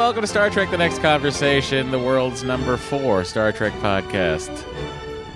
Welcome 0.00 0.22
to 0.22 0.26
Star 0.26 0.48
Trek 0.50 0.70
The 0.70 0.78
Next 0.78 0.98
Conversation, 1.00 1.90
the 1.90 1.98
world's 1.98 2.42
number 2.42 2.76
four 2.78 3.22
Star 3.24 3.52
Trek 3.52 3.72
podcast. 3.74 4.48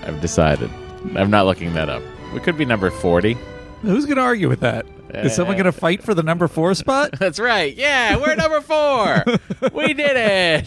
I've 0.06 0.20
decided. 0.20 0.70
I'm 1.14 1.30
not 1.30 1.44
looking 1.46 1.74
that 1.74 1.88
up. 1.90 2.02
We 2.32 2.40
could 2.40 2.56
be 2.56 2.64
number 2.64 2.90
40. 2.90 3.36
Who's 3.82 4.06
going 4.06 4.16
to 4.16 4.22
argue 4.22 4.48
with 4.48 4.60
that? 4.60 4.86
Is 5.10 5.34
someone 5.34 5.56
going 5.56 5.66
to 5.66 5.72
fight 5.72 6.02
for 6.02 6.14
the 6.14 6.22
number 6.22 6.48
four 6.48 6.74
spot? 6.74 7.12
That's 7.18 7.38
right. 7.38 7.74
Yeah, 7.76 8.16
we're 8.16 8.34
number 8.34 8.60
four. 8.62 9.22
we 9.72 9.92
did 9.94 10.16
it. 10.16 10.66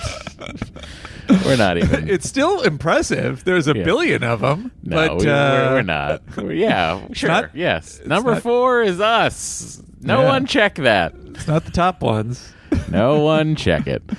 We're 1.45 1.58
not 1.58 1.78
even. 1.78 2.08
It's 2.09 2.30
still 2.30 2.61
impressive. 2.61 3.44
There's 3.44 3.67
a 3.67 3.76
Yeah. 3.76 3.84
billion 3.84 4.23
of 4.23 4.39
them, 4.42 4.72
No, 4.84 4.95
but 4.95 5.17
we, 5.17 5.28
uh, 5.28 5.34
are 5.34 5.73
we're 5.73 5.82
not. 5.82 6.22
We're- 6.38 6.58
yeah, 6.58 7.06
sure. 7.14 7.30
not- 7.30 7.56
yes. 7.56 8.00
Number 8.06 8.34
not- 8.36 8.44
four 8.44 8.84
is 8.84 9.02
us. 9.02 9.82
No 10.02 10.22
Yeah. 10.22 10.28
one 10.30 10.45
check 10.45 10.76
that. 10.76 11.14
it's 11.32 11.48
not 11.48 11.66
the 11.66 11.72
top 11.72 12.02
ones. 12.02 12.54
No 12.89 13.19
one 13.23 13.55
check 13.55 13.88
it. 13.88 14.05
Get 14.07 14.17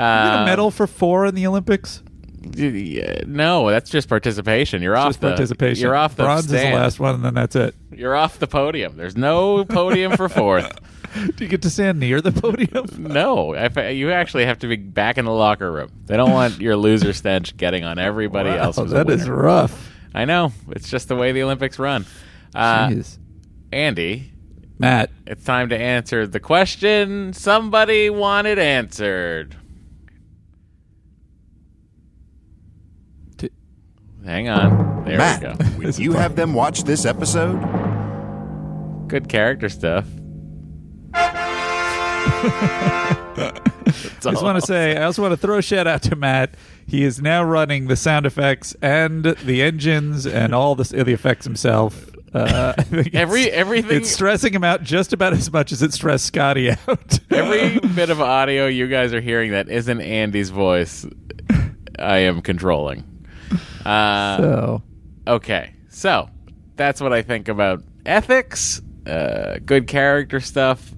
Uh, 0.00 0.42
a 0.42 0.44
medal 0.46 0.70
for 0.70 0.86
four 0.86 1.26
in 1.26 1.34
the 1.34 1.46
Olympics. 1.46 2.02
yeah, 2.54 3.22
No, 3.26 3.68
that's 3.70 3.90
just 3.90 4.08
participation. 4.08 4.82
You're 4.82 4.96
off 4.96 5.08
Just 5.08 5.20
the 5.20 5.28
participation. 5.28 5.82
You're 5.82 5.94
off 5.94 6.16
the 6.16 6.24
Bronze 6.24 6.46
is 6.46 6.50
the 6.50 6.58
stand. 6.58 6.74
last 6.76 6.98
one, 7.00 7.16
and 7.16 7.24
then 7.24 7.34
that's 7.34 7.54
it. 7.56 7.74
You're 7.94 8.16
off 8.16 8.38
the 8.38 8.46
podium. 8.46 8.96
There's 8.96 9.16
no 9.16 9.64
podium 9.64 10.16
for 10.16 10.28
fourth. 10.28 10.70
Do 11.36 11.44
you 11.44 11.48
get 11.50 11.62
to 11.62 11.70
stand 11.70 11.98
near 11.98 12.20
the 12.20 12.30
podium? 12.32 12.86
No, 12.98 13.54
I 13.54 13.68
fa- 13.68 13.92
you 13.92 14.12
actually 14.12 14.44
have 14.46 14.60
to 14.60 14.68
be 14.68 14.76
back 14.76 15.18
in 15.18 15.24
the 15.24 15.32
locker 15.32 15.70
room. 15.70 15.90
They 16.06 16.16
don't 16.16 16.30
want 16.30 16.60
your 16.60 16.76
loser 16.76 17.12
stench 17.12 17.56
getting 17.56 17.84
on 17.84 17.98
everybody 17.98 18.50
Wow, 18.50 18.56
else. 18.66 18.76
who's 18.76 18.92
a 18.92 18.94
that 18.94 19.10
is 19.10 19.28
rough. 19.28 19.90
I 20.14 20.24
know. 20.24 20.52
It's 20.70 20.88
just 20.88 21.08
the 21.08 21.16
way 21.16 21.32
the 21.32 21.42
Olympics 21.42 21.78
run. 21.80 22.06
Uh, 22.54 22.88
Jeez. 22.88 23.18
Andy, 23.72 24.29
Matt, 24.80 25.10
it's 25.26 25.44
time 25.44 25.68
to 25.68 25.76
answer 25.76 26.26
the 26.26 26.40
question 26.40 27.34
somebody 27.34 28.08
wanted 28.08 28.58
answered. 28.58 29.54
T- 33.36 33.50
Hang 34.24 34.48
on. 34.48 35.04
There 35.04 35.18
Matt, 35.18 35.58
we 35.58 35.64
go. 35.66 35.76
would 35.84 35.98
you 35.98 36.12
have 36.12 36.34
them 36.34 36.54
watch 36.54 36.84
this 36.84 37.04
episode? 37.04 37.60
Good 39.06 39.28
character 39.28 39.68
stuff. 39.68 40.06
I 44.22 44.32
just 44.32 44.42
want 44.42 44.58
to 44.58 44.66
say, 44.66 44.96
I 44.96 45.02
also 45.02 45.20
want 45.20 45.32
to 45.32 45.36
throw 45.36 45.58
a 45.58 45.62
shout 45.62 45.86
out 45.86 46.00
to 46.04 46.16
Matt. 46.16 46.54
He 46.86 47.04
is 47.04 47.20
now 47.20 47.44
running 47.44 47.88
the 47.88 47.96
sound 47.96 48.24
effects 48.24 48.74
and 48.80 49.24
the 49.24 49.60
engines 49.60 50.26
and 50.26 50.54
all 50.54 50.74
the, 50.74 50.84
the 50.84 51.12
effects 51.12 51.44
himself. 51.44 52.08
Uh, 52.32 52.74
Every- 53.12 53.50
everything- 53.50 53.96
It's 53.98 54.10
stressing 54.10 54.52
him 54.54 54.62
out 54.64 54.82
just 54.82 55.12
about 55.12 55.32
as 55.32 55.52
much 55.52 55.72
as 55.72 55.82
it 55.82 55.92
stressed 55.92 56.26
Scotty 56.26 56.70
out. 56.70 57.18
Every 57.30 57.80
bit 57.94 58.10
of 58.10 58.20
audio 58.20 58.66
you 58.66 58.86
guys 58.86 59.12
are 59.12 59.20
hearing 59.20 59.50
that 59.52 59.68
isn't 59.68 60.00
Andy's 60.00 60.50
voice, 60.50 61.04
I 61.98 62.18
am 62.18 62.40
controlling. 62.40 63.04
Uh, 63.84 64.36
so 64.36 64.82
Okay, 65.26 65.74
so 65.88 66.28
that's 66.76 67.00
what 67.00 67.12
I 67.12 67.22
think 67.22 67.48
about 67.48 67.82
ethics, 68.06 68.80
uh, 69.06 69.58
good 69.66 69.86
character 69.86 70.38
stuff, 70.40 70.88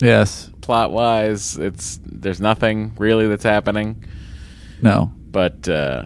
yes, 0.00 0.48
plot 0.60 0.92
wise. 0.92 1.56
It's 1.58 1.98
there's 2.04 2.40
nothing 2.40 2.94
really 2.98 3.26
that's 3.28 3.42
happening, 3.44 4.04
no, 4.80 5.12
but 5.30 5.68
uh, 5.68 6.04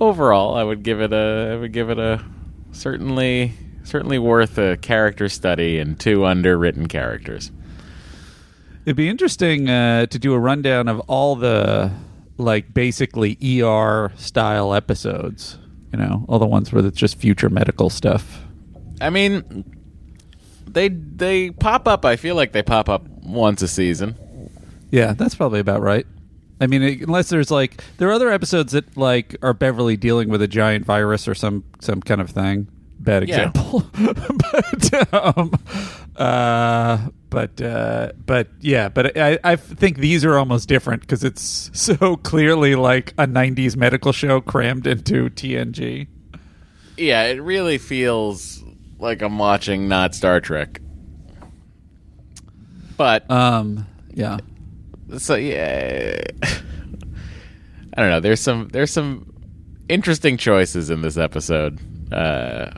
overall, 0.00 0.54
I 0.56 0.64
would 0.64 0.82
give 0.82 1.00
it 1.00 1.12
a 1.12 1.52
I 1.52 1.56
would 1.56 1.72
give 1.72 1.88
it 1.90 1.98
a 1.98 2.22
certainly 2.72 3.52
certainly 3.86 4.18
worth 4.18 4.58
a 4.58 4.76
character 4.76 5.28
study 5.28 5.78
and 5.78 5.98
two 5.98 6.24
underwritten 6.24 6.88
characters. 6.88 7.50
it'd 8.84 8.96
be 8.96 9.08
interesting 9.08 9.70
uh, 9.70 10.06
to 10.06 10.18
do 10.18 10.32
a 10.34 10.38
rundown 10.38 10.88
of 10.88 11.00
all 11.00 11.36
the 11.36 11.92
like 12.38 12.74
basically 12.74 13.38
ER 13.62 14.12
style 14.16 14.74
episodes. 14.74 15.58
You 15.92 15.98
know, 15.98 16.24
all 16.28 16.38
the 16.38 16.46
ones 16.46 16.72
where 16.72 16.84
it's 16.84 16.98
just 16.98 17.16
future 17.16 17.48
medical 17.48 17.88
stuff. 17.88 18.42
I 19.00 19.08
mean, 19.10 19.64
they 20.66 20.88
they 20.88 21.50
pop 21.50 21.88
up. 21.88 22.04
I 22.04 22.16
feel 22.16 22.34
like 22.34 22.52
they 22.52 22.62
pop 22.62 22.88
up 22.88 23.06
once 23.08 23.62
a 23.62 23.68
season. 23.68 24.16
Yeah, 24.90 25.12
that's 25.12 25.34
probably 25.34 25.60
about 25.60 25.80
right. 25.80 26.06
I 26.60 26.66
mean, 26.66 26.82
unless 26.82 27.28
there's 27.28 27.50
like 27.50 27.82
there 27.98 28.08
are 28.08 28.12
other 28.12 28.30
episodes 28.30 28.72
that 28.72 28.96
like 28.96 29.36
are 29.42 29.54
Beverly 29.54 29.96
dealing 29.96 30.28
with 30.28 30.42
a 30.42 30.48
giant 30.48 30.84
virus 30.84 31.28
or 31.28 31.34
some 31.34 31.64
some 31.80 32.00
kind 32.00 32.20
of 32.20 32.30
thing. 32.30 32.68
Bad 33.06 33.26
Yeah. 33.28 33.46
example, 33.48 33.84
but 34.52 35.14
um, 35.14 35.52
uh, 36.16 36.98
but 37.30 37.60
uh, 37.62 38.12
but 38.26 38.48
yeah, 38.60 38.88
but 38.90 39.16
I 39.16 39.38
I 39.44 39.56
think 39.56 39.98
these 39.98 40.24
are 40.24 40.36
almost 40.36 40.68
different 40.68 41.00
because 41.02 41.24
it's 41.24 41.70
so 41.72 42.16
clearly 42.16 42.74
like 42.74 43.12
a 43.16 43.26
'90s 43.26 43.76
medical 43.76 44.12
show 44.12 44.40
crammed 44.42 44.86
into 44.86 45.30
TNG. 45.30 46.08
Yeah, 46.98 47.24
it 47.24 47.40
really 47.40 47.78
feels 47.78 48.62
like 48.98 49.22
I'm 49.22 49.38
watching 49.38 49.86
not 49.88 50.14
Star 50.14 50.40
Trek. 50.40 50.80
But 52.96 53.30
Um, 53.30 53.86
yeah, 54.14 54.38
so 55.18 55.34
yeah, 55.36 56.22
I 56.42 58.00
don't 58.02 58.10
know. 58.10 58.20
There's 58.20 58.40
some 58.40 58.68
there's 58.72 58.90
some 58.90 59.32
interesting 59.88 60.36
choices 60.38 60.90
in 60.90 61.02
this 61.02 61.16
episode. 61.16 61.78
Uh, 62.12 62.70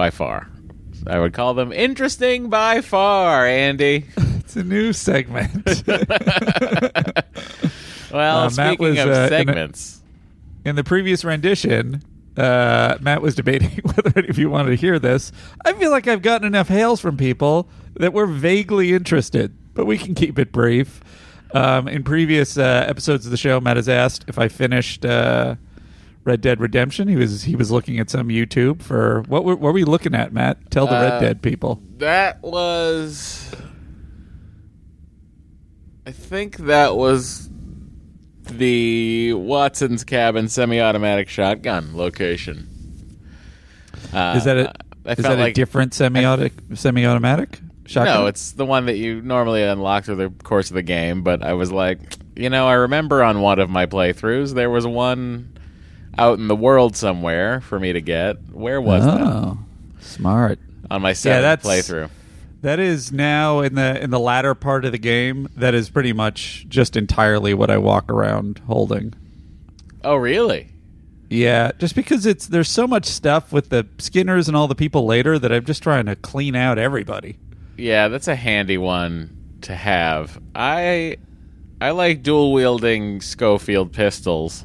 by 0.00 0.08
far, 0.08 0.48
I 1.06 1.18
would 1.18 1.34
call 1.34 1.52
them 1.52 1.72
interesting 1.74 2.48
by 2.48 2.80
far. 2.80 3.46
Andy. 3.46 4.06
it's 4.16 4.56
a 4.56 4.64
new 4.64 4.94
segment. 4.94 5.52
Well, 8.12 8.38
Uh, 8.46 8.48
speaking 8.50 8.78
was, 8.80 8.98
of 8.98 9.06
uh, 9.08 9.10
in 9.10 9.18
a- 9.22 9.28
segments, 9.28 10.00
in 10.64 10.74
the 10.76 10.82
previous 10.82 11.22
rendition, 11.24 12.02
uh, 12.36 12.96
Matt 13.00 13.20
was 13.22 13.34
debating 13.36 13.70
whether 13.84 14.10
any 14.16 14.28
of 14.28 14.36
you 14.38 14.48
wanted 14.50 14.70
to 14.70 14.76
hear 14.76 14.98
this. 14.98 15.30
I 15.64 15.74
feel 15.74 15.90
like 15.92 16.08
I've 16.08 16.22
gotten 16.22 16.44
enough 16.46 16.66
hails 16.68 17.00
from 17.00 17.16
people 17.16 17.68
that 17.94 18.12
were 18.12 18.26
vaguely 18.26 18.94
interested, 18.94 19.54
but 19.74 19.84
we 19.86 19.96
can 19.98 20.14
keep 20.16 20.38
it 20.40 20.50
brief. 20.50 21.00
Um, 21.54 21.86
in 21.86 22.02
previous 22.02 22.56
uh, 22.58 22.84
episodes 22.88 23.26
of 23.26 23.30
the 23.30 23.36
show, 23.36 23.60
Matt 23.60 23.76
has 23.76 23.88
asked 23.88 24.24
if 24.28 24.38
I 24.40 24.48
finished 24.48 25.04
uh, 25.04 25.54
Red 26.24 26.40
Dead 26.40 26.60
Redemption. 26.60 27.08
He 27.08 27.16
was 27.16 27.42
he 27.44 27.56
was 27.56 27.70
looking 27.70 27.98
at 27.98 28.10
some 28.10 28.28
YouTube 28.28 28.82
for 28.82 29.22
what 29.28 29.44
were, 29.44 29.54
what 29.54 29.60
were 29.62 29.72
we 29.72 29.84
looking 29.84 30.14
at, 30.14 30.32
Matt? 30.32 30.70
Tell 30.70 30.86
the 30.86 30.96
Uh, 30.96 31.02
Red 31.02 31.20
Dead 31.20 31.42
people. 31.42 31.80
that 31.98 32.42
was. 32.42 33.52
I 36.06 36.12
think 36.12 36.56
that 36.58 36.96
was 36.96 37.48
the 38.44 39.32
Watson's 39.34 40.02
Cabin 40.02 40.48
semi-automatic 40.48 41.28
shotgun 41.28 41.96
location. 41.96 42.66
Uh, 44.12 44.34
Is 44.36 44.44
that 44.44 44.56
a 44.56 44.72
I 45.06 45.12
is 45.12 45.18
that 45.18 45.38
like 45.38 45.50
a 45.50 45.54
different 45.54 45.94
semi-automatic 45.94 46.52
semi-automatic 46.74 47.60
shotgun? 47.86 48.22
No, 48.22 48.26
it's 48.26 48.52
the 48.52 48.66
one 48.66 48.86
that 48.86 48.96
you 48.96 49.22
normally 49.22 49.62
unlock 49.62 50.04
through 50.04 50.16
the 50.16 50.30
course 50.42 50.70
of 50.70 50.74
the 50.74 50.82
game. 50.82 51.22
But 51.22 51.42
I 51.42 51.52
was 51.52 51.70
like, 51.70 52.00
you 52.34 52.50
know, 52.50 52.66
I 52.66 52.72
remember 52.74 53.22
on 53.22 53.40
one 53.40 53.58
of 53.60 53.70
my 53.70 53.86
playthroughs 53.86 54.54
there 54.54 54.70
was 54.70 54.86
one 54.86 55.52
out 56.18 56.38
in 56.38 56.48
the 56.48 56.56
world 56.56 56.96
somewhere 56.96 57.60
for 57.60 57.78
me 57.80 57.92
to 57.92 58.00
get. 58.00 58.36
Where 58.52 58.80
was 58.80 59.04
that? 59.04 59.20
oh, 59.20 59.58
smart. 60.00 60.58
On 60.90 61.00
my 61.02 61.12
seventh 61.12 61.62
that's- 61.62 61.88
playthrough. 61.88 62.10
That 62.62 62.78
is 62.78 63.10
now 63.10 63.60
in 63.60 63.74
the 63.74 64.02
in 64.02 64.10
the 64.10 64.20
latter 64.20 64.54
part 64.54 64.84
of 64.84 64.92
the 64.92 64.98
game. 64.98 65.48
That 65.56 65.72
is 65.72 65.88
pretty 65.88 66.12
much 66.12 66.66
just 66.68 66.94
entirely 66.94 67.54
what 67.54 67.70
I 67.70 67.78
walk 67.78 68.10
around 68.12 68.60
holding. 68.66 69.14
Oh, 70.04 70.16
really? 70.16 70.68
Yeah, 71.30 71.70
just 71.78 71.94
because 71.94 72.26
it's 72.26 72.46
there's 72.48 72.68
so 72.68 72.86
much 72.86 73.06
stuff 73.06 73.50
with 73.50 73.70
the 73.70 73.86
Skinners 73.96 74.46
and 74.46 74.54
all 74.56 74.68
the 74.68 74.74
people 74.74 75.06
later 75.06 75.38
that 75.38 75.50
I'm 75.50 75.64
just 75.64 75.82
trying 75.82 76.04
to 76.04 76.16
clean 76.16 76.54
out 76.54 76.76
everybody. 76.76 77.38
Yeah, 77.78 78.08
that's 78.08 78.28
a 78.28 78.36
handy 78.36 78.76
one 78.76 79.58
to 79.62 79.74
have. 79.74 80.38
I 80.54 81.16
I 81.80 81.92
like 81.92 82.22
dual 82.22 82.52
wielding 82.52 83.22
Schofield 83.22 83.92
pistols. 83.94 84.64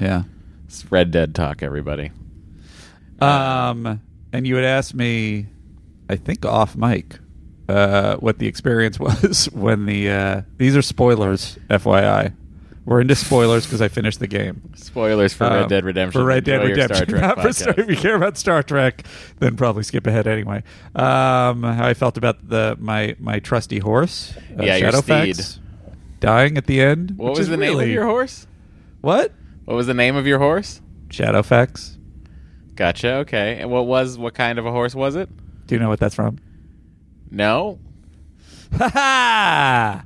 Yeah. 0.00 0.24
It's 0.72 0.90
Red 0.90 1.10
Dead 1.10 1.34
talk, 1.34 1.62
everybody. 1.62 2.12
Um, 3.20 4.00
and 4.32 4.46
you 4.46 4.56
had 4.56 4.64
asked 4.64 4.94
me, 4.94 5.48
I 6.08 6.16
think 6.16 6.46
off 6.46 6.74
mic, 6.76 7.18
uh, 7.68 8.16
what 8.16 8.38
the 8.38 8.46
experience 8.46 8.98
was 8.98 9.50
when 9.52 9.84
the 9.84 10.08
uh, 10.08 10.42
these 10.56 10.74
are 10.74 10.80
spoilers, 10.80 11.58
FYI. 11.68 12.32
We're 12.86 13.02
into 13.02 13.14
spoilers 13.14 13.66
because 13.66 13.82
I 13.82 13.88
finished 13.88 14.18
the 14.18 14.26
game. 14.26 14.72
Spoilers 14.74 15.34
for 15.34 15.44
Red 15.44 15.62
Um, 15.64 15.68
Dead 15.68 15.84
Redemption. 15.84 16.18
For 16.18 16.24
Red 16.24 16.44
Dead 16.44 16.62
Enjoy 16.62 16.70
Redemption. 16.70 16.96
Star 16.96 17.06
Trek 17.06 17.20
Not 17.36 17.42
for. 17.44 17.52
Star, 17.52 17.74
if 17.76 17.90
you 17.90 17.96
care 17.96 18.14
about 18.16 18.38
Star 18.38 18.62
Trek, 18.62 19.04
then 19.40 19.56
probably 19.56 19.82
skip 19.82 20.06
ahead 20.06 20.26
anyway. 20.26 20.62
Um, 20.94 21.64
how 21.64 21.84
I 21.86 21.92
felt 21.92 22.16
about 22.16 22.48
the 22.48 22.78
my 22.80 23.14
my 23.20 23.40
trusty 23.40 23.78
horse, 23.78 24.34
uh, 24.58 24.62
Yeah, 24.62 24.80
Shadowfax, 24.80 25.58
dying 26.18 26.56
at 26.56 26.64
the 26.64 26.80
end. 26.80 27.18
What 27.18 27.36
was 27.36 27.48
the 27.50 27.58
name 27.58 27.78
of 27.78 27.88
your 27.88 28.06
horse? 28.06 28.46
What? 29.02 29.32
What 29.64 29.74
was 29.74 29.86
the 29.86 29.94
name 29.94 30.16
of 30.16 30.26
your 30.26 30.38
horse? 30.38 30.80
Shadowfax. 31.08 31.98
Gotcha. 32.74 33.14
Okay. 33.16 33.58
And 33.60 33.70
what 33.70 33.86
was 33.86 34.18
what 34.18 34.34
kind 34.34 34.58
of 34.58 34.66
a 34.66 34.70
horse 34.70 34.94
was 34.94 35.14
it? 35.14 35.28
Do 35.66 35.74
you 35.74 35.80
know 35.80 35.88
what 35.88 36.00
that's 36.00 36.14
from? 36.14 36.38
No. 37.30 37.78
Ha 38.78 38.88
ha! 38.88 40.04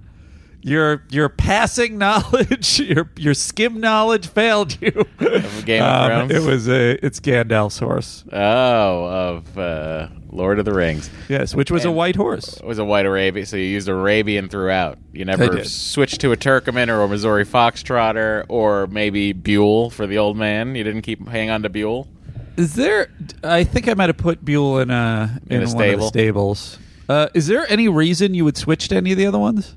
Your 0.66 1.04
your 1.10 1.28
passing 1.28 1.96
knowledge, 1.96 2.80
your 2.80 3.08
your 3.16 3.34
skim 3.34 3.78
knowledge 3.78 4.26
failed 4.26 4.76
you. 4.82 5.06
Of 5.20 5.64
Game 5.64 5.80
of 5.82 5.88
Um, 6.10 6.28
Thrones? 6.28 6.32
It 6.32 6.42
was 6.50 6.68
a 6.68 7.06
it's 7.06 7.20
Gandalf's 7.20 7.78
horse. 7.78 8.24
Oh, 8.32 9.04
of 9.04 9.56
uh, 9.56 10.08
Lord 10.32 10.58
of 10.58 10.64
the 10.64 10.72
Rings. 10.74 11.08
Yes, 11.28 11.54
which 11.54 11.70
was 11.70 11.84
a 11.84 11.92
white 11.92 12.16
horse. 12.16 12.56
It 12.56 12.64
was 12.66 12.78
a 12.80 12.84
white 12.84 13.06
Arabian, 13.06 13.46
so 13.46 13.56
you 13.56 13.62
used 13.62 13.88
Arabian 13.88 14.48
throughout. 14.48 14.98
You 15.12 15.24
never 15.24 15.48
did. 15.48 15.68
switched 15.70 16.20
to 16.22 16.32
a 16.32 16.36
Turkoman 16.36 16.88
or 16.88 17.00
a 17.00 17.06
Missouri 17.08 17.44
Foxtrotter 17.46 18.44
or 18.48 18.88
maybe 18.88 19.32
Buell 19.32 19.90
for 19.90 20.08
the 20.08 20.18
old 20.18 20.36
man. 20.36 20.74
You 20.74 20.82
didn't 20.82 21.02
keep 21.02 21.28
hang 21.28 21.48
on 21.48 21.62
to 21.62 21.68
Buell. 21.68 22.08
Is 22.56 22.74
there? 22.74 23.06
I 23.44 23.62
think 23.62 23.86
I 23.88 23.94
might 23.94 24.08
have 24.08 24.16
put 24.16 24.44
Buell 24.44 24.80
in 24.80 24.90
a 24.90 25.38
In 25.48 25.62
in, 25.62 25.68
a 25.68 25.72
one 25.72 25.90
of 25.90 26.00
the 26.00 26.08
stable? 26.08 26.54
stables. 26.56 26.78
Uh, 27.08 27.28
is 27.34 27.46
there 27.46 27.70
any 27.70 27.86
reason 27.88 28.34
you 28.34 28.44
would 28.44 28.56
switch 28.56 28.88
to 28.88 28.96
any 28.96 29.12
of 29.12 29.18
the 29.18 29.26
other 29.26 29.38
ones? 29.38 29.76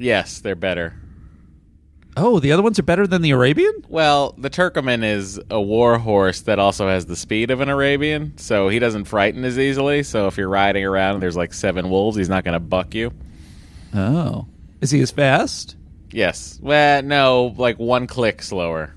Yes, 0.00 0.40
they're 0.40 0.56
better. 0.56 0.94
Oh, 2.16 2.40
the 2.40 2.52
other 2.52 2.62
ones 2.62 2.78
are 2.78 2.82
better 2.82 3.06
than 3.06 3.22
the 3.22 3.30
Arabian. 3.30 3.84
Well, 3.88 4.34
the 4.36 4.50
Turkoman 4.50 5.04
is 5.04 5.38
a 5.50 5.60
war 5.60 5.98
horse 5.98 6.40
that 6.42 6.58
also 6.58 6.88
has 6.88 7.06
the 7.06 7.14
speed 7.14 7.50
of 7.50 7.60
an 7.60 7.68
Arabian, 7.68 8.36
so 8.36 8.68
he 8.68 8.78
doesn't 8.78 9.04
frighten 9.04 9.44
as 9.44 9.58
easily. 9.58 10.02
So 10.02 10.26
if 10.26 10.36
you're 10.36 10.48
riding 10.48 10.84
around 10.84 11.14
and 11.14 11.22
there's 11.22 11.36
like 11.36 11.52
seven 11.52 11.90
wolves, 11.90 12.16
he's 12.16 12.28
not 12.28 12.44
going 12.44 12.54
to 12.54 12.60
buck 12.60 12.94
you. 12.94 13.12
Oh, 13.94 14.46
is 14.80 14.90
he 14.90 15.00
as 15.02 15.10
fast? 15.10 15.76
Yes. 16.10 16.58
Well, 16.60 17.02
no, 17.02 17.54
like 17.56 17.78
one 17.78 18.06
click 18.06 18.42
slower. 18.42 18.94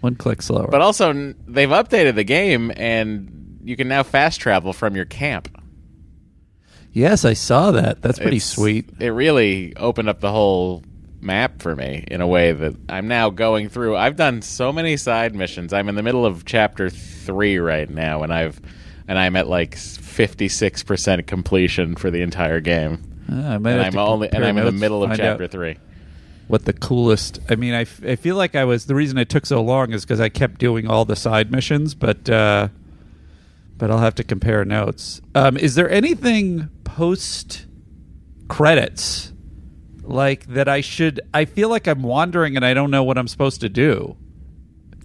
One 0.00 0.14
click 0.14 0.40
slower. 0.40 0.68
But 0.70 0.80
also, 0.80 1.12
they've 1.46 1.68
updated 1.68 2.14
the 2.14 2.24
game, 2.24 2.72
and 2.76 3.58
you 3.64 3.76
can 3.76 3.88
now 3.88 4.04
fast 4.04 4.40
travel 4.40 4.72
from 4.72 4.94
your 4.94 5.04
camp. 5.04 5.48
Yes, 6.98 7.24
I 7.24 7.32
saw 7.32 7.70
that. 7.72 8.02
That's 8.02 8.18
pretty 8.18 8.36
It's- 8.38 8.50
sweet. 8.52 8.88
It 8.98 9.08
really 9.08 9.74
opened 9.76 10.08
up 10.08 10.20
the 10.20 10.30
whole 10.32 10.82
map 11.20 11.60
for 11.62 11.74
me 11.74 12.04
in 12.08 12.20
a 12.20 12.26
way 12.26 12.52
that 12.52 12.74
I'm 12.88 13.08
now 13.08 13.30
going 13.30 13.68
through. 13.68 13.96
I've 13.96 14.16
done 14.16 14.40
so 14.42 14.72
many 14.72 14.96
side 14.96 15.34
missions. 15.34 15.72
I'm 15.72 15.88
in 15.88 15.94
the 15.96 16.02
middle 16.02 16.24
of 16.26 16.44
chapter 16.44 16.90
three 16.90 17.58
right 17.58 17.88
now, 17.90 18.22
and 18.22 18.32
I've 18.32 18.60
and 19.08 19.18
I'm 19.18 19.36
at 19.36 19.48
like 19.48 19.74
56 19.76 20.82
percent 20.82 21.26
completion 21.26 21.96
for 21.96 22.10
the 22.10 22.22
entire 22.22 22.60
game. 22.60 23.02
Uh, 23.30 23.34
I 23.34 23.58
might 23.58 23.72
And 23.72 23.78
have 23.82 23.86
I'm 23.86 23.92
to 23.92 24.00
only 24.00 24.26
and 24.28 24.32
compare 24.34 24.48
I'm 24.48 24.58
in 24.58 24.64
the 24.64 24.70
notes, 24.72 24.80
middle 24.80 25.02
of 25.02 25.10
find 25.10 25.18
chapter 25.20 25.44
out 25.44 25.50
three. 25.50 25.76
What 26.46 26.64
the 26.64 26.72
coolest? 26.72 27.40
I 27.50 27.56
mean, 27.56 27.74
I, 27.74 27.82
f- 27.82 28.00
I 28.02 28.16
feel 28.16 28.36
like 28.36 28.54
I 28.56 28.64
was 28.64 28.86
the 28.86 28.94
reason 28.94 29.18
it 29.18 29.28
took 29.28 29.44
so 29.44 29.60
long 29.62 29.92
is 29.92 30.04
because 30.04 30.18
I 30.20 30.30
kept 30.30 30.58
doing 30.58 30.88
all 30.88 31.04
the 31.04 31.14
side 31.16 31.50
missions, 31.52 31.94
but 31.94 32.28
uh, 32.30 32.68
but 33.78 33.90
I'll 33.90 33.98
have 33.98 34.16
to 34.16 34.24
compare 34.24 34.64
notes. 34.64 35.22
Um, 35.34 35.56
is 35.56 35.76
there 35.76 35.88
anything 35.88 36.68
post 36.84 37.66
credits 38.48 39.32
like 40.02 40.46
that 40.48 40.68
I 40.68 40.80
should? 40.80 41.20
I 41.32 41.44
feel 41.44 41.68
like 41.70 41.86
I'm 41.86 42.02
wandering 42.02 42.56
and 42.56 42.64
I 42.64 42.74
don't 42.74 42.90
know 42.90 43.04
what 43.04 43.16
I'm 43.16 43.28
supposed 43.28 43.60
to 43.62 43.68
do. 43.68 44.16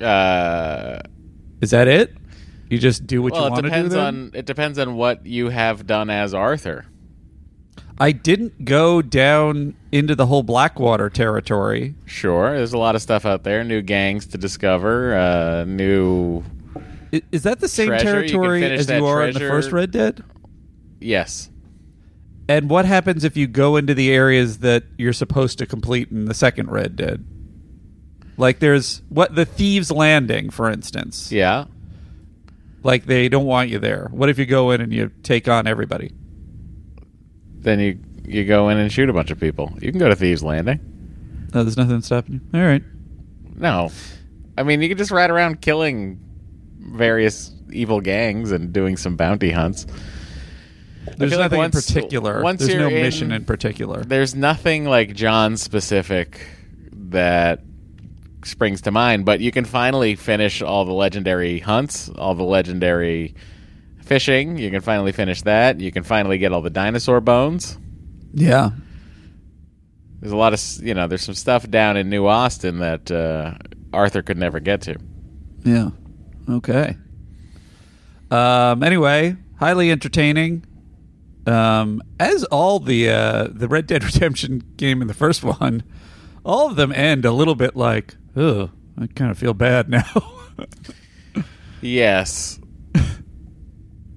Uh, 0.02 1.00
Is 1.62 1.70
that 1.70 1.88
it? 1.88 2.18
You 2.70 2.80
just 2.80 3.06
do 3.06 3.22
what 3.22 3.34
well, 3.34 3.46
you 3.46 3.52
want 3.52 3.56
to 3.58 3.62
do. 3.62 3.68
depends 3.70 3.94
then? 3.94 4.04
on 4.04 4.32
it 4.34 4.46
depends 4.46 4.80
on 4.80 4.96
what 4.96 5.26
you 5.26 5.50
have 5.50 5.86
done 5.86 6.10
as 6.10 6.34
Arthur. 6.34 6.86
I 8.00 8.12
didn't 8.12 8.66
go 8.66 9.04
down 9.04 9.76
into 9.92 10.16
the 10.16 10.26
whole 10.26 10.42
Blackwater 10.42 11.12
territory. 11.12 11.94
Sure, 12.06 12.56
there's 12.56 12.74
a 12.74 12.78
lot 12.80 12.96
of 12.96 13.04
stuff 13.04 13.26
out 13.26 13.44
there. 13.44 13.64
New 13.64 13.84
gangs 13.84 14.26
to 14.28 14.40
discover. 14.40 15.16
Uh, 15.16 15.66
new 15.66 16.44
Is 17.32 17.44
that 17.44 17.60
the 17.60 17.68
same 17.68 17.88
Treasure, 17.88 18.06
territory 18.06 18.62
finish 18.62 18.80
as 18.82 18.90
you 18.90 19.06
are 19.06 19.28
in 19.28 19.34
the 19.34 19.40
first 19.40 19.72
Red 19.72 19.92
Dead? 19.92 20.24
yes. 21.00 21.50
And 22.50 22.70
what 22.70 22.84
happens 22.84 23.24
if 23.24 23.38
you 23.38 23.48
go 23.48 23.78
into 23.78 23.94
the 23.94 24.12
areas 24.12 24.60
that 24.60 24.84
you're 24.98 25.14
supposed 25.14 25.60
to 25.60 25.66
complete 25.66 26.12
in 26.12 26.26
the 26.26 26.34
second 26.34 26.70
Red 26.70 26.98
Dead? 26.98 27.26
Like 28.36 28.60
there's 28.60 29.02
what 29.08 29.34
the 29.34 29.46
Thieves 29.46 29.92
Landing, 29.92 30.50
for 30.50 30.70
instance. 30.70 31.32
Yeah. 31.32 31.66
Like 32.84 33.06
they 33.06 33.30
don't 33.30 33.46
want 33.46 33.70
you 33.70 33.80
there. 33.80 34.10
What 34.12 34.28
if 34.30 34.38
you 34.38 34.46
go 34.46 34.72
in 34.72 34.82
and 34.82 34.92
you 34.92 35.10
take 35.24 35.48
on 35.48 35.68
everybody? 35.68 36.12
Then 37.60 37.80
you 37.80 38.00
you 38.26 38.46
go 38.46 38.68
in 38.70 38.78
and 38.78 38.92
shoot 38.92 39.08
a 39.10 39.14
bunch 39.14 39.32
of 39.32 39.40
people. 39.40 39.72
You 39.82 39.92
can 39.92 40.00
go 40.00 40.10
to 40.10 40.16
Thieves 40.16 40.44
Landing. 40.44 40.80
No, 41.54 41.64
there's 41.64 41.78
nothing 41.78 42.02
stopping 42.02 42.34
you. 42.36 42.60
All 42.60 42.66
right. 42.66 42.84
No, 43.56 43.90
I 44.58 44.64
mean 44.64 44.82
you 44.82 44.90
can 44.90 44.98
just 44.98 45.12
ride 45.12 45.30
around 45.30 45.62
killing 45.62 46.20
various 46.84 47.52
evil 47.72 48.02
gangs 48.02 48.52
and 48.52 48.72
doing 48.74 48.98
some 48.98 49.16
bounty 49.16 49.52
hunts. 49.52 49.86
There's 51.18 51.32
feel 51.32 51.40
like 51.40 51.46
nothing 51.52 51.58
once- 51.60 51.76
in 51.90 51.96
particular. 51.96 52.42
once 52.44 52.60
there's 52.62 52.76
no 52.76 52.88
you're 52.88 52.98
in- 52.98 53.04
mission 53.04 53.32
in 53.32 53.46
particular. 53.46 54.04
There's 54.04 54.36
nothing 54.36 54.86
like 54.86 55.14
John 55.16 55.58
specific 55.58 56.46
that 57.10 57.62
springs 58.46 58.82
to 58.82 58.92
mind, 58.92 59.26
but 59.26 59.40
you 59.40 59.52
can 59.52 59.66
finally 59.66 60.16
finish 60.16 60.62
all 60.62 60.86
the 60.86 60.94
legendary 60.94 61.60
hunts, 61.60 62.10
all 62.10 62.36
the 62.36 62.44
legendary 62.44 63.36
fishing. 64.02 64.58
You 64.58 64.70
can 64.70 64.82
finally 64.82 65.12
finish 65.12 65.42
that. 65.44 65.80
You 65.80 65.92
can 65.92 66.04
finally 66.04 66.38
get 66.38 66.52
all 66.52 66.62
the 66.62 66.70
dinosaur 66.70 67.22
bones. 67.22 67.78
Yeah. 68.34 68.72
There's 70.20 70.32
a 70.34 70.38
lot 70.38 70.54
of 70.54 70.62
you 70.82 70.94
know. 70.94 71.08
There's 71.08 71.22
some 71.22 71.36
stuff 71.36 71.70
down 71.70 71.98
in 71.98 72.10
New 72.10 72.28
Austin 72.28 72.80
that 72.80 73.12
uh, 73.12 73.56
Arthur 73.92 74.22
could 74.22 74.38
never 74.38 74.60
get 74.62 74.82
to. 74.84 74.96
Yeah. 75.66 75.90
Okay. 76.50 76.98
Um, 78.32 78.84
anyway, 78.84 79.36
highly 79.60 79.92
entertaining. 79.92 80.66
Um, 81.46 82.02
as 82.20 82.44
all 82.46 82.80
the 82.80 83.10
uh, 83.10 83.48
the 83.52 83.68
Red 83.68 83.88
Dead 83.88 84.04
Redemption 84.14 84.64
game 84.78 85.02
in 85.02 85.08
the 85.08 85.14
first 85.14 85.44
one, 85.44 85.84
all 86.44 86.70
of 86.70 86.76
them 86.76 86.92
end 86.92 87.26
a 87.26 87.32
little 87.32 87.56
bit 87.56 87.76
like, 87.76 88.16
"Ugh, 88.36 88.70
I 88.98 89.08
kind 89.08 89.30
of 89.32 89.38
feel 89.38 89.54
bad 89.54 89.90
now." 89.90 90.04
Yes. 91.84 92.60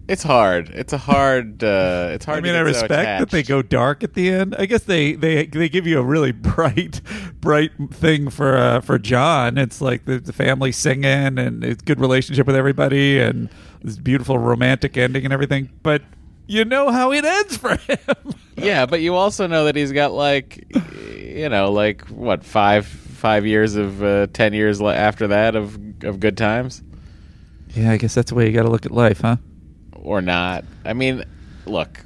It's 0.09 0.23
hard. 0.23 0.71
It's 0.71 0.93
a 0.93 0.99
hard. 0.99 1.65
Uh, 1.65 2.11
it's 2.13 2.25
hard. 2.25 2.39
I 2.39 2.41
mean, 2.41 2.53
to 2.53 2.61
I 2.61 2.65
get 2.65 2.75
so 2.75 2.81
respect 2.83 3.21
that 3.21 3.31
they 3.31 3.43
go 3.43 3.61
dark 3.61 4.05
at 4.05 4.15
the 4.15 4.31
end. 4.31 4.55
I 4.57 4.67
guess 4.67 4.85
they 4.85 5.15
they 5.15 5.47
they 5.47 5.69
give 5.69 5.87
you 5.87 5.99
a 5.99 6.03
really 6.03 6.33
bright 6.33 7.01
bright 7.41 7.73
thing 7.91 8.31
for 8.31 8.57
uh, 8.57 8.81
for 8.81 8.99
John. 8.99 9.59
It's 9.59 9.81
like 9.81 10.05
the, 10.05 10.19
the 10.19 10.33
family 10.33 10.71
singing 10.71 11.39
and 11.39 11.65
it's 11.65 11.83
good 11.83 12.01
relationship 12.01 12.47
with 12.47 12.57
everybody 12.57 13.19
and 13.19 13.51
this 13.83 13.99
beautiful 13.99 14.39
romantic 14.39 14.97
ending 14.97 15.25
and 15.25 15.33
everything. 15.33 15.71
But 15.83 16.03
you 16.47 16.65
know 16.65 16.91
how 16.91 17.11
it 17.13 17.25
ends 17.25 17.57
for 17.57 17.77
him. 17.77 18.35
Yeah, 18.57 18.87
but 18.87 19.01
you 19.01 19.17
also 19.17 19.49
know 19.49 19.65
that 19.65 19.75
he's 19.75 19.93
got 19.93 20.13
like, 20.13 20.73
you 21.17 21.49
know, 21.49 21.73
like 21.73 22.03
what 22.09 22.45
five 22.45 22.87
five 22.87 23.45
years 23.45 23.75
of 23.75 24.05
uh, 24.05 24.29
ten 24.33 24.53
years 24.53 24.81
after 24.81 25.27
that 25.29 25.57
of 25.57 25.77
of 26.05 26.21
good 26.21 26.37
times 26.37 26.83
yeah, 27.77 27.93
I 27.93 27.97
guess 27.99 28.15
that's 28.15 28.31
the 28.31 28.35
way 28.35 28.47
you 28.47 28.53
got 28.53 28.63
to 28.63 28.71
look 28.71 28.87
at 28.87 28.93
life, 28.93 29.21
huh? 29.21 29.37
Or 30.07 30.23
not. 30.23 30.65
I 30.85 30.95
mean, 30.95 31.25
look. 31.67 32.01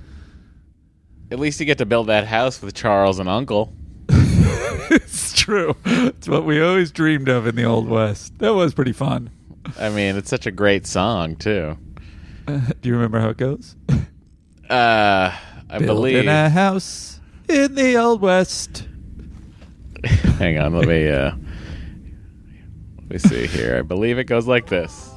At 1.30 1.38
least 1.38 1.60
you 1.60 1.66
get 1.66 1.78
to 1.78 1.86
build 1.86 2.08
that 2.08 2.26
house 2.26 2.60
with 2.60 2.74
Charles 2.74 3.20
and 3.20 3.28
Uncle. 3.28 3.72
it's 4.08 5.32
true. 5.34 5.76
It's 5.84 6.26
what 6.26 6.44
we 6.44 6.60
always 6.60 6.90
dreamed 6.90 7.28
of 7.28 7.46
in 7.46 7.54
the 7.54 7.64
old 7.64 7.88
west. 7.88 8.36
That 8.38 8.54
was 8.54 8.74
pretty 8.74 8.92
fun. 8.92 9.30
I 9.78 9.90
mean, 9.90 10.16
it's 10.16 10.30
such 10.30 10.46
a 10.46 10.50
great 10.50 10.86
song 10.86 11.36
too. 11.36 11.76
Uh, 12.48 12.60
do 12.80 12.88
you 12.88 12.94
remember 12.94 13.20
how 13.20 13.28
it 13.28 13.36
goes? 13.36 13.76
Uh, 14.68 15.32
I 15.68 15.78
believe. 15.78 16.14
Building 16.14 16.28
a 16.28 16.48
house 16.48 17.20
in 17.48 17.74
the 17.76 17.96
old 17.96 18.22
west. 18.22 18.88
Hang 20.38 20.58
on, 20.58 20.74
let 20.74 20.88
me 20.88 21.08
uh 21.08 21.32
let 22.96 23.10
me 23.10 23.18
see 23.18 23.46
here. 23.46 23.76
I 23.78 23.82
believe 23.82 24.18
it 24.18 24.24
goes 24.24 24.46
like 24.46 24.66
this. 24.66 25.09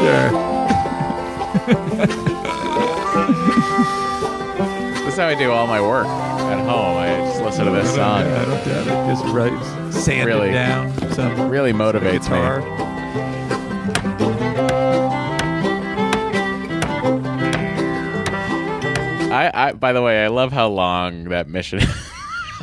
Sure. 0.00 0.30
This 4.94 5.12
is 5.14 5.18
how 5.18 5.26
I 5.28 5.34
do 5.38 5.50
all 5.52 5.66
my 5.66 5.80
work 5.80 6.06
at 6.06 6.58
home. 6.66 6.96
I 6.98 7.08
just 7.28 7.42
listen 7.42 7.64
to 7.66 7.70
this 7.70 7.94
song. 7.94 8.22
I 8.22 8.44
don't 8.44 8.64
doubt 8.64 8.86
it. 8.86 9.12
Just 9.12 9.24
right, 9.34 9.92
sand 9.92 10.26
Really- 10.26 10.50
it 10.50 10.52
down. 10.52 11.12
Some 11.12 11.48
Really 11.48 11.72
motivates 11.72 12.22
guitar. 12.24 12.60
me. 12.60 13.84
I, 19.36 19.50
I 19.68 19.72
by 19.72 19.92
the 19.92 20.02
way, 20.02 20.24
I 20.24 20.28
love 20.28 20.52
how 20.52 20.68
long 20.68 21.24
that 21.30 21.48
mission 21.48 21.80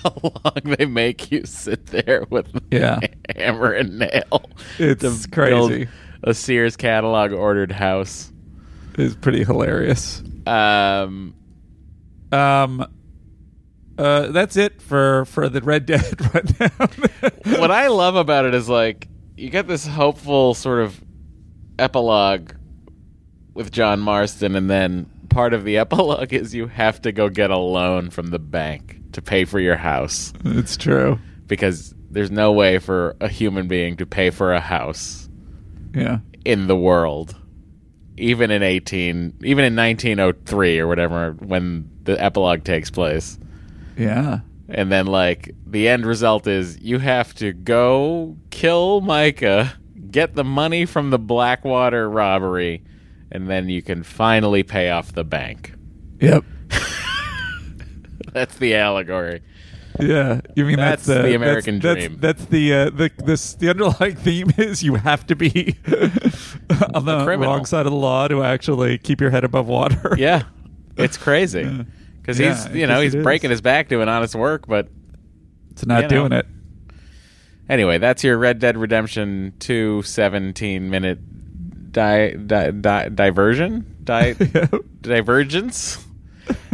how 0.04 0.16
long 0.24 0.76
they 0.78 0.86
make 0.86 1.32
you 1.32 1.44
sit 1.46 1.88
there 1.88 2.26
with 2.30 2.48
Yeah. 2.72 3.00
hammer 3.36 3.72
and 3.74 4.00
nail. 4.00 4.50
It's 4.80 5.26
crazy. 5.28 5.88
A 6.24 6.34
Sears 6.34 6.76
catalog 6.78 7.32
ordered 7.32 7.72
house. 7.72 8.32
It's 8.98 9.16
pretty 9.16 9.44
hilarious. 9.44 10.22
Um 10.46 11.34
Um, 12.32 12.86
uh, 13.98 14.28
that's 14.28 14.56
it 14.56 14.82
for 14.82 15.26
for 15.26 15.50
the 15.50 15.62
Red 15.62 15.86
Dead 15.86 16.04
right 16.34 16.60
now. 16.60 17.60
what 17.60 17.72
I 17.72 17.88
love 17.88 18.16
about 18.16 18.46
it 18.46 18.54
is 18.56 18.70
like 18.70 19.08
you 19.38 19.50
get 19.50 19.68
this 19.68 19.86
hopeful 19.86 20.54
sort 20.54 20.82
of 20.82 21.02
epilogue 21.80 22.54
with 23.54 23.72
John 23.72 24.00
Marston, 24.00 24.56
and 24.56 24.70
then 24.70 25.10
part 25.30 25.54
of 25.54 25.64
the 25.66 25.78
epilogue 25.84 26.32
is 26.34 26.56
you 26.56 26.68
have 26.68 27.02
to 27.02 27.12
go 27.12 27.28
get 27.30 27.52
a 27.52 27.58
loan 27.58 28.10
from 28.10 28.28
the 28.28 28.40
bank 28.40 29.01
to 29.14 29.22
pay 29.22 29.46
for 29.46 29.60
your 29.60 29.78
house 29.78 30.34
it's 30.46 30.78
true. 30.78 31.20
because 31.48 31.94
there's 32.10 32.32
no 32.32 32.52
way 32.52 32.78
for 32.80 33.16
a 33.22 33.28
human 33.28 33.68
being 33.68 33.98
to 33.98 34.06
pay 34.06 34.30
for 34.30 34.54
a 34.54 34.60
house 34.60 35.30
Yeah. 35.94 36.20
in 36.46 36.68
the 36.68 36.76
world 36.76 37.36
even 38.18 38.52
in 38.52 38.62
18 38.64 39.36
even 39.44 39.64
in 39.66 39.76
1903 39.76 40.80
or 40.80 40.88
whatever 40.88 41.32
when 41.40 41.90
the 42.04 42.22
epilogue 42.22 42.64
takes 42.64 42.90
place 42.90 43.40
Yeah. 43.98 44.40
and 44.70 44.92
then 44.92 45.08
like 45.08 45.54
the 45.66 45.88
end 45.88 46.06
result 46.06 46.48
is 46.48 46.80
you 46.82 47.00
have 47.00 47.34
to 47.36 47.54
go 47.54 48.38
kill 48.50 49.02
Micah, 49.02 49.74
get 50.10 50.34
the 50.36 50.44
money 50.44 50.86
from 50.86 51.10
the 51.10 51.18
Blackwater 51.20 52.10
robbery, 52.10 52.84
and 53.32 53.50
then 53.50 53.70
you 53.70 53.82
can 53.82 54.04
finally 54.04 54.62
pay 54.64 54.90
off 54.90 55.14
the 55.14 55.24
bank. 55.24 55.74
Yep. 56.20 56.44
That's 58.34 58.56
the 58.58 58.76
allegory. 58.76 59.42
Yeah, 60.00 60.40
you 60.56 60.64
mean 60.66 60.78
that's, 60.78 61.06
That's 61.06 61.20
uh, 61.20 61.22
the 61.24 61.36
American 61.36 61.80
that's, 61.80 62.00
dream. 62.00 62.18
That's, 62.22 62.40
that's 62.40 62.50
the 62.50 62.74
uh, 62.74 62.90
the 62.92 63.12
this 63.26 63.56
the 63.56 63.70
underlying 63.70 64.16
theme 64.24 64.48
is 64.58 64.82
you 64.82 64.96
have 64.96 65.28
to 65.28 65.36
be 65.36 65.76
on 66.94 67.04
the 67.06 67.24
criminal. 67.26 67.54
wrong 67.54 67.66
side 67.66 67.86
of 67.86 67.92
the 67.92 67.98
law 67.98 68.28
to 68.30 68.42
actually 68.42 68.98
keep 68.98 69.20
your 69.20 69.32
head 69.32 69.44
above 69.44 69.68
water. 69.68 70.16
Yeah, 70.18 70.44
it's 70.96 71.18
crazy 71.18 71.86
because 72.22 72.40
Yeah, 72.40 72.56
he's 72.68 72.74
you 72.76 72.88
know 72.88 73.02
he's 73.02 73.16
breaking 73.18 73.50
his 73.50 73.60
back 73.62 73.90
doing 73.90 74.08
honest 74.08 74.34
work, 74.34 74.66
but 74.66 74.88
it's 75.72 75.86
not 75.86 76.04
You 76.04 76.04
know. 76.04 76.30
doing 76.30 76.32
it. 76.40 76.46
anyway, 77.68 77.98
that's 77.98 78.24
your 78.24 78.38
Red 78.38 78.60
Dead 78.60 78.78
Redemption 78.78 79.54
two 79.60 80.04
17 80.04 80.90
minute 80.90 81.20
di- 81.92 82.32
di- 82.38 82.72
di- 82.72 83.10
diversion 83.10 83.98
di- 84.06 84.36
divergence, 85.02 86.04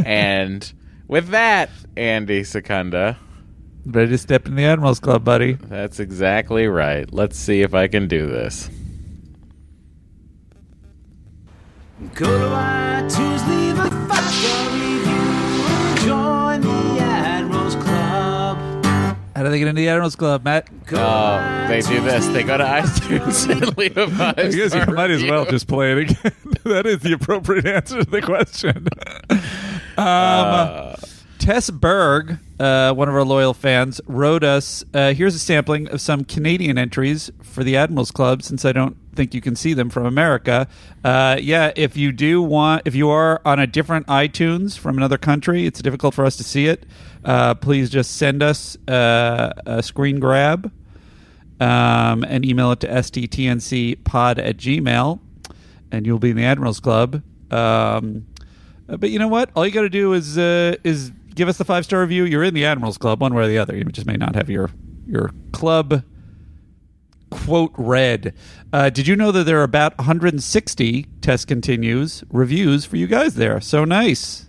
and 0.05 0.71
with 1.07 1.29
that, 1.29 1.69
Andy 1.95 2.43
Secunda. 2.43 3.17
Ready 3.85 4.11
to 4.11 4.17
step 4.17 4.45
in 4.47 4.55
the 4.55 4.65
Admiral's 4.65 4.99
Club, 4.99 5.23
buddy. 5.23 5.53
That's 5.53 5.99
exactly 5.99 6.67
right. 6.67 7.11
Let's 7.13 7.37
see 7.37 7.61
if 7.61 7.73
I 7.73 7.87
can 7.87 8.07
do 8.07 8.27
this. 8.27 8.69
Go 12.13 12.25
to 12.25 12.55
iTunes, 12.55 13.47
leave 13.47 13.79
a 13.79 13.89
five 14.07 14.73
review. 14.73 16.05
Join 16.05 16.61
the 16.61 17.01
Admirals 17.01 17.75
Club. 17.75 18.57
How 19.35 19.43
do 19.43 19.49
they 19.49 19.59
get 19.59 19.69
into 19.69 19.81
the 19.81 19.87
Admiral's 19.87 20.15
Club, 20.15 20.43
Matt? 20.43 20.67
Oh, 20.91 21.65
they 21.69 21.81
do 21.81 22.01
this. 22.01 22.27
They 22.27 22.43
go 22.43 22.57
to 22.57 22.63
iTunes 22.63 23.49
and 23.49 23.77
leave 23.77 23.97
a 23.97 24.09
five 24.09 24.37
I 24.37 24.43
guess 24.43 24.55
you 24.55 24.69
star 24.69 24.93
might 24.93 25.11
as 25.11 25.23
well 25.23 25.45
just 25.45 25.67
play 25.67 25.93
it 25.93 25.97
again. 26.09 26.33
that 26.65 26.85
is 26.85 26.99
the 26.99 27.13
appropriate 27.13 27.65
answer 27.65 28.03
to 28.03 28.09
the 28.09 28.21
question. 28.21 28.87
Um, 29.97 30.05
Uh, 30.05 30.95
Tess 31.39 31.69
Berg, 31.69 32.39
uh, 32.59 32.93
one 32.93 33.07
of 33.07 33.15
our 33.15 33.23
loyal 33.23 33.53
fans, 33.53 34.01
wrote 34.07 34.43
us. 34.43 34.83
Uh, 34.93 35.13
here's 35.13 35.35
a 35.35 35.39
sampling 35.39 35.87
of 35.89 36.01
some 36.01 36.23
Canadian 36.25 36.77
entries 36.77 37.31
for 37.41 37.63
the 37.63 37.77
Admirals 37.77 38.11
Club, 38.11 38.41
since 38.43 38.65
I 38.65 38.71
don't 38.73 38.97
think 39.15 39.33
you 39.33 39.41
can 39.41 39.55
see 39.55 39.73
them 39.73 39.89
from 39.89 40.05
America. 40.05 40.67
Uh, 41.03 41.37
yeah, 41.39 41.71
if 41.75 41.95
you 41.95 42.11
do 42.11 42.41
want, 42.41 42.83
if 42.85 42.95
you 42.95 43.09
are 43.09 43.41
on 43.45 43.59
a 43.59 43.67
different 43.67 44.07
iTunes 44.07 44.77
from 44.77 44.97
another 44.97 45.17
country, 45.17 45.65
it's 45.65 45.81
difficult 45.81 46.13
for 46.13 46.25
us 46.25 46.35
to 46.37 46.43
see 46.43 46.67
it. 46.67 46.85
Uh, 47.23 47.53
please 47.53 47.89
just 47.89 48.17
send 48.17 48.43
us 48.43 48.77
uh, 48.87 49.53
a 49.65 49.81
screen 49.83 50.19
grab 50.19 50.71
um, 51.59 52.23
and 52.23 52.45
email 52.45 52.71
it 52.71 52.79
to 52.81 52.87
sttncpod 52.87 54.37
at 54.37 54.57
gmail, 54.57 55.19
and 55.91 56.05
you'll 56.05 56.19
be 56.19 56.31
in 56.31 56.35
the 56.35 56.45
Admirals 56.45 56.79
Club. 56.79 57.21
Um, 57.51 58.25
uh, 58.89 58.97
but 58.97 59.09
you 59.09 59.19
know 59.19 59.27
what? 59.27 59.49
All 59.55 59.65
you 59.65 59.71
got 59.71 59.81
to 59.81 59.89
do 59.89 60.13
is 60.13 60.37
uh, 60.37 60.75
is 60.83 61.11
give 61.35 61.47
us 61.47 61.57
the 61.57 61.65
five 61.65 61.83
star 61.85 62.01
review. 62.01 62.23
You're 62.25 62.43
in 62.43 62.53
the 62.53 62.65
Admirals 62.65 62.97
Club, 62.97 63.21
one 63.21 63.33
way 63.33 63.43
or 63.43 63.47
the 63.47 63.57
other. 63.57 63.75
You 63.75 63.83
just 63.85 64.07
may 64.07 64.15
not 64.17 64.35
have 64.35 64.49
your 64.49 64.69
your 65.07 65.31
club 65.51 66.03
quote 67.29 67.73
read. 67.77 68.33
Uh, 68.71 68.89
did 68.89 69.07
you 69.07 69.15
know 69.15 69.31
that 69.31 69.43
there 69.45 69.59
are 69.59 69.63
about 69.63 69.97
160 69.97 71.03
test 71.21 71.47
continues 71.47 72.23
reviews 72.31 72.85
for 72.85 72.97
you 72.97 73.07
guys 73.07 73.35
there? 73.35 73.59
So 73.61 73.83
nice. 73.85 74.45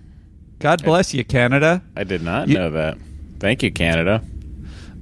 God 0.60 0.82
bless 0.84 1.14
you, 1.14 1.24
Canada. 1.24 1.82
I 1.96 2.04
did 2.04 2.22
not 2.22 2.48
You- 2.48 2.54
know 2.54 2.70
that. 2.70 2.98
Thank 3.38 3.62
you, 3.62 3.70
Canada. 3.70 4.22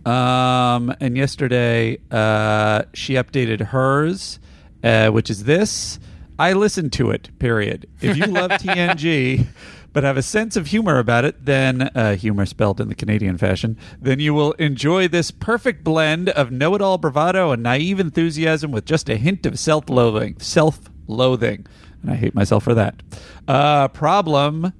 Um, 0.04 0.94
and 1.00 1.16
yesterday, 1.16 1.98
uh, 2.10 2.82
she 2.94 3.14
updated 3.14 3.60
hers, 3.68 4.38
uh, 4.84 5.08
which 5.08 5.30
is 5.30 5.44
this. 5.44 5.98
I 6.38 6.52
listened 6.52 6.92
to 6.94 7.10
it. 7.10 7.30
Period. 7.38 7.88
If 8.00 8.16
you 8.16 8.26
love 8.26 8.50
TNG, 8.52 9.46
but 9.92 10.04
have 10.04 10.18
a 10.18 10.22
sense 10.22 10.56
of 10.56 10.66
humor 10.66 10.98
about 10.98 11.24
it, 11.24 11.46
then 11.46 11.82
uh, 11.94 12.16
humor 12.16 12.44
spelled 12.44 12.82
in 12.82 12.88
the 12.88 12.94
Canadian 12.94 13.38
fashion, 13.38 13.78
then 13.98 14.20
you 14.20 14.34
will 14.34 14.52
enjoy 14.52 15.08
this 15.08 15.30
perfect 15.30 15.82
blend 15.82 16.28
of 16.28 16.50
know-it-all 16.50 16.98
bravado 16.98 17.50
and 17.50 17.62
naive 17.62 17.98
enthusiasm 17.98 18.70
with 18.70 18.84
just 18.84 19.08
a 19.08 19.16
hint 19.16 19.46
of 19.46 19.58
self-loathing. 19.58 20.38
Self-loathing, 20.38 21.66
and 22.02 22.10
I 22.10 22.14
hate 22.16 22.34
myself 22.34 22.64
for 22.64 22.74
that. 22.74 23.02
Uh, 23.48 23.88
problem. 23.88 24.74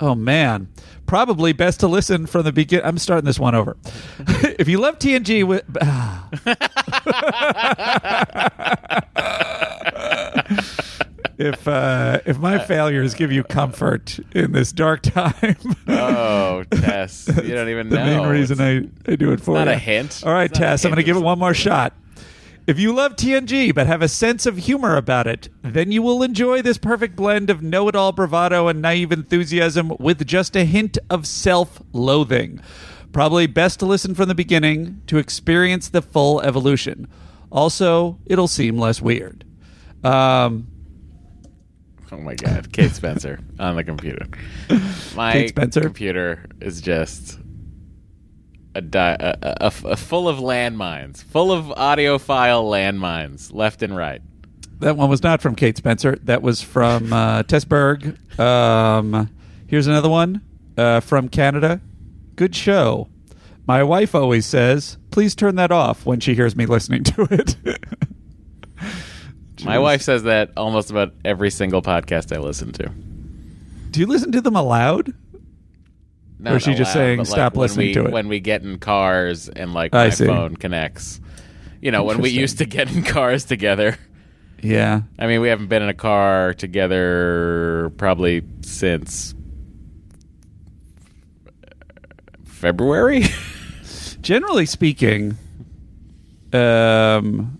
Oh 0.00 0.14
man, 0.16 0.68
probably 1.06 1.52
best 1.52 1.80
to 1.80 1.86
listen 1.86 2.26
from 2.26 2.42
the 2.42 2.52
begin. 2.52 2.82
I'm 2.84 2.98
starting 2.98 3.24
this 3.24 3.38
one 3.38 3.54
over. 3.54 3.76
if 4.58 4.68
you 4.68 4.78
love 4.78 4.98
TNG, 4.98 5.44
with 5.44 5.64
if 11.38 11.66
uh, 11.68 12.20
if 12.26 12.38
my 12.38 12.58
failures 12.58 13.14
give 13.14 13.30
you 13.32 13.42
comfort 13.44 14.18
in 14.32 14.52
this 14.52 14.72
dark 14.72 15.02
time, 15.02 15.56
Oh, 15.86 16.64
Tess, 16.70 17.28
you 17.28 17.54
don't 17.54 17.68
even 17.68 17.88
the 17.88 17.96
know. 17.96 18.04
main 18.22 18.28
reason 18.28 18.60
It's- 18.60 18.90
I, 19.06 19.12
I 19.12 19.16
do 19.16 19.32
it 19.32 19.40
for 19.40 19.54
not 19.54 19.66
you. 19.66 19.72
a 19.74 19.76
hint. 19.78 20.22
All 20.24 20.32
right, 20.32 20.50
not 20.50 20.58
Tess, 20.58 20.84
I'm 20.84 20.90
going 20.90 20.96
to 20.96 21.02
give 21.04 21.16
it 21.16 21.20
one 21.22 21.38
more 21.38 21.54
shot. 21.54 21.92
If 22.66 22.80
you 22.80 22.92
love 22.92 23.14
TNG 23.14 23.72
but 23.74 23.86
have 23.86 24.02
a 24.02 24.08
sense 24.08 24.44
of 24.44 24.56
humor 24.56 24.96
about 24.96 25.28
it, 25.28 25.48
then 25.62 25.92
you 25.92 26.02
will 26.02 26.22
enjoy 26.24 26.62
this 26.62 26.78
perfect 26.78 27.14
blend 27.14 27.48
of 27.48 27.62
know 27.62 27.86
it 27.88 27.94
all 27.94 28.10
bravado 28.10 28.66
and 28.66 28.82
naive 28.82 29.12
enthusiasm 29.12 29.92
with 30.00 30.26
just 30.26 30.56
a 30.56 30.64
hint 30.64 30.98
of 31.08 31.26
self 31.28 31.80
loathing. 31.92 32.60
Probably 33.12 33.46
best 33.46 33.78
to 33.80 33.86
listen 33.86 34.14
from 34.16 34.26
the 34.28 34.34
beginning 34.34 35.00
to 35.06 35.16
experience 35.18 35.88
the 35.88 36.02
full 36.02 36.40
evolution. 36.40 37.06
Also, 37.52 38.18
it'll 38.26 38.48
seem 38.48 38.76
less 38.78 39.00
weird. 39.00 39.44
Um, 40.02 40.66
Oh 42.12 42.18
my 42.18 42.34
God, 42.34 42.72
Kate 42.72 42.92
Spencer 42.92 43.38
on 43.58 43.76
the 43.76 43.84
computer. 43.84 44.26
My 45.16 45.32
Kate 45.32 45.48
Spencer? 45.50 45.80
computer 45.80 46.46
is 46.60 46.80
just 46.80 47.38
a, 48.74 48.80
di- 48.80 49.16
a, 49.18 49.36
a, 49.42 49.72
a- 49.84 49.96
full 49.96 50.28
of 50.28 50.38
landmines, 50.38 51.22
full 51.24 51.50
of 51.50 51.64
audiophile 51.66 52.62
landmines, 52.64 53.52
left 53.52 53.82
and 53.82 53.96
right. 53.96 54.22
That 54.78 54.96
one 54.96 55.08
was 55.08 55.22
not 55.22 55.40
from 55.40 55.54
Kate 55.56 55.76
Spencer. 55.76 56.16
That 56.24 56.42
was 56.42 56.62
from 56.62 57.12
uh, 57.12 57.42
Tess 57.44 57.64
Berg. 57.64 58.16
Um, 58.38 59.30
here's 59.66 59.86
another 59.86 60.10
one 60.10 60.42
uh, 60.76 61.00
from 61.00 61.28
Canada. 61.28 61.80
Good 62.36 62.54
show. 62.54 63.08
My 63.66 63.82
wife 63.82 64.14
always 64.14 64.46
says, 64.46 64.98
please 65.10 65.34
turn 65.34 65.56
that 65.56 65.72
off 65.72 66.06
when 66.06 66.20
she 66.20 66.34
hears 66.34 66.54
me 66.54 66.66
listening 66.66 67.02
to 67.04 67.26
it. 67.30 67.56
My 69.64 69.78
wife 69.78 70.02
says 70.02 70.24
that 70.24 70.50
almost 70.56 70.90
about 70.90 71.14
every 71.24 71.50
single 71.50 71.80
podcast 71.82 72.34
I 72.34 72.40
listen 72.40 72.72
to. 72.72 72.88
Do 73.90 74.00
you 74.00 74.06
listen 74.06 74.32
to 74.32 74.40
them 74.40 74.56
aloud? 74.56 75.14
Not 76.38 76.52
Or 76.52 76.56
is 76.56 76.62
she 76.64 76.74
just 76.74 76.94
aloud, 76.94 77.04
saying, 77.04 77.16
but, 77.18 77.28
like, 77.28 77.34
"Stop 77.36 77.54
when 77.54 77.60
listening 77.62 77.86
we- 77.88 77.94
to 77.94 78.04
it"? 78.06 78.12
When 78.12 78.28
we 78.28 78.40
get 78.40 78.62
in 78.62 78.78
cars 78.78 79.48
and 79.48 79.72
like 79.72 79.94
I 79.94 80.04
my 80.04 80.10
see. 80.10 80.26
phone 80.26 80.56
connects. 80.56 81.20
You 81.80 81.90
know, 81.90 82.04
when 82.04 82.18
we 82.18 82.28
Interesting. 82.30 82.40
used 82.40 82.58
to 82.58 82.64
get 82.66 82.94
in 82.94 83.02
cars 83.02 83.44
together. 83.44 83.96
Yeah. 84.62 85.02
I 85.18 85.26
mean, 85.26 85.40
we 85.40 85.48
haven't 85.48 85.68
been 85.68 85.82
in 85.82 85.88
a 85.88 85.94
car 85.94 86.52
together 86.54 87.90
probably 87.96 88.42
since 88.62 89.34
February. 92.44 93.24
Generally 94.20 94.66
speaking, 94.66 95.36
um, 96.52 97.55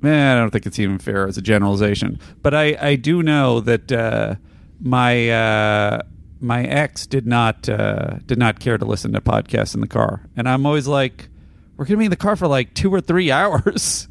man, 0.00 0.36
I 0.36 0.40
don't 0.40 0.50
think 0.50 0.66
it's 0.66 0.78
even 0.78 0.98
fair 0.98 1.26
as 1.26 1.36
a 1.38 1.42
generalization. 1.42 2.18
But 2.42 2.54
I, 2.54 2.76
I 2.80 2.96
do 2.96 3.22
know 3.22 3.60
that 3.60 3.90
uh, 3.92 4.34
my 4.80 5.30
uh, 5.30 6.02
my 6.40 6.64
ex 6.64 7.06
did 7.06 7.26
not 7.26 7.68
uh, 7.68 8.18
did 8.26 8.38
not 8.38 8.60
care 8.60 8.78
to 8.78 8.84
listen 8.84 9.12
to 9.12 9.20
podcasts 9.20 9.74
in 9.74 9.80
the 9.80 9.88
car, 9.88 10.22
and 10.36 10.48
I'm 10.48 10.66
always 10.66 10.86
like, 10.86 11.28
we're 11.76 11.84
gonna 11.84 11.98
be 11.98 12.04
in 12.06 12.10
the 12.10 12.16
car 12.16 12.36
for 12.36 12.46
like 12.48 12.74
two 12.74 12.92
or 12.92 13.00
three 13.00 13.30
hours. 13.32 14.08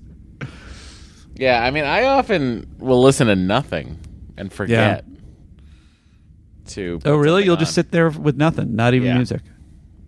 yeah, 1.35 1.63
I 1.63 1.71
mean, 1.71 1.83
I 1.85 2.03
often 2.05 2.75
will 2.79 3.01
listen 3.01 3.27
to 3.27 3.35
nothing 3.35 3.99
and 4.37 4.51
forget. 4.51 5.05
To 6.71 6.99
oh, 7.05 7.15
really? 7.15 7.45
You'll 7.45 7.55
just 7.55 7.73
sit 7.73 7.91
there 7.91 8.09
with 8.09 8.35
nothing, 8.35 8.75
not 8.75 8.93
even 8.93 9.07
Yeah. 9.07 9.15
music. 9.15 9.41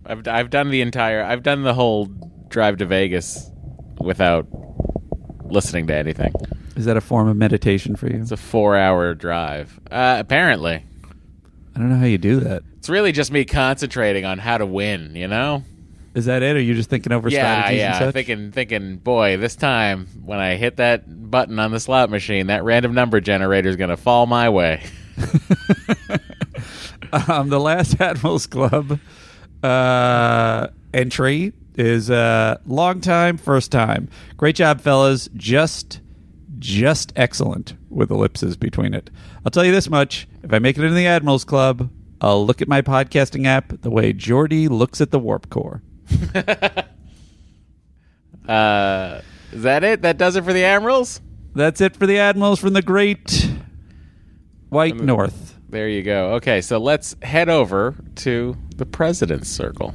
I've 0.04 0.28
I've 0.28 0.50
done 0.50 0.68
the 0.70 0.82
entire. 0.82 1.22
I've 1.22 1.42
done 1.42 1.62
the 1.62 1.72
whole 1.72 2.06
drive 2.48 2.76
to 2.78 2.84
Vegas 2.86 3.50
without 3.98 4.46
listening 5.52 5.86
to 5.88 5.94
anything. 5.94 6.32
Is 6.76 6.84
that 6.84 6.96
a 6.96 7.00
form 7.00 7.28
of 7.28 7.36
meditation 7.36 7.96
for 7.96 8.08
you? 8.08 8.20
It's 8.20 8.30
a 8.30 8.36
four-hour 8.36 9.14
drive. 9.14 9.78
Uh, 9.90 10.16
apparently, 10.18 10.84
I 11.74 11.78
don't 11.78 11.90
know 11.90 11.96
how 11.96 12.06
you 12.06 12.18
do 12.18 12.40
that. 12.40 12.62
it's 12.78 12.88
really 12.88 13.12
just 13.12 13.32
me 13.32 13.44
concentrating 13.44 14.24
on 14.24 14.38
how 14.38 14.58
to 14.58 14.66
win. 14.66 15.14
You 15.14 15.28
know? 15.28 15.64
Is 16.14 16.24
that 16.24 16.42
it? 16.42 16.56
Or 16.56 16.58
are 16.58 16.62
you 16.62 16.74
just 16.74 16.90
thinking 16.90 17.12
over 17.12 17.28
yeah, 17.28 17.62
strategies 17.62 17.82
and 17.82 18.00
yeah. 18.00 18.10
Thinking, 18.10 18.52
thinking. 18.52 18.96
Boy, 18.96 19.36
this 19.36 19.54
time 19.54 20.06
when 20.24 20.40
I 20.40 20.56
hit 20.56 20.76
that 20.76 21.30
button 21.30 21.58
on 21.58 21.70
the 21.70 21.78
slot 21.78 22.10
machine, 22.10 22.48
that 22.48 22.64
random 22.64 22.94
number 22.94 23.20
generator 23.20 23.68
is 23.68 23.76
going 23.76 23.90
to 23.90 23.96
fall 23.96 24.26
my 24.26 24.48
way. 24.48 24.82
um, 27.28 27.48
the 27.48 27.60
last 27.60 28.00
Admirals 28.00 28.46
Club 28.46 28.98
uh, 29.62 30.66
entry 30.92 31.52
is 31.74 32.10
uh, 32.10 32.58
long 32.66 33.00
time, 33.00 33.36
first 33.36 33.72
time. 33.72 34.08
Great 34.36 34.56
job, 34.56 34.80
fellas. 34.80 35.28
Just, 35.34 36.00
just 36.58 37.12
excellent 37.16 37.74
with 37.88 38.10
ellipses 38.10 38.56
between 38.56 38.94
it. 38.94 39.10
I'll 39.44 39.50
tell 39.50 39.64
you 39.64 39.72
this 39.72 39.88
much: 39.88 40.28
if 40.42 40.52
I 40.52 40.58
make 40.58 40.76
it 40.76 40.82
into 40.82 40.94
the 40.94 41.06
Admirals 41.06 41.44
Club, 41.44 41.90
I'll 42.20 42.44
look 42.44 42.60
at 42.60 42.68
my 42.68 42.82
podcasting 42.82 43.46
app 43.46 43.80
the 43.82 43.90
way 43.90 44.12
Geordi 44.12 44.68
looks 44.68 45.00
at 45.00 45.10
the 45.10 45.18
Warp 45.18 45.50
Core. 45.50 45.82
Uh, 48.48 49.20
is 49.52 49.62
that 49.62 49.84
it? 49.84 50.02
That 50.02 50.18
does 50.18 50.34
it 50.34 50.42
for 50.44 50.52
the 50.52 50.64
Admirals. 50.64 51.20
That's 51.54 51.80
it 51.80 51.96
for 51.96 52.06
the 52.06 52.18
Admirals 52.18 52.58
from 52.58 52.72
the 52.72 52.82
Great 52.82 53.48
White 54.70 54.96
North. 54.96 55.56
There 55.68 55.88
you 55.88 56.02
go. 56.02 56.32
Okay, 56.34 56.60
so 56.60 56.78
let's 56.78 57.14
head 57.22 57.48
over 57.48 57.94
to 58.16 58.56
the 58.74 58.86
President's 58.86 59.48
Circle. 59.48 59.94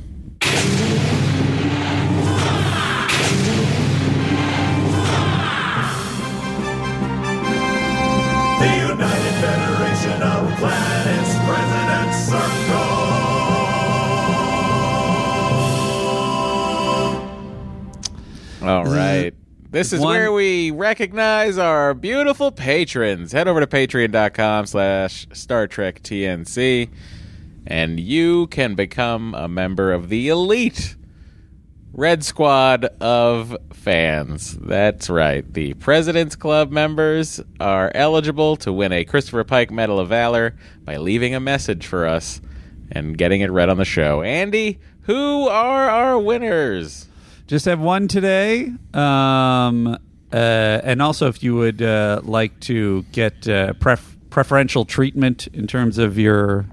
All 18.66 18.86
right. 18.86 19.34
This 19.70 19.94
is 19.94 20.00
one- 20.00 20.16
where 20.16 20.32
we 20.32 20.72
recognize 20.72 21.58
our 21.58 21.94
beautiful 21.94 22.52
patrons. 22.52 23.32
Head 23.32 23.48
over 23.48 23.60
to 23.60 23.68
patreon.com 23.68 24.66
slash 24.68 25.28
Star 25.34 25.68
Trek 25.68 26.02
TNC 26.02 26.90
and 27.68 28.00
you 28.00 28.48
can 28.48 28.76
become 28.76 29.34
a 29.34 29.48
member 29.48 29.92
of 29.92 30.10
the 30.10 30.30
elite 30.30 30.96
Red 31.94 32.24
Squad 32.24 32.86
of 33.00 33.56
fans. 33.74 34.58
That's 34.58 35.10
right. 35.10 35.52
The 35.54 35.74
President's 35.76 36.36
Club 36.36 36.70
members 36.72 37.40
are 37.60 37.92
eligible 37.96 38.58
to 38.58 38.74
win 38.74 38.92
a 38.92 39.06
Christopher 39.06 39.46
Pike 39.46 39.72
Medal 39.72 40.00
of 40.00 40.10
Valor 40.10 40.56
by 40.84 40.98
leaving 40.98 41.34
a 41.34 41.40
message 41.40 41.88
for 41.88 42.06
us 42.06 42.42
and 42.92 43.18
getting 43.18 43.42
it 43.42 43.50
read 43.52 43.70
on 43.70 43.78
the 43.78 43.86
show. 43.86 44.22
Andy, 44.22 44.80
who 45.04 45.48
are 45.48 45.90
our 45.90 46.20
winners? 46.20 47.08
Just 47.48 47.66
have 47.66 47.80
one 47.80 48.08
today. 48.08 48.72
Um, 48.94 49.88
uh, 49.88 50.36
and 50.84 51.02
also, 51.02 51.28
if 51.28 51.44
you 51.44 51.56
would 51.56 51.82
uh, 51.82 52.22
like 52.24 52.60
to 52.62 53.04
get 53.12 53.48
uh, 53.48 53.74
pref- 53.74 54.16
preferential 54.30 54.84
treatment 54.86 55.48
in 55.48 55.68
terms 55.68 55.98
of 55.98 56.18
your 56.18 56.66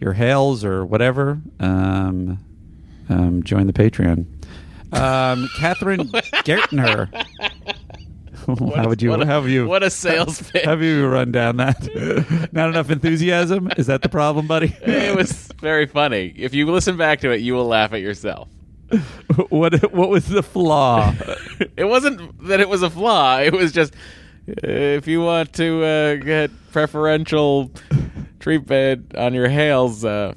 your 0.00 0.12
hails 0.12 0.64
or 0.64 0.84
whatever, 0.84 1.40
um, 1.60 2.38
um, 3.08 3.42
join 3.44 3.68
the 3.68 3.72
Patreon. 3.72 4.26
Um, 4.92 5.48
Catherine 5.58 6.08
Gertner. 6.44 7.08
how 8.74 8.88
would 8.88 9.00
you? 9.00 9.10
What 9.10 9.22
a- 9.22 9.26
how 9.26 9.40
have 9.40 9.48
you? 9.48 9.66
What 9.68 9.84
a 9.84 9.90
sales 9.90 10.42
pitch. 10.50 10.64
Have 10.64 10.82
you 10.82 11.06
run 11.06 11.30
down 11.30 11.58
that? 11.58 12.48
Not 12.52 12.70
enough 12.70 12.90
enthusiasm. 12.90 13.70
Is 13.76 13.86
that 13.86 14.02
the 14.02 14.08
problem, 14.08 14.48
buddy? 14.48 14.76
it 14.82 15.14
was 15.14 15.48
very 15.60 15.86
funny. 15.86 16.34
If 16.36 16.52
you 16.54 16.66
listen 16.70 16.96
back 16.96 17.20
to 17.20 17.30
it, 17.30 17.40
you 17.40 17.54
will 17.54 17.66
laugh 17.66 17.92
at 17.92 18.00
yourself. 18.00 18.48
what? 19.48 19.92
What 19.92 20.08
was 20.08 20.26
the 20.28 20.42
flaw? 20.42 21.14
it 21.76 21.84
wasn't 21.84 22.46
that 22.46 22.60
it 22.60 22.68
was 22.68 22.82
a 22.82 22.90
flaw. 22.90 23.38
It 23.38 23.52
was 23.52 23.72
just 23.72 23.94
uh, 24.48 24.66
if 24.66 25.06
you 25.06 25.20
want 25.22 25.52
to 25.54 25.84
uh, 25.84 26.14
get 26.16 26.50
preferential 26.72 27.70
treatment 28.40 29.16
on 29.16 29.34
your 29.34 29.48
hails, 29.48 30.04
uh, 30.04 30.34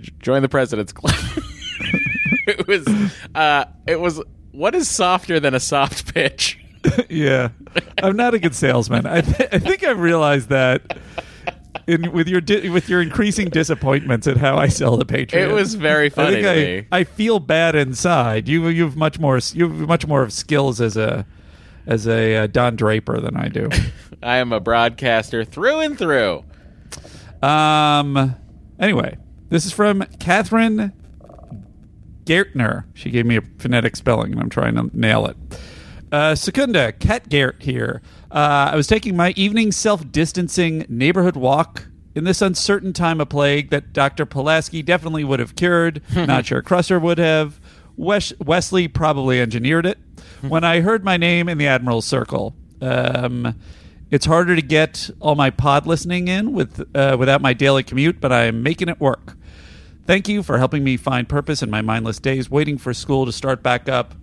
j- 0.00 0.12
join 0.20 0.42
the 0.42 0.48
President's 0.48 0.92
Club. 0.92 1.14
it 2.46 2.66
was. 2.66 2.86
Uh, 3.34 3.64
it 3.86 4.00
was. 4.00 4.22
What 4.52 4.74
is 4.74 4.88
softer 4.88 5.40
than 5.40 5.54
a 5.54 5.60
soft 5.60 6.14
pitch? 6.14 6.58
yeah, 7.08 7.48
I'm 8.02 8.16
not 8.16 8.34
a 8.34 8.38
good 8.38 8.54
salesman. 8.54 9.06
I, 9.06 9.22
th- 9.22 9.48
I 9.52 9.58
think 9.58 9.82
I've 9.84 9.98
realized 9.98 10.50
that 10.50 10.98
in 11.86 12.12
with 12.12 12.28
your 12.28 12.40
di- 12.40 12.68
with 12.70 12.88
your 12.88 13.02
increasing 13.02 13.48
disappointments 13.48 14.26
at 14.26 14.36
how 14.36 14.56
I 14.56 14.68
sell 14.68 14.96
the 14.96 15.04
Patreon. 15.04 15.34
It 15.34 15.52
was 15.52 15.74
very 15.74 16.06
I 16.06 16.10
funny 16.10 16.42
think 16.42 16.44
to 16.44 16.50
I, 16.50 16.54
me. 16.54 16.86
I 16.92 17.04
feel 17.04 17.40
bad 17.40 17.74
inside. 17.74 18.48
You 18.48 18.68
you've 18.68 18.96
much 18.96 19.18
more 19.18 19.38
you 19.52 19.68
have 19.68 19.88
much 19.88 20.06
more 20.06 20.22
of 20.22 20.32
skills 20.32 20.80
as 20.80 20.96
a 20.96 21.26
as 21.86 22.06
a 22.06 22.36
uh, 22.36 22.46
Don 22.46 22.76
Draper 22.76 23.20
than 23.20 23.36
I 23.36 23.48
do. 23.48 23.68
I 24.22 24.36
am 24.38 24.52
a 24.52 24.60
broadcaster 24.60 25.44
through 25.44 25.80
and 25.80 25.98
through. 25.98 26.44
Um. 27.42 28.36
Anyway, 28.78 29.18
this 29.50 29.66
is 29.66 29.72
from 29.72 30.04
Catherine 30.18 30.92
Gertner. 32.24 32.84
She 32.94 33.10
gave 33.10 33.26
me 33.26 33.36
a 33.36 33.42
phonetic 33.58 33.96
spelling, 33.96 34.32
and 34.32 34.40
I'm 34.40 34.50
trying 34.50 34.74
to 34.76 34.90
nail 34.92 35.26
it. 35.26 35.36
Uh, 36.10 36.34
Secunda, 36.34 36.92
Cat 36.92 37.28
Gert 37.28 37.62
here. 37.62 38.00
Uh, 38.34 38.70
I 38.72 38.76
was 38.76 38.88
taking 38.88 39.16
my 39.16 39.32
evening 39.36 39.70
self 39.70 40.10
distancing 40.10 40.84
neighborhood 40.88 41.36
walk 41.36 41.86
in 42.16 42.24
this 42.24 42.42
uncertain 42.42 42.92
time 42.92 43.20
of 43.20 43.28
plague 43.28 43.70
that 43.70 43.92
Dr. 43.92 44.26
Pulaski 44.26 44.82
definitely 44.82 45.22
would 45.22 45.38
have 45.38 45.54
cured. 45.54 46.02
Not 46.14 46.46
sure 46.46 46.60
Crusher 46.60 46.98
would 46.98 47.18
have. 47.18 47.60
Wes- 47.96 48.32
Wesley 48.40 48.88
probably 48.88 49.40
engineered 49.40 49.86
it. 49.86 49.98
when 50.48 50.64
I 50.64 50.80
heard 50.80 51.04
my 51.04 51.16
name 51.16 51.48
in 51.48 51.58
the 51.58 51.68
Admiral's 51.68 52.06
Circle, 52.06 52.56
um, 52.82 53.54
it's 54.10 54.26
harder 54.26 54.56
to 54.56 54.62
get 54.62 55.10
all 55.20 55.36
my 55.36 55.50
pod 55.50 55.86
listening 55.86 56.26
in 56.26 56.52
with 56.52 56.80
uh, 56.94 57.16
without 57.18 57.40
my 57.40 57.52
daily 57.52 57.84
commute, 57.84 58.20
but 58.20 58.32
I'm 58.32 58.64
making 58.64 58.88
it 58.88 59.00
work. 59.00 59.36
Thank 60.06 60.28
you 60.28 60.42
for 60.42 60.58
helping 60.58 60.82
me 60.82 60.96
find 60.96 61.28
purpose 61.28 61.62
in 61.62 61.70
my 61.70 61.82
mindless 61.82 62.18
days 62.18 62.50
waiting 62.50 62.78
for 62.78 62.92
school 62.92 63.26
to 63.26 63.32
start 63.32 63.62
back 63.62 63.88
up. 63.88 64.14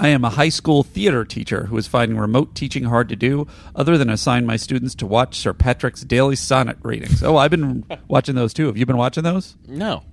I 0.00 0.08
am 0.08 0.24
a 0.24 0.30
high 0.30 0.48
school 0.48 0.82
theater 0.84 1.24
teacher 1.24 1.64
who 1.66 1.76
is 1.76 1.86
finding 1.88 2.18
remote 2.18 2.54
teaching 2.54 2.84
hard 2.84 3.08
to 3.08 3.16
do, 3.16 3.46
other 3.74 3.98
than 3.98 4.08
assign 4.08 4.46
my 4.46 4.56
students 4.56 4.94
to 4.96 5.06
watch 5.06 5.36
Sir 5.36 5.52
Patrick's 5.52 6.02
daily 6.02 6.36
sonnet 6.36 6.76
readings. 6.82 7.22
Oh, 7.22 7.36
I've 7.36 7.50
been 7.50 7.84
watching 8.08 8.36
those 8.36 8.54
too. 8.54 8.66
Have 8.66 8.76
you 8.76 8.86
been 8.86 8.96
watching 8.96 9.24
those? 9.24 9.56
No. 9.66 10.04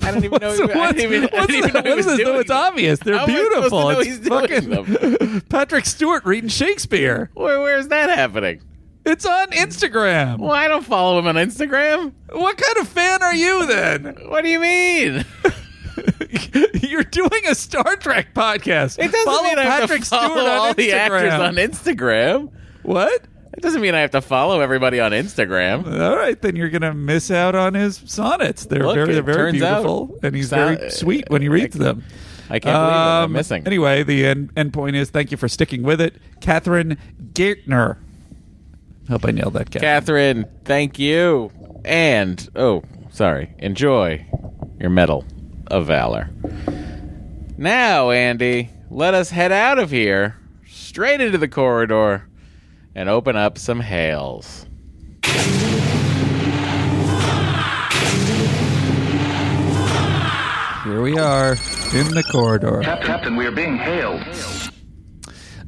I 0.00 0.10
don't 0.10 0.24
even 0.24 0.40
know. 0.40 0.48
What's- 0.48 0.58
he- 0.72 0.78
what's- 0.78 1.00
even, 1.00 1.22
what's 1.32 1.52
even 1.52 1.72
know 1.74 1.82
he 1.82 1.88
what 1.90 1.96
was 1.96 2.06
this? 2.06 2.18
No, 2.18 2.24
doing 2.24 2.40
it's 2.40 2.50
obvious. 2.50 2.98
They're 2.98 3.16
How 3.18 3.22
am 3.24 3.30
I 3.30 3.34
to 3.34 3.38
beautiful. 3.40 3.80
know 3.82 3.88
It's 3.90 4.04
he's 4.08 4.18
doing 4.18 4.40
fucking 4.48 4.70
them? 5.28 5.40
Patrick 5.48 5.86
Stewart 5.86 6.24
reading 6.24 6.48
Shakespeare. 6.50 7.30
Where, 7.34 7.60
where's 7.60 7.86
that 7.88 8.10
happening? 8.10 8.62
It's 9.06 9.24
on 9.26 9.50
Instagram. 9.52 10.38
Well, 10.38 10.50
I 10.52 10.66
don't 10.68 10.84
follow 10.84 11.18
him 11.20 11.26
on 11.28 11.36
Instagram. 11.36 12.12
What 12.30 12.56
kind 12.56 12.78
of 12.78 12.88
fan 12.88 13.22
are 13.22 13.34
you 13.34 13.66
then? 13.66 14.16
What 14.26 14.42
do 14.42 14.48
you 14.50 14.58
mean? 14.60 15.24
You're 16.82 17.04
doing 17.04 17.42
a 17.48 17.54
Star 17.54 17.96
Trek 17.96 18.34
podcast. 18.34 18.98
It 18.98 19.10
doesn't 19.12 19.24
follow 19.24 19.42
mean 19.44 19.58
I 19.58 19.64
have 19.64 19.80
Patrick 19.82 20.02
to 20.02 20.06
follow 20.08 20.28
Stewart 20.34 20.38
on 20.48 20.58
all 20.58 20.74
the 20.74 20.92
actors 20.92 21.32
on 21.32 21.54
Instagram. 21.56 22.50
What? 22.82 23.22
It 23.54 23.60
doesn't 23.60 23.82
mean 23.82 23.94
I 23.94 24.00
have 24.00 24.12
to 24.12 24.22
follow 24.22 24.60
everybody 24.60 24.98
on 24.98 25.12
Instagram. 25.12 26.00
All 26.00 26.16
right, 26.16 26.40
then 26.40 26.56
you're 26.56 26.70
gonna 26.70 26.94
miss 26.94 27.30
out 27.30 27.54
on 27.54 27.74
his 27.74 28.02
sonnets. 28.06 28.64
They're 28.64 28.82
Look, 28.84 28.94
very, 28.94 29.12
they're 29.14 29.22
very 29.22 29.52
turns 29.52 29.62
out- 29.62 29.82
beautiful, 29.82 30.18
and 30.22 30.34
he's 30.34 30.48
very 30.48 30.90
sweet 30.90 31.26
when 31.28 31.42
he 31.42 31.48
reads 31.50 31.76
them. 31.76 32.02
I 32.48 32.58
can't 32.58 32.74
believe 32.74 32.88
it. 32.88 32.96
I'm 32.96 33.24
Um, 33.24 33.32
missing. 33.32 33.62
Anyway, 33.66 34.02
the 34.02 34.26
end, 34.26 34.50
end 34.56 34.72
point 34.72 34.96
is 34.96 35.10
thank 35.10 35.30
you 35.30 35.36
for 35.36 35.48
sticking 35.48 35.82
with 35.82 36.00
it, 36.00 36.16
Catherine 36.40 36.96
Gertner. 37.34 37.98
Hope 39.08 39.24
I 39.26 39.30
nailed 39.32 39.54
that, 39.54 39.70
Catherine. 39.70 39.82
Catherine, 39.82 40.46
thank 40.64 40.98
you. 40.98 41.50
And, 41.84 42.48
oh, 42.56 42.82
sorry, 43.10 43.54
enjoy 43.58 44.26
your 44.80 44.90
medal 44.90 45.24
of 45.72 45.86
valor. 45.86 46.28
Now, 47.56 48.10
Andy, 48.10 48.68
let 48.90 49.14
us 49.14 49.30
head 49.30 49.50
out 49.50 49.78
of 49.78 49.90
here, 49.90 50.36
straight 50.66 51.20
into 51.20 51.38
the 51.38 51.48
corridor, 51.48 52.28
and 52.94 53.08
open 53.08 53.36
up 53.36 53.56
some 53.56 53.80
hails. 53.80 54.66
Here 60.84 61.00
we 61.00 61.18
are 61.18 61.52
in 61.94 62.14
the 62.14 62.24
corridor. 62.30 62.82
Captain, 62.82 63.34
we 63.34 63.46
are 63.46 63.50
being 63.50 63.78
hailed. 63.78 64.22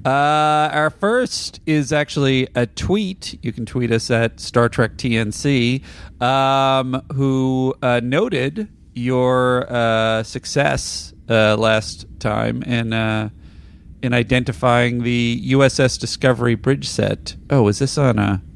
Uh, 0.05 0.69
our 0.71 0.91
first 0.91 1.61
is 1.65 1.95
actually 1.95 2.47
a 2.55 2.67
tweet. 2.67 3.39
You 3.43 3.55
can 3.55 3.65
tweet 3.65 3.91
us 3.91 4.11
at 4.11 4.39
Star 4.39 4.69
Trek 4.69 4.99
TNC, 4.99 5.83
um, 6.21 7.03
who 7.15 7.75
uh, 7.81 8.01
noted 8.05 8.69
your 8.95 9.71
uh, 9.71 10.23
success 10.23 11.13
uh, 11.29 11.57
last 11.57 12.07
time 12.21 12.63
in 12.63 12.93
uh, 12.93 13.31
in 14.03 14.13
identifying 14.13 15.03
the 15.03 15.41
USS 15.53 15.99
Discovery 15.99 16.55
bridge 16.55 16.89
set. 16.89 17.37
Oh, 17.51 17.69
is 17.69 17.79
this 17.79 17.99
on 17.99 18.19
a? 18.19 18.43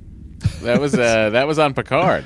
That 0.62 0.80
was 0.80 0.94
uh, 0.94 1.30
that 1.30 1.46
was 1.46 1.58
on 1.58 1.74
Picard. 1.74 2.24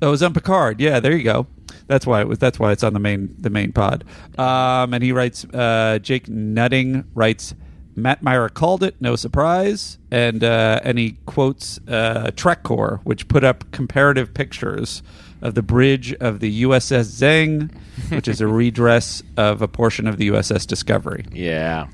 Oh, 0.00 0.08
it 0.08 0.10
was 0.10 0.22
on 0.22 0.32
Picard. 0.32 0.80
Yeah, 0.80 1.00
there 1.00 1.16
you 1.16 1.24
go. 1.24 1.46
That's 1.86 2.06
why 2.06 2.20
it 2.20 2.28
was. 2.28 2.38
That's 2.38 2.58
why 2.58 2.72
it's 2.72 2.84
on 2.84 2.92
the 2.92 3.00
main 3.00 3.34
the 3.38 3.50
main 3.50 3.72
pod. 3.72 4.04
Um, 4.38 4.94
and 4.94 5.02
he 5.02 5.12
writes. 5.12 5.44
Uh, 5.44 5.98
Jake 6.00 6.28
Nutting 6.28 7.04
writes. 7.14 7.54
Matt 7.98 8.22
Mira 8.22 8.50
called 8.50 8.82
it, 8.82 8.94
no 9.00 9.16
surprise, 9.16 9.96
and 10.10 10.44
uh, 10.44 10.80
and 10.84 10.98
he 10.98 11.12
quotes 11.24 11.78
uh, 11.88 12.30
TrekCore, 12.34 13.00
which 13.04 13.26
put 13.26 13.42
up 13.42 13.72
comparative 13.72 14.34
pictures 14.34 15.02
of 15.42 15.54
the 15.54 15.62
bridge 15.62 16.14
of 16.14 16.40
the 16.40 16.62
USS 16.62 17.04
Zeng, 17.20 17.70
which 18.10 18.28
is 18.28 18.40
a 18.40 18.46
redress 18.48 19.22
of 19.36 19.60
a 19.62 19.68
portion 19.68 20.06
of 20.06 20.16
the 20.16 20.28
USS 20.28 20.66
Discovery, 20.66 21.24
Yeah. 21.32 21.88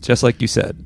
just 0.00 0.22
like 0.22 0.40
you 0.42 0.48
said. 0.48 0.84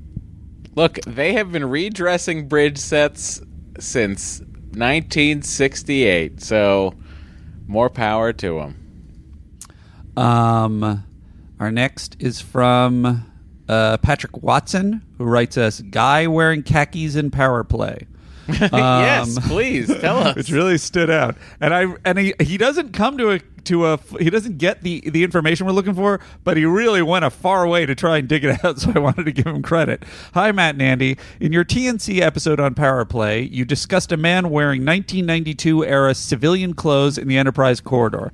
Look, 0.74 0.98
they 1.06 1.32
have 1.34 1.52
been 1.52 1.64
redressing 1.64 2.48
bridge 2.48 2.78
sets 2.78 3.40
since 3.78 4.40
1968, 4.40 6.42
so 6.42 6.94
more 7.66 7.88
power 7.88 8.32
to 8.32 8.58
them. 8.58 8.76
Um, 10.16 11.04
our 11.60 11.70
next 11.70 12.16
is 12.20 12.40
from 12.40 13.30
uh, 13.68 13.96
Patrick 13.98 14.42
Watson, 14.42 15.02
who 15.18 15.24
writes 15.24 15.56
us 15.56 15.80
"Guy 15.80 16.26
wearing 16.26 16.62
khakis 16.62 17.16
in 17.16 17.30
power 17.30 17.64
play." 17.64 18.06
Um, 18.64 18.70
yes, 18.72 19.38
please 19.48 19.88
tell 20.00 20.18
us. 20.26 20.36
which 20.36 20.50
really 20.50 20.78
stood 20.78 21.10
out. 21.10 21.36
And 21.60 21.72
I 21.74 21.86
and 22.04 22.18
he 22.18 22.34
he 22.40 22.56
doesn't 22.58 22.92
come 22.92 23.16
to 23.18 23.30
a 23.30 23.38
to 23.64 23.86
a 23.86 23.98
he 24.18 24.28
doesn't 24.30 24.58
get 24.58 24.82
the 24.82 25.00
the 25.08 25.24
information 25.24 25.66
we're 25.66 25.72
looking 25.72 25.94
for, 25.94 26.20
but 26.44 26.56
he 26.56 26.64
really 26.66 27.00
went 27.02 27.24
a 27.24 27.30
far 27.30 27.66
way 27.66 27.86
to 27.86 27.94
try 27.94 28.18
and 28.18 28.28
dig 28.28 28.44
it 28.44 28.64
out. 28.64 28.78
So 28.84 28.92
I 28.94 28.98
wanted 28.98 29.24
to 29.24 29.32
give 29.32 29.46
him 29.46 29.62
credit. 29.62 30.04
Hi, 30.34 30.52
Matt 30.52 30.74
and 30.74 30.82
Andy. 30.82 31.16
In 31.40 31.52
your 31.52 31.64
TNC 31.64 32.20
episode 32.20 32.60
on 32.60 32.74
Power 32.74 33.04
Play, 33.04 33.42
you 33.42 33.64
discussed 33.64 34.12
a 34.12 34.16
man 34.16 34.50
wearing 34.50 34.84
1992 34.84 35.84
era 35.84 36.14
civilian 36.14 36.74
clothes 36.74 37.16
in 37.16 37.28
the 37.28 37.38
Enterprise 37.38 37.80
corridor. 37.80 38.32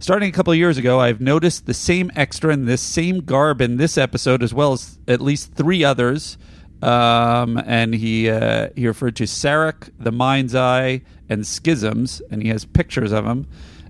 Starting 0.00 0.28
a 0.28 0.32
couple 0.32 0.52
of 0.52 0.58
years 0.58 0.78
ago, 0.78 1.00
I've 1.00 1.20
noticed 1.20 1.66
the 1.66 1.74
same 1.74 2.12
extra 2.14 2.52
in 2.52 2.66
this 2.66 2.80
same 2.80 3.22
garb 3.22 3.60
in 3.60 3.78
this 3.78 3.98
episode, 3.98 4.44
as 4.44 4.54
well 4.54 4.72
as 4.72 4.98
at 5.08 5.20
least 5.20 5.54
three 5.54 5.82
others. 5.82 6.38
Um, 6.82 7.58
and 7.66 7.94
he 7.94 8.30
uh, 8.30 8.68
he 8.76 8.86
referred 8.86 9.16
to 9.16 9.24
Sarek, 9.24 9.90
the 9.98 10.12
Mind's 10.12 10.54
Eye, 10.54 11.02
and 11.28 11.42
Schisms, 11.42 12.22
and 12.30 12.42
he 12.42 12.48
has 12.48 12.64
pictures 12.64 13.12
of 13.12 13.24
them. 13.24 13.46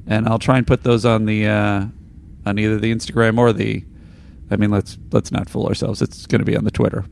And 0.07 0.27
I'll 0.27 0.39
try 0.39 0.57
and 0.57 0.67
put 0.67 0.85
those 0.85 1.05
on 1.05 1.27
the 1.27 1.47
uh, 1.47 1.87
on 2.47 2.59
either 2.59 2.79
the 2.79 2.95
Instagram 2.95 3.39
or 3.39 3.53
the. 3.53 3.85
I 4.51 4.57
mean, 4.57 4.71
let's 4.71 4.97
let's 5.13 5.31
not 5.31 5.51
fool 5.51 5.67
ourselves. 5.67 6.01
It's 6.01 6.27
going 6.27 6.41
to 6.41 6.47
be 6.47 6.57
on 6.57 6.65
the 6.65 6.71
Twitter. 6.71 7.05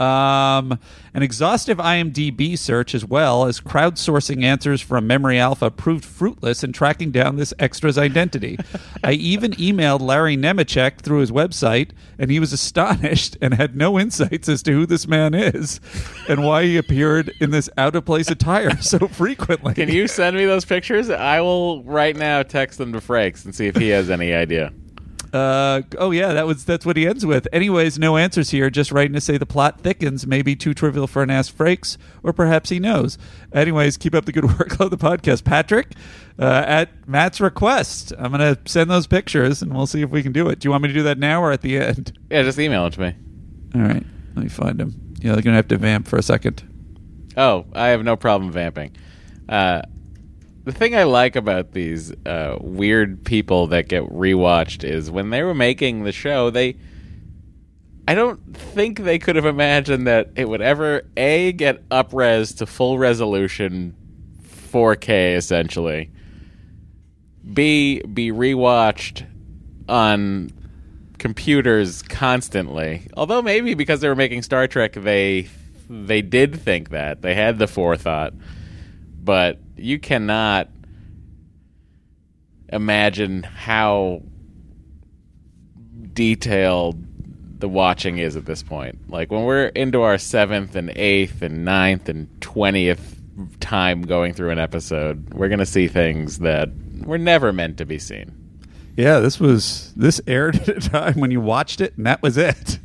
Um, 0.00 0.78
an 1.14 1.22
exhaustive 1.22 1.78
IMDb 1.78 2.58
search, 2.58 2.94
as 2.94 3.04
well 3.04 3.46
as 3.46 3.60
crowdsourcing 3.60 4.44
answers 4.44 4.80
from 4.80 5.06
Memory 5.06 5.38
Alpha, 5.38 5.70
proved 5.70 6.04
fruitless 6.04 6.62
in 6.62 6.72
tracking 6.72 7.10
down 7.10 7.36
this 7.36 7.54
extra's 7.58 7.96
identity. 7.96 8.58
I 9.02 9.12
even 9.12 9.52
emailed 9.52 10.00
Larry 10.00 10.36
Nemecek 10.36 11.00
through 11.00 11.20
his 11.20 11.30
website, 11.30 11.90
and 12.18 12.30
he 12.30 12.38
was 12.38 12.52
astonished 12.52 13.36
and 13.40 13.54
had 13.54 13.76
no 13.76 13.98
insights 13.98 14.48
as 14.48 14.62
to 14.64 14.72
who 14.72 14.86
this 14.86 15.06
man 15.06 15.34
is 15.34 15.80
and 16.28 16.44
why 16.44 16.64
he 16.64 16.76
appeared 16.76 17.32
in 17.40 17.50
this 17.50 17.70
out 17.78 17.96
of 17.96 18.04
place 18.04 18.30
attire 18.30 18.76
so 18.82 19.08
frequently. 19.08 19.74
Can 19.74 19.88
you 19.88 20.08
send 20.08 20.36
me 20.36 20.44
those 20.44 20.64
pictures? 20.64 21.08
I 21.08 21.40
will 21.40 21.82
right 21.84 22.16
now 22.16 22.42
text 22.42 22.78
them 22.78 22.92
to 22.92 23.00
Frakes 23.00 23.44
and 23.44 23.54
see 23.54 23.66
if 23.66 23.76
he 23.76 23.88
has 23.88 24.10
any 24.10 24.34
idea. 24.34 24.72
Uh, 25.32 25.82
oh 25.98 26.10
yeah, 26.10 26.32
that 26.32 26.46
was 26.46 26.64
that's 26.64 26.86
what 26.86 26.96
he 26.96 27.06
ends 27.06 27.26
with. 27.26 27.46
Anyways, 27.52 27.98
no 27.98 28.16
answers 28.16 28.50
here. 28.50 28.70
Just 28.70 28.92
writing 28.92 29.14
to 29.14 29.20
say 29.20 29.36
the 29.38 29.46
plot 29.46 29.80
thickens, 29.80 30.26
Maybe 30.26 30.54
too 30.56 30.72
trivial 30.74 31.06
for 31.06 31.22
an 31.22 31.30
ass 31.30 31.50
frakes, 31.50 31.96
or 32.22 32.32
perhaps 32.32 32.70
he 32.70 32.78
knows. 32.78 33.18
Anyways, 33.52 33.96
keep 33.96 34.14
up 34.14 34.24
the 34.24 34.32
good 34.32 34.44
work. 34.58 34.78
Love 34.80 34.90
the 34.90 34.96
podcast, 34.96 35.44
Patrick. 35.44 35.92
Uh, 36.38 36.64
at 36.66 37.08
Matt's 37.08 37.40
request, 37.40 38.12
I'm 38.18 38.30
gonna 38.30 38.58
send 38.66 38.90
those 38.90 39.06
pictures, 39.06 39.62
and 39.62 39.74
we'll 39.74 39.86
see 39.86 40.02
if 40.02 40.10
we 40.10 40.22
can 40.22 40.32
do 40.32 40.48
it. 40.48 40.58
Do 40.60 40.66
you 40.66 40.70
want 40.70 40.82
me 40.82 40.88
to 40.88 40.94
do 40.94 41.02
that 41.04 41.18
now 41.18 41.42
or 41.42 41.52
at 41.52 41.62
the 41.62 41.78
end? 41.78 42.16
Yeah, 42.30 42.42
just 42.42 42.58
email 42.58 42.86
it 42.86 42.92
to 42.94 43.00
me. 43.00 43.14
All 43.74 43.80
right, 43.82 44.04
let 44.34 44.42
me 44.42 44.48
find 44.48 44.80
him. 44.80 45.14
Yeah, 45.20 45.32
they're 45.32 45.42
gonna 45.42 45.56
have 45.56 45.68
to 45.68 45.78
vamp 45.78 46.06
for 46.08 46.16
a 46.18 46.22
second. 46.22 46.62
Oh, 47.36 47.66
I 47.74 47.88
have 47.88 48.02
no 48.04 48.16
problem 48.16 48.50
vamping. 48.52 48.96
Uh, 49.48 49.82
the 50.66 50.72
thing 50.72 50.96
I 50.96 51.04
like 51.04 51.36
about 51.36 51.70
these 51.70 52.12
uh, 52.26 52.58
weird 52.60 53.24
people 53.24 53.68
that 53.68 53.88
get 53.88 54.02
rewatched 54.02 54.82
is 54.82 55.08
when 55.08 55.30
they 55.30 55.44
were 55.44 55.54
making 55.54 56.02
the 56.02 56.12
show, 56.12 56.50
they. 56.50 56.76
I 58.08 58.14
don't 58.14 58.56
think 58.56 59.00
they 59.00 59.18
could 59.18 59.36
have 59.36 59.46
imagined 59.46 60.06
that 60.08 60.30
it 60.36 60.48
would 60.48 60.60
ever 60.60 61.02
a 61.16 61.52
get 61.52 61.88
upres 61.88 62.58
to 62.58 62.66
full 62.66 62.98
resolution, 62.98 63.94
4K 64.72 65.36
essentially. 65.36 66.10
B 67.52 68.02
be 68.02 68.32
rewatched 68.32 69.24
on 69.88 70.50
computers 71.18 72.02
constantly. 72.02 73.08
Although 73.16 73.42
maybe 73.42 73.74
because 73.74 74.00
they 74.00 74.08
were 74.08 74.16
making 74.16 74.42
Star 74.42 74.66
Trek, 74.66 74.94
they 74.94 75.48
they 75.88 76.22
did 76.22 76.60
think 76.60 76.90
that 76.90 77.22
they 77.22 77.34
had 77.34 77.60
the 77.60 77.68
forethought. 77.68 78.34
But 79.26 79.58
you 79.76 79.98
cannot 79.98 80.68
imagine 82.68 83.42
how 83.42 84.22
detailed 86.12 87.04
the 87.58 87.68
watching 87.68 88.18
is 88.18 88.36
at 88.36 88.46
this 88.46 88.62
point. 88.62 89.10
Like 89.10 89.32
when 89.32 89.42
we're 89.42 89.66
into 89.66 90.02
our 90.02 90.16
seventh 90.16 90.76
and 90.76 90.90
eighth 90.90 91.42
and 91.42 91.64
ninth 91.64 92.08
and 92.08 92.28
twentieth 92.40 93.20
time 93.58 94.02
going 94.02 94.32
through 94.32 94.50
an 94.50 94.60
episode, 94.60 95.34
we're 95.34 95.48
gonna 95.48 95.66
see 95.66 95.88
things 95.88 96.38
that 96.38 96.68
were 97.00 97.18
never 97.18 97.52
meant 97.52 97.78
to 97.78 97.84
be 97.84 97.98
seen. 97.98 98.30
Yeah, 98.96 99.18
this 99.18 99.40
was 99.40 99.92
this 99.96 100.20
aired 100.28 100.54
at 100.68 100.68
a 100.68 100.88
time 100.88 101.14
when 101.14 101.32
you 101.32 101.40
watched 101.40 101.80
it, 101.80 101.96
and 101.96 102.06
that 102.06 102.22
was 102.22 102.36
it. 102.36 102.78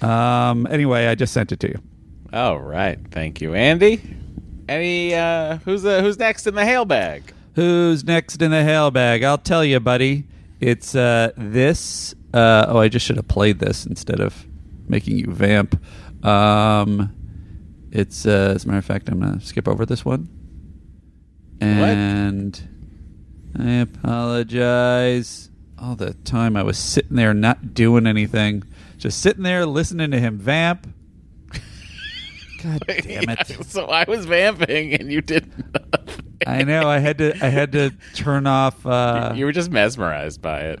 um. 0.00 0.68
Anyway, 0.70 1.08
I 1.08 1.16
just 1.16 1.32
sent 1.32 1.50
it 1.50 1.58
to 1.58 1.70
you. 1.70 1.82
All 2.32 2.60
right, 2.60 3.00
thank 3.10 3.40
you, 3.40 3.54
Andy. 3.54 4.00
Any 4.68 5.14
uh, 5.14 5.58
who's 5.58 5.84
uh, 5.84 6.02
who's 6.02 6.18
next 6.18 6.46
in 6.46 6.54
the 6.54 6.64
hail 6.64 6.84
bag? 6.84 7.32
Who's 7.54 8.04
next 8.04 8.42
in 8.42 8.50
the 8.50 8.64
hail 8.64 8.90
bag? 8.90 9.22
I'll 9.22 9.38
tell 9.38 9.64
you, 9.64 9.78
buddy. 9.80 10.24
It's 10.60 10.94
uh, 10.94 11.32
this. 11.36 12.14
Uh, 12.34 12.66
oh, 12.68 12.78
I 12.78 12.88
just 12.88 13.06
should 13.06 13.16
have 13.16 13.28
played 13.28 13.60
this 13.60 13.86
instead 13.86 14.20
of 14.20 14.46
making 14.88 15.18
you 15.18 15.26
vamp. 15.28 15.80
Um, 16.24 17.14
it's 17.92 18.26
uh, 18.26 18.52
as 18.54 18.64
a 18.64 18.68
matter 18.68 18.78
of 18.78 18.84
fact, 18.84 19.08
I'm 19.08 19.20
gonna 19.20 19.40
skip 19.40 19.68
over 19.68 19.86
this 19.86 20.04
one. 20.04 20.28
And 21.60 22.68
I 23.58 23.70
apologize. 23.74 25.50
All 25.78 25.94
the 25.94 26.14
time 26.14 26.56
I 26.56 26.62
was 26.62 26.78
sitting 26.78 27.16
there 27.16 27.34
not 27.34 27.74
doing 27.74 28.06
anything, 28.06 28.64
just 28.96 29.20
sitting 29.20 29.42
there 29.42 29.66
listening 29.66 30.10
to 30.10 30.18
him 30.18 30.38
vamp. 30.38 30.88
God 32.66 32.84
damn 33.02 33.28
it! 33.28 33.56
So 33.66 33.86
I 33.86 34.04
was 34.08 34.26
vamping 34.26 34.94
and 34.94 35.10
you 35.12 35.20
did 35.20 35.46
nothing. 35.72 36.36
I 36.46 36.62
know. 36.62 36.88
I 36.88 36.98
had 36.98 37.18
to. 37.18 37.32
I 37.44 37.48
had 37.48 37.72
to 37.72 37.90
turn 38.14 38.46
off. 38.46 38.84
Uh, 38.84 39.32
you 39.34 39.44
were 39.44 39.52
just 39.52 39.70
mesmerized 39.70 40.42
by 40.42 40.60
it. 40.60 40.80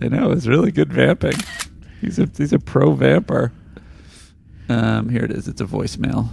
I 0.00 0.08
know 0.08 0.30
it's 0.30 0.46
really 0.46 0.70
good 0.70 0.92
vamping. 0.92 1.34
He's 2.00 2.18
a 2.18 2.28
he's 2.36 2.52
a 2.52 2.58
pro 2.58 2.92
vamper. 2.92 3.52
Um, 4.68 5.08
here 5.08 5.24
it 5.24 5.30
is. 5.30 5.48
It's 5.48 5.60
a 5.60 5.64
voicemail, 5.66 6.28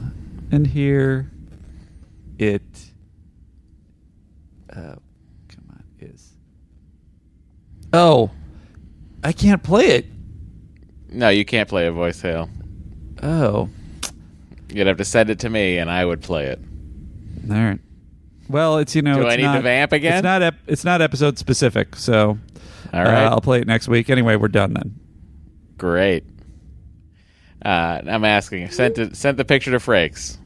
and 0.51 0.67
here 0.67 1.31
it. 2.37 2.63
Oh, 4.75 4.97
come 5.47 5.65
on, 5.69 5.83
is. 5.99 6.33
Oh, 7.93 8.29
I 9.23 9.31
can't 9.31 9.63
play 9.63 9.87
it. 9.87 10.05
No, 11.09 11.29
you 11.29 11.45
can't 11.45 11.69
play 11.69 11.87
a 11.87 11.91
voice 11.91 12.19
hail. 12.21 12.49
Oh, 13.23 13.69
You'd 14.73 14.87
have 14.87 14.97
to 14.97 15.05
send 15.05 15.29
it 15.29 15.39
to 15.39 15.49
me, 15.49 15.77
and 15.77 15.89
I 15.89 16.03
would 16.05 16.21
play 16.21 16.45
it. 16.47 16.59
all 17.49 17.55
right. 17.55 17.79
Well, 18.49 18.77
it's 18.77 18.95
you 18.95 19.01
know. 19.01 19.15
Do 19.15 19.21
it's 19.23 19.33
I 19.33 19.35
need 19.37 19.43
not, 19.43 19.55
to 19.55 19.61
vamp 19.61 19.91
again? 19.91 20.17
It's 20.17 20.23
not. 20.23 20.41
Ep- 20.43 20.59
it's 20.67 20.83
not 20.83 21.01
episode 21.01 21.37
specific. 21.39 21.95
So, 21.95 22.37
All 22.93 23.03
right. 23.03 23.25
uh, 23.25 23.29
I'll 23.31 23.41
play 23.41 23.59
it 23.59 23.67
next 23.67 23.87
week. 23.87 24.09
Anyway, 24.09 24.35
we're 24.35 24.47
done 24.49 24.73
then. 24.73 24.99
Great. 25.77 26.23
Uh, 27.63 28.01
I'm 28.07 28.23
asking. 28.23 28.69
Sent 28.69 28.97
it, 28.99 29.15
sent 29.17 29.37
the 29.37 29.45
picture 29.45 29.71
to 29.71 29.77
Frakes. 29.77 30.37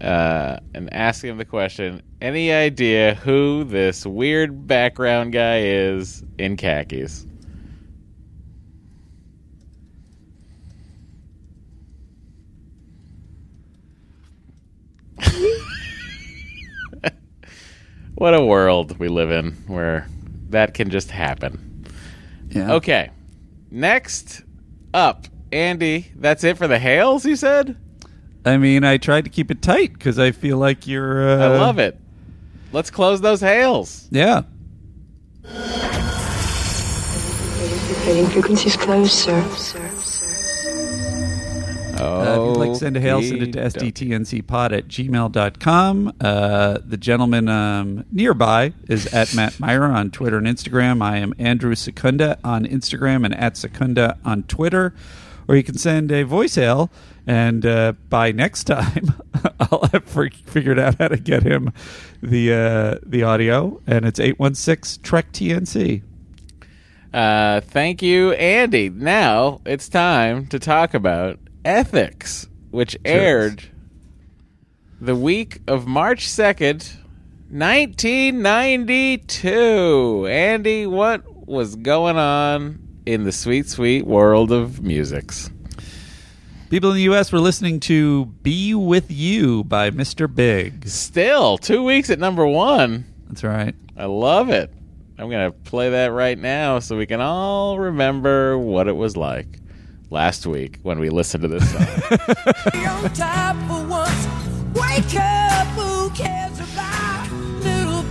Uh, 0.00 0.58
and 0.74 0.92
asking 0.92 1.30
him 1.30 1.38
the 1.38 1.44
question. 1.44 2.02
Any 2.20 2.52
idea 2.52 3.14
who 3.14 3.64
this 3.64 4.04
weird 4.04 4.66
background 4.66 5.32
guy 5.32 5.60
is 5.62 6.22
in 6.38 6.56
khakis? 6.56 7.25
What 18.16 18.34
a 18.34 18.44
world 18.44 18.98
we 18.98 19.08
live 19.08 19.30
in 19.30 19.52
where 19.68 20.08
that 20.50 20.74
can 20.74 20.90
just 20.90 21.10
happen. 21.10 21.86
Yeah. 22.48 22.72
Okay. 22.74 23.10
Next 23.70 24.42
up, 24.92 25.26
Andy, 25.52 26.10
that's 26.16 26.42
it 26.44 26.56
for 26.58 26.66
the 26.66 26.78
hails. 26.78 27.24
you 27.24 27.36
said? 27.36 27.76
I 28.44 28.56
mean, 28.58 28.84
I 28.84 28.96
tried 28.96 29.24
to 29.24 29.30
keep 29.30 29.50
it 29.50 29.60
tight 29.60 29.92
because 29.92 30.18
I 30.18 30.30
feel 30.32 30.56
like 30.56 30.86
you're. 30.86 31.28
Uh, 31.28 31.36
I 31.44 31.58
love 31.58 31.78
it. 31.78 31.98
Let's 32.72 32.90
close 32.90 33.20
those 33.20 33.40
hails. 33.40 34.08
Yeah. 34.10 34.42
Trading 38.04 38.26
frequencies 38.28 38.76
closed, 38.76 39.12
sir. 39.12 39.42
Sir, 39.56 39.90
sir. 39.98 40.15
Uh, 41.98 42.40
if 42.40 42.46
you'd 42.46 42.56
like 42.58 42.72
to 42.72 42.78
send 42.78 42.96
a 42.96 43.00
hail, 43.00 43.22
send 43.22 43.42
it 43.42 43.52
to 43.52 43.58
sdtncpod 43.58 44.72
at 44.72 44.88
gmail.com. 44.88 46.12
Uh, 46.20 46.78
the 46.84 46.96
gentleman 46.96 47.48
um, 47.48 48.04
nearby 48.12 48.72
is 48.88 49.06
at 49.14 49.34
Matt 49.34 49.58
Mira 49.60 49.90
on 49.90 50.10
Twitter 50.10 50.36
and 50.38 50.46
Instagram. 50.46 51.02
I 51.02 51.18
am 51.18 51.34
Andrew 51.38 51.74
Secunda 51.74 52.38
on 52.44 52.64
Instagram 52.66 53.24
and 53.24 53.34
at 53.34 53.56
Secunda 53.56 54.18
on 54.24 54.42
Twitter. 54.44 54.94
Or 55.48 55.54
you 55.54 55.62
can 55.62 55.78
send 55.78 56.10
a 56.10 56.24
voice 56.24 56.56
hail, 56.56 56.90
and 57.24 57.64
uh, 57.64 57.92
by 58.08 58.32
next 58.32 58.64
time, 58.64 59.14
I'll 59.60 59.88
have 59.92 60.04
fig- 60.04 60.34
figured 60.34 60.78
out 60.78 60.98
how 60.98 61.06
to 61.06 61.16
get 61.16 61.44
him 61.44 61.72
the 62.20 62.52
uh, 62.52 62.98
the 63.06 63.22
audio, 63.22 63.80
and 63.86 64.04
it's 64.04 64.18
816 64.18 65.02
Trek 65.04 65.32
TNC. 65.32 66.02
Uh, 67.14 67.60
thank 67.60 68.02
you, 68.02 68.32
Andy. 68.32 68.90
Now 68.90 69.60
it's 69.64 69.88
time 69.88 70.48
to 70.48 70.58
talk 70.58 70.94
about 70.94 71.38
Ethics, 71.66 72.48
which 72.70 72.96
aired 73.04 73.64
the 75.00 75.16
week 75.16 75.58
of 75.66 75.84
March 75.84 76.28
2nd, 76.28 76.94
1992. 77.50 80.28
Andy, 80.30 80.86
what 80.86 81.48
was 81.48 81.74
going 81.74 82.16
on 82.16 82.78
in 83.04 83.24
the 83.24 83.32
sweet, 83.32 83.68
sweet 83.68 84.06
world 84.06 84.52
of 84.52 84.80
musics? 84.80 85.50
People 86.70 86.90
in 86.90 86.96
the 86.96 87.02
U.S. 87.02 87.32
were 87.32 87.40
listening 87.40 87.80
to 87.80 88.26
Be 88.26 88.72
With 88.72 89.10
You 89.10 89.64
by 89.64 89.90
Mr. 89.90 90.32
Big. 90.32 90.86
Still, 90.86 91.58
two 91.58 91.82
weeks 91.82 92.10
at 92.10 92.20
number 92.20 92.46
one. 92.46 93.12
That's 93.26 93.42
right. 93.42 93.74
I 93.96 94.04
love 94.04 94.50
it. 94.50 94.72
I'm 95.18 95.28
going 95.28 95.50
to 95.50 95.58
play 95.68 95.90
that 95.90 96.12
right 96.12 96.38
now 96.38 96.78
so 96.78 96.96
we 96.96 97.06
can 97.06 97.20
all 97.20 97.80
remember 97.80 98.56
what 98.56 98.86
it 98.86 98.94
was 98.94 99.16
like 99.16 99.58
last 100.10 100.46
week 100.46 100.78
when 100.82 100.98
we 100.98 101.10
listened 101.10 101.42
to 101.42 101.48
this 101.48 101.70
song. 101.70 101.82
on 102.88 103.12
top 103.12 103.56
for 103.68 103.86
once. 103.86 104.26
Wake 104.74 105.20
up, 105.20 105.66
who 105.68 106.10
cares 106.10 106.60
about 106.60 107.06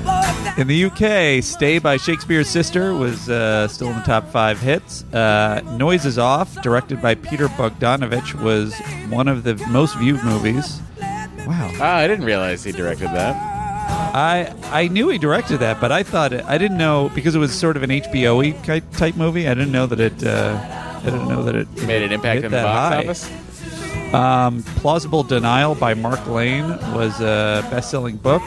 boy 0.05 0.61
In 0.61 0.67
the 0.67 0.85
UK, 0.85 1.43
Stay 1.43 1.79
by 1.79 1.97
Shakespeare's 1.97 2.47
Sister 2.47 2.93
was 2.93 3.29
uh, 3.29 3.67
still 3.67 3.89
in 3.89 3.95
the 3.95 4.03
top 4.03 4.29
five 4.29 4.59
hits. 4.59 5.03
Uh, 5.13 5.61
Noises 5.77 6.17
Off, 6.17 6.61
directed 6.61 7.01
by 7.01 7.15
Peter 7.15 7.47
Bogdanovich, 7.47 8.41
was 8.41 8.75
one 9.09 9.27
of 9.27 9.43
the 9.43 9.55
most 9.67 9.97
viewed 9.97 10.23
movies. 10.23 10.79
Wow. 11.45 11.71
oh, 11.75 11.83
I 11.83 12.07
didn't 12.07 12.25
realize 12.25 12.63
he 12.63 12.71
directed 12.71 13.09
that. 13.09 13.35
I 14.15 14.51
I 14.71 14.87
knew 14.87 15.09
he 15.09 15.19
directed 15.19 15.57
that, 15.57 15.79
but 15.79 15.91
I 15.91 16.01
thought 16.01 16.33
it, 16.33 16.43
I 16.45 16.57
didn't 16.57 16.77
know 16.77 17.11
because 17.13 17.35
it 17.35 17.39
was 17.39 17.53
sort 17.53 17.77
of 17.77 17.83
an 17.83 17.91
HBO 17.91 18.89
type 18.97 19.15
movie. 19.15 19.47
I 19.47 19.53
didn't 19.53 19.71
know 19.71 19.85
that 19.85 19.99
it. 19.99 20.23
Uh, 20.23 20.84
I 21.05 21.09
didn't 21.11 21.27
know 21.27 21.43
that 21.43 21.55
it 21.55 21.67
Made 21.85 22.03
an 22.03 22.11
impact 22.11 22.43
in 22.43 22.51
the 22.51 22.61
box 22.61 22.95
high. 22.95 23.03
office. 23.03 24.13
Um, 24.13 24.63
Plausible 24.77 25.23
Denial 25.23 25.75
by 25.75 25.93
Mark 25.93 26.25
Lane 26.27 26.67
was 26.93 27.19
a 27.21 27.65
best-selling 27.69 28.17
book. 28.17 28.41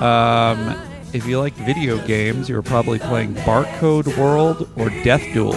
Um, 0.00 0.76
if 1.12 1.26
you 1.26 1.38
like 1.38 1.54
video 1.54 2.04
games, 2.06 2.48
you 2.48 2.54
were 2.54 2.62
probably 2.62 2.98
playing 2.98 3.34
Barcode 3.36 4.16
World 4.18 4.68
or 4.76 4.90
Death 4.90 5.22
Duel. 5.32 5.54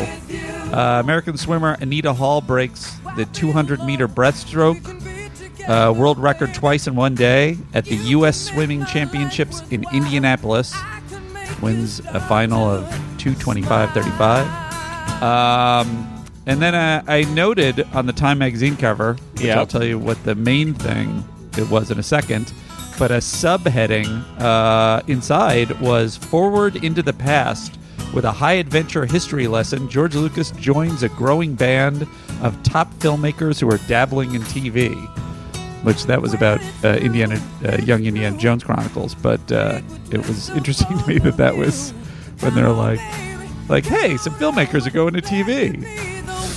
Uh, 0.73 0.99
American 1.03 1.37
swimmer 1.37 1.77
Anita 1.79 2.13
Nall 2.13 2.45
breaks 2.45 2.95
the 3.15 3.25
200-meter 3.25 4.07
breaststroke 4.07 4.83
uh, 5.67 5.93
world 5.93 6.19
record 6.19 6.53
twice 6.53 6.87
in 6.87 6.95
one 6.95 7.15
day 7.15 7.57
at 7.73 7.85
the 7.85 7.95
U.S. 7.95 8.37
Swimming 8.39 8.85
Championships 8.85 9.61
in 9.71 9.83
Indianapolis. 9.93 10.75
Wins 11.61 11.99
a 12.07 12.19
final 12.19 12.69
of 12.69 12.83
225.35. 13.17 15.21
Um, 15.21 16.16
and 16.47 16.61
then 16.61 16.73
uh, 16.73 17.03
I 17.07 17.23
noted 17.35 17.81
on 17.93 18.05
the 18.07 18.13
Time 18.13 18.39
magazine 18.39 18.75
cover, 18.77 19.13
which 19.33 19.43
Yep. 19.43 19.57
I'll 19.57 19.67
tell 19.67 19.83
you 19.83 19.99
what 19.99 20.21
the 20.23 20.33
main 20.33 20.73
thing 20.73 21.23
it 21.57 21.69
was 21.69 21.91
in 21.91 21.99
a 21.99 22.03
second, 22.03 22.51
but 22.97 23.11
a 23.11 23.17
subheading 23.17 24.23
uh, 24.39 25.01
inside 25.07 25.79
was 25.81 26.17
Forward 26.17 26.77
into 26.83 27.03
the 27.03 27.13
Past. 27.13 27.77
With 28.13 28.23
a 28.23 28.31
high 28.31 28.53
adventure 28.53 29.05
history 29.05 29.47
lesson, 29.47 29.89
George 29.89 30.15
Lucas 30.15 30.51
joins 30.51 31.03
a 31.03 31.09
growing 31.09 31.53
band 31.55 32.07
of 32.41 32.61
top 32.63 32.91
filmmakers 32.95 33.59
who 33.59 33.69
are 33.69 33.79
dabbling 33.87 34.33
in 34.33 34.41
TV. 34.43 34.95
Which 35.83 36.05
that 36.05 36.21
was 36.21 36.33
about 36.33 36.59
uh, 36.83 36.93
Indiana, 36.95 37.39
uh, 37.65 37.77
young 37.83 38.05
Indiana 38.05 38.37
Jones 38.37 38.63
Chronicles, 38.63 39.13
but 39.13 39.51
uh, 39.51 39.81
it 40.11 40.25
was 40.27 40.49
interesting 40.51 40.97
to 40.97 41.07
me 41.07 41.17
that 41.19 41.37
that 41.37 41.55
was 41.55 41.91
when 42.39 42.55
they're 42.55 42.69
like, 42.71 42.99
like, 43.69 43.85
hey, 43.85 44.17
some 44.17 44.33
filmmakers 44.35 44.87
are 44.87 44.91
going 44.91 45.13
to 45.13 45.21
TV. 45.21 45.83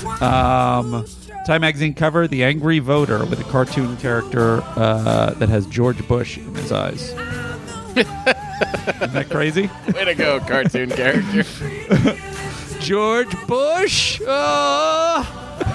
Um, 0.04 1.04
Time 1.46 1.62
magazine 1.62 1.94
cover: 1.94 2.28
The 2.28 2.44
Angry 2.44 2.78
Voter 2.78 3.24
with 3.24 3.40
a 3.40 3.44
cartoon 3.44 3.96
character 3.96 4.62
uh, 4.76 5.30
that 5.34 5.48
has 5.48 5.66
George 5.66 6.06
Bush 6.06 6.38
in 6.38 6.54
his 6.54 6.70
eyes. 6.70 7.10
Isn't 7.96 9.12
that 9.14 9.28
crazy? 9.30 9.70
Way 9.94 10.04
to 10.04 10.14
go, 10.14 10.38
cartoon 10.40 10.90
character. 10.90 11.44
George 12.80 13.34
Bush. 13.46 14.20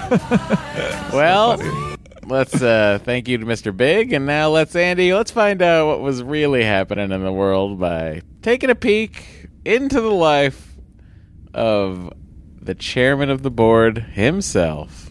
Oh! 0.08 1.08
Well, 1.12 1.96
let's 2.26 2.62
uh, 2.62 3.00
thank 3.02 3.28
you 3.28 3.38
to 3.38 3.44
Mr. 3.44 3.76
Big, 3.76 4.12
and 4.12 4.24
now 4.24 4.50
let's 4.50 4.76
Andy. 4.76 5.12
Let's 5.12 5.32
find 5.32 5.60
out 5.62 5.88
what 5.88 6.00
was 6.00 6.22
really 6.22 6.62
happening 6.62 7.10
in 7.10 7.24
the 7.24 7.32
world 7.32 7.80
by 7.80 8.22
taking 8.42 8.70
a 8.70 8.76
peek 8.76 9.48
into 9.64 10.00
the 10.00 10.12
life 10.12 10.76
of 11.54 12.12
the 12.66 12.74
chairman 12.74 13.30
of 13.30 13.42
the 13.42 13.50
board 13.50 13.98
himself. 13.98 15.10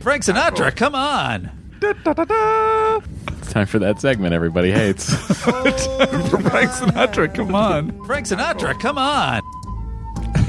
Frank 0.00 0.22
Sinatra, 0.24 0.74
come 0.74 0.94
on! 0.94 1.50
Da, 1.80 1.92
da, 1.94 2.12
da, 2.12 2.24
da. 2.24 3.00
It's 3.38 3.52
time 3.52 3.66
for 3.66 3.78
that 3.78 4.00
segment 4.00 4.34
everybody 4.34 4.70
hates. 4.70 5.14
Frank 5.42 5.76
Sinatra, 6.70 7.34
come 7.34 7.54
on! 7.54 8.04
Frank 8.06 8.26
Sinatra, 8.26 8.78
come 8.80 8.98
on! 8.98 9.40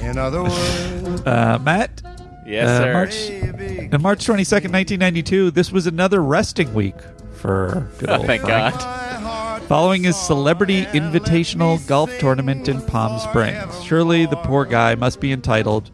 In 0.02 0.18
other 0.18 0.44
words, 0.44 1.22
Uh, 1.26 1.60
Matt, 1.62 2.02
yes, 2.46 2.68
Uh, 2.70 2.80
sir. 2.80 2.94
March- 2.94 3.94
on 3.94 4.02
March 4.02 4.26
twenty 4.26 4.44
second, 4.44 4.72
nineteen 4.72 5.00
ninety 5.00 5.22
two, 5.24 5.52
this 5.52 5.72
was 5.72 5.86
another 5.86 6.22
resting 6.24 6.74
week 6.74 6.96
for 7.36 7.88
good 8.00 8.10
Oh, 8.10 8.18
old 8.18 8.26
thank 8.28 8.42
Frank. 8.44 8.74
God. 8.80 9.41
Following 9.68 10.04
his 10.04 10.16
celebrity 10.18 10.86
invitational 10.88 11.86
golf 11.88 12.12
tournament 12.20 12.68
in 12.68 12.82
Palm 12.82 13.20
Springs, 13.20 13.84
surely 13.84 14.26
the 14.26 14.36
poor 14.38 14.66
guy 14.66 14.96
must 14.96 15.20
be 15.20 15.32
entitled 15.32 15.90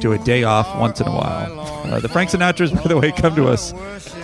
to 0.00 0.12
a 0.12 0.18
day 0.18 0.42
off 0.44 0.78
once 0.78 1.00
in 1.00 1.06
a 1.06 1.10
while. 1.10 1.60
Uh, 1.92 2.00
the 2.00 2.08
Frank 2.08 2.30
Sinatras, 2.30 2.74
by 2.74 2.82
the 2.88 2.96
way, 2.98 3.12
come 3.12 3.34
to 3.36 3.48
us 3.48 3.72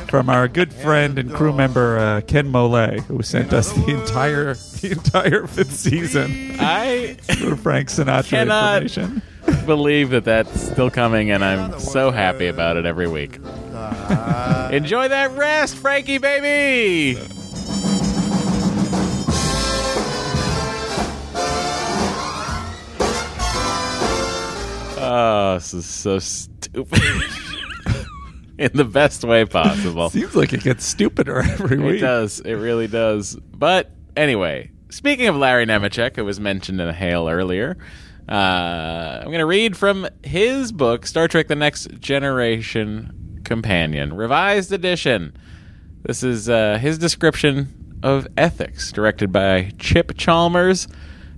from 0.09 0.29
our 0.31 0.49
good 0.49 0.73
friend 0.73 1.19
and 1.19 1.33
crew 1.33 1.53
member 1.53 1.99
uh, 1.99 2.21
Ken 2.23 2.49
Mole, 2.49 2.99
who 3.03 3.23
sent 3.23 3.53
us 3.53 3.73
the 3.73 3.88
entire 4.01 4.55
the 4.81 4.93
entire 4.93 5.47
fifth 5.47 5.75
season 5.75 6.57
I 6.59 7.14
for 7.41 7.57
Frank 7.57 7.88
Sinatra 7.88 8.29
Cannot- 8.31 8.83
information. 8.83 9.23
believe 9.67 10.11
that 10.11 10.25
that's 10.25 10.61
still 10.71 10.91
coming, 10.91 11.31
and 11.31 11.45
I'm 11.45 11.79
so 11.79 12.11
happy 12.11 12.47
about 12.47 12.77
it 12.77 12.87
every 12.87 13.09
week. 13.09 13.37
Enjoy 14.71 15.09
that 15.09 15.31
rest, 15.37 15.77
Frankie, 15.77 16.19
baby! 16.19 17.19
Oh, 25.11 25.55
this 25.55 25.73
is 25.73 25.87
so 25.87 26.18
stupid. 26.18 27.01
in 28.59 28.71
the 28.75 28.85
best 28.85 29.25
way 29.25 29.44
possible. 29.44 30.11
Seems 30.11 30.35
like 30.37 30.53
it 30.53 30.62
gets 30.62 30.85
stupider 30.85 31.38
every 31.44 31.79
week. 31.79 31.97
It 31.97 32.01
does. 32.01 32.40
It 32.40 32.55
really 32.55 32.88
does. 32.88 33.37
But 33.37 33.90
anyway, 34.16 34.71
speaking 34.90 35.29
of 35.29 35.37
Larry 35.37 35.64
Nemecek, 35.64 36.16
who 36.16 36.25
was 36.25 36.38
mentioned 36.38 36.81
in 36.81 36.88
a 36.88 36.92
hail 36.92 37.29
earlier, 37.29 37.79
uh, 38.29 39.21
I'm 39.21 39.29
going 39.29 39.38
to 39.38 39.47
read 39.47 39.77
from 39.77 40.07
his 40.23 40.73
book, 40.73 41.07
Star 41.07 41.27
Trek 41.27 41.49
The 41.49 41.57
Next 41.57 41.88
Generation 42.01 43.40
Companion, 43.44 44.14
revised 44.14 44.73
edition. 44.73 45.35
This 46.03 46.23
is 46.23 46.51
uh, 46.51 46.77
his 46.79 46.99
description 46.99 48.01
of 48.03 48.27
ethics, 48.37 48.92
directed 48.92 49.33
by 49.33 49.73
Chip 49.79 50.16
Chalmers, 50.18 50.87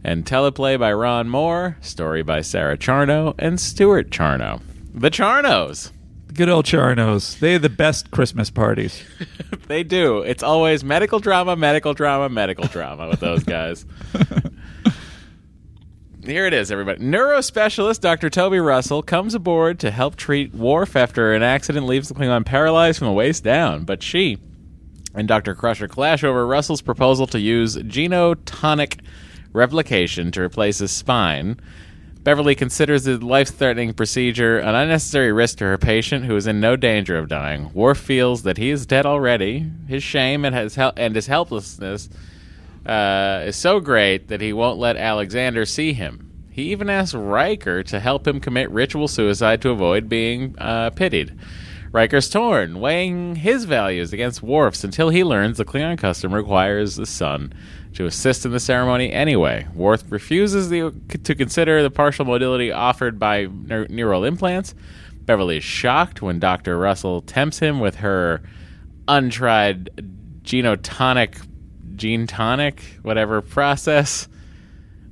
and 0.04 0.24
teleplay 0.24 0.78
by 0.78 0.92
Ron 0.92 1.28
Moore, 1.28 1.76
story 1.80 2.22
by 2.22 2.40
Sarah 2.40 2.78
Charno 2.78 3.34
and 3.38 3.60
Stuart 3.60 4.10
Charno. 4.10 4.62
The 4.94 5.10
Charnos. 5.10 5.90
Good 6.32 6.48
old 6.48 6.64
Charnos. 6.64 7.38
They 7.38 7.54
have 7.54 7.62
the 7.62 7.68
best 7.68 8.10
Christmas 8.10 8.50
parties. 8.50 9.02
They 9.70 9.84
do. 9.84 10.18
It's 10.18 10.42
always 10.42 10.82
medical 10.82 11.20
drama, 11.20 11.54
medical 11.54 11.94
drama, 11.94 12.28
medical 12.28 12.66
drama 12.66 13.08
with 13.08 13.20
those 13.20 13.44
guys. 13.44 13.86
Here 16.24 16.44
it 16.44 16.52
is, 16.52 16.72
everybody. 16.72 16.98
Neurospecialist 16.98 18.00
Dr. 18.00 18.30
Toby 18.30 18.58
Russell 18.58 19.00
comes 19.00 19.32
aboard 19.32 19.78
to 19.78 19.92
help 19.92 20.16
treat 20.16 20.52
Worf 20.52 20.96
after 20.96 21.34
an 21.34 21.44
accident 21.44 21.86
leaves 21.86 22.08
the 22.08 22.14
Klingon 22.14 22.44
paralyzed 22.44 22.98
from 22.98 23.06
the 23.06 23.12
waist 23.12 23.44
down. 23.44 23.84
But 23.84 24.02
she 24.02 24.38
and 25.14 25.28
Dr. 25.28 25.54
Crusher 25.54 25.86
clash 25.86 26.24
over 26.24 26.44
Russell's 26.48 26.82
proposal 26.82 27.28
to 27.28 27.38
use 27.38 27.76
genotonic 27.76 28.98
replication 29.52 30.30
to 30.32 30.42
replace 30.42 30.78
his 30.78 30.92
spine. 30.92 31.60
Beverly 32.22 32.54
considers 32.54 33.04
the 33.04 33.16
life 33.16 33.48
threatening 33.48 33.94
procedure 33.94 34.58
an 34.58 34.74
unnecessary 34.74 35.32
risk 35.32 35.58
to 35.58 35.64
her 35.64 35.78
patient, 35.78 36.26
who 36.26 36.36
is 36.36 36.46
in 36.46 36.60
no 36.60 36.76
danger 36.76 37.16
of 37.16 37.28
dying. 37.28 37.72
Worf 37.72 37.98
feels 37.98 38.42
that 38.42 38.58
he 38.58 38.70
is 38.70 38.84
dead 38.84 39.06
already. 39.06 39.66
His 39.88 40.02
shame 40.02 40.44
and 40.44 40.54
his, 40.54 40.74
hel- 40.74 40.92
and 40.96 41.14
his 41.14 41.26
helplessness 41.28 42.10
uh, 42.84 43.44
is 43.46 43.56
so 43.56 43.80
great 43.80 44.28
that 44.28 44.42
he 44.42 44.52
won't 44.52 44.78
let 44.78 44.96
Alexander 44.96 45.64
see 45.64 45.94
him. 45.94 46.30
He 46.50 46.72
even 46.72 46.90
asks 46.90 47.14
Riker 47.14 47.82
to 47.84 48.00
help 48.00 48.26
him 48.26 48.38
commit 48.38 48.70
ritual 48.70 49.08
suicide 49.08 49.62
to 49.62 49.70
avoid 49.70 50.08
being 50.08 50.56
uh, 50.58 50.90
pitied. 50.90 51.34
Riker's 51.90 52.28
torn, 52.28 52.80
weighing 52.80 53.36
his 53.36 53.64
values 53.64 54.12
against 54.12 54.42
Worf's 54.42 54.84
until 54.84 55.08
he 55.08 55.24
learns 55.24 55.56
the 55.56 55.64
Klingon 55.64 55.98
custom 55.98 56.34
requires 56.34 56.96
the 56.96 57.06
son 57.06 57.52
to 57.94 58.06
assist 58.06 58.44
in 58.44 58.52
the 58.52 58.60
ceremony 58.60 59.12
anyway. 59.12 59.66
Worf 59.74 60.04
refuses 60.10 60.68
the, 60.68 60.92
to 61.24 61.34
consider 61.34 61.82
the 61.82 61.90
partial 61.90 62.24
mobility 62.24 62.70
offered 62.70 63.18
by 63.18 63.46
neur- 63.46 63.90
neural 63.90 64.24
implants. 64.24 64.74
Beverly 65.22 65.58
is 65.58 65.64
shocked 65.64 66.22
when 66.22 66.38
Dr. 66.38 66.78
Russell 66.78 67.20
tempts 67.22 67.58
him 67.58 67.80
with 67.80 67.96
her 67.96 68.42
untried 69.08 69.90
genotonic, 70.42 71.46
gene 71.96 72.26
tonic, 72.26 72.82
whatever 73.02 73.40
process. 73.40 74.28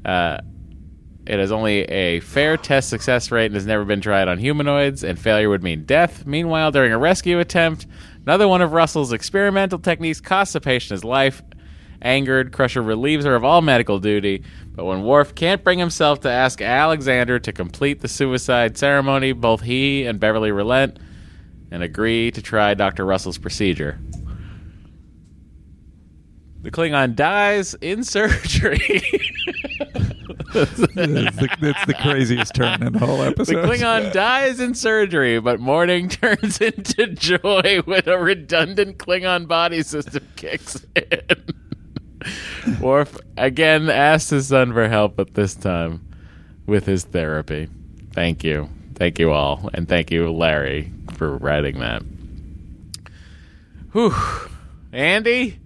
Uh, 0.05 0.38
it 1.27 1.38
has 1.38 1.53
only 1.53 1.83
a 1.83 2.21
fair 2.21 2.57
test 2.57 2.88
success 2.88 3.31
rate 3.31 3.47
and 3.47 3.55
has 3.55 3.67
never 3.67 3.85
been 3.85 4.01
tried 4.01 4.29
on 4.29 4.38
humanoids, 4.38 5.05
and 5.05 5.19
failure 5.19 5.51
would 5.51 5.62
mean 5.62 5.85
death. 5.85 6.25
Meanwhile, 6.27 6.73
during 6.73 6.91
a 6.91 6.99
rescue 6.99 7.38
attempt, 7.38 7.87
another 8.25 8.49
one 8.49 8.62
of 8.62 8.73
Russell's 8.73 9.12
experimental 9.12 9.79
techniques 9.79 10.23
costs 10.23 10.55
the 10.55 10.61
patient 10.61 10.93
his 10.93 11.05
life. 11.05 11.43
Angered, 12.01 12.53
Crusher 12.53 12.83
relieves 12.83 13.25
her 13.25 13.35
of 13.35 13.45
all 13.45 13.61
medical 13.61 13.99
duty, 13.99 14.45
but 14.75 14.85
when 14.85 15.03
Worf 15.03 15.35
can't 15.35 15.65
bring 15.65 15.79
himself 15.79 16.21
to 16.21 16.31
ask 16.31 16.61
Alexander 16.61 17.39
to 17.41 17.53
complete 17.53 18.01
the 18.01 18.09
suicide 18.09 18.79
ceremony, 18.79 19.33
both 19.33 19.63
he 19.63 20.07
and 20.07 20.21
Beverly 20.21 20.53
relent 20.53 20.99
and 21.71 21.83
agree 21.83 22.31
to 22.31 22.41
try 22.41 22.75
Dr. 22.75 23.05
Russell's 23.05 23.39
procedure. 23.39 23.99
The 26.63 26.71
Klingon 26.71 27.15
dies 27.15 27.75
in 27.75 28.05
surgery. 28.05 28.79
that's, 30.53 30.77
the, 30.77 31.49
that's 31.61 31.87
the 31.87 31.95
craziest 31.95 32.55
turn 32.55 32.83
in 32.83 32.93
the 32.93 32.99
whole 32.99 33.23
episode. 33.23 33.63
The. 33.63 33.69
Klingon 33.69 34.13
dies 34.13 34.61
in 34.61 34.75
surgery, 34.75 35.41
but 35.41 35.61
mourning 35.61 36.09
turns 36.09 36.61
into 36.61 37.09
joy 37.09 37.81
when 37.85 38.09
a 38.09 38.19
redundant 38.19 38.99
Klingon 38.99 39.47
body 39.47 39.83
system 39.83 40.27
kicks 40.37 40.85
in. 40.97 41.23
Worf 42.81 43.17
again 43.37 43.91
asked 43.91 44.31
his 44.31 44.49
son 44.49 44.73
for 44.73 44.89
help, 44.89 45.17
but 45.17 45.35
this 45.35 45.55
time 45.55 46.07
with 46.67 46.87
his 46.87 47.05
therapy. 47.05 47.69
Thank 48.13 48.45
you. 48.45 48.69
Thank 48.95 49.19
you 49.19 49.31
all. 49.33 49.71
And 49.75 49.89
thank 49.89 50.11
you, 50.11 50.31
Larry, 50.33 50.93
for 51.15 51.37
writing 51.37 51.79
that. 51.79 52.03
Whew. 53.93 54.15
Andy, 54.93 55.61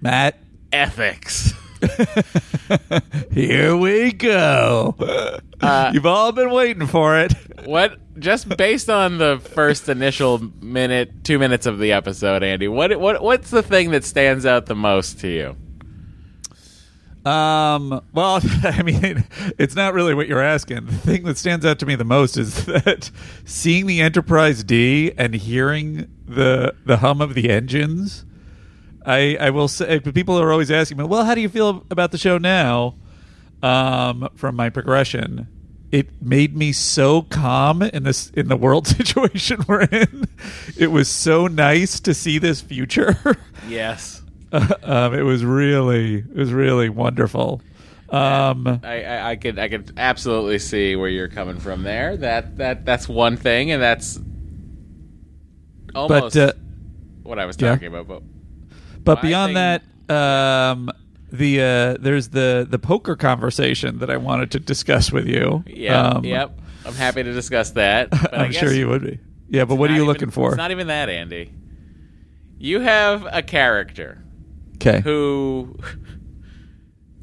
Matt, 0.00 0.38
ethics. 0.72 1.54
here 3.32 3.76
we 3.76 4.12
go. 4.12 4.94
Uh, 5.60 5.90
You've 5.92 6.06
all 6.06 6.32
been 6.32 6.50
waiting 6.50 6.86
for 6.86 7.18
it. 7.18 7.32
What 7.64 7.98
just 8.18 8.48
based 8.56 8.90
on 8.90 9.18
the 9.18 9.38
first 9.38 9.88
initial 9.88 10.38
minute, 10.60 11.24
two 11.24 11.38
minutes 11.38 11.66
of 11.66 11.78
the 11.78 11.92
episode, 11.92 12.42
Andy? 12.42 12.68
What 12.68 12.98
what 12.98 13.22
what's 13.22 13.50
the 13.50 13.62
thing 13.62 13.90
that 13.90 14.04
stands 14.04 14.46
out 14.46 14.66
the 14.66 14.74
most 14.74 15.20
to 15.20 15.28
you? 15.28 15.56
Um, 17.24 18.02
well, 18.12 18.40
I 18.64 18.82
mean, 18.82 19.24
it's 19.58 19.74
not 19.74 19.94
really 19.94 20.14
what 20.14 20.28
you're 20.28 20.42
asking. 20.42 20.86
The 20.86 20.92
thing 20.92 21.24
that 21.24 21.38
stands 21.38 21.64
out 21.64 21.78
to 21.78 21.86
me 21.86 21.94
the 21.94 22.04
most 22.04 22.36
is 22.36 22.64
that 22.66 23.10
seeing 23.44 23.86
the 23.86 24.00
Enterprise 24.00 24.62
D 24.62 25.12
and 25.16 25.34
hearing 25.34 26.08
the 26.26 26.74
the 26.84 26.98
hum 26.98 27.20
of 27.20 27.34
the 27.34 27.50
engines. 27.50 28.24
I 29.06 29.36
I 29.40 29.50
will 29.50 29.68
say 29.68 30.00
people 30.00 30.38
are 30.38 30.52
always 30.52 30.70
asking 30.70 30.98
me, 30.98 31.04
"Well, 31.04 31.24
how 31.24 31.34
do 31.34 31.40
you 31.40 31.48
feel 31.48 31.84
about 31.90 32.10
the 32.10 32.18
show 32.18 32.38
now?" 32.38 32.96
Um, 33.62 34.28
from 34.34 34.56
my 34.56 34.68
progression, 34.68 35.48
it 35.90 36.20
made 36.20 36.54
me 36.54 36.72
so 36.72 37.22
calm 37.22 37.80
in 37.82 38.02
this 38.02 38.30
in 38.30 38.48
the 38.48 38.56
world 38.56 38.86
situation 38.88 39.60
we're 39.66 39.82
in. 39.84 40.28
It 40.76 40.88
was 40.88 41.08
so 41.08 41.46
nice 41.46 42.00
to 42.00 42.12
see 42.12 42.38
this 42.38 42.60
future. 42.60 43.16
Yes, 43.68 44.22
um, 44.84 45.14
it 45.14 45.22
was 45.22 45.44
really 45.44 46.16
it 46.18 46.36
was 46.36 46.52
really 46.52 46.88
wonderful. 46.88 47.60
Um, 48.08 48.80
I, 48.84 49.02
I, 49.02 49.30
I 49.30 49.36
could 49.36 49.58
I 49.58 49.68
could 49.68 49.92
absolutely 49.96 50.60
see 50.60 50.94
where 50.94 51.08
you're 51.08 51.28
coming 51.28 51.58
from 51.58 51.82
there. 51.82 52.16
That 52.16 52.58
that 52.58 52.84
that's 52.84 53.08
one 53.08 53.36
thing, 53.36 53.72
and 53.72 53.82
that's 53.82 54.18
almost 55.94 56.34
but 56.34 56.36
uh, 56.36 56.52
what 57.24 57.38
I 57.38 57.46
was 57.46 57.56
yeah. 57.58 57.70
talking 57.70 57.88
about. 57.88 58.06
But 58.06 58.22
but 59.02 59.22
beyond 59.22 59.54
think- 59.54 59.82
that, 60.06 60.14
um, 60.14 60.90
the 61.32 61.60
uh, 61.60 61.96
there's 62.00 62.28
the 62.28 62.66
the 62.68 62.78
poker 62.78 63.16
conversation 63.16 63.98
that 63.98 64.10
I 64.10 64.18
wanted 64.18 64.52
to 64.52 64.60
discuss 64.60 65.10
with 65.10 65.26
you. 65.26 65.64
yeah, 65.66 66.00
Um, 66.00 66.24
yep, 66.24 66.56
I'm 66.86 66.94
happy 66.94 67.24
to 67.24 67.32
discuss 67.32 67.72
that. 67.72 68.10
But 68.22 68.34
I 68.34 68.44
I'm 68.44 68.52
sure 68.52 68.72
you 68.72 68.88
would 68.88 69.02
be. 69.02 69.18
Yeah, 69.48 69.64
but 69.64 69.74
what 69.76 69.90
are 69.90 69.94
you 69.94 70.02
even- 70.02 70.08
looking 70.08 70.30
for? 70.30 70.50
It's 70.50 70.56
not 70.56 70.70
even 70.70 70.86
that, 70.86 71.08
Andy. 71.08 71.52
You 72.58 72.80
have 72.80 73.26
a 73.30 73.42
character 73.42 74.23
Okay. 74.86 75.00
who 75.00 75.76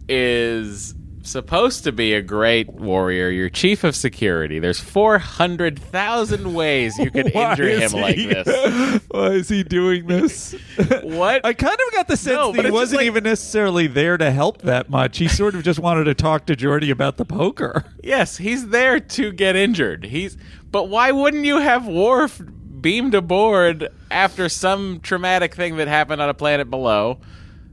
is 0.10 0.95
supposed 1.24 1.84
to 1.84 1.91
be 1.91 2.13
a 2.15 2.21
great 2.21 2.67
warrior, 2.74 3.30
your 3.30 3.47
chief 3.50 3.84
of 3.84 3.95
security. 3.95 4.58
There's 4.58 4.80
400,000 4.80 6.54
ways 6.56 6.98
you 6.98 7.12
could 7.12 7.27
injure 7.35 7.69
him 7.69 7.92
like 7.92 8.15
this. 8.15 9.02
Why 9.12 9.27
is 9.27 9.48
he 9.48 9.63
doing 9.63 10.08
this? 10.08 10.56
What? 11.04 11.46
I 11.46 11.54
kind 11.54 11.73
of 11.88 11.94
got 11.94 12.08
the 12.08 12.17
sense 12.17 12.35
No, 12.35 12.52
that 12.54 12.65
he 12.65 12.71
wasn't 12.71 13.00
like- 13.02 13.06
even 13.08 13.23
necessarily 13.23 13.85
there 13.88 14.17
to 14.17 14.31
help 14.31 14.63
that 14.63 14.90
much. 14.90 15.19
He 15.19 15.27
sort 15.27 15.54
of 15.56 15.63
just 15.63 15.79
wanted 15.79 16.06
to 16.06 16.15
talk 16.15 16.46
to 16.48 16.56
Geordi 16.56 16.90
about 16.90 17.17
the 17.17 17.25
poker. 17.25 17.85
Yes, 18.04 18.38
he's 18.38 18.69
there 18.69 19.00
to 19.00 19.31
get 19.31 19.56
injured. 19.56 20.06
He's 20.06 20.38
but 20.71 20.90
why 20.90 21.12
wouldn't 21.12 21.46
you 21.46 21.60
have 21.60 21.85
Worf 21.88 22.42
beamed 22.81 23.13
aboard 23.13 23.90
after 24.10 24.50
some 24.50 25.00
traumatic 25.02 25.54
thing 25.54 25.77
that 25.77 25.88
happened 25.88 26.21
on 26.21 26.29
a 26.29 26.33
planet 26.33 26.69
below? 26.69 27.19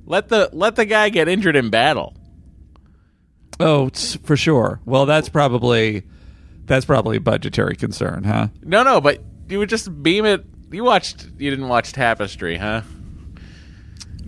Let 0.08 0.30
the 0.30 0.48
let 0.54 0.74
the 0.76 0.86
guy 0.86 1.10
get 1.10 1.28
injured 1.28 1.54
in 1.54 1.68
battle. 1.68 2.14
Oh, 3.60 3.90
for 4.24 4.38
sure. 4.38 4.80
Well, 4.86 5.04
that's 5.04 5.28
probably 5.28 6.02
that's 6.64 6.86
probably 6.86 7.18
a 7.18 7.20
budgetary 7.20 7.76
concern, 7.76 8.24
huh? 8.24 8.48
No, 8.62 8.82
no, 8.82 9.02
but 9.02 9.22
you 9.50 9.58
would 9.58 9.68
just 9.68 10.02
beam 10.02 10.24
it. 10.24 10.46
You 10.72 10.82
watched. 10.82 11.26
You 11.36 11.50
didn't 11.50 11.68
watch 11.68 11.92
Tapestry, 11.92 12.56
huh? 12.56 12.82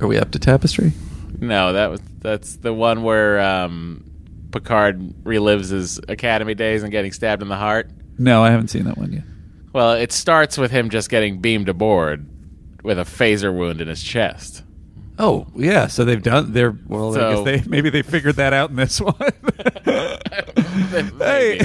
Are 0.00 0.06
we 0.06 0.18
up 0.18 0.30
to 0.32 0.38
tapestry? 0.38 0.92
No, 1.38 1.72
that 1.72 1.90
was 1.90 2.00
that's 2.20 2.56
the 2.56 2.74
one 2.74 3.02
where 3.02 3.40
um, 3.40 4.04
Picard 4.52 5.00
relives 5.24 5.70
his 5.70 5.98
academy 6.08 6.54
days 6.54 6.82
and 6.82 6.92
getting 6.92 7.12
stabbed 7.12 7.40
in 7.40 7.48
the 7.48 7.56
heart. 7.56 7.90
No, 8.18 8.42
I 8.42 8.50
haven't 8.50 8.68
seen 8.68 8.84
that 8.84 8.98
one 8.98 9.12
yet. 9.12 9.24
Well, 9.72 9.92
it 9.92 10.12
starts 10.12 10.58
with 10.58 10.70
him 10.70 10.90
just 10.90 11.08
getting 11.08 11.40
beamed 11.40 11.70
aboard 11.70 12.28
with 12.82 12.98
a 12.98 13.04
phaser 13.04 13.54
wound 13.54 13.80
in 13.80 13.88
his 13.88 14.02
chest. 14.02 14.62
Oh, 15.22 15.46
yeah. 15.54 15.86
So 15.86 16.04
they've 16.04 16.22
done. 16.22 16.52
They're 16.54 16.76
well. 16.88 17.16
I 17.16 17.34
guess 17.34 17.44
they 17.44 17.62
maybe 17.68 17.90
they 17.90 18.02
figured 18.02 18.36
that 18.36 18.52
out 18.52 18.70
in 18.70 18.76
this 18.76 19.00
one. 19.00 19.14
hey, 21.18 21.60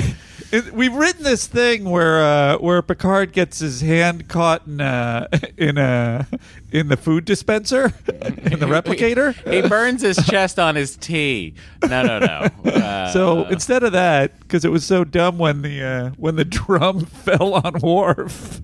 It, 0.51 0.71
we've 0.73 0.93
written 0.93 1.23
this 1.23 1.47
thing 1.47 1.85
where 1.89 2.21
uh, 2.21 2.57
where 2.59 2.81
Picard 2.81 3.33
gets 3.33 3.59
his 3.59 3.81
hand 3.81 4.29
caught 4.29 4.65
in 4.67 4.79
a, 4.79 5.27
in 5.57 5.77
a 5.77 6.27
in 6.71 6.87
the 6.87 6.95
food 6.97 7.25
dispenser 7.25 7.85
in 8.07 8.59
the 8.59 8.67
replicator. 8.67 9.33
he 9.51 9.67
burns 9.67 10.01
his 10.03 10.17
chest 10.27 10.59
on 10.59 10.75
his 10.75 10.95
tea. 10.97 11.55
No, 11.87 12.03
no, 12.03 12.19
no. 12.19 12.71
Uh, 12.71 13.11
So 13.11 13.45
instead 13.45 13.83
of 13.83 13.91
that, 13.93 14.39
because 14.41 14.63
it 14.65 14.71
was 14.71 14.85
so 14.85 15.03
dumb 15.03 15.37
when 15.39 15.61
the 15.63 15.83
uh, 15.83 16.09
when 16.17 16.35
the 16.35 16.45
drum 16.45 17.05
fell 17.05 17.53
on 17.55 17.79
Worf. 17.81 18.61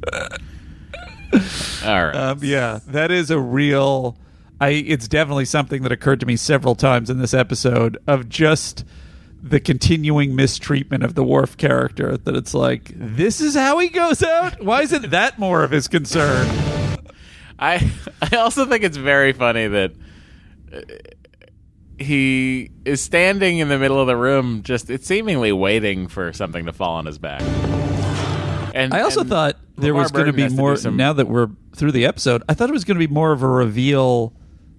all 1.84 2.06
right. 2.06 2.16
Um, 2.16 2.40
yeah, 2.42 2.80
that 2.88 3.10
is 3.12 3.32
a 3.32 3.40
real. 3.40 4.16
I. 4.62 4.70
It's 4.70 5.08
definitely 5.08 5.46
something 5.46 5.84
that 5.84 5.92
occurred 5.92 6.20
to 6.22 6.26
me 6.26 6.36
several 6.38 6.76
times 6.76 7.10
in 7.10 7.20
this 7.20 7.34
episode 7.34 7.98
of 8.08 8.30
just 8.30 8.86
the 9.44 9.60
continuing 9.60 10.36
mistreatment 10.36 11.04
of 11.04 11.16
the 11.16 11.24
Worf 11.24 11.58
character. 11.58 12.16
That 12.16 12.36
it's 12.36 12.54
like 12.54 12.92
this 12.96 13.42
is 13.42 13.56
how 13.56 13.80
he 13.80 13.90
goes 13.90 14.24
out. 14.24 14.64
Why 14.64 14.84
isn't 14.84 15.10
that 15.12 15.40
more 15.40 15.64
of 15.64 15.72
his 15.72 15.88
concern? 15.88 16.48
I 17.60 17.92
I 18.22 18.38
also 18.38 18.66
think 18.66 18.84
it's 18.84 18.98
very 18.98 19.34
funny 19.34 19.68
that 19.68 19.92
uh, 20.74 20.82
he 21.98 22.72
is 22.86 23.02
standing 23.02 23.60
in 23.60 23.70
the 23.70 23.78
middle 23.78 24.00
of 24.00 24.08
the 24.08 24.18
room, 24.18 24.64
just 24.64 24.90
it's 24.90 25.06
seemingly 25.08 25.52
waiting 25.52 26.08
for 26.08 26.34
something 26.34 26.66
to 26.66 26.74
fall 26.74 26.96
on 26.96 27.06
his 27.06 27.18
back. 27.18 27.42
And 28.74 28.94
I 28.94 29.02
also 29.02 29.22
and 29.22 29.30
thought 29.30 29.58
there 29.78 29.94
LeVar 29.94 29.98
was 29.98 30.12
going 30.12 30.26
to 30.28 30.34
be 30.34 30.50
more. 30.50 30.76
some- 30.78 30.98
now 30.98 31.14
that 31.14 31.28
we're 31.28 31.50
through 31.76 31.92
the 31.92 32.06
episode, 32.06 32.44
I 32.48 32.54
thought 32.54 32.70
it 32.70 32.74
was 32.74 32.86
going 32.86 33.00
to 33.00 33.08
be 33.08 33.12
more 33.14 33.32
of 33.32 33.44
a 33.44 33.48
reveal 33.48 34.34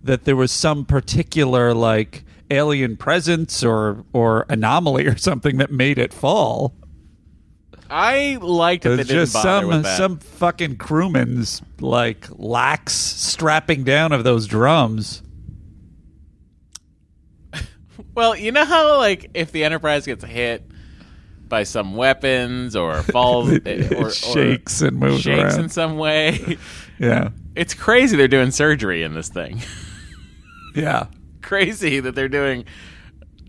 that 0.04 0.24
there 0.24 0.36
was 0.36 0.50
some 0.52 0.84
particular 0.84 1.72
like 1.74 2.24
alien 2.50 2.96
presence 2.96 3.62
or 3.64 4.04
or 4.12 4.44
anomaly 4.48 5.06
or 5.06 5.16
something 5.16 5.56
that 5.58 5.70
made 5.70 5.98
it 5.98 6.12
fall. 6.12 6.74
I 7.88 8.38
liked 8.40 8.84
that 8.84 8.92
It 8.92 8.96
they 8.96 8.98
was 9.02 9.08
didn't 9.08 9.22
just 9.26 9.42
some 9.42 9.84
some 9.84 10.18
fucking 10.18 10.76
crewman's 10.76 11.60
like 11.80 12.26
lax 12.30 12.94
strapping 12.94 13.84
down 13.84 14.12
of 14.12 14.24
those 14.24 14.46
drums. 14.46 15.22
Well, 18.14 18.36
you 18.36 18.52
know 18.52 18.64
how 18.66 18.98
like 18.98 19.30
if 19.32 19.52
the 19.52 19.64
Enterprise 19.64 20.04
gets 20.04 20.22
hit 20.24 20.66
by 21.48 21.62
some 21.62 21.96
weapons 21.96 22.76
or 22.76 23.02
falls 23.04 23.50
It, 23.50 23.66
eh, 23.66 23.94
or, 23.96 24.06
or 24.08 24.10
shakes 24.10 24.82
and 24.82 24.98
moves 24.98 25.22
shakes 25.22 25.54
around. 25.54 25.64
in 25.64 25.68
some 25.70 25.96
way, 25.96 26.58
yeah, 26.98 27.30
it's 27.54 27.72
crazy 27.74 28.16
they're 28.16 28.28
doing 28.28 28.50
surgery 28.50 29.02
in 29.02 29.14
this 29.14 29.28
thing. 29.28 29.60
yeah. 30.74 31.06
crazy 31.42 32.00
that 32.00 32.14
they're 32.14 32.28
doing 32.28 32.64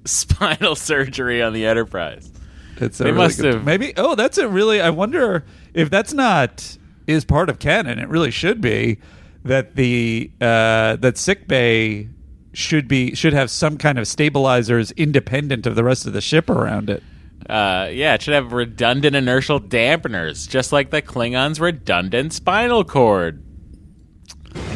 spinal 0.05 0.76
surgery 0.76 1.41
on 1.41 1.53
the 1.53 1.65
Enterprise. 1.65 2.32
It's 2.78 2.97
They 2.97 3.05
really 3.05 3.17
must 3.17 3.39
good- 3.41 3.53
have- 3.53 3.63
maybe. 3.65 3.93
Oh, 3.97 4.15
that's 4.15 4.38
a 4.38 4.47
really. 4.47 4.82
I 4.82 4.89
wonder 4.89 5.45
if 5.74 5.89
that's 5.89 6.13
not 6.13 6.78
is 7.07 7.24
part 7.26 7.49
of 7.49 7.59
canon. 7.59 7.99
It 7.99 8.09
really 8.09 8.32
should 8.32 8.61
be 8.61 8.97
that 9.45 9.76
the 9.76 10.32
uh, 10.41 10.95
that 10.97 11.17
sick 11.17 11.47
bay 11.47 12.09
should 12.53 12.88
be 12.88 13.13
should 13.15 13.34
have 13.34 13.49
some 13.51 13.78
kind 13.78 13.99
of 13.99 14.07
stabilizers 14.07 14.91
independent 14.91 15.65
of 15.67 15.76
the 15.76 15.84
rest 15.84 16.05
of 16.07 16.13
the 16.13 16.21
ship 16.21 16.49
around 16.49 16.89
it. 16.89 17.03
Uh, 17.49 17.89
yeah, 17.91 18.13
it 18.15 18.21
should 18.21 18.34
have 18.34 18.53
redundant 18.53 19.15
inertial 19.15 19.59
dampeners, 19.59 20.47
just 20.49 20.71
like 20.71 20.89
the 20.91 21.01
Klingons' 21.01 21.59
redundant 21.59 22.32
spinal 22.34 22.84
cord. 22.84 23.43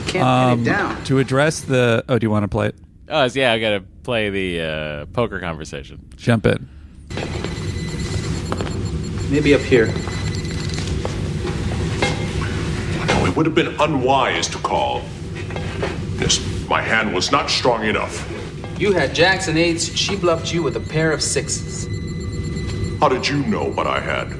Can't 0.07 0.25
Um, 0.27 0.59
pin 0.63 0.67
it 0.73 0.75
down. 0.77 1.03
to 1.05 1.19
address 1.19 1.61
the. 1.61 2.03
Oh, 2.09 2.17
do 2.19 2.25
you 2.25 2.31
want 2.31 2.43
to 2.43 2.47
play 2.47 2.67
it? 2.67 2.75
Oh, 3.09 3.27
so 3.27 3.39
yeah, 3.39 3.53
I 3.53 3.59
gotta 3.59 3.83
play 4.03 4.29
the 4.29 4.61
uh, 4.61 5.05
poker 5.07 5.39
conversation. 5.39 5.99
Jump 6.17 6.45
in. 6.45 6.67
Maybe 9.29 9.53
up 9.53 9.61
here. 9.61 9.87
No, 13.07 13.25
it 13.25 13.35
would 13.35 13.45
have 13.45 13.55
been 13.55 13.75
unwise 13.79 14.47
to 14.49 14.57
call. 14.59 15.01
Yes, 16.19 16.39
my 16.69 16.81
hand 16.81 17.13
was 17.13 17.31
not 17.31 17.49
strong 17.49 17.85
enough. 17.85 18.25
You 18.79 18.93
had 18.93 19.13
Jackson 19.15 19.57
eights. 19.57 19.85
She 19.95 20.15
bluffed 20.15 20.53
you 20.53 20.61
with 20.63 20.75
a 20.75 20.79
pair 20.79 21.11
of 21.11 21.21
sixes. 21.21 21.87
How 22.99 23.09
did 23.09 23.27
you 23.27 23.37
know 23.45 23.63
what 23.65 23.87
I 23.87 23.99
had? 23.99 24.31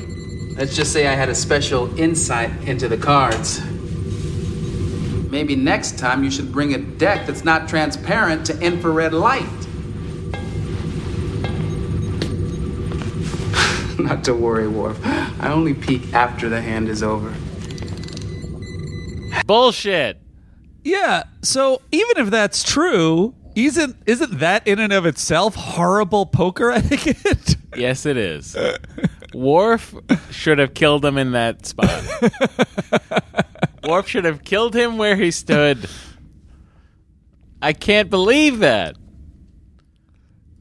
Let's 0.57 0.75
just 0.75 0.91
say 0.91 1.07
I 1.07 1.13
had 1.13 1.29
a 1.29 1.35
special 1.35 1.97
insight 1.99 2.51
into 2.67 2.87
the 2.87 2.97
cards. 2.97 3.59
Maybe 5.29 5.55
next 5.55 5.99
time 5.99 6.23
you 6.23 6.31
should 6.31 6.51
bring 6.51 6.73
a 6.73 6.77
deck 6.77 7.27
that's 7.27 7.43
not 7.43 7.67
transparent 7.67 8.45
to 8.47 8.59
infrared 8.61 9.13
light. 9.13 9.43
not 13.99 14.23
to 14.23 14.33
worry, 14.33 14.67
Worf. 14.67 14.99
I 15.05 15.51
only 15.51 15.73
peek 15.73 16.13
after 16.13 16.47
the 16.47 16.61
hand 16.61 16.87
is 16.87 17.03
over. 17.03 17.33
Bullshit. 19.45 20.21
Yeah. 20.83 21.23
So 21.41 21.81
even 21.91 22.17
if 22.17 22.29
that's 22.29 22.63
true, 22.63 23.35
isn't 23.55 23.97
isn't 24.05 24.39
that 24.39 24.65
in 24.65 24.79
and 24.79 24.93
of 24.93 25.05
itself 25.05 25.55
horrible 25.55 26.25
poker 26.25 26.71
etiquette? 26.73 27.57
Yes, 27.75 28.05
it 28.05 28.15
is. 28.15 28.55
Worf 29.33 29.93
should 30.31 30.59
have 30.59 30.73
killed 30.73 31.03
him 31.03 31.17
in 31.17 31.33
that 31.33 31.65
spot. 31.65 32.03
Worf 33.87 34.07
should 34.07 34.25
have 34.25 34.43
killed 34.43 34.75
him 34.75 34.97
where 34.97 35.15
he 35.15 35.31
stood. 35.31 35.89
I 37.61 37.73
can't 37.73 38.09
believe 38.09 38.59
that. 38.59 38.95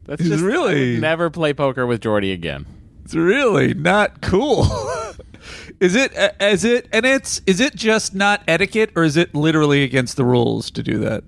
That's 0.04 0.22
He's 0.22 0.30
just 0.30 0.44
really- 0.44 0.98
never 0.98 1.30
play 1.30 1.52
poker 1.52 1.86
with 1.86 2.00
Geordi 2.00 2.32
again. 2.32 2.64
It's 3.04 3.14
really 3.14 3.74
not 3.74 4.20
cool. 4.20 4.64
is 5.80 5.94
it? 5.94 6.16
uh, 6.16 6.30
it? 6.40 6.88
And 6.92 7.06
it's. 7.06 7.40
Is 7.46 7.60
it 7.60 7.76
just 7.76 8.14
not 8.14 8.42
etiquette, 8.48 8.90
or 8.96 9.04
is 9.04 9.16
it 9.16 9.34
literally 9.34 9.84
against 9.84 10.16
the 10.16 10.24
rules 10.24 10.70
to 10.72 10.82
do 10.82 10.98
that? 10.98 11.22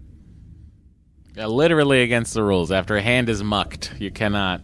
Yeah, 1.37 1.47
literally 1.47 2.03
against 2.03 2.35
the 2.35 2.43
rules. 2.43 2.73
After 2.73 2.97
a 2.97 3.03
hand 3.03 3.29
is 3.29 3.45
mucked, 3.45 3.93
you 4.01 4.11
cannot 4.11 4.61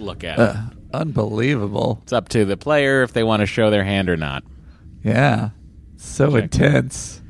look 0.00 0.24
at 0.24 0.38
it. 0.40 0.56
Unbelievable. 0.92 2.00
It's 2.02 2.12
up 2.12 2.28
to 2.30 2.44
the 2.44 2.56
player 2.56 3.04
if 3.04 3.12
they 3.12 3.22
want 3.22 3.40
to 3.40 3.46
show 3.46 3.70
their 3.70 3.84
hand 3.84 4.08
or 4.08 4.16
not. 4.16 4.42
Yeah. 5.04 5.50
So 5.96 6.32
Check. 6.32 6.42
intense. 6.44 7.22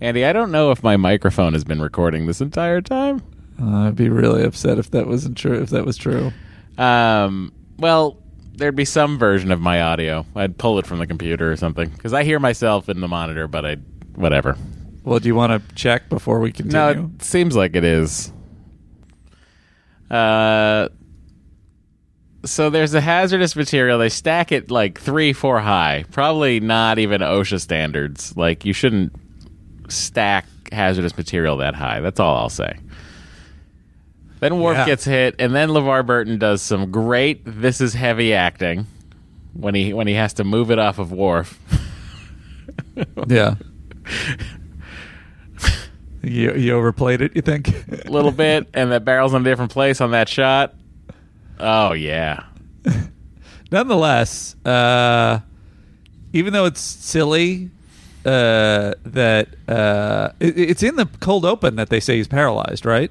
Andy, 0.00 0.24
I 0.24 0.32
don't 0.32 0.52
know 0.52 0.70
if 0.70 0.82
my 0.82 0.96
microphone 0.96 1.52
has 1.54 1.64
been 1.64 1.80
recording 1.80 2.26
this 2.26 2.40
entire 2.40 2.80
time. 2.80 3.22
Uh, 3.60 3.88
I'd 3.88 3.96
be 3.96 4.08
really 4.08 4.44
upset 4.44 4.78
if 4.78 4.90
that 4.92 5.06
wasn't 5.06 5.36
true. 5.36 5.60
If 5.60 5.70
that 5.70 5.84
was 5.84 5.96
true. 5.96 6.30
Um, 6.76 7.52
well, 7.78 8.22
there'd 8.54 8.76
be 8.76 8.84
some 8.84 9.18
version 9.18 9.50
of 9.50 9.60
my 9.60 9.82
audio. 9.82 10.24
I'd 10.36 10.56
pull 10.58 10.78
it 10.78 10.86
from 10.86 10.98
the 10.98 11.06
computer 11.06 11.50
or 11.50 11.56
something 11.56 11.88
because 11.88 12.12
I 12.12 12.22
hear 12.22 12.38
myself 12.38 12.88
in 12.88 13.00
the 13.00 13.08
monitor, 13.08 13.48
but 13.48 13.66
I 13.66 13.76
whatever. 14.14 14.56
Well, 15.02 15.18
do 15.18 15.28
you 15.28 15.34
want 15.34 15.68
to 15.68 15.74
check 15.74 16.08
before 16.08 16.38
we 16.38 16.52
continue? 16.52 17.02
No, 17.02 17.10
it 17.16 17.22
seems 17.22 17.56
like 17.56 17.74
it 17.74 17.84
is. 17.84 18.32
Uh, 20.10 20.88
so 22.44 22.70
there's 22.70 22.94
a 22.94 23.00
hazardous 23.00 23.56
material. 23.56 23.98
They 23.98 24.08
stack 24.08 24.52
it 24.52 24.70
like 24.70 25.00
three, 25.00 25.32
four 25.32 25.60
high. 25.60 26.04
Probably 26.12 26.60
not 26.60 26.98
even 26.98 27.20
OSHA 27.20 27.60
standards. 27.60 28.36
Like 28.36 28.64
you 28.64 28.72
shouldn't 28.72 29.12
stack 29.88 30.46
hazardous 30.72 31.16
material 31.16 31.56
that 31.58 31.74
high. 31.74 32.00
That's 32.00 32.20
all 32.20 32.36
I'll 32.36 32.48
say. 32.48 32.78
Then 34.40 34.60
Worf 34.60 34.76
Yeah. 34.76 34.86
gets 34.86 35.04
hit, 35.04 35.34
and 35.40 35.52
then 35.54 35.70
LeVar 35.70 36.06
Burton 36.06 36.38
does 36.38 36.62
some 36.62 36.92
great 36.92 37.40
"this 37.44 37.80
is 37.80 37.92
heavy" 37.94 38.34
acting 38.34 38.86
when 39.54 39.74
he 39.74 39.92
when 39.92 40.06
he 40.06 40.14
has 40.14 40.34
to 40.34 40.44
move 40.44 40.70
it 40.70 40.78
off 40.78 41.00
of 41.00 41.10
Worf. 41.10 41.58
yeah. 43.26 43.56
you, 46.22 46.52
you 46.54 46.72
overplayed 46.76 47.20
it. 47.20 47.34
You 47.34 47.42
think? 47.42 47.68
a 48.06 48.10
little 48.10 48.30
bit, 48.30 48.68
and 48.74 48.92
the 48.92 49.00
barrel's 49.00 49.34
in 49.34 49.42
a 49.42 49.44
different 49.44 49.72
place 49.72 50.00
on 50.00 50.12
that 50.12 50.28
shot. 50.28 50.74
Oh 51.60 51.92
yeah, 51.92 52.44
Nonetheless, 53.70 54.56
uh, 54.64 55.40
even 56.32 56.52
though 56.52 56.64
it's 56.66 56.80
silly 56.80 57.70
uh, 58.24 58.94
that 59.04 59.48
uh, 59.68 60.30
it, 60.40 60.58
it's 60.58 60.82
in 60.82 60.96
the 60.96 61.06
cold 61.20 61.44
open 61.44 61.76
that 61.76 61.88
they 61.90 62.00
say 62.00 62.16
he's 62.16 62.28
paralyzed, 62.28 62.84
right? 62.86 63.10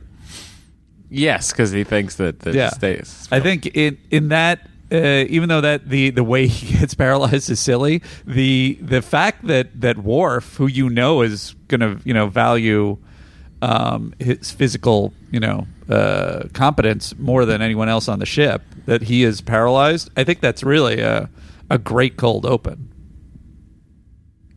yes, 1.10 1.52
because 1.52 1.72
he 1.72 1.84
thinks 1.84 2.16
that 2.16 2.40
that 2.42 2.54
Yeah. 2.56 2.70
stays. 2.70 3.28
I 3.32 3.40
think 3.40 3.66
in 3.76 3.98
in 4.12 4.30
that. 4.30 4.70
Uh, 4.90 5.26
even 5.28 5.50
though 5.50 5.60
that 5.60 5.90
the, 5.90 6.12
the 6.12 6.24
way 6.24 6.48
he 6.48 6.78
gets 6.80 6.94
paralyzed 6.94 7.50
is 7.50 7.60
silly, 7.60 8.02
the 8.26 8.78
the 8.82 9.02
fact 9.02 9.46
that 9.48 9.82
that 9.82 9.98
Worf, 9.98 10.56
who 10.56 10.66
you 10.68 10.90
know 10.90 11.22
is 11.24 11.56
going 11.68 11.82
to 11.82 12.00
you 12.06 12.14
know 12.14 12.28
value 12.28 12.98
um, 13.62 14.14
his 14.20 14.52
physical 14.52 15.14
you 15.32 15.40
know 15.40 15.66
uh, 15.90 16.48
competence 16.54 17.18
more 17.18 17.46
than 17.46 17.62
anyone 17.62 17.90
else 17.90 18.08
on 18.08 18.20
the 18.20 18.26
ship, 18.26 18.62
that 18.86 19.04
he 19.04 19.24
is 19.24 19.42
paralyzed, 19.42 20.10
I 20.18 20.24
think 20.24 20.42
that's 20.42 20.64
really 20.64 21.00
a 21.00 21.30
a 21.70 21.78
great 21.78 22.18
cold 22.18 22.46
open. 22.46 22.90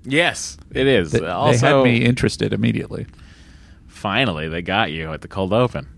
yes, 0.04 0.56
it 0.70 0.86
is. 0.86 1.12
They, 1.12 1.20
they 1.20 1.26
also, 1.26 1.78
had 1.78 1.84
me 1.84 2.04
interested 2.04 2.52
immediately. 2.52 3.06
finally, 3.86 4.48
they 4.48 4.62
got 4.62 4.92
you 4.92 5.12
at 5.12 5.20
the 5.20 5.28
cold 5.28 5.52
open. 5.52 5.88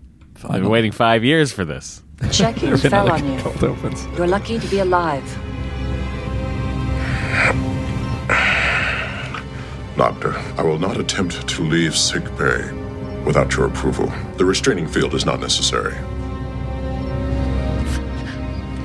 I've 0.49 0.61
been 0.61 0.69
waiting 0.69 0.91
five 0.91 1.23
years 1.23 1.53
for 1.53 1.63
this. 1.63 2.01
Checking 2.31 2.71
Never 2.71 2.89
fell 2.89 3.11
on 3.11 3.25
you. 3.31 3.39
cold 3.39 3.63
opens. 3.63 4.05
You're 4.17 4.27
lucky 4.27 4.59
to 4.59 4.67
be 4.67 4.79
alive. 4.79 5.23
Doctor, 9.95 10.33
I 10.57 10.63
will 10.63 10.79
not 10.79 10.99
attempt 10.99 11.47
to 11.47 11.63
leave 11.63 11.95
sick 11.95 12.23
bay 12.37 12.82
without 13.25 13.55
your 13.55 13.67
approval. 13.67 14.11
The 14.37 14.45
restraining 14.45 14.87
field 14.87 15.13
is 15.13 15.25
not 15.25 15.39
necessary. 15.39 15.95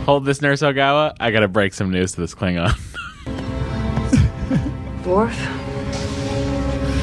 Hold 0.05 0.25
this, 0.25 0.41
Nurse 0.41 0.63
Ogawa. 0.63 1.15
I 1.21 1.31
gotta 1.31 1.49
break 1.49 1.75
some 1.75 1.91
news 1.91 2.13
to 2.13 2.21
this 2.23 2.35
Klingon. 2.35 2.73
Worf, 5.05 5.37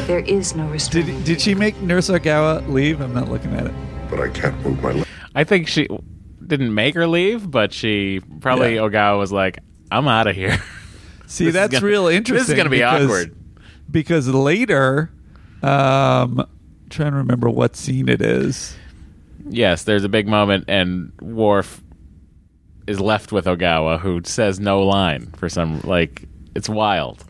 there 0.08 0.20
is 0.20 0.56
no 0.56 0.68
restraining. 0.68 1.16
Did 1.18 1.26
did 1.26 1.42
she 1.42 1.54
make 1.56 1.80
Nurse 1.82 2.10
Ogawa 2.10 2.68
leave? 2.68 3.02
I'm 3.02 3.14
not 3.14 3.30
looking 3.30 3.54
at 3.54 3.66
it. 3.68 3.74
But 4.10 4.20
I 4.20 4.30
can't 4.30 4.60
move 4.64 4.82
my 4.82 4.92
leg. 4.92 5.08
I 5.36 5.44
think 5.44 5.68
she 5.68 5.88
didn't 6.46 6.74
make 6.74 6.94
her 6.96 7.08
leave, 7.08 7.50
but 7.50 7.74
she 7.74 8.22
probably 8.42 8.76
Yeah. 8.76 8.82
Ogawa 8.82 9.18
was 9.20 9.32
like, 9.32 9.60
"I'm 9.92 10.08
out 10.08 10.28
of 10.28 10.36
here." 10.36 10.58
See, 11.28 11.46
This 11.46 11.54
that's 11.56 11.72
gonna- 11.74 11.86
real 11.86 12.08
interesting. 12.08 12.36
this 12.48 12.50
is 12.50 12.56
gonna 12.56 12.70
be 12.70 12.78
because- 12.78 13.04
awkward. 13.06 13.36
because 13.90 14.28
later, 14.28 15.12
um, 15.64 16.46
trying 16.96 17.12
to 17.12 17.18
remember 17.18 17.50
what 17.50 17.76
scene 17.76 18.10
it 18.10 18.22
is. 18.22 18.76
yes, 19.50 19.84
there's 19.84 20.04
a 20.04 20.10
big 20.10 20.28
moment, 20.28 20.66
and 20.68 21.12
Worf 21.22 21.82
is 22.88 23.00
left 23.00 23.32
with 23.32 23.46
Ogawa, 23.46 24.00
who 24.00 24.22
says 24.24 24.60
no 24.60 24.82
line 24.84 25.28
for 25.38 25.50
some 25.50 25.82
like 25.82 26.28
it's 26.56 26.70
wild. 26.70 27.24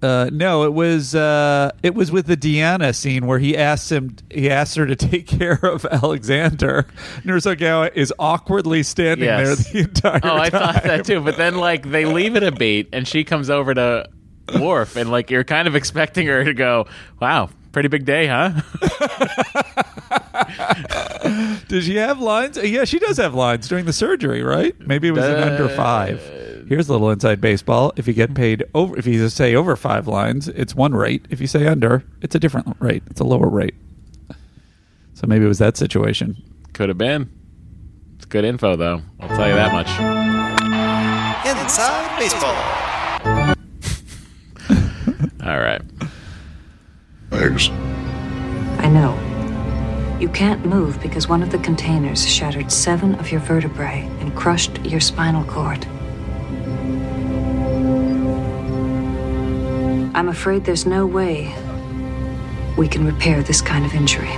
Uh, 0.00 0.30
no, 0.32 0.62
it 0.62 0.72
was 0.72 1.14
uh, 1.16 1.72
it 1.82 1.92
was 1.92 2.12
with 2.12 2.26
the 2.26 2.36
Deanna 2.36 2.94
scene 2.94 3.26
where 3.26 3.40
he 3.40 3.56
asks 3.56 3.90
him 3.90 4.14
he 4.30 4.48
asks 4.48 4.76
her 4.76 4.86
to 4.86 4.94
take 4.94 5.26
care 5.38 5.58
of 5.64 5.84
Alexander. 5.86 6.86
Nurse 7.24 7.46
Ogawa 7.46 7.90
is 7.96 8.12
awkwardly 8.18 8.84
standing 8.84 9.24
Yes. 9.26 9.64
there 9.72 9.72
the 9.82 9.88
entire 9.88 10.20
Oh, 10.22 10.36
I 10.36 10.50
time. 10.50 10.60
thought 10.74 10.82
that 10.84 11.04
too. 11.04 11.20
But 11.20 11.36
then, 11.36 11.56
like, 11.56 11.90
they 11.90 12.04
leave 12.04 12.36
it 12.36 12.44
a 12.44 12.52
beat, 12.52 12.90
and 12.92 13.08
she 13.08 13.24
comes 13.24 13.50
over 13.50 13.74
to 13.74 14.08
Worf, 14.60 14.94
and 14.96 15.10
like, 15.10 15.30
you're 15.32 15.42
kind 15.44 15.66
of 15.66 15.74
expecting 15.74 16.28
her 16.28 16.44
to 16.44 16.54
go, 16.54 16.86
"Wow, 17.20 17.50
pretty 17.72 17.88
big 17.88 18.04
day, 18.04 18.26
huh?" 18.26 18.50
Does 21.68 21.84
she 21.84 21.96
have 21.96 22.20
lines? 22.20 22.56
Yeah, 22.56 22.84
she 22.84 22.98
does 22.98 23.18
have 23.18 23.34
lines 23.34 23.68
during 23.68 23.84
the 23.84 23.92
surgery, 23.92 24.42
right? 24.42 24.74
Maybe 24.80 25.08
it 25.08 25.12
was 25.12 25.24
in 25.24 25.36
under 25.36 25.68
five. 25.68 26.20
Here's 26.68 26.88
a 26.88 26.92
little 26.92 27.10
inside 27.10 27.40
baseball. 27.40 27.92
If 27.96 28.06
you 28.06 28.12
get 28.12 28.34
paid 28.34 28.64
over, 28.74 28.98
if 28.98 29.06
you 29.06 29.28
say 29.30 29.54
over 29.54 29.74
five 29.74 30.06
lines, 30.06 30.48
it's 30.48 30.74
one 30.74 30.94
rate. 30.94 31.26
If 31.30 31.40
you 31.40 31.46
say 31.46 31.66
under, 31.66 32.04
it's 32.20 32.34
a 32.34 32.38
different 32.38 32.76
rate. 32.78 33.02
It's 33.10 33.20
a 33.20 33.24
lower 33.24 33.48
rate. 33.48 33.74
So 35.14 35.26
maybe 35.26 35.44
it 35.46 35.48
was 35.48 35.58
that 35.58 35.76
situation. 35.76 36.36
Could 36.74 36.90
have 36.90 36.98
been. 36.98 37.30
It's 38.16 38.26
good 38.26 38.44
info, 38.44 38.76
though. 38.76 39.00
I'll 39.20 39.28
tell 39.28 39.48
you 39.48 39.54
that 39.54 39.72
much. 39.72 39.88
Inside 41.46 42.18
baseball. 42.18 42.54
All 45.50 45.58
right. 45.60 45.80
Legs. 47.30 47.68
I 48.80 48.88
know. 48.88 49.16
You 50.20 50.28
can't 50.28 50.64
move 50.64 51.00
because 51.00 51.28
one 51.28 51.42
of 51.42 51.50
the 51.50 51.58
containers 51.58 52.26
shattered 52.26 52.72
seven 52.72 53.14
of 53.16 53.30
your 53.30 53.40
vertebrae 53.40 54.08
and 54.20 54.34
crushed 54.34 54.84
your 54.84 55.00
spinal 55.00 55.44
cord. 55.44 55.86
I'm 60.16 60.28
afraid 60.28 60.64
there's 60.64 60.86
no 60.86 61.06
way 61.06 61.54
we 62.76 62.88
can 62.88 63.06
repair 63.06 63.42
this 63.42 63.60
kind 63.60 63.86
of 63.86 63.94
injury. 63.94 64.32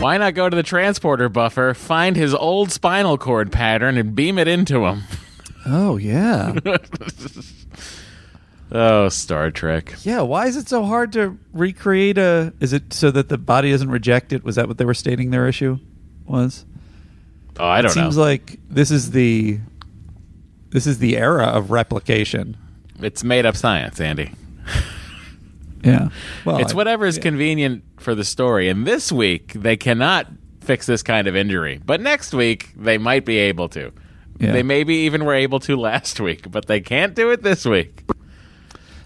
Why 0.00 0.16
not 0.18 0.34
go 0.34 0.48
to 0.48 0.56
the 0.56 0.62
transporter 0.62 1.28
buffer, 1.28 1.74
find 1.74 2.16
his 2.16 2.34
old 2.34 2.72
spinal 2.72 3.18
cord 3.18 3.52
pattern, 3.52 3.96
and 3.98 4.14
beam 4.16 4.38
it 4.38 4.48
into 4.48 4.84
him? 4.86 5.02
Oh 5.64 5.96
yeah, 5.96 6.54
Oh, 8.74 9.08
Star 9.10 9.50
Trek. 9.50 9.94
yeah. 10.02 10.22
Why 10.22 10.46
is 10.46 10.56
it 10.56 10.66
so 10.68 10.84
hard 10.84 11.12
to 11.12 11.38
recreate 11.52 12.16
a? 12.16 12.52
Is 12.60 12.72
it 12.72 12.92
so 12.92 13.10
that 13.10 13.28
the 13.28 13.36
body 13.38 13.70
doesn't 13.70 13.90
reject 13.90 14.32
it? 14.32 14.42
Was 14.44 14.56
that 14.56 14.66
what 14.66 14.78
they 14.78 14.84
were 14.86 14.94
stating 14.94 15.30
their 15.30 15.46
issue 15.46 15.78
was? 16.26 16.64
Oh, 17.60 17.66
I 17.66 17.82
don't 17.82 17.90
it 17.90 17.94
seems 17.94 18.16
like 18.16 18.58
this 18.70 18.90
is 18.90 19.10
the 19.10 19.58
this 20.70 20.86
is 20.86 20.98
the 21.00 21.18
era 21.18 21.44
of 21.48 21.70
replication. 21.70 22.56
it's 23.00 23.22
made 23.22 23.44
up 23.44 23.56
science, 23.56 24.00
Andy. 24.00 24.32
Yeah. 25.84 26.10
Well, 26.44 26.58
it's 26.58 26.72
I- 26.72 26.76
whatever 26.76 27.06
is 27.06 27.16
yeah. 27.16 27.22
convenient 27.24 27.82
for 27.98 28.14
the 28.14 28.22
story. 28.24 28.68
And 28.68 28.86
this 28.86 29.10
week, 29.10 29.52
they 29.54 29.76
cannot 29.76 30.28
fix 30.60 30.86
this 30.86 31.02
kind 31.02 31.26
of 31.26 31.34
injury. 31.34 31.80
But 31.84 32.00
next 32.00 32.32
week, 32.32 32.72
they 32.76 32.98
might 32.98 33.24
be 33.24 33.38
able 33.38 33.68
to. 33.70 33.90
Yeah. 34.38 34.52
They 34.52 34.62
maybe 34.62 34.94
even 34.94 35.24
were 35.24 35.34
able 35.34 35.58
to 35.60 35.76
last 35.80 36.20
week, 36.20 36.50
but 36.52 36.66
they 36.66 36.80
can't 36.80 37.14
do 37.16 37.30
it 37.30 37.42
this 37.42 37.64
week. 37.64 38.04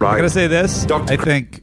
I'm 0.00 0.16
gonna 0.16 0.30
say 0.30 0.46
this. 0.46 0.86
I 0.90 1.16
think 1.16 1.62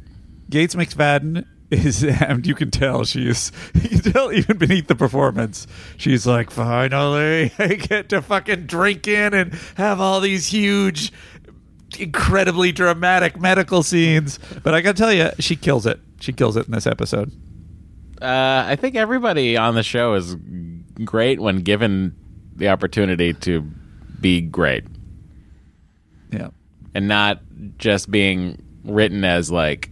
Gates 0.50 0.76
McFadden 0.76 1.46
is, 1.72 2.04
and 2.22 2.46
you 2.46 2.56
can 2.56 2.72
tell 2.72 3.04
she's, 3.04 3.52
you 3.74 3.90
can 4.02 4.12
tell 4.12 4.32
even 4.32 4.58
beneath 4.58 4.88
the 4.88 4.96
performance, 4.96 5.68
she's 5.98 6.26
like, 6.26 6.50
finally, 6.52 7.52
I 7.60 7.68
get 7.76 8.10
to 8.10 8.22
fucking 8.22 8.66
drink 8.66 9.08
in 9.08 9.34
and 9.34 9.54
have 9.76 10.00
all 10.00 10.20
these 10.20 10.48
huge, 10.48 11.12
incredibly 12.00 12.72
dramatic 12.72 13.40
medical 13.40 13.84
scenes. 13.84 14.40
But 14.64 14.74
I 14.74 14.82
gotta 14.82 14.98
tell 14.98 15.14
you, 15.14 15.30
she 15.40 15.56
kills 15.56 15.86
it. 15.86 16.00
She 16.20 16.34
kills 16.34 16.58
it 16.58 16.66
in 16.66 16.72
this 16.72 16.88
episode. 16.88 17.32
Uh, 18.22 18.64
I 18.66 18.78
think 18.78 18.96
everybody 18.96 19.58
on 19.58 19.76
the 19.76 19.84
show 19.84 20.14
is 20.14 20.36
great 21.04 21.40
when 21.42 21.58
given 21.58 22.16
the 22.56 22.70
opportunity 22.70 23.34
to 23.34 23.62
be 24.22 24.40
great 24.40 24.86
Yeah. 26.32 26.50
And 26.94 27.08
not 27.08 27.40
just 27.78 28.10
being 28.12 28.62
written 28.84 29.24
as 29.24 29.52
like 29.52 29.90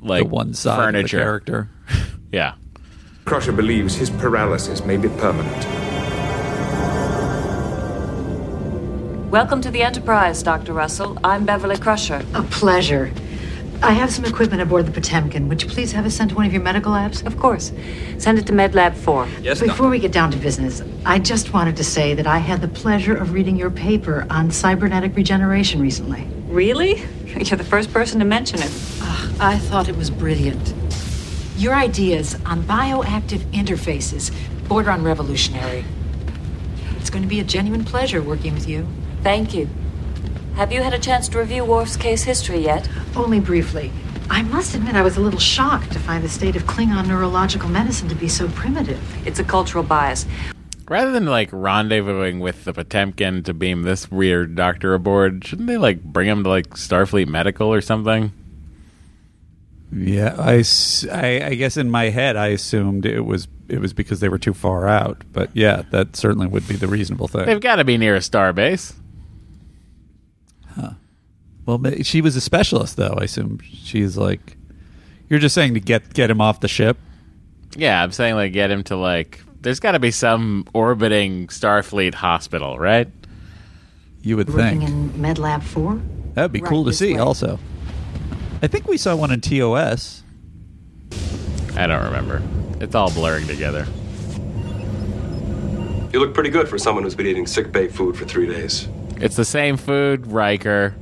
like 0.00 0.24
the 0.24 0.28
one 0.28 0.54
side 0.54 0.76
furniture. 0.76 1.18
of 1.18 1.20
the 1.20 1.24
character. 1.24 1.70
Yeah. 2.32 2.54
Crusher 3.26 3.52
believes 3.52 3.94
his 3.94 4.08
paralysis 4.08 4.82
may 4.86 4.96
be 4.96 5.10
permanent. 5.10 5.66
Welcome 9.30 9.60
to 9.60 9.70
the 9.70 9.82
Enterprise, 9.82 10.42
Dr. 10.42 10.72
Russell. 10.72 11.18
I'm 11.22 11.44
Beverly 11.44 11.76
Crusher. 11.76 12.24
A 12.32 12.42
pleasure. 12.44 13.12
I 13.82 13.90
have 13.94 14.12
some 14.12 14.24
equipment 14.24 14.62
aboard 14.62 14.86
the 14.86 14.92
Potemkin. 14.92 15.48
Would 15.48 15.60
you 15.60 15.68
please 15.68 15.90
have 15.90 16.06
it 16.06 16.10
sent 16.10 16.30
to 16.30 16.36
one 16.36 16.46
of 16.46 16.52
your 16.52 16.62
medical 16.62 16.92
labs? 16.92 17.22
Of 17.22 17.36
course. 17.36 17.72
Send 18.16 18.38
it 18.38 18.46
to 18.46 18.52
MedLab 18.52 18.94
4. 18.94 19.26
Yes, 19.42 19.60
Before 19.60 19.88
we 19.88 19.98
get 19.98 20.12
down 20.12 20.30
to 20.30 20.38
business, 20.38 20.82
I 21.04 21.18
just 21.18 21.52
wanted 21.52 21.76
to 21.78 21.84
say 21.84 22.14
that 22.14 22.24
I 22.24 22.38
had 22.38 22.60
the 22.60 22.68
pleasure 22.68 23.16
of 23.16 23.32
reading 23.32 23.56
your 23.56 23.70
paper 23.70 24.24
on 24.30 24.52
cybernetic 24.52 25.16
regeneration 25.16 25.80
recently. 25.80 26.28
Really? 26.46 27.02
You're 27.26 27.56
the 27.58 27.64
first 27.64 27.92
person 27.92 28.20
to 28.20 28.24
mention 28.24 28.60
it. 28.62 28.70
Ah, 29.00 29.32
I 29.40 29.58
thought 29.58 29.88
it 29.88 29.96
was 29.96 30.10
brilliant. 30.10 30.74
Your 31.56 31.74
ideas 31.74 32.36
on 32.46 32.62
bioactive 32.62 33.40
interfaces 33.50 34.32
border 34.68 34.92
on 34.92 35.02
revolutionary. 35.02 35.84
It's 36.98 37.10
going 37.10 37.22
to 37.22 37.28
be 37.28 37.40
a 37.40 37.44
genuine 37.44 37.84
pleasure 37.84 38.22
working 38.22 38.54
with 38.54 38.68
you. 38.68 38.86
Thank 39.24 39.54
you. 39.54 39.68
Have 40.56 40.70
you 40.70 40.82
had 40.82 40.92
a 40.92 40.98
chance 40.98 41.28
to 41.30 41.38
review 41.38 41.64
Worf's 41.64 41.96
case 41.96 42.22
history 42.22 42.60
yet? 42.60 42.88
Only 43.16 43.40
briefly. 43.40 43.90
I 44.28 44.42
must 44.42 44.74
admit, 44.74 44.94
I 44.94 45.02
was 45.02 45.16
a 45.16 45.20
little 45.20 45.40
shocked 45.40 45.92
to 45.92 45.98
find 45.98 46.22
the 46.22 46.28
state 46.28 46.56
of 46.56 46.64
Klingon 46.64 47.08
neurological 47.08 47.70
medicine 47.70 48.08
to 48.10 48.14
be 48.14 48.28
so 48.28 48.48
primitive. 48.48 49.00
It's 49.26 49.38
a 49.38 49.44
cultural 49.44 49.82
bias. 49.82 50.26
Rather 50.88 51.10
than 51.10 51.24
like 51.24 51.50
rendezvousing 51.50 52.40
with 52.40 52.64
the 52.64 52.74
Potemkin 52.74 53.42
to 53.44 53.54
beam 53.54 53.82
this 53.82 54.10
weird 54.10 54.54
doctor 54.54 54.92
aboard, 54.92 55.44
shouldn't 55.44 55.68
they 55.68 55.78
like 55.78 56.02
bring 56.02 56.28
him 56.28 56.44
to 56.44 56.50
like 56.50 56.68
Starfleet 56.70 57.28
Medical 57.28 57.72
or 57.72 57.80
something? 57.80 58.30
Yeah, 59.90 60.36
I 60.38 60.64
I 61.10 61.54
guess 61.54 61.76
in 61.76 61.90
my 61.90 62.10
head 62.10 62.36
I 62.36 62.48
assumed 62.48 63.06
it 63.06 63.22
was 63.22 63.48
it 63.68 63.80
was 63.80 63.92
because 63.92 64.20
they 64.20 64.28
were 64.28 64.38
too 64.38 64.54
far 64.54 64.86
out. 64.86 65.22
But 65.32 65.50
yeah, 65.54 65.82
that 65.90 66.14
certainly 66.14 66.46
would 66.46 66.68
be 66.68 66.76
the 66.76 66.88
reasonable 66.88 67.28
thing. 67.28 67.46
They've 67.46 67.60
got 67.60 67.76
to 67.76 67.84
be 67.84 67.96
near 67.96 68.14
a 68.14 68.22
star 68.22 68.52
base. 68.52 68.94
Well, 71.64 71.80
she 72.02 72.20
was 72.20 72.34
a 72.34 72.40
specialist, 72.40 72.96
though. 72.96 73.16
I 73.18 73.24
assume 73.24 73.60
she's 73.62 74.16
like. 74.16 74.56
You're 75.28 75.38
just 75.38 75.54
saying 75.54 75.74
to 75.74 75.80
get 75.80 76.12
get 76.12 76.28
him 76.30 76.40
off 76.40 76.60
the 76.60 76.68
ship. 76.68 76.98
Yeah, 77.76 78.02
I'm 78.02 78.12
saying 78.12 78.34
like 78.34 78.52
get 78.52 78.70
him 78.70 78.82
to 78.84 78.96
like. 78.96 79.40
There's 79.60 79.80
got 79.80 79.92
to 79.92 79.98
be 80.00 80.10
some 80.10 80.66
orbiting 80.74 81.46
Starfleet 81.46 82.14
hospital, 82.14 82.78
right? 82.78 83.08
You 84.22 84.36
would 84.36 84.48
Working 84.52 84.80
think 84.80 84.90
in 84.90 85.10
MedLab 85.12 85.62
4? 85.62 86.00
that'd 86.34 86.52
be 86.52 86.60
Right 86.60 86.68
cool 86.68 86.84
to 86.84 86.92
see. 86.92 87.14
way. 87.14 87.20
Also, 87.20 87.58
I 88.60 88.66
think 88.66 88.88
we 88.88 88.96
saw 88.96 89.14
one 89.16 89.30
in 89.30 89.40
TOS. 89.40 90.22
I 91.76 91.86
don't 91.86 92.04
remember. 92.04 92.42
It's 92.80 92.94
all 92.94 93.10
blurring 93.12 93.46
together. 93.46 93.86
You 96.12 96.20
look 96.20 96.34
pretty 96.34 96.50
good 96.50 96.68
for 96.68 96.76
someone 96.78 97.04
who's 97.04 97.14
been 97.14 97.26
eating 97.26 97.46
sick 97.46 97.72
bay 97.72 97.88
food 97.88 98.16
for 98.16 98.24
three 98.26 98.46
days. 98.46 98.86
It's 99.20 99.36
the 99.36 99.44
same 99.44 99.76
food, 99.76 100.26
Riker. 100.26 100.94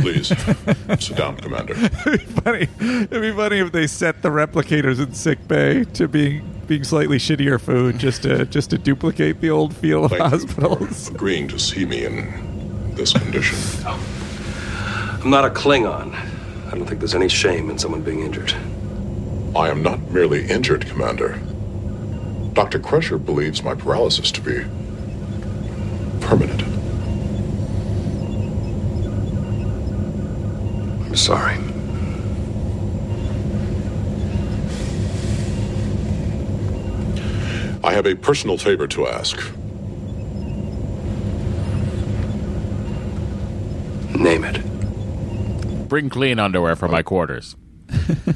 Please, 0.00 0.28
sit 0.98 1.16
down, 1.16 1.36
Commander. 1.36 1.74
funny. 2.42 2.68
It'd 2.80 3.10
be 3.22 3.32
funny 3.32 3.58
if 3.58 3.72
they 3.72 3.86
set 3.86 4.22
the 4.22 4.30
replicators 4.30 4.98
in 5.02 5.14
sick 5.14 5.46
bay 5.46 5.84
to 5.94 6.08
being 6.08 6.52
being 6.66 6.82
slightly 6.82 7.18
shittier 7.18 7.60
food 7.60 7.98
just 7.98 8.22
to 8.24 8.44
just 8.46 8.70
to 8.70 8.78
duplicate 8.78 9.40
the 9.40 9.50
old 9.50 9.74
feel 9.74 10.04
of 10.04 10.10
Thank 10.10 10.24
you 10.24 10.28
hospitals. 10.28 11.08
for 11.08 11.14
agreeing 11.14 11.48
to 11.48 11.58
see 11.58 11.84
me 11.84 12.04
in 12.04 12.94
this 12.94 13.12
condition. 13.12 13.56
Oh. 13.86 15.20
I'm 15.22 15.30
not 15.30 15.44
a 15.44 15.50
Klingon. 15.50 16.14
I 16.66 16.70
don't 16.70 16.86
think 16.86 16.98
there's 17.00 17.14
any 17.14 17.28
shame 17.28 17.70
in 17.70 17.78
someone 17.78 18.02
being 18.02 18.20
injured. 18.20 18.52
I 19.54 19.68
am 19.70 19.82
not 19.82 20.00
merely 20.10 20.46
injured, 20.48 20.86
Commander. 20.86 21.38
Dr. 22.52 22.78
Crusher 22.78 23.18
believes 23.18 23.62
my 23.62 23.74
paralysis 23.74 24.30
to 24.32 24.40
be 24.40 24.64
permanent. 26.20 26.62
I'm 31.16 31.22
sorry. 31.22 31.56
I 37.82 37.94
have 37.94 38.04
a 38.04 38.14
personal 38.14 38.58
favor 38.58 38.86
to 38.88 39.06
ask. 39.06 39.38
Name 44.14 44.44
it. 44.44 45.88
Bring 45.88 46.10
clean 46.10 46.38
underwear 46.38 46.76
from 46.76 46.90
my 46.90 47.02
quarters. 47.02 47.56
I 47.88 48.34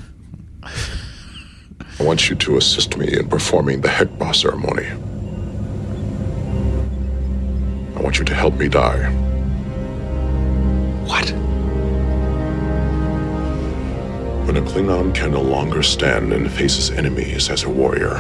want 2.01 2.31
you 2.31 2.37
to 2.37 2.57
assist 2.57 2.97
me 2.97 3.12
in 3.12 3.28
performing 3.28 3.83
the 3.83 3.89
Hegh'bat 3.89 4.37
ceremony. 4.37 4.87
I 7.95 8.01
want 8.01 8.18
you 8.18 8.24
to 8.24 8.35
help 8.35 8.55
me 8.55 8.68
die. 8.70 9.05
What? 11.05 11.49
When 14.51 14.66
a 14.66 14.68
Klingon 14.68 15.14
can 15.14 15.30
no 15.30 15.42
longer 15.42 15.80
stand 15.80 16.32
and 16.32 16.51
face 16.51 16.74
his 16.74 16.90
enemies 16.90 17.48
as 17.51 17.62
a 17.62 17.70
warrior, 17.70 18.18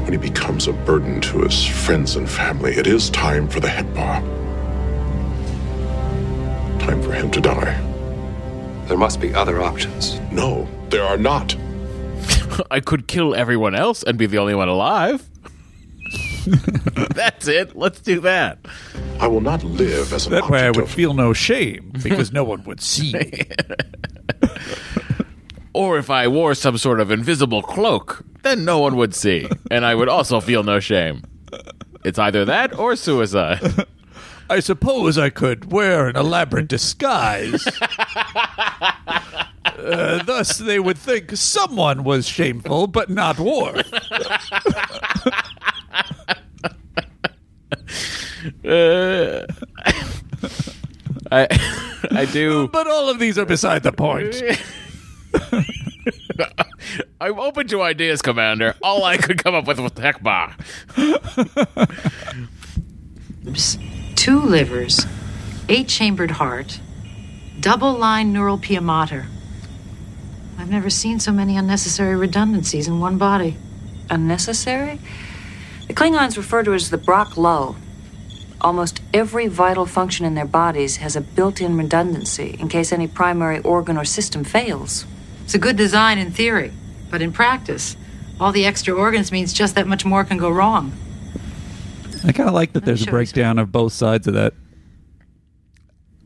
when 0.00 0.12
he 0.12 0.16
becomes 0.16 0.66
a 0.66 0.72
burden 0.72 1.20
to 1.20 1.42
his 1.42 1.62
friends 1.62 2.16
and 2.16 2.26
family, 2.26 2.72
it 2.76 2.86
is 2.86 3.10
time 3.10 3.46
for 3.46 3.60
the 3.60 3.68
Hegh'bat. 3.68 4.22
Time 6.80 7.02
for 7.02 7.12
him 7.12 7.30
to 7.32 7.40
die. 7.42 7.78
There 8.86 8.96
must 8.96 9.20
be 9.20 9.34
other 9.34 9.60
options. 9.60 10.18
No, 10.32 10.66
there 10.88 11.04
are 11.04 11.18
not. 11.18 11.54
I 12.70 12.80
could 12.80 13.06
kill 13.06 13.34
everyone 13.34 13.74
else 13.74 14.04
and 14.04 14.16
be 14.16 14.24
the 14.24 14.38
only 14.38 14.54
one 14.54 14.70
alive. 14.70 15.28
That's 17.14 17.46
it. 17.46 17.76
Let's 17.76 18.00
do 18.00 18.20
that. 18.20 18.58
I 19.20 19.26
will 19.26 19.42
not 19.42 19.62
live 19.64 20.14
as 20.14 20.26
an 20.26 20.32
That 20.32 20.48
way 20.48 20.62
I 20.62 20.70
would 20.70 20.84
of 20.84 20.90
feel 20.90 21.12
no 21.12 21.34
shame 21.34 21.92
because 22.02 22.32
no 22.32 22.42
one 22.42 22.64
would 22.64 22.80
see 22.80 23.12
me. 23.12 23.42
Or 25.74 25.98
if 25.98 26.08
I 26.08 26.28
wore 26.28 26.54
some 26.54 26.78
sort 26.78 27.00
of 27.00 27.10
invisible 27.10 27.60
cloak, 27.62 28.24
then 28.42 28.64
no 28.64 28.78
one 28.78 28.96
would 28.96 29.14
see, 29.14 29.48
and 29.70 29.84
I 29.84 29.94
would 29.94 30.08
also 30.08 30.40
feel 30.40 30.62
no 30.62 30.78
shame. 30.80 31.22
It's 32.04 32.18
either 32.18 32.44
that 32.44 32.78
or 32.78 32.94
suicide. 32.96 33.86
I 34.50 34.60
suppose 34.60 35.16
I 35.18 35.30
could 35.30 35.72
wear 35.72 36.06
an 36.08 36.16
elaborate 36.16 36.68
disguise. 36.68 37.66
Uh, 39.76 40.22
thus, 40.22 40.58
they 40.58 40.78
would 40.78 40.96
think 40.96 41.34
someone 41.36 42.04
was 42.04 42.28
shameful, 42.28 42.86
but 42.86 43.10
not 43.10 43.38
war. 43.38 43.74
Uh, 48.64 49.46
I 51.32 51.46
I 52.10 52.26
do. 52.30 52.68
But 52.68 52.86
all 52.86 53.08
of 53.08 53.18
these 53.18 53.38
are 53.38 53.46
beside 53.46 53.82
the 53.82 53.92
point. 53.92 54.36
I'm 57.20 57.38
open 57.38 57.66
to 57.68 57.82
ideas, 57.82 58.22
Commander. 58.22 58.74
All 58.82 59.04
I 59.04 59.16
could 59.16 59.42
come 59.42 59.54
up 59.54 59.66
with 59.66 59.78
was 59.80 59.92
Hegh'bat. 59.92 60.54
Two 64.16 64.40
livers, 64.40 65.06
eight 65.68 65.88
chambered 65.88 66.32
heart, 66.32 66.80
double 67.60 67.92
line 67.92 68.32
neural 68.32 68.58
pia 68.58 68.80
mater. 68.80 69.26
I've 70.58 70.70
never 70.70 70.90
seen 70.90 71.20
so 71.20 71.32
many 71.32 71.56
unnecessary 71.56 72.16
redundancies 72.16 72.88
in 72.88 73.00
one 73.00 73.18
body. 73.18 73.56
Unnecessary? 74.10 74.98
The 75.88 75.94
Klingons 75.94 76.36
refer 76.36 76.62
to 76.62 76.72
it 76.72 76.76
as 76.76 76.90
the 76.90 76.98
brak'lul. 76.98 77.76
Almost 78.60 79.02
every 79.12 79.46
vital 79.46 79.84
function 79.84 80.24
in 80.24 80.34
their 80.34 80.46
bodies 80.46 80.96
has 80.96 81.16
a 81.16 81.20
built 81.20 81.60
in 81.60 81.76
redundancy 81.76 82.56
in 82.58 82.68
case 82.68 82.92
any 82.92 83.06
primary 83.06 83.60
organ 83.60 83.98
or 83.98 84.04
system 84.04 84.42
fails. 84.44 85.04
It's 85.44 85.54
a 85.54 85.58
good 85.58 85.76
design 85.76 86.18
in 86.18 86.30
theory, 86.32 86.72
but 87.10 87.22
in 87.22 87.32
practice, 87.32 87.96
all 88.40 88.50
the 88.52 88.64
extra 88.66 88.92
organs 88.94 89.30
means 89.30 89.52
just 89.52 89.74
that 89.76 89.86
much 89.86 90.04
more 90.04 90.24
can 90.24 90.38
go 90.38 90.50
wrong. 90.50 90.92
I 92.26 92.32
kind 92.32 92.48
of 92.48 92.54
like 92.54 92.72
that 92.72 92.84
there's 92.84 93.06
a 93.06 93.10
breakdown 93.10 93.58
of 93.58 93.70
both 93.70 93.92
sides 93.92 94.26
of 94.26 94.34
that. 94.34 94.54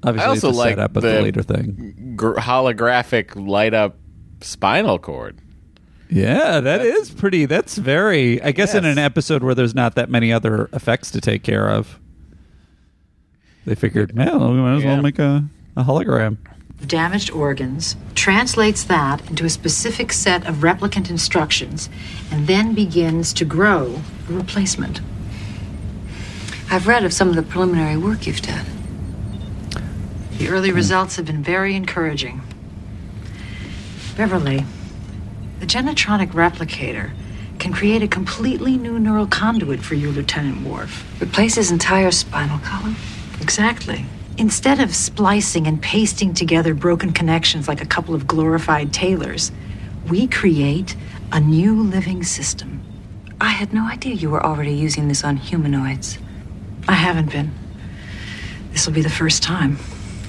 Obviously, 0.04 0.26
I 0.26 0.28
also 0.30 0.50
like 0.52 0.70
setup, 0.76 0.92
but 0.92 1.00
the 1.00 1.08
the 1.14 1.22
later 1.22 1.42
thing. 1.42 2.12
gr- 2.16 2.34
holographic 2.36 3.34
light 3.34 3.74
up 3.74 3.96
spinal 4.40 4.98
cord. 5.00 5.38
Yeah, 6.08 6.60
that 6.60 6.80
is 6.80 7.10
pretty. 7.10 7.46
That's 7.46 7.76
very. 7.76 8.40
I 8.40 8.52
guess 8.52 8.74
in 8.74 8.84
an 8.84 8.96
episode 8.96 9.42
where 9.42 9.54
there's 9.56 9.74
not 9.74 9.96
that 9.96 10.08
many 10.08 10.32
other 10.32 10.70
effects 10.72 11.10
to 11.10 11.20
take 11.20 11.42
care 11.42 11.68
of, 11.68 11.98
they 13.66 13.74
figured, 13.74 14.16
well, 14.16 14.52
we 14.52 14.56
might 14.58 14.76
as 14.76 14.84
Yeah. 14.84 14.92
well 14.94 15.02
make 15.02 15.18
a, 15.18 15.44
a 15.76 15.82
hologram. 15.82 16.38
Of 16.80 16.88
damaged 16.88 17.30
organs, 17.30 17.96
translates 18.14 18.84
that 18.84 19.28
into 19.28 19.44
a 19.44 19.50
specific 19.50 20.12
set 20.12 20.46
of 20.46 20.56
replicant 20.56 21.10
instructions, 21.10 21.88
and 22.30 22.46
then 22.46 22.74
begins 22.74 23.32
to 23.34 23.44
grow 23.44 24.00
a 24.28 24.32
replacement. 24.32 25.00
I've 26.70 26.86
read 26.86 27.04
of 27.04 27.12
some 27.12 27.28
of 27.28 27.34
the 27.34 27.42
preliminary 27.42 27.96
work 27.96 28.26
you've 28.26 28.42
done. 28.42 28.66
The 30.38 30.48
early 30.48 30.70
hmm. 30.70 30.76
results 30.76 31.16
have 31.16 31.26
been 31.26 31.42
very 31.42 31.74
encouraging. 31.74 32.42
Beverly, 34.16 34.64
the 35.60 35.66
Genetronic 35.66 36.32
replicator 36.32 37.12
can 37.58 37.72
create 37.72 38.02
a 38.02 38.08
completely 38.08 38.76
new 38.76 38.98
neural 38.98 39.26
conduit 39.26 39.80
for 39.80 39.94
you, 39.94 40.10
Lieutenant 40.10 40.66
Worf. 40.66 41.20
Replace 41.20 41.56
his 41.56 41.70
entire 41.70 42.10
spinal 42.10 42.58
column? 42.60 42.96
Exactly. 43.40 44.04
Instead 44.38 44.78
of 44.80 44.94
splicing 44.94 45.66
and 45.66 45.82
pasting 45.82 46.32
together 46.32 46.72
broken 46.72 47.12
connections 47.12 47.66
like 47.66 47.82
a 47.82 47.86
couple 47.86 48.14
of 48.14 48.26
glorified 48.26 48.92
tailors, 48.92 49.50
we 50.08 50.26
create 50.28 50.94
a 51.32 51.40
new 51.40 51.82
living 51.82 52.22
system. 52.22 52.80
I 53.40 53.48
had 53.50 53.72
no 53.72 53.84
idea 53.88 54.14
you 54.14 54.30
were 54.30 54.44
already 54.44 54.72
using 54.72 55.08
this 55.08 55.24
on 55.24 55.36
humanoids. 55.36 56.18
I 56.86 56.92
haven't 56.94 57.32
been. 57.32 57.52
This 58.72 58.86
will 58.86 58.94
be 58.94 59.02
the 59.02 59.10
first 59.10 59.42
time. 59.42 59.78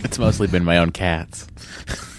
It's 0.03 0.17
mostly 0.17 0.47
been 0.47 0.63
my 0.63 0.77
own 0.79 0.91
cats. 0.91 1.47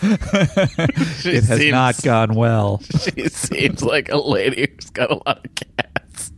She 0.01 1.31
it 1.31 1.45
has 1.45 1.59
seems- 1.59 1.73
not 1.73 2.01
gone 2.03 2.35
well. 2.35 2.81
She 3.15 3.29
seems 3.29 3.83
like 3.83 4.11
a 4.11 4.17
lady 4.17 4.69
who's 4.73 4.91
got 4.91 5.11
a 5.11 5.15
lot 5.27 5.45
of 5.45 5.55
cats. 5.55 6.33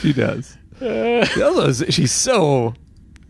She 0.00 0.12
does. 0.12 0.56
Also, 0.80 1.84
she's 1.90 2.12
so. 2.12 2.74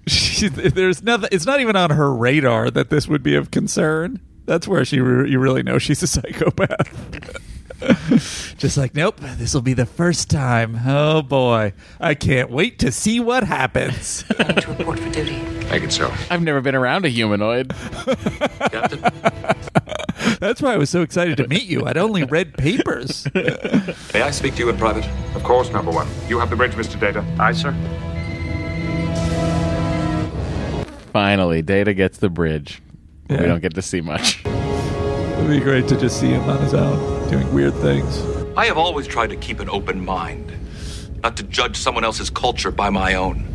She, 0.08 0.48
there's 0.48 1.02
nothing. 1.02 1.28
It's 1.32 1.46
not 1.46 1.60
even 1.60 1.76
on 1.76 1.90
her 1.90 2.12
radar 2.14 2.70
that 2.70 2.90
this 2.90 3.06
would 3.08 3.22
be 3.22 3.34
of 3.34 3.50
concern. 3.50 4.20
That's 4.46 4.66
where 4.66 4.84
she 4.84 5.00
re- 5.00 5.30
you 5.30 5.38
really 5.38 5.62
know 5.62 5.78
she's 5.78 6.02
a 6.02 6.06
psychopath. 6.06 7.38
Just 8.58 8.76
like, 8.76 8.94
nope, 8.94 9.20
this 9.20 9.54
will 9.54 9.62
be 9.62 9.74
the 9.74 9.86
first 9.86 10.30
time. 10.30 10.80
Oh 10.86 11.22
boy, 11.22 11.74
I 12.00 12.14
can't 12.14 12.50
wait 12.50 12.78
to 12.80 12.90
see 12.90 13.20
what 13.20 13.44
happens. 13.44 14.24
I 14.38 14.52
need 14.52 14.62
to 14.62 14.72
report 14.72 14.98
for 14.98 15.10
duty. 15.10 15.40
Make 15.70 15.84
it 15.84 15.92
so. 15.92 16.12
I've 16.30 16.42
never 16.42 16.60
been 16.60 16.74
around 16.74 17.04
a 17.04 17.08
humanoid. 17.08 17.72
Captain. 18.70 19.00
That's 20.40 20.60
why 20.60 20.72
I 20.74 20.76
was 20.76 20.90
so 20.90 21.02
excited 21.02 21.36
to 21.36 21.46
meet 21.46 21.64
you. 21.64 21.84
I'd 21.86 21.96
only 21.96 22.24
read 22.24 22.54
papers. 22.54 23.26
May 23.34 24.22
I 24.22 24.30
speak 24.30 24.54
to 24.54 24.60
you 24.60 24.68
in 24.70 24.76
private? 24.76 25.06
Of 25.36 25.42
course, 25.44 25.70
number 25.70 25.90
one. 25.92 26.08
You 26.26 26.38
have 26.40 26.50
the 26.50 26.56
bridge, 26.56 26.72
Mr. 26.72 26.98
Data. 26.98 27.24
Aye, 27.38 27.52
sir. 27.52 27.72
Finally, 31.12 31.62
Data 31.62 31.94
gets 31.94 32.18
the 32.18 32.28
bridge. 32.28 32.82
Yeah. 33.28 33.40
We 33.40 33.46
don't 33.46 33.60
get 33.60 33.74
to 33.74 33.82
see 33.82 34.00
much. 34.00 34.44
It'd 34.44 35.48
be 35.48 35.60
great 35.60 35.88
to 35.88 35.96
just 35.98 36.18
see 36.20 36.28
him 36.28 36.42
on 36.44 36.60
his 36.60 36.74
own 36.74 37.28
doing 37.28 37.52
weird 37.52 37.74
things. 37.74 38.22
I 38.56 38.66
have 38.66 38.78
always 38.78 39.06
tried 39.06 39.30
to 39.30 39.36
keep 39.36 39.60
an 39.60 39.68
open 39.70 40.04
mind, 40.04 40.52
not 41.22 41.36
to 41.36 41.42
judge 41.44 41.76
someone 41.76 42.04
else's 42.04 42.30
culture 42.30 42.70
by 42.70 42.90
my 42.90 43.14
own. 43.14 43.46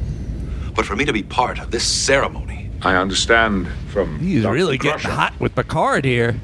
But 0.75 0.85
for 0.85 0.95
me 0.95 1.05
to 1.05 1.13
be 1.13 1.23
part 1.23 1.59
of 1.59 1.71
this 1.71 1.83
ceremony, 1.85 2.69
I 2.81 2.95
understand 2.95 3.67
from. 3.91 4.19
He's 4.19 4.43
Dr. 4.43 4.53
really 4.53 4.77
Crusher. 4.77 4.97
getting 5.07 5.11
hot 5.11 5.39
with 5.39 5.55
Picard 5.55 6.05
here. 6.05 6.39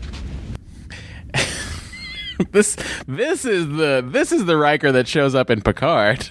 this 2.52 2.78
this 3.08 3.46
is 3.46 3.68
the 3.68 4.04
this 4.06 4.32
is 4.32 4.46
the 4.46 4.58
Riker 4.58 4.92
that 4.92 5.08
shows 5.08 5.36
up 5.36 5.50
in 5.50 5.62
Picard 5.62 6.30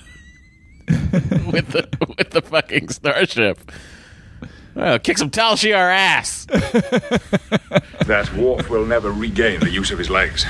with 0.89 1.69
the 1.69 1.89
with 2.17 2.31
the 2.31 2.43
fucking 2.43 2.89
starship. 2.89 3.71
Well, 4.79 5.01
kick 5.01 5.19
some 5.19 5.31
Tal 5.31 5.57
Shiar 5.57 5.93
ass. 5.93 6.47
That 8.07 8.33
Worf 8.33 8.71
will 8.71 8.87
never 8.87 9.11
regain 9.11 9.61
the 9.61 9.69
use 9.69 9.91
of 9.91 9.99
his 9.99 10.09
legs. 10.09 10.47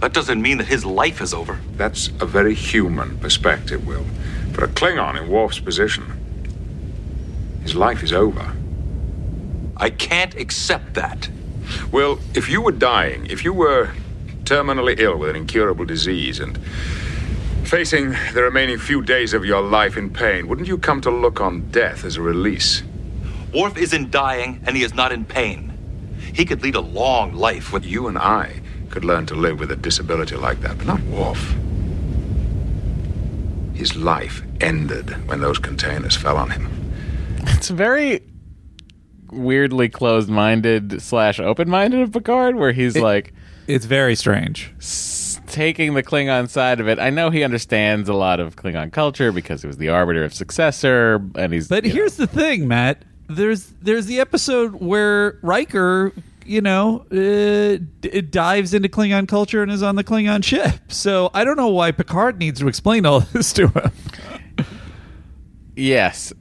That 0.00 0.14
doesn't 0.14 0.40
mean 0.40 0.56
that 0.58 0.66
his 0.66 0.84
life 0.84 1.20
is 1.20 1.32
over. 1.32 1.60
That's 1.76 2.08
a 2.18 2.26
very 2.26 2.54
human 2.54 3.18
perspective, 3.18 3.86
Will. 3.86 4.04
For 4.52 4.64
a 4.64 4.68
Klingon 4.68 5.20
in 5.20 5.28
Worf's 5.28 5.60
position, 5.60 6.04
his 7.62 7.76
life 7.76 8.02
is 8.02 8.12
over. 8.12 8.52
I 9.76 9.90
can't 9.90 10.34
accept 10.34 10.94
that. 10.94 11.28
Well, 11.92 12.18
if 12.34 12.48
you 12.48 12.62
were 12.62 12.72
dying, 12.72 13.26
if 13.26 13.44
you 13.44 13.52
were 13.52 13.90
terminally 14.44 14.98
ill 14.98 15.18
with 15.18 15.28
an 15.28 15.36
incurable 15.36 15.84
disease 15.84 16.40
and 16.40 16.58
facing 17.64 18.16
the 18.32 18.42
remaining 18.42 18.78
few 18.78 19.02
days 19.02 19.34
of 19.34 19.44
your 19.44 19.60
life 19.60 19.96
in 19.96 20.10
pain, 20.10 20.48
wouldn't 20.48 20.66
you 20.66 20.78
come 20.78 21.00
to 21.02 21.10
look 21.10 21.40
on 21.40 21.70
death 21.70 22.04
as 22.04 22.16
a 22.16 22.22
release? 22.22 22.82
Worf 23.54 23.76
isn't 23.76 24.10
dying, 24.10 24.60
and 24.66 24.76
he 24.76 24.82
is 24.82 24.94
not 24.94 25.12
in 25.12 25.24
pain. 25.24 25.68
He 26.34 26.44
could 26.44 26.62
lead 26.62 26.74
a 26.74 26.80
long 26.80 27.34
life 27.34 27.72
with 27.72 27.84
You 27.84 28.08
and 28.08 28.16
I 28.16 28.60
could 28.90 29.04
learn 29.04 29.26
to 29.26 29.34
live 29.34 29.58
with 29.60 29.70
a 29.70 29.76
disability 29.76 30.36
like 30.36 30.60
that, 30.62 30.78
but 30.78 30.86
not 30.86 31.00
Worf. 31.02 31.54
His 33.74 33.96
life 33.96 34.42
ended 34.60 35.10
when 35.28 35.40
those 35.40 35.58
containers 35.58 36.16
fell 36.16 36.36
on 36.36 36.50
him. 36.50 36.68
It's 37.48 37.68
very 37.68 38.20
weirdly 39.30 39.88
closed-minded 39.88 41.00
slash 41.02 41.40
open-minded 41.40 42.00
of 42.00 42.12
Picard, 42.12 42.56
where 42.56 42.72
he's 42.72 42.96
like 42.96 43.32
It's 43.66 43.86
very 43.86 44.14
strange. 44.14 44.72
s- 44.78 45.40
taking 45.46 45.94
the 45.94 46.02
Klingon 46.02 46.48
side 46.48 46.80
of 46.80 46.88
it. 46.88 46.98
I 46.98 47.10
know 47.10 47.30
he 47.30 47.42
understands 47.42 48.08
a 48.08 48.14
lot 48.14 48.40
of 48.40 48.56
Klingon 48.56 48.92
culture 48.92 49.32
because 49.32 49.62
he 49.62 49.66
was 49.66 49.78
the 49.78 49.88
arbiter 49.88 50.22
of 50.24 50.32
successor, 50.34 51.20
and 51.34 51.52
he's. 51.52 51.68
But 51.68 51.84
you 51.84 51.90
know, 51.90 51.94
here's 51.96 52.16
the 52.16 52.26
thing, 52.26 52.68
Matt. 52.68 53.02
There's 53.28 53.66
there's 53.80 54.06
the 54.06 54.20
episode 54.20 54.74
where 54.76 55.38
Riker, 55.42 56.12
you 56.44 56.60
know, 56.60 57.06
uh, 57.10 57.82
d- 58.00 58.20
dives 58.22 58.74
into 58.74 58.88
Klingon 58.88 59.26
culture 59.28 59.62
and 59.62 59.70
is 59.72 59.82
on 59.82 59.96
the 59.96 60.04
Klingon 60.04 60.44
ship. 60.44 60.74
So 60.92 61.30
I 61.32 61.44
don't 61.44 61.56
know 61.56 61.68
why 61.68 61.92
Picard 61.92 62.38
needs 62.38 62.60
to 62.60 62.68
explain 62.68 63.06
all 63.06 63.20
this 63.32 63.52
to 63.54 63.68
him. 63.68 63.90
yes. 65.76 66.32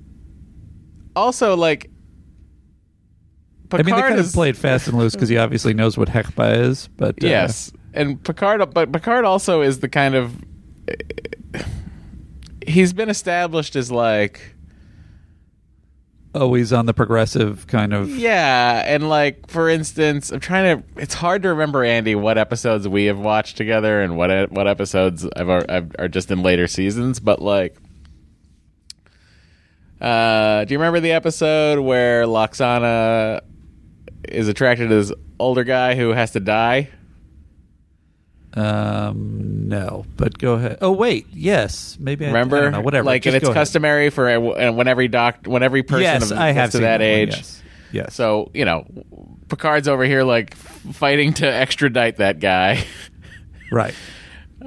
Also, 1.15 1.55
like. 1.55 1.89
I 3.73 3.77
mean, 3.77 3.85
they 3.85 3.91
Picard 3.93 4.09
kind 4.09 4.19
of 4.19 4.33
played 4.33 4.57
fast 4.57 4.89
and 4.89 4.97
loose 4.97 5.13
because 5.13 5.29
he 5.29 5.37
obviously 5.37 5.73
knows 5.73 5.97
what 5.97 6.09
Hegh'bat 6.09 6.57
is. 6.57 6.89
But 6.97 7.23
uh, 7.23 7.27
Yes, 7.27 7.71
and 7.93 8.21
Picard, 8.21 8.73
but 8.73 8.91
Picard 8.91 9.23
also 9.23 9.61
is 9.61 9.79
the 9.79 9.87
kind 9.87 10.13
of 10.13 10.35
he's 12.67 12.91
been 12.93 13.09
established 13.09 13.77
as 13.77 13.89
like 13.89 14.55
always 16.33 16.71
on 16.71 16.85
the 16.85 16.93
progressive 16.93 17.67
kind 17.67 17.93
of. 17.93 18.09
yeah, 18.09 18.83
and 18.85 19.09
like 19.09 19.49
for 19.49 19.69
instance, 19.69 20.31
I'm 20.31 20.39
trying 20.39 20.81
to. 20.81 21.01
It's 21.01 21.13
hard 21.13 21.43
to 21.43 21.49
remember 21.49 21.83
Andy 21.83 22.15
what 22.15 22.37
episodes 22.37 22.87
we 22.87 23.05
have 23.05 23.19
watched 23.19 23.57
together 23.57 24.01
and 24.01 24.17
what 24.17 24.51
what 24.51 24.67
episodes 24.67 25.27
I've, 25.35 25.49
I've 25.49 25.95
are 25.99 26.07
just 26.07 26.31
in 26.31 26.43
later 26.43 26.67
seasons, 26.67 27.19
but 27.19 27.41
like. 27.41 27.77
Uh, 29.99 30.65
do 30.65 30.73
you 30.73 30.79
remember 30.79 30.99
the 30.99 31.11
episode 31.11 31.79
where 31.79 32.23
Lwaxana 32.23 33.41
is 34.27 34.47
attracted 34.47 34.89
to 34.89 34.95
this 34.95 35.13
older 35.39 35.63
guy 35.63 35.95
who 35.95 36.09
has 36.09 36.31
to 36.31 36.39
die? 36.39 36.89
Um, 38.53 39.69
no, 39.69 40.05
but 40.17 40.37
go 40.37 40.53
ahead. 40.55 40.79
Oh 40.81 40.91
wait, 40.91 41.27
yes, 41.31 41.97
maybe. 41.99 42.25
I, 42.25 42.29
Remember, 42.29 42.67
I 42.67 42.69
know, 42.71 42.81
whatever. 42.81 43.05
Like, 43.05 43.23
Just 43.23 43.33
and 43.33 43.41
it's 43.41 43.45
ahead. 43.49 43.55
customary 43.55 44.09
for 44.09 44.29
uh, 44.29 44.71
when 44.71 44.87
every 44.87 45.07
doc, 45.07 45.45
when 45.45 45.63
every 45.63 45.83
person 45.83 46.01
Yes, 46.03 46.31
of, 46.31 46.37
I 46.37 46.51
have 46.51 46.71
to 46.71 46.79
that, 46.79 46.97
that 46.97 46.99
one, 46.99 47.01
age. 47.07 47.29
yes. 47.37 47.63
Yes. 47.93 48.13
So 48.15 48.51
you 48.53 48.65
know, 48.65 48.85
Picard's 49.49 49.87
over 49.87 50.03
here 50.03 50.23
like 50.23 50.55
fighting 50.55 51.33
to 51.35 51.47
extradite 51.51 52.17
that 52.17 52.39
guy. 52.39 52.83
Right. 53.73 53.93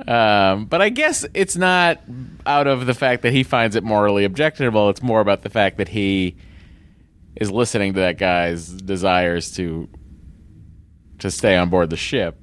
Um, 0.08 0.64
but 0.64 0.80
I 0.80 0.88
guess 0.88 1.26
it's 1.34 1.56
not 1.56 2.00
out 2.46 2.66
of 2.66 2.86
the 2.86 2.94
fact 2.94 3.20
that 3.20 3.34
he 3.34 3.42
finds 3.42 3.76
it 3.76 3.84
morally 3.84 4.24
objectionable. 4.24 4.88
It's 4.88 5.02
more 5.02 5.20
about 5.20 5.42
the 5.42 5.50
fact 5.50 5.76
that 5.76 5.88
he 5.88 6.36
is 7.36 7.50
listening 7.50 7.92
to 7.92 8.00
that 8.00 8.16
guy's 8.16 8.66
desires 8.66 9.52
to 9.56 9.90
to 11.18 11.30
stay 11.30 11.54
on 11.58 11.68
board 11.68 11.90
the 11.90 11.98
ship. 11.98 12.38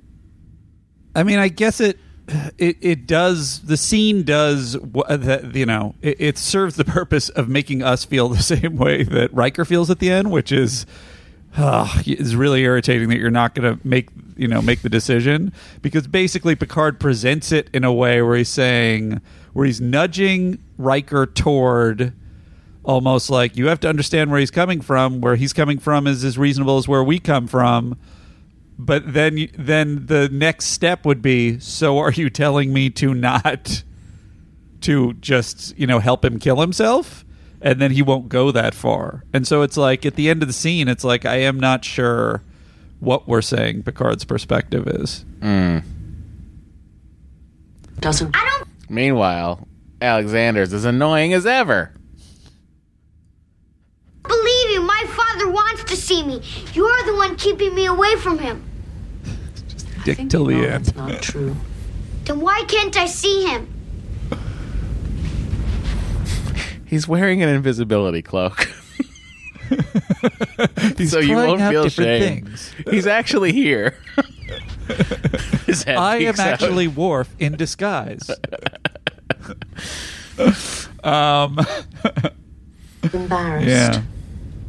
I 1.15 1.23
mean, 1.23 1.39
I 1.39 1.47
guess 1.47 1.79
it 1.79 1.99
it 2.57 2.77
it 2.81 3.07
does. 3.07 3.61
The 3.61 3.77
scene 3.77 4.23
does 4.23 4.73
that. 4.73 5.51
You 5.53 5.65
know, 5.65 5.95
it, 6.01 6.17
it 6.19 6.37
serves 6.37 6.75
the 6.75 6.85
purpose 6.85 7.29
of 7.29 7.49
making 7.49 7.83
us 7.83 8.05
feel 8.05 8.29
the 8.29 8.43
same 8.43 8.77
way 8.77 9.03
that 9.03 9.33
Riker 9.33 9.65
feels 9.65 9.89
at 9.89 9.99
the 9.99 10.09
end, 10.09 10.31
which 10.31 10.51
is. 10.51 10.85
Uh, 11.57 11.85
is 12.05 12.33
really 12.33 12.61
irritating 12.61 13.09
that 13.09 13.17
you're 13.17 13.29
not 13.29 13.53
going 13.53 13.77
to 13.77 13.85
make 13.85 14.07
you 14.37 14.47
know 14.47 14.61
make 14.61 14.83
the 14.83 14.89
decision 14.89 15.51
because 15.81 16.07
basically 16.07 16.55
Picard 16.55 16.97
presents 16.97 17.51
it 17.51 17.69
in 17.73 17.83
a 17.83 17.91
way 17.91 18.21
where 18.21 18.37
he's 18.37 18.47
saying 18.47 19.19
where 19.51 19.65
he's 19.65 19.81
nudging 19.81 20.63
Riker 20.77 21.25
toward 21.25 22.13
almost 22.85 23.29
like 23.29 23.57
you 23.57 23.67
have 23.67 23.81
to 23.81 23.89
understand 23.89 24.31
where 24.31 24.39
he's 24.39 24.49
coming 24.49 24.79
from 24.79 25.19
where 25.19 25.35
he's 25.35 25.51
coming 25.51 25.77
from 25.77 26.07
is 26.07 26.23
as 26.23 26.37
reasonable 26.37 26.77
as 26.77 26.87
where 26.87 27.03
we 27.03 27.19
come 27.19 27.47
from 27.47 27.97
but 28.85 29.13
then 29.13 29.47
then 29.57 30.05
the 30.07 30.29
next 30.29 30.65
step 30.67 31.05
would 31.05 31.21
be 31.21 31.59
so 31.59 31.97
are 31.97 32.11
you 32.11 32.29
telling 32.29 32.73
me 32.73 32.89
to 32.89 33.13
not 33.13 33.83
to 34.81 35.13
just 35.13 35.77
you 35.77 35.85
know 35.87 35.99
help 35.99 36.25
him 36.25 36.39
kill 36.39 36.59
himself 36.61 37.23
and 37.61 37.79
then 37.79 37.91
he 37.91 38.01
won't 38.01 38.29
go 38.29 38.51
that 38.51 38.73
far 38.73 39.23
and 39.33 39.47
so 39.47 39.61
it's 39.61 39.77
like 39.77 40.05
at 40.05 40.15
the 40.15 40.29
end 40.29 40.41
of 40.41 40.47
the 40.47 40.53
scene 40.53 40.87
it's 40.87 41.03
like 41.03 41.25
i 41.25 41.35
am 41.35 41.59
not 41.59 41.85
sure 41.85 42.41
what 42.99 43.27
we're 43.27 43.41
saying 43.41 43.83
picard's 43.83 44.25
perspective 44.25 44.87
is 44.87 45.25
hmm. 45.41 45.79
doesn't 47.99 48.35
i 48.35 48.39
don't 48.39 48.61
Meanwhile, 48.91 49.69
Alexander's 50.01 50.73
as 50.73 50.83
annoying 50.83 51.31
as 51.31 51.45
ever. 51.45 51.93
Believe 54.23 54.69
you, 54.71 54.81
my 54.81 55.05
father 55.07 55.49
wants 55.49 55.85
to 55.85 55.95
see 55.95 56.21
me. 56.21 56.41
You're 56.73 57.03
the 57.03 57.15
one 57.15 57.37
keeping 57.37 57.73
me 57.73 57.85
away 57.85 58.17
from 58.17 58.37
him. 58.37 58.69
Dick 60.03 60.29
till 60.29 60.45
the 60.45 60.55
end 60.55 60.85
That's 60.85 60.95
not 60.95 61.21
true. 61.21 61.55
Then 62.25 62.39
why 62.39 62.63
can't 62.67 62.95
I 62.97 63.05
see 63.07 63.45
him? 63.45 63.67
He's 66.85 67.07
wearing 67.07 67.41
an 67.41 67.49
invisibility 67.49 68.21
cloak. 68.21 68.59
so 69.69 69.77
you 71.19 71.33
trying 71.33 71.47
won't 71.47 71.61
out 71.61 71.71
feel 71.71 71.83
different 71.83 72.21
shame. 72.21 72.45
things. 72.45 72.73
He's 72.89 73.07
actually 73.07 73.53
here. 73.53 73.95
His 75.65 75.83
head 75.83 75.95
i 75.97 76.17
am 76.17 76.33
peeks 76.33 76.39
out. 76.39 76.47
actually 76.47 76.87
Worf 76.89 77.33
in 77.39 77.55
disguise 77.55 78.29
um 81.05 81.57
Embarrassed. 83.13 83.67
yeah 83.67 84.01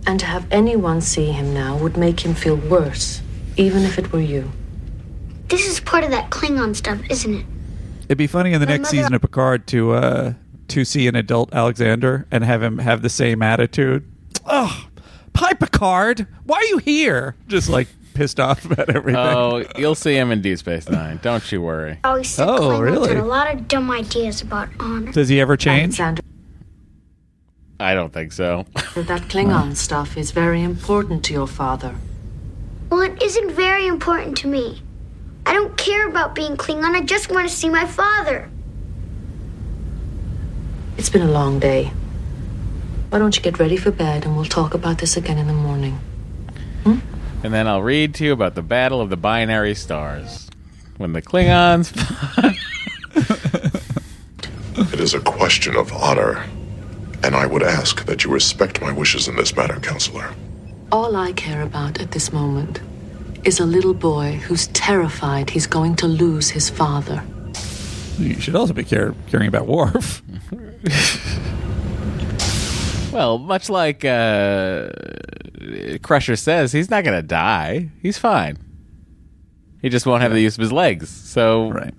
And 0.06 0.20
to 0.20 0.26
have 0.26 0.46
anyone 0.52 1.00
see 1.00 1.32
him 1.32 1.52
now 1.52 1.76
would 1.76 1.96
make 1.96 2.20
him 2.24 2.34
feel 2.34 2.54
worse, 2.56 3.20
even 3.56 3.82
if 3.82 3.98
it 3.98 4.12
were 4.12 4.20
you. 4.20 4.52
This 5.52 5.66
is 5.68 5.80
part 5.80 6.02
of 6.02 6.10
that 6.10 6.30
Klingon 6.30 6.74
stuff, 6.74 6.98
isn't 7.10 7.34
it? 7.34 7.44
It'd 8.06 8.16
be 8.18 8.26
funny 8.26 8.52
in 8.54 8.60
the 8.60 8.66
My 8.66 8.72
next 8.72 8.88
mother- 8.88 8.96
season 8.96 9.14
of 9.14 9.20
Picard 9.20 9.66
to 9.68 9.92
uh, 9.92 10.32
to 10.68 10.84
see 10.84 11.06
an 11.06 11.14
adult 11.14 11.52
Alexander 11.52 12.26
and 12.30 12.42
have 12.42 12.62
him 12.62 12.78
have 12.78 13.02
the 13.02 13.10
same 13.10 13.42
attitude. 13.42 14.10
Oh, 14.46 14.86
hi 15.36 15.52
Picard, 15.52 16.26
why 16.44 16.56
are 16.56 16.64
you 16.64 16.78
here? 16.78 17.36
Just 17.48 17.68
like 17.68 17.86
pissed 18.14 18.40
off 18.40 18.64
about 18.70 18.88
everything. 18.88 19.16
Oh, 19.20 19.62
you'll 19.76 19.94
see 19.94 20.14
him 20.14 20.30
in 20.32 20.40
Deep 20.40 20.56
Space 20.58 20.88
Nine. 20.88 21.20
Don't 21.22 21.52
you 21.52 21.60
worry. 21.60 21.98
Always 22.02 22.28
said 22.30 22.48
Oh, 22.48 22.58
Klingons 22.70 22.80
really? 22.80 23.08
had 23.08 23.18
a 23.18 23.24
lot 23.24 23.52
of 23.54 23.68
dumb 23.68 23.90
ideas 23.90 24.40
about 24.40 24.70
honor. 24.80 25.12
Does 25.12 25.28
he 25.28 25.38
ever 25.40 25.56
change? 25.58 26.00
Alexander, 26.00 26.22
I 27.78 27.92
don't 27.94 28.12
think 28.12 28.32
so. 28.32 28.64
that 28.94 29.22
Klingon 29.28 29.76
stuff 29.76 30.16
is 30.16 30.30
very 30.30 30.62
important 30.62 31.24
to 31.26 31.32
your 31.34 31.46
father. 31.46 31.94
Well, 32.90 33.00
it 33.02 33.22
isn't 33.22 33.50
very 33.52 33.86
important 33.86 34.36
to 34.38 34.48
me. 34.48 34.82
I 35.46 35.52
don't 35.54 35.76
care 35.76 36.08
about 36.08 36.34
being 36.34 36.56
Klingon. 36.56 36.94
I 36.94 37.00
just 37.00 37.30
want 37.30 37.48
to 37.48 37.54
see 37.54 37.68
my 37.68 37.86
father. 37.86 38.48
It's 40.96 41.10
been 41.10 41.22
a 41.22 41.30
long 41.30 41.58
day. 41.58 41.92
Why 43.10 43.18
don't 43.18 43.36
you 43.36 43.42
get 43.42 43.58
ready 43.58 43.76
for 43.76 43.90
bed 43.90 44.24
and 44.24 44.36
we'll 44.36 44.44
talk 44.44 44.74
about 44.74 44.98
this 44.98 45.16
again 45.16 45.38
in 45.38 45.46
the 45.46 45.52
morning? 45.52 45.98
Hmm? 46.84 46.98
And 47.42 47.52
then 47.52 47.66
I'll 47.66 47.82
read 47.82 48.14
to 48.16 48.24
you 48.24 48.32
about 48.32 48.54
the 48.54 48.62
Battle 48.62 49.00
of 49.00 49.10
the 49.10 49.16
Binary 49.16 49.74
Stars. 49.74 50.48
When 50.96 51.12
the 51.12 51.22
Klingons. 51.22 51.92
It 54.74 55.00
is 55.00 55.12
a 55.12 55.20
question 55.20 55.76
of 55.76 55.92
honor, 55.92 56.44
and 57.22 57.34
I 57.34 57.44
would 57.44 57.62
ask 57.62 58.06
that 58.06 58.24
you 58.24 58.30
respect 58.30 58.80
my 58.80 58.90
wishes 58.90 59.28
in 59.28 59.36
this 59.36 59.54
matter, 59.54 59.78
Counselor. 59.80 60.34
All 60.90 61.14
I 61.14 61.32
care 61.32 61.62
about 61.62 62.00
at 62.00 62.12
this 62.12 62.32
moment 62.32 62.80
is 63.44 63.60
a 63.60 63.64
little 63.66 63.94
boy 63.94 64.32
who's 64.46 64.68
terrified 64.68 65.50
he's 65.50 65.66
going 65.66 65.96
to 65.96 66.06
lose 66.06 66.50
his 66.50 66.70
father. 66.70 67.22
You 68.18 68.38
should 68.40 68.54
also 68.54 68.72
be 68.72 68.84
care- 68.84 69.14
caring 69.28 69.48
about 69.48 69.66
Worf. 69.66 70.22
Well, 73.12 73.36
much 73.38 73.68
like 73.68 74.04
uh, 74.06 74.88
Crusher 76.02 76.36
says, 76.36 76.72
he's 76.72 76.88
not 76.88 77.04
going 77.04 77.16
to 77.20 77.22
die. 77.26 77.90
He's 78.00 78.16
fine. 78.16 78.56
He 79.82 79.90
just 79.90 80.06
won't 80.06 80.22
have 80.22 80.32
the 80.32 80.40
use 80.40 80.56
of 80.56 80.62
his 80.62 80.72
legs. 80.72 81.10
So 81.10 81.70
Right. 81.70 81.94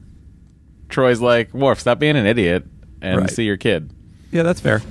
Troi's 0.89 1.21
like, 1.21 1.53
Worf, 1.53 1.79
stop 1.79 1.99
being 1.99 2.15
an 2.15 2.25
idiot 2.25 2.63
and 3.01 3.21
Right. 3.21 3.29
see 3.29 3.43
your 3.43 3.57
kid. 3.57 3.91
Yeah, 4.31 4.41
that's 4.43 4.59
fair. 4.59 4.81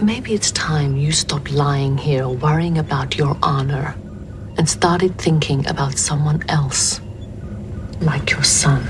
Maybe 0.00 0.32
it's 0.32 0.52
time 0.52 0.96
you 0.96 1.10
stopped 1.10 1.50
lying 1.50 1.98
here 1.98 2.28
worrying 2.28 2.78
about 2.78 3.18
your 3.18 3.36
honor 3.42 3.96
and 4.56 4.68
started 4.68 5.18
thinking 5.18 5.66
about 5.66 5.98
someone 5.98 6.42
else. 6.48 7.00
Like 8.00 8.30
your 8.30 8.44
son. 8.44 8.82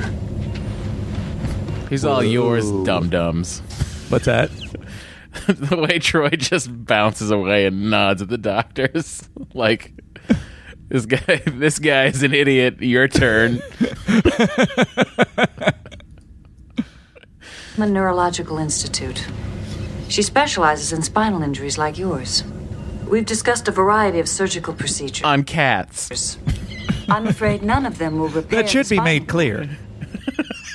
He's 1.88 2.04
all 2.04 2.22
yours, 2.22 2.70
dum 2.84 3.08
dums. 3.08 3.60
What's 4.10 4.26
that? 4.26 4.50
the 5.46 5.76
way 5.76 5.98
Troi 5.98 6.36
just 6.36 6.68
bounces 6.84 7.30
away 7.30 7.64
and 7.64 7.90
nods 7.90 8.20
at 8.20 8.28
the 8.28 8.36
doctors, 8.36 9.26
like 9.54 9.94
this 10.88 11.06
guy. 11.06 11.42
This 11.46 11.78
guy 11.78 12.04
is 12.06 12.22
an 12.22 12.34
idiot. 12.34 12.82
Your 12.82 13.08
turn. 13.08 13.60
From 17.74 17.82
a 17.82 17.86
neurological 17.86 18.58
institute. 18.58 19.26
She 20.08 20.22
specializes 20.22 20.92
in 20.92 21.02
spinal 21.02 21.42
injuries 21.42 21.78
like 21.78 21.98
yours. 21.98 22.44
We've 23.06 23.26
discussed 23.26 23.68
a 23.68 23.72
variety 23.72 24.18
of 24.20 24.28
surgical 24.28 24.74
procedures. 24.74 25.24
on 25.24 25.44
cats. 25.44 26.38
I'm 27.08 27.26
afraid 27.26 27.62
none 27.62 27.86
of 27.86 27.98
them 27.98 28.18
will 28.18 28.28
repair. 28.28 28.62
That 28.62 28.70
should 28.70 28.86
the 28.86 28.96
be 28.96 29.00
made 29.00 29.28
clear. 29.28 29.68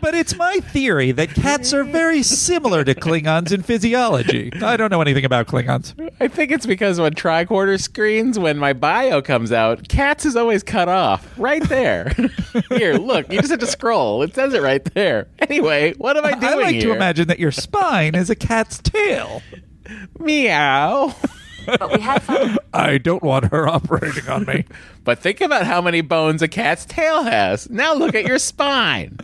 but 0.00 0.14
it's 0.14 0.36
my 0.36 0.60
theory 0.60 1.10
that 1.12 1.30
cats 1.30 1.72
are 1.72 1.82
very 1.82 2.22
similar 2.22 2.84
to 2.84 2.94
Klingons 2.94 3.52
in 3.52 3.62
physiology. 3.62 4.52
I 4.62 4.76
don't 4.76 4.90
know 4.90 5.00
anything 5.00 5.24
about 5.24 5.46
Klingons. 5.48 5.92
I 6.18 6.28
think 6.28 6.50
it's 6.50 6.64
because 6.64 6.98
when 6.98 7.12
tricorder 7.14 7.80
screens, 7.80 8.38
when 8.38 8.56
my 8.56 8.72
bio 8.72 9.20
comes 9.20 9.52
out, 9.52 9.86
cats 9.88 10.24
is 10.24 10.34
always 10.34 10.62
cut 10.62 10.88
off 10.88 11.38
right 11.38 11.62
there. 11.68 12.14
here, 12.70 12.94
look, 12.94 13.30
you 13.30 13.38
just 13.38 13.50
have 13.50 13.60
to 13.60 13.66
scroll. 13.66 14.22
It 14.22 14.34
says 14.34 14.54
it 14.54 14.62
right 14.62 14.82
there. 14.94 15.28
Anyway, 15.40 15.92
what 15.94 16.16
am 16.16 16.24
I 16.24 16.32
doing 16.32 16.44
I 16.44 16.54
like 16.54 16.80
to 16.80 16.92
imagine 16.92 17.28
that 17.28 17.38
your 17.38 17.52
spine 17.52 18.14
is 18.14 18.30
a 18.30 18.34
cat's 18.34 18.78
tail. 18.78 19.42
Meow. 20.18 21.14
But 21.66 21.92
we 21.92 22.00
have 22.00 22.22
found 22.22 22.58
I 22.72 22.98
don't 22.98 23.22
want 23.22 23.46
her 23.46 23.68
operating 23.68 24.28
on 24.28 24.44
me. 24.46 24.64
But 25.04 25.18
think 25.18 25.40
about 25.40 25.66
how 25.66 25.82
many 25.82 26.00
bones 26.00 26.40
a 26.40 26.48
cat's 26.48 26.86
tail 26.86 27.24
has. 27.24 27.68
Now 27.68 27.92
look 27.94 28.14
at 28.14 28.24
your 28.24 28.38
spine. 28.38 29.16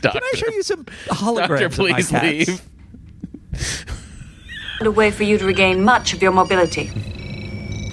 Doctor, 0.00 0.18
Can 0.18 0.22
I 0.22 0.32
show 0.36 0.48
you 0.50 0.62
some 0.62 0.84
holograms 1.06 1.48
Doctor, 1.48 1.66
of 1.66 1.78
my 1.78 1.92
please 1.92 2.08
cats? 2.10 2.48
leave. 2.48 2.62
A 4.80 4.90
way 4.90 5.10
for 5.10 5.22
you 5.22 5.38
to 5.38 5.44
regain 5.46 5.82
much 5.82 6.12
of 6.12 6.22
your 6.22 6.32
mobility. 6.32 6.90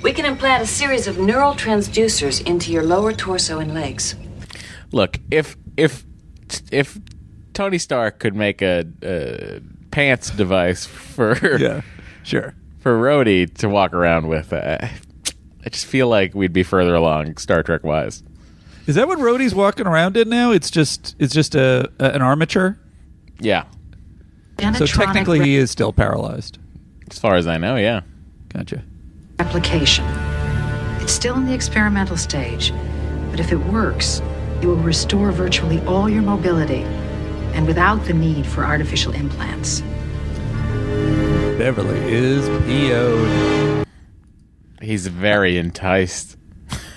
We 0.04 0.14
can 0.14 0.26
implant 0.26 0.64
a 0.64 0.68
series 0.68 1.08
of 1.08 1.18
neural 1.20 1.54
transducers 1.54 2.46
into 2.46 2.72
your 2.72 2.84
lower 2.84 3.14
torso 3.14 3.60
and 3.60 3.74
legs. 3.74 4.16
Look, 4.92 5.20
if 5.30 5.56
if 5.78 6.04
if 6.72 6.98
Tony 7.54 7.78
Stark 7.78 8.20
could 8.20 8.36
make 8.36 8.62
a, 8.62 8.86
a 9.04 9.62
pants 9.92 10.32
device 10.32 10.86
for 10.86 11.38
Yeah, 11.60 11.82
sure. 12.24 12.56
for 12.80 12.98
Rhodey 13.00 13.54
to 13.60 13.70
walk 13.70 13.94
around 13.94 14.28
with, 14.28 14.52
uh, 14.52 14.78
I 14.82 15.70
just 15.70 15.86
feel 15.86 16.08
like 16.08 16.34
we'd 16.34 16.54
be 16.54 16.64
further 16.64 16.96
along 16.96 17.38
Star 17.38 17.62
Trek 17.64 17.84
wise. 17.84 18.24
Is 18.88 18.96
that 18.96 19.08
what 19.08 19.20
Rhodey's 19.20 19.54
walking 19.54 19.86
around 19.86 20.18
in 20.18 20.28
now? 20.30 20.52
It's 20.52 20.72
just 20.72 21.16
it's 21.20 21.34
just 21.34 21.54
a, 21.56 21.90
a 22.00 22.06
an 22.16 22.22
armature. 22.24 22.80
Yeah, 23.40 23.66
So 24.78 24.86
technically, 24.86 25.40
he 25.40 25.56
is 25.56 25.72
still 25.72 25.94
paralyzed. 25.94 26.58
As 27.12 27.20
far 27.20 27.36
as 27.36 27.46
I 27.46 27.58
know, 27.58 27.76
yeah. 27.76 28.02
Gotcha. 28.50 28.82
Application. 29.40 30.06
It's 31.02 31.12
still 31.12 31.36
in 31.36 31.46
the 31.46 31.54
experimental 31.54 32.16
stage, 32.16 32.74
but 33.30 33.40
if 33.40 33.52
it 33.52 33.58
works, 33.58 34.22
it 34.62 34.66
will 34.66 34.78
restore 34.78 35.34
virtually 35.34 35.82
all 35.82 36.10
your 36.10 36.22
mobility 36.22 36.84
and 37.54 37.68
without 37.68 38.06
the 38.06 38.14
need 38.14 38.46
for 38.46 38.64
artificial 38.64 39.12
implants. 39.12 39.82
Beverly 41.58 42.00
is 42.00 42.48
PO'd. 42.66 43.86
He's 44.82 45.08
very 45.08 45.58
enticed. 45.58 46.38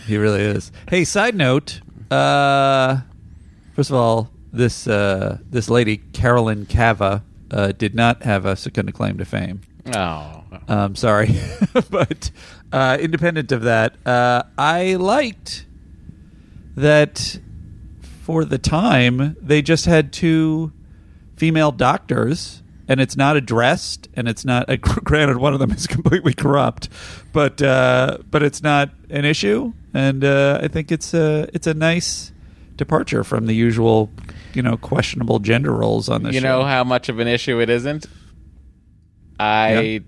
He 0.07 0.17
really 0.17 0.43
is. 0.43 0.71
Hey, 0.89 1.05
side 1.05 1.35
note. 1.35 1.81
Uh, 2.09 2.99
first 3.75 3.91
of 3.91 3.97
all, 3.97 4.31
this 4.53 4.87
uh, 4.87 5.39
this 5.51 5.69
lady 5.69 5.97
Caroline 6.13 6.67
Kava 6.67 7.25
uh, 7.51 7.73
did 7.73 7.97
not 7.97 8.23
have 8.23 8.47
a 8.47 8.55
second 8.55 8.93
claim 8.95 9.19
to 9.19 9.25
fame. 9.25 9.63
Oh, 9.93 10.43
Um, 10.69 10.95
sorry, 10.97 11.35
but 11.91 12.31
uh, 12.73 12.97
independent 13.01 13.53
of 13.53 13.63
that, 13.63 13.97
uh, 14.07 14.45
I 14.57 14.95
liked 14.95 15.67
that 16.77 17.39
for 18.23 18.45
the 18.45 18.59
time 18.59 19.37
they 19.41 19.61
just 19.63 19.85
had 19.87 20.13
two 20.13 20.73
female 21.37 21.71
doctors, 21.73 22.63
and 22.89 23.01
it's 23.01 23.17
not 23.17 23.37
addressed, 23.37 24.09
and 24.15 24.27
it's 24.29 24.45
not. 24.45 24.69
Uh, 24.71 24.77
granted, 24.81 25.37
one 25.37 25.53
of 25.53 25.61
them 25.61 25.71
is 25.73 25.87
completely 25.97 26.33
corrupt, 26.33 26.89
but 27.33 27.61
uh, 27.61 28.19
but 28.31 28.43
it's 28.43 28.63
not 28.63 28.91
an 29.11 29.25
issue, 29.27 29.73
and 29.93 30.25
uh, 30.25 30.61
I 30.63 30.69
think 30.69 30.91
it's 30.93 31.13
a 31.13 31.49
it's 31.53 31.67
a 31.67 31.75
nice 31.75 32.33
departure 32.77 33.23
from 33.23 33.47
the 33.47 33.55
usual, 33.55 34.11
you 34.55 34.63
know, 34.63 34.77
questionable 34.77 35.39
gender 35.39 35.73
roles 35.73 36.09
on 36.09 36.23
this 36.25 36.35
you 36.35 36.41
show. 36.41 36.61
know 36.61 36.65
how 36.65 36.83
much 36.83 37.09
of 37.09 37.19
an 37.21 37.29
issue 37.29 37.61
it 37.61 37.69
isn't. 37.71 38.07
I 39.39 40.03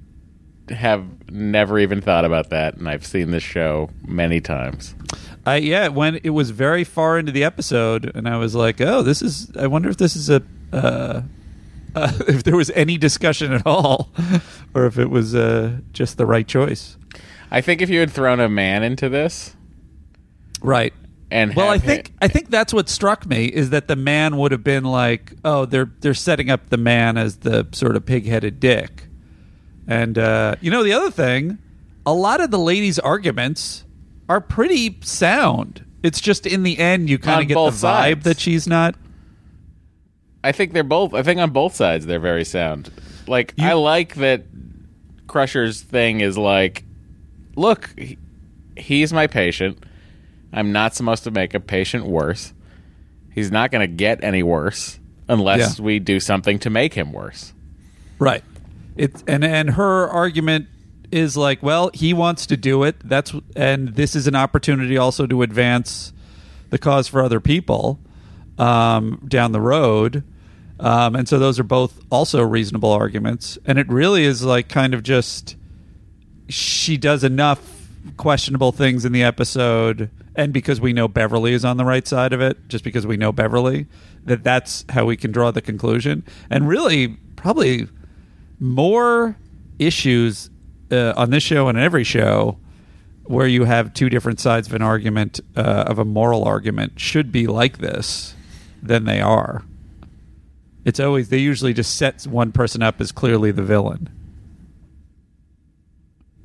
have 0.68 1.04
never 1.30 1.78
even 1.78 2.00
thought 2.00 2.24
about 2.24 2.50
that, 2.50 2.76
and 2.76 2.88
I've 2.88 3.06
seen 3.06 3.30
this 3.30 3.42
show 3.42 3.90
many 4.06 4.40
times. 4.40 4.94
I 5.44 5.56
yeah, 5.56 5.88
when 5.88 6.20
it 6.24 6.30
was 6.30 6.50
very 6.50 6.82
far 6.84 7.18
into 7.18 7.32
the 7.32 7.44
episode, 7.44 8.10
and 8.14 8.28
I 8.28 8.36
was 8.36 8.54
like, 8.54 8.80
"Oh, 8.80 9.02
this 9.02 9.22
is." 9.22 9.50
I 9.56 9.66
wonder 9.68 9.88
if 9.88 9.96
this 9.96 10.16
is 10.16 10.28
a 10.28 10.42
uh, 10.72 11.22
uh, 11.94 12.12
if 12.26 12.42
there 12.42 12.56
was 12.56 12.70
any 12.70 12.98
discussion 12.98 13.52
at 13.52 13.66
all, 13.66 14.10
or 14.74 14.86
if 14.86 14.98
it 14.98 15.08
was 15.10 15.34
uh, 15.34 15.78
just 15.92 16.16
the 16.18 16.26
right 16.26 16.46
choice. 16.46 16.96
I 17.50 17.60
think 17.60 17.80
if 17.80 17.88
you 17.88 18.00
had 18.00 18.10
thrown 18.10 18.40
a 18.40 18.48
man 18.48 18.82
into 18.82 19.08
this, 19.08 19.54
Right. 20.60 20.92
and 21.30 21.54
Well, 21.54 21.68
I 21.68 21.78
think 21.78 22.12
I 22.20 22.26
think 22.26 22.50
that's 22.50 22.74
what 22.74 22.88
struck 22.88 23.24
me 23.24 23.44
is 23.46 23.70
that 23.70 23.86
the 23.86 23.94
man 23.96 24.36
would 24.36 24.50
have 24.50 24.64
been 24.64 24.84
like, 24.84 25.32
"Oh, 25.44 25.64
they're 25.64 25.90
they're 26.00 26.12
setting 26.14 26.50
up 26.50 26.70
the 26.70 26.76
man 26.76 27.16
as 27.16 27.36
the 27.38 27.68
sort 27.72 27.94
of 27.94 28.04
pig-headed 28.04 28.58
dick," 28.58 29.05
and 29.86 30.18
uh, 30.18 30.56
you 30.60 30.70
know 30.70 30.82
the 30.82 30.92
other 30.92 31.10
thing, 31.10 31.58
a 32.04 32.12
lot 32.12 32.40
of 32.40 32.50
the 32.50 32.58
ladies' 32.58 32.98
arguments 32.98 33.84
are 34.28 34.40
pretty 34.40 34.98
sound. 35.02 35.84
It's 36.02 36.20
just 36.20 36.46
in 36.46 36.62
the 36.62 36.78
end 36.78 37.08
you 37.10 37.18
kind 37.18 37.42
of 37.42 37.48
get 37.48 37.54
the 37.54 37.60
vibe 37.60 37.74
sides. 37.74 38.24
that 38.24 38.38
she's 38.40 38.66
not 38.66 38.94
I 40.44 40.52
think 40.52 40.72
they're 40.72 40.84
both. 40.84 41.12
I 41.12 41.22
think 41.24 41.40
on 41.40 41.50
both 41.50 41.74
sides 41.74 42.06
they're 42.06 42.20
very 42.20 42.44
sound. 42.44 42.90
Like 43.26 43.54
I 43.58 43.72
like 43.72 44.14
that 44.16 44.44
Crusher's 45.26 45.80
thing 45.82 46.20
is 46.20 46.38
like, 46.38 46.84
look, 47.56 47.90
he, 47.98 48.16
he's 48.76 49.12
my 49.12 49.26
patient. 49.26 49.82
I'm 50.52 50.70
not 50.70 50.94
supposed 50.94 51.24
to 51.24 51.32
make 51.32 51.54
a 51.54 51.58
patient 51.60 52.06
worse. 52.06 52.52
He's 53.34 53.50
not 53.50 53.72
going 53.72 53.80
to 53.80 53.92
get 53.92 54.22
any 54.22 54.44
worse 54.44 55.00
unless 55.28 55.78
Yeah. 55.80 55.84
we 55.84 55.98
do 55.98 56.20
something 56.20 56.60
to 56.60 56.70
make 56.70 56.94
him 56.94 57.12
worse. 57.12 57.52
Right. 58.20 58.44
It 58.96 59.22
and 59.26 59.44
and 59.44 59.70
her 59.70 60.08
argument 60.08 60.68
is 61.12 61.36
like, 61.36 61.62
well, 61.62 61.90
he 61.94 62.12
wants 62.12 62.46
to 62.46 62.56
do 62.56 62.82
it. 62.82 62.96
That's 63.04 63.32
and 63.54 63.88
this 63.90 64.16
is 64.16 64.26
an 64.26 64.34
opportunity 64.34 64.96
also 64.96 65.26
to 65.26 65.42
advance 65.42 66.12
the 66.70 66.78
cause 66.78 67.08
for 67.08 67.22
other 67.22 67.40
people 67.40 68.00
um, 68.58 69.22
down 69.26 69.52
the 69.52 69.60
road. 69.60 70.24
Um, 70.78 71.16
and 71.16 71.28
so 71.28 71.38
those 71.38 71.58
are 71.58 71.64
both 71.64 72.04
also 72.10 72.42
reasonable 72.42 72.90
arguments. 72.90 73.58
And 73.64 73.78
it 73.78 73.88
really 73.88 74.24
is 74.24 74.44
like 74.44 74.68
kind 74.68 74.94
of 74.94 75.02
just 75.02 75.56
she 76.48 76.96
does 76.96 77.24
enough 77.24 77.88
questionable 78.16 78.72
things 78.72 79.04
in 79.04 79.12
the 79.12 79.22
episode 79.22 80.10
and 80.36 80.52
because 80.52 80.80
we 80.80 80.92
know 80.92 81.08
Beverly 81.08 81.52
is 81.54 81.64
on 81.64 81.76
the 81.76 81.84
right 81.84 82.06
side 82.06 82.32
of 82.32 82.40
it 82.40 82.68
just 82.68 82.84
because 82.84 83.04
we 83.04 83.16
know 83.16 83.32
Beverly 83.32 83.86
that 84.24 84.44
that's 84.44 84.84
how 84.90 85.04
we 85.06 85.16
can 85.16 85.32
draw 85.32 85.50
the 85.50 85.60
conclusion 85.60 86.24
and 86.48 86.68
really 86.68 87.16
probably 87.34 87.88
more 88.58 89.36
issues 89.78 90.50
uh, 90.90 91.12
on 91.16 91.30
this 91.30 91.42
show 91.42 91.68
and 91.68 91.76
every 91.78 92.04
show 92.04 92.58
where 93.24 93.46
you 93.46 93.64
have 93.64 93.92
two 93.92 94.08
different 94.08 94.38
sides 94.40 94.68
of 94.68 94.74
an 94.74 94.82
argument 94.82 95.40
uh, 95.56 95.60
of 95.86 95.98
a 95.98 96.04
moral 96.04 96.44
argument 96.44 96.98
should 96.98 97.32
be 97.32 97.46
like 97.46 97.78
this 97.78 98.34
than 98.82 99.04
they 99.04 99.20
are 99.20 99.64
it's 100.84 101.00
always 101.00 101.28
they 101.28 101.38
usually 101.38 101.74
just 101.74 101.96
set 101.96 102.22
one 102.26 102.52
person 102.52 102.82
up 102.82 103.00
as 103.00 103.10
clearly 103.12 103.50
the 103.50 103.62
villain 103.62 104.08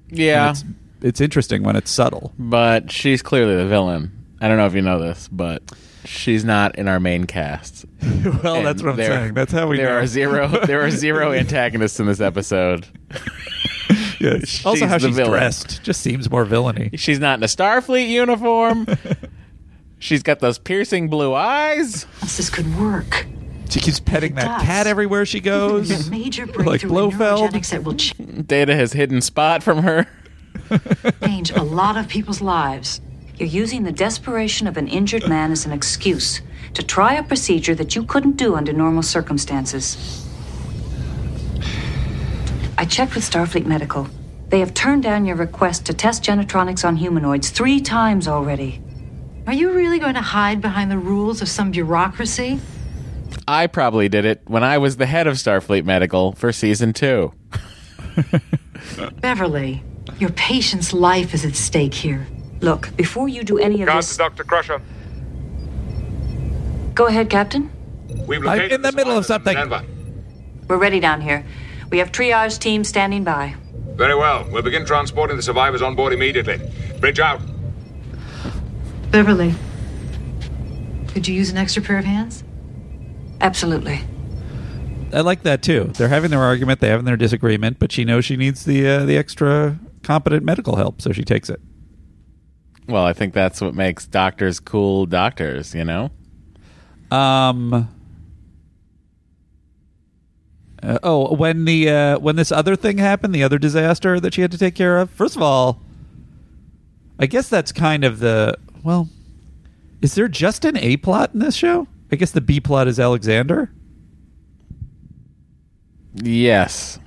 Yeah, 0.09 0.49
it's, 0.51 0.63
it's 1.01 1.21
interesting 1.21 1.63
when 1.63 1.75
it's 1.75 1.91
subtle. 1.91 2.33
but 2.37 2.91
she's 2.91 3.21
clearly 3.21 3.55
the 3.55 3.67
villain. 3.67 4.11
I 4.41 4.47
don't 4.47 4.57
know 4.57 4.65
if 4.65 4.73
you 4.73 4.81
know 4.81 4.99
this, 4.99 5.27
but 5.31 5.61
she's 6.03 6.43
not 6.43 6.75
in 6.77 6.87
our 6.87 6.99
main 6.99 7.25
cast. 7.25 7.85
well, 8.43 8.55
And 8.55 8.65
that's 8.65 8.81
what 8.81 8.91
I'm 8.91 8.97
there- 8.97 9.11
saying. 9.11 9.33
That's 9.35 9.51
how 9.51 9.67
we 9.67 9.77
there 9.77 9.89
know. 9.89 9.97
are 9.99 10.07
zero. 10.07 10.47
There 10.65 10.81
are 10.81 10.89
zero 10.91 11.31
antagonists 11.33 11.99
in 11.99 12.07
this 12.07 12.19
episode. 12.19 12.87
Yes. 14.19 14.63
Also, 14.65 14.85
how 14.85 14.99
the 14.99 15.07
she's 15.07 15.15
villain. 15.15 15.31
dressed 15.31 15.81
just 15.81 16.01
seems 16.01 16.29
more 16.29 16.45
villainy. 16.45 16.91
She's 16.95 17.17
not 17.19 17.39
in 17.39 17.43
a 17.43 17.47
Starfleet 17.47 18.07
uniform. 18.07 18.85
she's 19.97 20.21
got 20.21 20.39
those 20.39 20.59
piercing 20.59 21.09
blue 21.09 21.33
eyes. 21.33 22.05
This 22.21 22.51
could 22.51 22.77
work. 22.79 23.25
She 23.71 23.79
keeps 23.79 23.99
petting 23.99 24.35
that 24.35 24.59
does. 24.59 24.61
cat 24.61 24.85
everywhere 24.85 25.25
she 25.25 25.39
goes. 25.39 26.07
Major 26.11 26.45
like 26.45 26.53
breakthrough 26.53 26.89
in 26.89 26.95
Blofeld. 27.09 27.51
neurogenics 27.51 27.69
that 27.71 27.83
will 27.83 28.43
Data 28.43 28.75
has 28.75 28.93
hidden 28.93 29.21
spot 29.21 29.63
from 29.63 29.79
her. 29.79 30.05
change 31.23 31.49
a 31.51 31.63
lot 31.63 31.97
of 31.97 32.07
people's 32.07 32.41
lives. 32.41 33.01
You're 33.41 33.49
using 33.49 33.81
the 33.81 33.91
desperation 33.91 34.67
of 34.67 34.77
an 34.77 34.87
injured 34.87 35.27
man 35.27 35.51
as 35.51 35.65
an 35.65 35.71
excuse 35.71 36.41
to 36.75 36.83
try 36.83 37.15
a 37.15 37.23
procedure 37.23 37.73
that 37.73 37.95
you 37.95 38.03
couldn't 38.03 38.37
do 38.37 38.53
under 38.53 38.71
normal 38.71 39.01
circumstances. 39.01 40.27
I 42.77 42.85
checked 42.85 43.15
with 43.15 43.23
Starfleet 43.23 43.65
Medical. 43.65 44.07
They 44.49 44.59
have 44.59 44.75
turned 44.75 45.01
down 45.01 45.25
your 45.25 45.37
request 45.37 45.87
to 45.87 45.93
test 45.95 46.23
Genetronics 46.23 46.87
on 46.87 46.97
humanoids 46.97 47.49
three 47.49 47.81
times 47.81 48.27
already. 48.27 48.79
Are 49.47 49.53
you 49.53 49.71
really 49.71 49.97
going 49.97 50.13
to 50.13 50.21
hide 50.21 50.61
behind 50.61 50.91
the 50.91 50.99
rules 50.99 51.41
of 51.41 51.49
some 51.49 51.71
bureaucracy? 51.71 52.59
I 53.47 53.65
probably 53.65 54.07
did 54.07 54.23
it 54.23 54.43
when 54.45 54.63
I 54.63 54.77
was 54.77 54.97
the 54.97 55.07
head 55.07 55.25
of 55.25 55.37
Starfleet 55.37 55.83
Medical 55.83 56.33
for 56.33 56.53
season 56.53 56.93
two. 56.93 57.33
Beverly, 59.19 59.83
your 60.19 60.29
patient's 60.29 60.93
life 60.93 61.33
is 61.33 61.43
at 61.43 61.55
stake 61.55 61.95
here. 61.95 62.27
Look, 62.61 62.95
before 62.95 63.27
you 63.27 63.43
do 63.43 63.57
any 63.57 63.81
of 63.81 63.87
Guards 63.87 64.07
this, 64.07 64.17
Dr. 64.17 64.43
Crusher. 64.43 64.81
go 66.93 67.07
ahead, 67.07 67.29
Captain. 67.29 67.71
We've 68.27 68.45
I'm 68.45 68.69
in 68.69 68.83
the 68.83 68.91
middle 68.91 69.17
of 69.17 69.25
something. 69.25 69.55
Denver. 69.55 69.83
We're 70.67 70.77
ready 70.77 70.99
down 70.99 71.21
here. 71.21 71.43
We 71.89 71.97
have 71.97 72.11
triage 72.11 72.59
team 72.59 72.83
standing 72.83 73.23
by. 73.23 73.55
Very 73.95 74.15
well. 74.15 74.47
We'll 74.51 74.61
begin 74.61 74.85
transporting 74.85 75.37
the 75.37 75.43
survivors 75.43 75.81
on 75.81 75.95
board 75.95 76.13
immediately. 76.13 76.61
Bridge 76.99 77.19
out. 77.19 77.41
Beverly, 79.09 79.53
could 81.09 81.27
you 81.27 81.35
use 81.35 81.49
an 81.49 81.57
extra 81.57 81.81
pair 81.81 81.97
of 81.97 82.05
hands? 82.05 82.43
Absolutely. 83.41 84.01
I 85.11 85.21
like 85.21 85.43
that 85.43 85.61
too. 85.61 85.91
They're 85.95 86.07
having 86.07 86.29
their 86.29 86.39
argument, 86.39 86.79
they 86.79 86.87
having 86.87 87.05
their 87.05 87.17
disagreement, 87.17 87.79
but 87.79 87.91
she 87.91 88.05
knows 88.05 88.23
she 88.23 88.37
needs 88.37 88.63
the 88.63 88.87
uh, 88.87 89.05
the 89.05 89.17
extra 89.17 89.79
competent 90.03 90.45
medical 90.45 90.77
help, 90.77 91.01
so 91.01 91.11
she 91.11 91.23
takes 91.25 91.49
it. 91.49 91.59
Well, 92.87 93.05
I 93.05 93.13
think 93.13 93.33
that's 93.33 93.61
what 93.61 93.73
makes 93.73 94.05
doctors 94.05 94.59
cool 94.59 95.05
doctors, 95.05 95.73
you 95.73 95.85
know? 95.85 96.11
Um. 97.09 97.87
uh, 100.81 100.97
oh, 101.03 101.35
when 101.35 101.65
the 101.65 101.89
uh, 101.89 102.19
when 102.19 102.35
this 102.35 102.51
other 102.51 102.75
thing 102.75 102.97
happened, 102.97 103.35
the 103.35 103.43
other 103.43 103.57
disaster 103.59 104.19
that 104.19 104.33
she 104.33 104.41
had 104.41 104.51
to 104.51 104.57
take 104.57 104.75
care 104.75 104.97
of. 104.97 105.09
First 105.11 105.35
of 105.35 105.41
all, 105.41 105.81
I 107.19 107.25
guess 107.27 107.49
that's 107.49 107.71
kind 107.71 108.03
of 108.03 108.19
the 108.19 108.57
well. 108.83 109.09
Is 110.01 110.15
there 110.15 110.27
just 110.27 110.65
an 110.65 110.77
A 110.77 110.97
plot 110.97 111.31
in 111.33 111.39
this 111.39 111.55
show? 111.55 111.87
I 112.11 112.15
guess 112.15 112.31
the 112.31 112.41
B 112.41 112.59
plot 112.59 112.87
is 112.87 112.99
Alexander 112.99 113.71
Yes. 116.15 116.99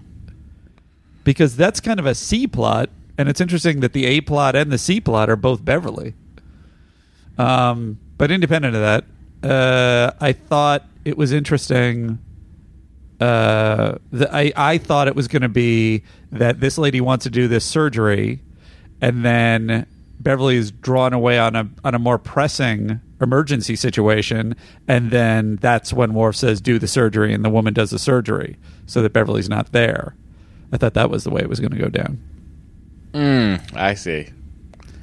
because 1.25 1.57
that's 1.57 1.81
kind 1.81 1.99
of 2.01 2.07
a 2.07 2.14
C 2.14 2.47
plot, 2.47 2.89
and 3.16 3.28
it's 3.28 3.40
interesting 3.40 3.80
that 3.80 3.92
the 3.92 4.06
A 4.06 4.20
plot 4.20 4.56
and 4.56 4.72
the 4.72 4.78
C 4.78 5.00
plot 5.00 5.30
are 5.30 5.36
both 5.36 5.64
Beverly. 5.64 6.14
Um, 7.38 7.98
but 8.16 8.30
independent 8.30 8.74
of 8.74 8.80
that, 8.80 9.04
uh, 9.48 10.12
I 10.20 10.32
thought 10.32 10.86
it 11.04 11.16
was 11.16 11.32
interesting. 11.32 12.18
Uh, 13.20 13.96
the, 14.10 14.34
I 14.34 14.52
I 14.56 14.78
thought 14.78 15.08
it 15.08 15.14
was 15.14 15.28
going 15.28 15.42
to 15.42 15.48
be 15.48 16.02
that 16.32 16.60
this 16.60 16.78
lady 16.78 17.00
wants 17.00 17.24
to 17.24 17.30
do 17.30 17.48
this 17.48 17.64
surgery, 17.64 18.40
and 19.00 19.24
then 19.24 19.86
Beverly 20.20 20.56
is 20.56 20.70
drawn 20.70 21.12
away 21.12 21.38
on 21.38 21.54
a 21.56 21.68
on 21.84 21.94
a 21.94 21.98
more 21.98 22.18
pressing 22.18 23.00
emergency 23.20 23.76
situation, 23.76 24.56
and 24.88 25.10
then 25.10 25.56
that's 25.56 25.92
when 25.92 26.14
Worf 26.14 26.36
says, 26.36 26.60
"Do 26.60 26.78
the 26.78 26.88
surgery," 26.88 27.32
and 27.32 27.44
the 27.44 27.50
woman 27.50 27.74
does 27.74 27.90
the 27.90 27.98
surgery, 27.98 28.56
so 28.86 29.02
that 29.02 29.12
Beverly's 29.12 29.48
not 29.48 29.72
there. 29.72 30.14
I 30.72 30.76
thought 30.76 30.94
that 30.94 31.10
was 31.10 31.24
the 31.24 31.30
way 31.30 31.40
it 31.40 31.48
was 31.48 31.60
going 31.60 31.72
to 31.72 31.78
go 31.78 31.88
down. 31.88 32.18
Mm, 33.14 33.76
I 33.76 33.94
see. 33.94 34.28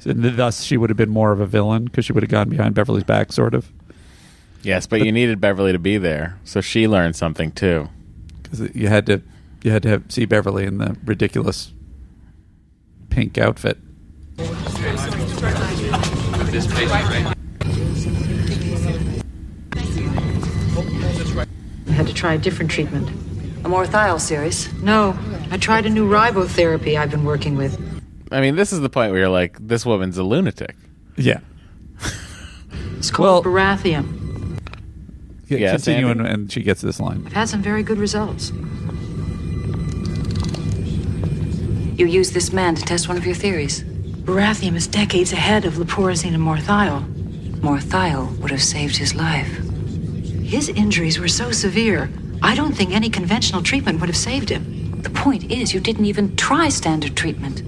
So 0.00 0.12
thus, 0.12 0.62
she 0.62 0.76
would 0.76 0.90
have 0.90 0.96
been 0.96 1.10
more 1.10 1.32
of 1.32 1.40
a 1.40 1.46
villain 1.46 1.84
because 1.84 2.04
she 2.04 2.12
would 2.12 2.22
have 2.22 2.30
gone 2.30 2.48
behind 2.48 2.74
Beverly's 2.74 3.04
back, 3.04 3.32
sort 3.32 3.54
of. 3.54 3.72
Yes, 4.62 4.86
but, 4.86 5.04
you 5.04 5.10
needed 5.10 5.40
Beverly 5.40 5.72
to 5.72 5.78
be 5.78 5.98
there, 5.98 6.38
so 6.44 6.60
she 6.60 6.86
learned 6.86 7.16
something 7.16 7.50
too. 7.50 7.88
because 8.42 8.74
you 8.74 8.88
had 8.88 9.06
to 9.06 9.22
you 9.62 9.70
had 9.70 9.82
to 9.84 9.88
have, 9.88 10.04
see 10.10 10.24
Beverly 10.24 10.64
in 10.64 10.78
the 10.78 10.96
ridiculous 11.04 11.72
pink 13.10 13.38
outfit. 13.38 13.78
I 14.38 14.44
had 21.92 22.06
to 22.06 22.14
try 22.14 22.34
a 22.34 22.38
different 22.38 22.70
treatment. 22.70 23.08
A 23.64 23.68
morathial 23.68 24.18
series. 24.18 24.72
No, 24.82 25.16
I 25.50 25.58
tried 25.58 25.86
a 25.86 25.90
new 25.90 26.08
ribotherapy 26.08 26.98
I've 26.98 27.10
been 27.10 27.24
working 27.24 27.56
with. 27.56 27.91
I 28.32 28.40
mean, 28.40 28.56
this 28.56 28.72
is 28.72 28.80
the 28.80 28.88
point 28.88 29.10
where 29.12 29.20
you're 29.20 29.28
like, 29.28 29.56
this 29.60 29.84
woman's 29.84 30.18
a 30.18 30.22
lunatic. 30.24 30.76
Yeah. 31.16 31.40
It's 32.96 33.10
called 33.10 33.44
borathium. 33.44 34.18
Yeah, 35.48 35.58
Yes, 35.58 35.84
continue, 35.84 36.08
and, 36.08 36.20
Andy? 36.20 36.32
and 36.32 36.52
she 36.52 36.62
gets 36.62 36.80
this 36.80 36.98
line. 36.98 37.24
I've 37.26 37.32
had 37.32 37.48
some 37.48 37.62
very 37.62 37.82
good 37.82 37.98
results. 37.98 38.52
You 41.98 42.06
used 42.06 42.32
this 42.32 42.52
man 42.52 42.74
to 42.74 42.82
test 42.82 43.08
one 43.08 43.16
of 43.16 43.26
your 43.26 43.34
theories. 43.34 43.84
Borathium 43.84 44.76
is 44.76 44.86
decades 44.86 45.32
ahead 45.32 45.64
of 45.64 45.74
leporazine 45.74 46.32
and 46.32 46.42
morathial. 46.42 47.00
Morathial 47.62 48.26
would 48.40 48.50
have 48.50 48.62
saved 48.62 48.96
his 48.96 49.14
life. 49.14 49.48
His 50.42 50.68
injuries 50.68 51.18
were 51.18 51.28
so 51.28 51.50
severe, 51.50 52.10
I 52.42 52.54
don't 52.56 52.72
think 52.72 52.92
any 52.92 53.08
conventional 53.08 53.62
treatment 53.62 54.00
would 54.00 54.08
have 54.08 54.16
saved 54.16 54.48
him. 54.48 55.00
The 55.02 55.10
point 55.10 55.50
is, 55.50 55.72
you 55.72 55.80
didn't 55.80 56.06
even 56.06 56.34
try 56.36 56.68
standard 56.70 57.16
treatment. 57.16 57.62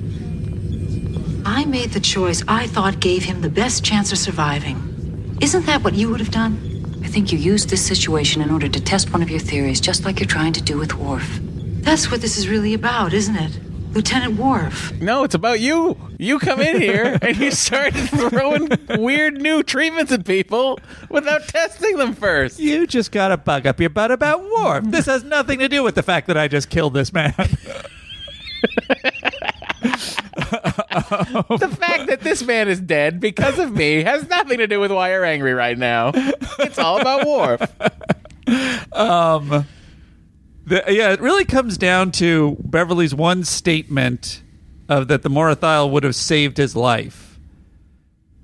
I 1.47 1.66
made 1.66 1.90
the 1.90 2.01
choice 2.01 2.42
I 2.49 2.66
thought 2.66 3.01
gave 3.01 3.22
him 3.24 3.42
the 3.42 3.51
best 3.51 3.84
chance 3.84 4.12
of 4.12 4.18
surviving. 4.18 5.36
Isn't 5.42 5.66
that 5.66 5.84
what 5.84 5.92
you 5.92 6.09
would 6.11 6.20
have 6.20 6.30
done? 6.30 7.01
I 7.05 7.09
think 7.09 7.32
you 7.32 7.38
used 7.38 7.68
this 7.68 7.84
situation 7.86 8.40
in 8.40 8.51
order 8.51 8.66
to 8.66 8.80
test 8.82 9.12
one 9.12 9.22
of 9.22 9.28
your 9.28 9.40
theories, 9.40 9.78
just 9.80 10.07
like 10.07 10.20
you're 10.20 10.26
trying 10.26 10.55
to 10.55 10.62
do 10.62 10.78
with 10.78 10.95
Worf. 10.95 11.38
That's 11.82 12.11
what 12.11 12.22
this 12.22 12.38
is 12.38 12.49
really 12.49 12.72
about, 12.72 13.12
isn't 13.12 13.36
it? 13.36 13.61
Lieutenant 13.92 14.38
Worf. 14.38 14.92
No, 15.01 15.22
it's 15.22 15.34
about 15.34 15.61
you. 15.61 15.97
You 16.18 16.38
come 16.38 16.61
in 16.61 16.80
here 16.80 17.18
and 17.22 17.36
you 17.36 17.51
start 17.51 17.92
throwing 17.92 18.70
weird 18.97 19.40
new 19.40 19.62
treatments 19.62 20.12
at 20.12 20.24
people 20.24 20.78
without 21.11 21.47
testing 21.47 21.99
them 21.99 22.14
first. 22.14 22.59
You 22.59 22.86
just 22.86 23.12
got 23.12 23.32
a 23.32 23.36
bug 23.36 23.66
up 23.66 23.80
your 23.80 23.90
butt 23.90 24.11
about 24.11 24.42
Worf. 24.42 24.84
This 24.86 25.07
has 25.07 25.22
nothing 25.22 25.59
to 25.59 25.68
do 25.68 25.82
with 25.82 25.95
the 25.95 26.03
fact 26.03 26.26
that 26.28 26.38
I 26.38 26.49
just 26.49 26.70
killed 26.70 26.95
this 26.95 27.12
man. 27.12 27.34
the 30.61 31.77
fact 31.79 32.07
that 32.09 32.21
this 32.21 32.43
man 32.43 32.69
is 32.69 32.81
dead 32.81 33.21
because 33.21 33.59
of 33.59 33.73
me 33.73 34.03
has 34.03 34.29
nothing 34.29 34.59
to 34.59 34.67
do 34.67 34.81
with 34.81 34.91
why 34.91 35.11
you're 35.11 35.25
angry 35.25 35.55
right 35.55 35.77
now. 35.77 36.13
It's 36.15 36.79
all 36.79 37.01
about 37.01 37.27
Worf. 37.27 37.61
um, 38.93 39.67
the, 40.67 40.83
yeah, 40.89 41.13
it 41.13 41.21
really 41.21 41.45
comes 41.45 41.77
down 41.77 42.13
to 42.13 42.57
Beverly's 42.61 43.15
one 43.15 43.45
statement 43.45 44.43
of 44.89 45.09
that 45.09 45.23
the 45.23 45.31
morathial 45.31 45.91
would 45.91 46.05
have 46.05 46.17
saved 46.17 46.57
his 46.57 46.77
life. 46.77 47.39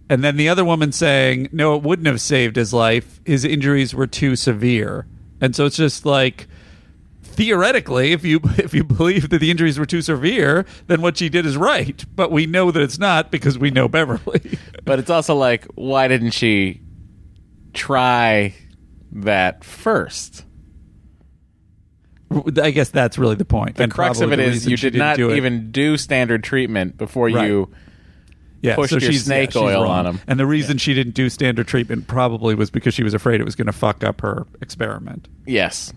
And 0.09 0.25
then 0.25 0.37
the 0.37 0.49
other 0.49 0.65
woman 0.65 0.91
saying, 0.91 1.51
no, 1.53 1.77
it 1.77 1.83
wouldn't 1.83 2.09
have 2.09 2.21
saved 2.21 2.57
his 2.57 2.73
life. 2.73 3.21
His 3.25 3.45
injuries 3.45 3.95
were 3.95 4.09
too 4.09 4.35
severe. 4.35 5.07
And 5.41 5.55
so 5.55 5.67
it's 5.67 5.77
just 5.77 6.05
like 6.05 6.49
theoretically, 7.31 8.13
if 8.13 8.25
you 8.25 8.41
if 8.59 8.75
you 8.75 8.85
believe 8.85 9.31
that 9.31 9.39
the 9.39 9.51
injuries 9.51 9.79
were 9.79 9.87
too 9.87 10.03
severe, 10.03 10.65
then 10.87 11.01
what 11.03 11.17
she 11.17 11.29
did 11.29 11.47
is 11.47 11.57
right. 11.57 12.05
But 12.15 12.31
we 12.31 12.47
know 12.47 12.71
that 12.71 12.83
it's 12.83 12.99
not 12.99 13.31
because 13.31 13.59
we 13.59 13.71
know 13.71 13.89
Beverly. 13.89 14.59
But 14.85 14.99
it's 14.99 15.11
also 15.11 15.35
like, 15.37 15.67
why 15.75 16.09
didn't 16.09 16.31
she 16.33 16.81
try 17.75 18.55
that 19.13 19.63
first? 19.63 20.45
I 22.61 22.71
guess 22.71 22.89
that's 22.89 23.19
really 23.19 23.35
the 23.35 23.45
point. 23.45 23.77
The 23.77 23.85
And 23.85 23.93
crux 23.93 24.21
of 24.21 24.33
it 24.33 24.39
is 24.41 24.67
you 24.67 24.77
did 24.77 24.95
didn't 24.95 25.17
do 25.17 25.33
even 25.35 25.71
do 25.71 25.97
standard 25.97 26.43
treatment 26.45 26.97
before 26.97 27.27
Right. 27.29 27.47
you 27.47 27.71
yeah, 28.63 28.75
pushed 28.75 28.91
so 28.91 28.97
your 28.99 29.13
she's, 29.13 29.25
snake 29.25 29.55
yeah, 29.55 29.61
oil 29.63 29.87
on 29.89 30.07
him. 30.07 30.21
And 30.27 30.39
the 30.41 30.47
reason 30.47 30.79
she 30.79 30.95
didn't 30.95 31.15
do 31.15 31.29
standard 31.29 31.67
treatment 31.67 32.07
probably 32.07 32.55
was 32.55 32.71
because 32.71 32.95
she 32.95 33.03
was 33.03 33.15
afraid 33.15 33.41
it 33.41 33.45
was 33.45 33.57
going 33.57 33.67
to 33.67 33.73
fuck 33.73 34.03
up 34.05 34.21
her 34.23 34.47
experiment. 34.61 35.29
Yes. 35.47 35.93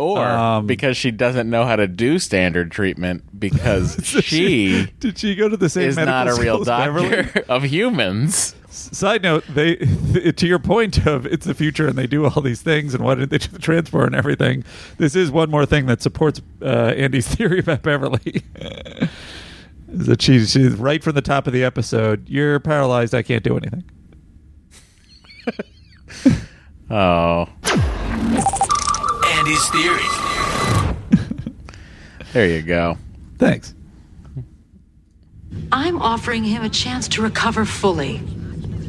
Or 0.00 0.24
Um, 0.26 0.66
because 0.66 0.96
she 0.96 1.10
doesn't 1.10 1.50
know 1.50 1.66
how 1.66 1.76
to 1.76 1.86
do 1.86 2.18
standard 2.18 2.70
treatment 2.70 3.38
because 3.38 3.96
she 4.24 4.90
did 4.98 5.18
she 5.18 5.34
go 5.34 5.48
to 5.48 5.56
the 5.58 5.68
same 5.68 5.90
is 5.90 5.96
not 5.96 6.26
a 6.26 6.34
real 6.34 6.56
school 6.56 6.64
doctor 6.64 7.44
of 7.48 7.64
humans. 7.64 8.54
Side 8.70 9.22
note: 9.22 9.44
They, 9.52 9.76
to 9.76 10.46
your 10.46 10.58
point 10.60 11.04
of 11.06 11.26
it's 11.26 11.44
the 11.44 11.54
future 11.54 11.86
and 11.88 11.98
they 11.98 12.06
do 12.06 12.24
all 12.24 12.40
these 12.40 12.62
things 12.62 12.94
and 12.94 13.04
why 13.04 13.14
didn't 13.16 13.30
they 13.30 13.38
do 13.38 13.48
the 13.48 13.58
transport 13.58 14.06
and 14.06 14.14
everything? 14.14 14.64
This 14.96 15.14
is 15.14 15.30
one 15.30 15.50
more 15.50 15.66
thing 15.66 15.86
that 15.86 16.00
supports 16.00 16.40
uh, 16.62 16.94
Andy's 16.96 17.26
theory 17.34 17.58
about 17.58 17.82
Beverly. 17.82 18.42
is 19.92 20.06
that 20.06 20.22
she's, 20.22 20.52
she's 20.52 20.74
right 20.76 21.02
from 21.02 21.14
the 21.14 21.20
top 21.20 21.46
of 21.46 21.52
the 21.52 21.62
episode? 21.64 22.28
You're 22.28 22.58
paralyzed. 22.60 23.14
I 23.14 23.22
can't 23.22 23.42
do 23.42 23.56
anything. 23.58 23.84
Oh, 26.92 27.48
Andy's 29.50 29.68
theory. 29.70 30.04
there 32.32 32.46
you 32.46 32.62
go. 32.62 32.96
Thanks. 33.36 33.74
I'm 35.72 36.00
offering 36.00 36.44
him 36.44 36.62
a 36.62 36.68
chance 36.68 37.08
to 37.08 37.22
recover 37.22 37.64
fully. 37.64 38.22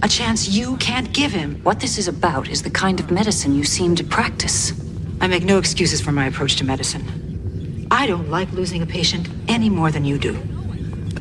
A 0.04 0.08
chance 0.08 0.50
you 0.50 0.78
can't 0.78 1.12
give 1.14 1.32
him. 1.32 1.56
What 1.64 1.80
this 1.80 1.98
is 1.98 2.08
about 2.08 2.48
is 2.48 2.62
the 2.62 2.70
kind 2.70 3.00
of 3.00 3.10
medicine 3.10 3.56
you 3.56 3.64
seem 3.64 3.96
to 3.96 4.04
practice. 4.04 4.72
I 5.20 5.26
make 5.26 5.44
no 5.44 5.58
excuses 5.58 6.00
for 6.00 6.12
my 6.12 6.28
approach 6.28 6.58
to 6.58 6.64
medicine. 6.64 7.88
I 7.90 8.06
don't 8.06 8.30
like 8.30 8.52
losing 8.52 8.84
a 8.84 8.86
patient 8.86 9.30
any 9.48 9.70
more 9.70 9.90
than 9.90 10.06
you 10.06 10.20
do. 10.20 10.40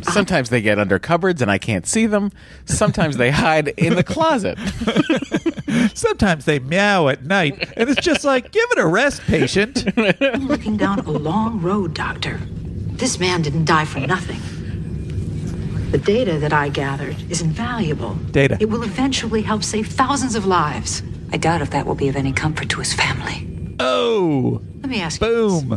Sometimes 0.05 0.51
they 0.51 0.61
get 0.61 0.79
under 0.79 0.99
cupboards 0.99 1.43
and 1.43 1.51
I 1.51 1.59
can't 1.59 1.87
see 1.87 2.07
them. 2.07 2.31
Sometimes 2.65 3.17
they 3.17 3.31
hide 3.31 3.69
in 3.69 3.95
the 3.97 4.05
closet. 4.05 4.59
Sometimes 5.95 6.45
they 6.45 6.59
meow 6.59 7.09
at 7.09 7.25
night, 7.25 7.73
and 7.77 7.89
it's 7.89 8.01
just 8.01 8.25
like, 8.25 8.51
give 8.51 8.65
it 8.73 8.79
a 8.79 8.87
rest, 8.87 9.23
patient. 9.23 9.85
I'm 9.97 10.49
looking 10.49 10.77
down 10.77 10.99
a 11.01 11.11
long 11.11 11.61
road, 11.61 11.95
Doctor. 11.95 12.39
This 12.43 13.19
man 13.21 13.43
didn't 13.43 13.65
die 13.67 13.85
for 13.85 14.01
nothing. 14.01 14.41
The 15.91 15.99
data 15.99 16.39
that 16.39 16.53
I 16.53 16.69
gathered 16.69 17.17
is 17.31 17.41
invaluable. 17.43 18.15
Data. 18.31 18.57
It 18.61 18.69
will 18.69 18.83
eventually 18.83 19.43
help 19.43 19.63
save 19.65 19.89
thousands 19.89 20.35
of 20.35 20.47
lives. 20.47 21.03
I 21.33 21.37
doubt 21.37 21.63
if 21.63 21.71
that 21.71 21.87
will 21.87 21.95
be 21.95 22.09
of 22.09 22.17
any 22.17 22.33
comfort 22.33 22.69
to 22.71 22.79
his 22.79 22.93
family. 22.93 23.47
Oh, 23.81 24.61
Let 24.83 24.91
me 24.91 25.01
ask 25.01 25.21
boom. 25.21 25.71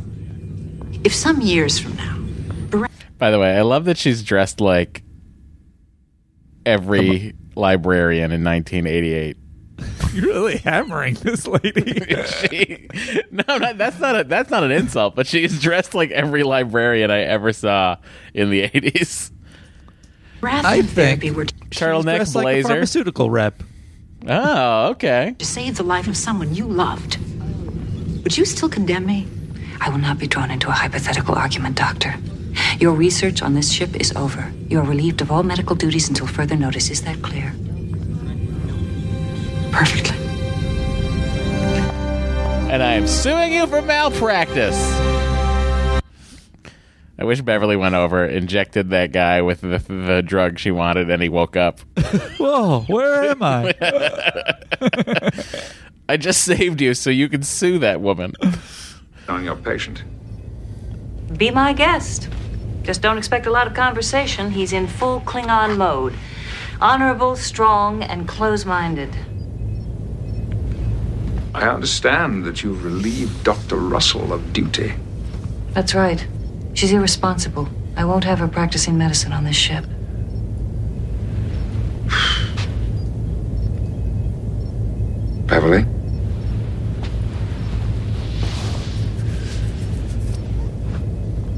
you 0.91 0.99
if 1.03 1.13
some 1.13 1.41
years 1.41 1.79
from 1.79 1.95
now, 1.95 2.17
By 3.23 3.31
the 3.31 3.39
way, 3.39 3.55
I 3.55 3.61
love 3.61 3.85
that 3.85 3.97
she's 3.97 4.21
dressed 4.21 4.59
like 4.59 5.01
every 6.65 7.33
librarian 7.55 8.33
in 8.33 8.43
1988. 8.43 9.37
You're 10.11 10.25
really 10.25 10.57
hammering 10.57 11.13
this 11.13 11.47
lady. 11.47 12.03
she, 12.25 12.89
no, 13.31 13.45
not, 13.47 13.77
that's 13.77 13.97
not 14.01 14.19
a, 14.19 14.23
that's 14.25 14.49
not 14.49 14.65
an 14.65 14.71
insult, 14.71 15.15
but 15.15 15.25
she's 15.25 15.61
dressed 15.61 15.95
like 15.95 16.11
every 16.11 16.43
librarian 16.43 17.11
I 17.11 17.21
ever 17.21 17.53
saw 17.53 17.95
in 18.33 18.49
the 18.49 18.67
80s. 18.67 19.31
rather 20.41 20.67
I 20.67 20.81
than 20.81 20.87
think 20.87 21.21
therapy 21.21 21.31
were 21.31 21.45
Turtleneck 21.45 22.17
Dressed 22.17 22.35
like 22.35 22.57
a 22.57 22.63
pharmaceutical 22.63 23.29
rep. 23.29 23.63
oh, 24.27 24.87
okay. 24.89 25.33
to 25.39 25.45
save 25.45 25.77
the 25.77 25.83
life 25.83 26.09
of 26.09 26.17
someone 26.17 26.53
you 26.53 26.65
loved, 26.65 27.19
would 28.21 28.37
you 28.37 28.43
still 28.43 28.67
condemn 28.67 29.05
me? 29.05 29.29
I 29.79 29.87
will 29.87 29.99
not 29.99 30.19
be 30.19 30.27
drawn 30.27 30.51
into 30.51 30.67
a 30.67 30.73
hypothetical 30.73 31.35
argument, 31.35 31.77
Doctor. 31.77 32.15
Your 32.79 32.93
research 32.93 33.41
on 33.41 33.53
this 33.53 33.71
ship 33.71 33.95
is 33.95 34.13
over. 34.15 34.51
You 34.67 34.79
are 34.79 34.85
relieved 34.85 35.21
of 35.21 35.31
all 35.31 35.43
medical 35.43 35.75
duties 35.75 36.09
until 36.09 36.27
further 36.27 36.55
notice. 36.55 36.89
Is 36.89 37.03
that 37.03 37.21
clear? 37.21 37.53
Perfectly. 39.71 40.17
And 42.71 42.81
I 42.81 42.93
am 42.93 43.07
suing 43.07 43.53
you 43.53 43.67
for 43.67 43.81
malpractice. 43.81 44.77
I 47.19 47.25
wish 47.25 47.41
Beverly 47.41 47.75
went 47.75 47.95
over, 47.95 48.25
injected 48.25 48.89
that 48.89 49.11
guy 49.11 49.41
with 49.43 49.61
the, 49.61 49.77
the 49.87 50.23
drug 50.25 50.57
she 50.57 50.71
wanted, 50.71 51.09
and 51.09 51.21
he 51.21 51.29
woke 51.29 51.55
up. 51.55 51.79
Whoa, 52.37 52.81
where 52.87 53.25
am 53.25 53.43
I? 53.43 53.73
I 56.09 56.17
just 56.17 56.43
saved 56.43 56.81
you 56.81 56.93
so 56.95 57.09
you 57.09 57.29
can 57.29 57.43
sue 57.43 57.79
that 57.79 58.01
woman. 58.01 58.33
On 59.29 59.43
your 59.43 59.55
patient. 59.55 60.03
Be 61.37 61.51
my 61.51 61.73
guest. 61.73 62.27
Just 62.83 63.01
don't 63.01 63.17
expect 63.17 63.45
a 63.45 63.51
lot 63.51 63.65
of 63.65 63.73
conversation. 63.73 64.51
He's 64.51 64.73
in 64.73 64.87
full 64.87 65.21
Klingon 65.21 65.77
mode. 65.77 66.13
Honorable, 66.81 67.37
strong, 67.37 68.03
and 68.03 68.27
close 68.27 68.65
minded. 68.65 69.15
I 71.55 71.69
understand 71.69 72.43
that 72.45 72.61
you've 72.61 72.83
relieved 72.83 73.43
Dr. 73.43 73.77
Russell 73.77 74.33
of 74.33 74.51
duty. 74.51 74.93
That's 75.71 75.95
right. 75.95 76.27
She's 76.73 76.91
irresponsible. 76.91 77.69
I 77.95 78.05
won't 78.05 78.25
have 78.25 78.39
her 78.39 78.47
practicing 78.47 78.97
medicine 78.97 79.31
on 79.31 79.43
this 79.45 79.55
ship. 79.55 79.85
Beverly? 85.47 85.85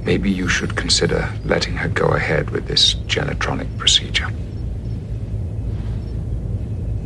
Maybe 0.05 0.29
you 0.29 0.47
should 0.47 0.75
consider 0.75 1.33
letting 1.45 1.75
her 1.77 1.89
go 1.89 2.09
ahead 2.09 2.51
with 2.51 2.67
this 2.67 2.93
genetronic 3.07 3.75
procedure. 3.79 4.29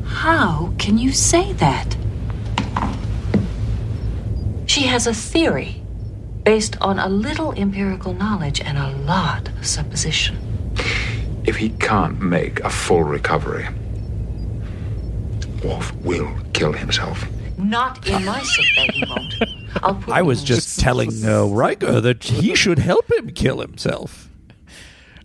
How 0.04 0.74
can 0.78 0.98
you 0.98 1.14
say 1.14 1.54
that? 1.54 1.96
She 4.66 4.82
has 4.84 5.08
a 5.08 5.14
theory 5.14 5.82
based 6.44 6.76
on 6.82 7.00
a 7.00 7.08
little 7.08 7.54
empirical 7.54 8.14
knowledge 8.14 8.60
and 8.60 8.78
a 8.78 8.90
lot 9.06 9.48
of 9.48 9.66
supposition. 9.66 10.38
If 11.46 11.56
he 11.56 11.70
can't 11.70 12.22
make 12.22 12.60
a 12.60 12.70
full 12.70 13.04
recovery, 13.04 13.68
Worf 15.64 15.96
will 16.04 16.30
kill 16.54 16.74
himself. 16.74 17.26
Not 17.60 18.08
in 18.08 18.24
my 18.26 18.42
sickbay, 18.42 18.88
he 18.94 19.06
won't. 19.08 19.34
I'll 19.84 19.96
put 19.96 20.14
I 20.14 20.22
was 20.22 20.40
in- 20.42 20.46
just 20.48 20.80
telling 20.80 21.12
uh, 21.26 21.44
Riker 21.46 22.00
that 22.02 22.24
he 22.24 22.56
should 22.56 22.80
help 22.80 23.12
him 23.12 23.30
kill 23.32 23.60
himself. 23.60 24.30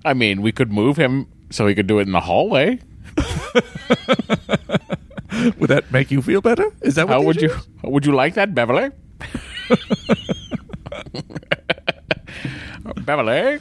I 0.05 0.12
mean, 0.14 0.43
we 0.43 0.53
could 0.53 0.70
move 0.72 0.97
him 0.97 1.26
so 1.51 1.66
he 1.66 1.74
could 1.74 1.87
do 1.87 1.99
it 1.99 2.03
in 2.03 2.12
the 2.12 2.20
hallway. 2.20 2.78
Would 5.59 5.68
that 5.70 5.91
make 5.93 6.11
you 6.11 6.20
feel 6.22 6.41
better? 6.41 6.70
Is 6.82 6.95
that 6.97 7.07
what 7.09 7.14
How 7.14 7.22
would 7.22 7.37
issue 7.43 7.49
you 7.82 7.91
would 7.91 8.07
you 8.07 8.12
like 8.12 8.35
that, 8.35 8.55
Beverly? 8.55 8.91
Beverly, 13.01 13.59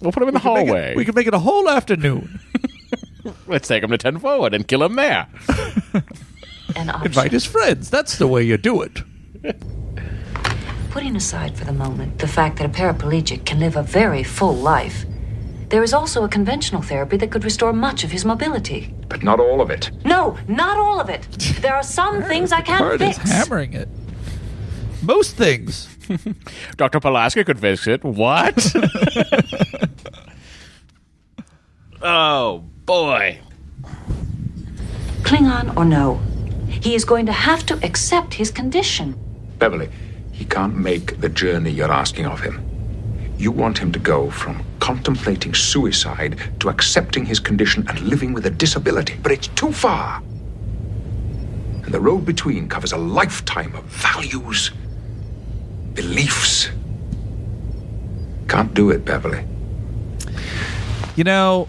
we'll 0.00 0.12
put 0.12 0.22
him 0.22 0.28
in 0.28 0.34
the 0.34 0.40
We 0.40 0.42
can 0.42 0.54
make 0.54 0.64
it- 0.64 0.68
hallway. 0.68 0.94
we 0.96 1.04
can 1.04 1.14
make 1.14 1.26
it 1.26 1.34
a 1.34 1.38
whole 1.38 1.68
afternoon. 1.68 2.40
Let's 3.46 3.68
take 3.68 3.82
him 3.82 3.90
to 3.90 3.98
ten 3.98 4.18
forward 4.18 4.54
and 4.54 4.66
kill 4.66 4.82
him 4.82 4.96
there. 4.96 5.26
An 6.80 6.90
option. 6.90 7.06
Invite 7.06 7.32
his 7.32 7.44
friends. 7.44 7.90
That's 7.90 8.18
the 8.18 8.26
way 8.26 8.42
you 8.42 8.56
do 8.56 8.82
it. 8.82 9.02
Putting 10.90 11.14
aside 11.16 11.56
for 11.56 11.64
the 11.64 11.72
moment 11.72 12.18
the 12.18 12.26
fact 12.26 12.58
that 12.58 12.66
a 12.66 12.68
paraplegic 12.68 13.44
can 13.44 13.60
live 13.60 13.76
a 13.76 13.82
very 13.82 14.22
full 14.22 14.54
life, 14.54 15.06
there 15.68 15.84
is 15.84 15.94
also 15.94 16.24
a 16.24 16.28
conventional 16.28 16.82
therapy 16.82 17.16
that 17.18 17.30
could 17.30 17.44
restore 17.44 17.72
much 17.72 18.02
of 18.02 18.10
his 18.10 18.24
mobility. 18.24 18.92
But 19.08 19.22
not 19.22 19.38
all 19.38 19.60
of 19.60 19.70
it. 19.70 19.90
No, 20.04 20.36
not 20.48 20.76
all 20.78 21.00
of 21.00 21.08
it. 21.08 21.22
There 21.60 21.74
are 21.74 21.84
some 21.84 22.22
things 22.30 22.50
I 22.50 22.60
can't 22.60 22.80
Card 22.80 23.02
is 23.02 23.16
hammering 23.16 23.74
it. 23.74 23.88
Most 25.02 25.36
things. 25.36 25.88
Dr. 26.76 26.98
Pulaski 26.98 27.44
could 27.44 27.60
fix 27.60 27.86
it. 27.86 28.02
What? 28.02 28.74
oh, 32.02 32.64
boy. 32.84 33.38
Klingon 35.22 35.76
or 35.76 35.84
no, 35.84 36.20
he 36.70 36.94
is 36.94 37.04
going 37.04 37.26
to 37.26 37.32
have 37.32 37.66
to 37.66 37.74
accept 37.84 38.34
his 38.34 38.50
condition. 38.50 39.18
Beverly, 39.58 39.88
he 40.32 40.44
can't 40.44 40.76
make 40.76 41.20
the 41.20 41.28
journey 41.28 41.70
you're 41.70 41.92
asking 41.92 42.26
of 42.26 42.40
him. 42.40 42.64
You 43.36 43.50
want 43.50 43.78
him 43.78 43.92
to 43.92 43.98
go 43.98 44.30
from 44.30 44.62
contemplating 44.80 45.54
suicide 45.54 46.38
to 46.60 46.68
accepting 46.68 47.24
his 47.24 47.40
condition 47.40 47.86
and 47.88 48.00
living 48.00 48.32
with 48.32 48.46
a 48.46 48.50
disability, 48.50 49.16
but 49.22 49.32
it's 49.32 49.48
too 49.48 49.72
far. 49.72 50.22
And 51.84 51.92
the 51.92 52.00
road 52.00 52.24
between 52.24 52.68
covers 52.68 52.92
a 52.92 52.96
lifetime 52.96 53.74
of 53.74 53.84
values, 53.84 54.70
beliefs. 55.94 56.70
Can't 58.48 58.72
do 58.74 58.90
it, 58.90 59.04
Beverly. 59.04 59.44
You 61.16 61.24
know, 61.24 61.68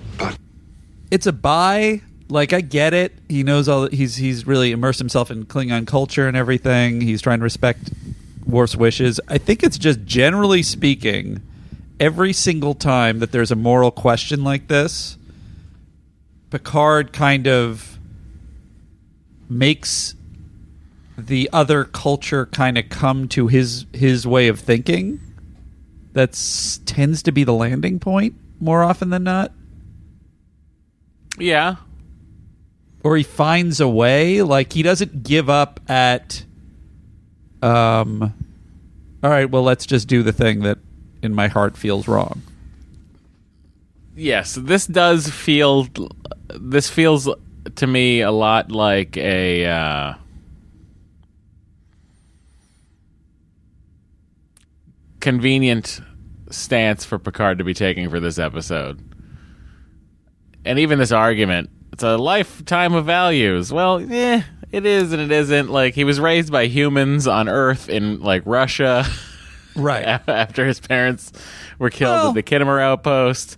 it's 1.10 1.28
a 1.28 1.34
buy. 1.34 2.02
Like 2.32 2.54
I 2.54 2.62
get 2.62 2.94
it. 2.94 3.14
He 3.28 3.44
knows 3.44 3.68
all. 3.68 3.88
He's 3.90 4.16
he's 4.16 4.48
really 4.48 4.72
immersed 4.72 5.00
himself 5.00 5.30
in 5.30 5.46
Klingon 5.46 5.86
culture 5.86 6.30
and 6.30 6.38
everything. 6.38 7.02
He's 7.02 7.22
trying 7.22 7.40
to 7.40 7.44
respect 7.44 7.92
Worf's 8.46 8.74
wishes. 8.74 9.20
I 9.28 9.38
think 9.38 9.64
it's 9.64 9.78
just 9.78 10.06
generally 10.06 10.64
speaking, 10.64 11.42
every 12.00 12.32
single 12.32 12.74
time 12.74 13.20
that 13.20 13.34
there's 13.34 13.52
a 13.52 13.56
moral 13.56 13.92
question 13.92 14.46
like 14.46 14.70
this, 14.70 15.18
Picard 16.52 17.12
kind 17.12 17.48
of 17.50 18.00
makes 19.50 20.16
the 21.18 21.50
other 21.52 21.84
culture 21.84 22.46
kind 22.46 22.78
of 22.78 22.88
come 22.88 23.28
to 23.28 23.48
his 23.48 23.86
his 23.92 24.26
way 24.26 24.48
of 24.48 24.58
thinking. 24.58 25.20
That 26.14 26.32
tends 26.86 27.24
to 27.24 27.34
be 27.34 27.44
the 27.44 27.54
landing 27.54 28.00
point 28.00 28.36
more 28.62 28.84
often 28.84 29.10
than 29.10 29.26
not. 29.26 29.52
Yeah. 31.38 31.76
Or 33.04 33.18
he 33.18 33.24
finds 33.24 33.80
a 33.80 33.88
way. 33.88 34.42
Like 34.42 34.74
he 34.74 34.84
doesn't 34.84 35.24
give 35.24 35.50
up 35.50 35.80
at. 35.88 36.44
Um. 37.62 38.34
All 39.24 39.30
right. 39.30 39.50
Well, 39.50 39.64
let's 39.64 39.86
just 39.86 40.08
do 40.08 40.24
the 40.24 40.34
thing 40.34 40.62
that 40.62 40.80
in 41.22 41.36
my 41.36 41.48
heart 41.48 41.78
feels 41.78 42.08
wrong. 42.08 42.42
yes, 44.16 44.56
this 44.56 44.88
does 44.88 45.30
feel. 45.30 45.88
This 46.50 46.90
feels 46.90 47.30
to 47.76 47.88
me 47.88 48.22
a 48.22 48.32
lot 48.32 48.72
like 48.72 49.18
a. 49.18 49.66
Uh, 49.66 50.14
convenient 55.22 56.02
stance 56.50 57.06
for 57.06 57.18
Picard 57.18 57.60
to 57.60 57.64
be 57.64 57.74
taking 57.74 58.10
for 58.10 58.20
this 58.20 58.38
episode. 58.38 59.00
And 60.66 60.78
even 60.80 61.00
this 61.00 61.12
argument, 61.12 61.70
it's 61.94 62.04
a 62.04 62.18
lifetime 62.18 62.94
of 62.94 63.06
values. 63.06 63.72
Well, 63.72 64.02
yeah, 64.02 64.44
it 64.72 64.86
is 64.86 65.12
and 65.14 65.22
it 65.22 65.32
isn't. 65.32 65.70
Like 65.70 65.94
he 65.94 66.04
was 66.04 66.20
raised 66.20 66.52
by 66.52 66.66
humans 66.68 67.28
on 67.28 67.48
Earth 67.50 67.90
in 67.90 68.22
like 68.22 68.44
Russia. 68.46 69.06
Right. 69.74 70.04
After 70.28 70.68
his 70.68 70.82
parents 70.82 71.32
were 71.80 71.90
killed 71.90 72.12
Well- 72.12 72.28
at 72.30 72.34
the 72.36 72.44
Khitomer 72.44 72.82
outpost. 72.82 73.58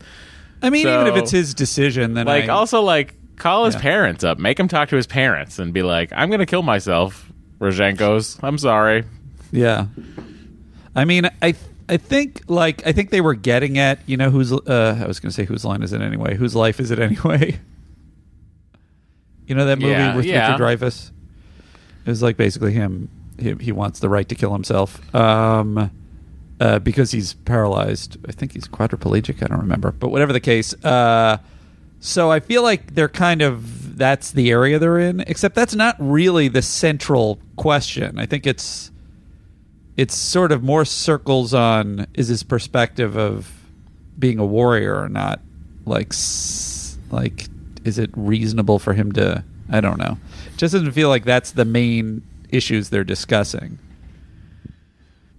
I 0.61 0.69
mean, 0.69 0.83
So- 0.83 0.93
even 1.01 1.07
if 1.11 1.19
it's 1.19 1.31
his 1.31 1.55
decision, 1.55 2.13
then 2.13 2.27
like 2.27 2.43
I, 2.45 2.47
also 2.49 2.81
like 2.81 3.15
call 3.35 3.65
his 3.65 3.73
Yeah. 3.73 3.81
parents 3.81 4.23
up, 4.23 4.37
make 4.37 4.59
him 4.59 4.67
talk 4.67 4.89
to 4.89 4.95
his 4.95 5.07
parents 5.07 5.57
and 5.57 5.73
be 5.73 5.81
like, 5.81 6.11
"I'm 6.15 6.29
going 6.29 6.39
to 6.39 6.45
kill 6.45 6.61
myself." 6.61 7.31
Rozhenko's. 7.59 8.37
I'm 8.43 8.59
sorry. 8.59 9.05
Yeah. 9.51 9.87
I 10.95 11.03
mean, 11.05 11.27
I 11.41 11.55
I 11.89 11.97
think 11.97 12.41
like 12.47 12.85
I 12.85 12.91
think 12.91 13.09
they 13.09 13.21
were 13.21 13.33
getting 13.33 13.79
at 13.79 13.97
you 14.05 14.15
know 14.15 14.29
whose 14.29 14.53
uh, 14.53 14.99
I 15.03 15.07
was 15.07 15.19
going 15.19 15.31
to 15.31 15.35
say 15.35 15.45
whose 15.45 15.65
line 15.65 15.81
is 15.81 15.93
it 15.93 16.01
anyway? 16.03 16.35
Whose 16.35 16.55
life 16.55 16.79
is 16.79 16.91
it 16.91 16.99
anyway? 16.99 17.59
you 19.47 19.55
know 19.55 19.65
that 19.65 19.79
movie 19.79 19.91
Yeah, 19.91 20.15
with 20.15 20.25
yeah. 20.25 20.51
Richard 20.53 20.63
Dreyfuss. 20.81 21.11
It 22.05 22.09
was 22.09 22.21
like 22.21 22.37
basically 22.37 22.73
him. 22.73 23.09
He, 23.39 23.53
he 23.59 23.71
wants 23.71 23.99
the 23.99 24.09
right 24.09 24.27
to 24.29 24.35
kill 24.35 24.53
himself 24.53 25.15
um, 25.15 25.89
uh, 26.59 26.79
because 26.79 27.11
he's 27.11 27.33
paralyzed. 27.33 28.17
I 28.27 28.31
think 28.31 28.53
he's 28.53 28.67
quadriplegic. 28.67 29.41
I 29.43 29.47
don't 29.47 29.59
remember, 29.61 29.91
but 29.91 30.09
whatever 30.09 30.33
the 30.33 30.39
case. 30.39 30.73
Uh, 30.83 31.37
so 31.99 32.29
I 32.29 32.39
feel 32.41 32.61
like 32.63 32.93
they're 32.95 33.09
kind 33.09 33.41
of 33.41 33.97
that's 33.97 34.31
the 34.31 34.51
area 34.51 34.77
they're 34.79 34.99
in. 34.99 35.21
Except 35.21 35.55
that's 35.55 35.73
not 35.75 35.95
really 35.99 36.47
the 36.47 36.61
central 36.61 37.39
question. 37.55 38.19
I 38.19 38.25
think 38.25 38.45
it's 38.45 38.91
it's 39.95 40.15
sort 40.15 40.51
of 40.51 40.63
more 40.63 40.85
circles 40.85 41.53
on 41.53 42.07
is 42.13 42.27
his 42.27 42.43
perspective 42.43 43.17
of 43.17 43.51
being 44.17 44.39
a 44.39 44.45
warrior 44.45 44.99
or 44.99 45.09
not 45.09 45.39
like 45.85 46.13
like 47.11 47.47
is 47.83 47.97
it 47.97 48.09
reasonable 48.15 48.79
for 48.79 48.93
him 48.93 49.11
to 49.11 49.43
i 49.71 49.79
don't 49.79 49.97
know 49.97 50.17
it 50.47 50.57
just 50.57 50.73
doesn't 50.73 50.91
feel 50.91 51.09
like 51.09 51.25
that's 51.25 51.51
the 51.51 51.65
main 51.65 52.21
issues 52.49 52.89
they're 52.89 53.03
discussing 53.03 53.79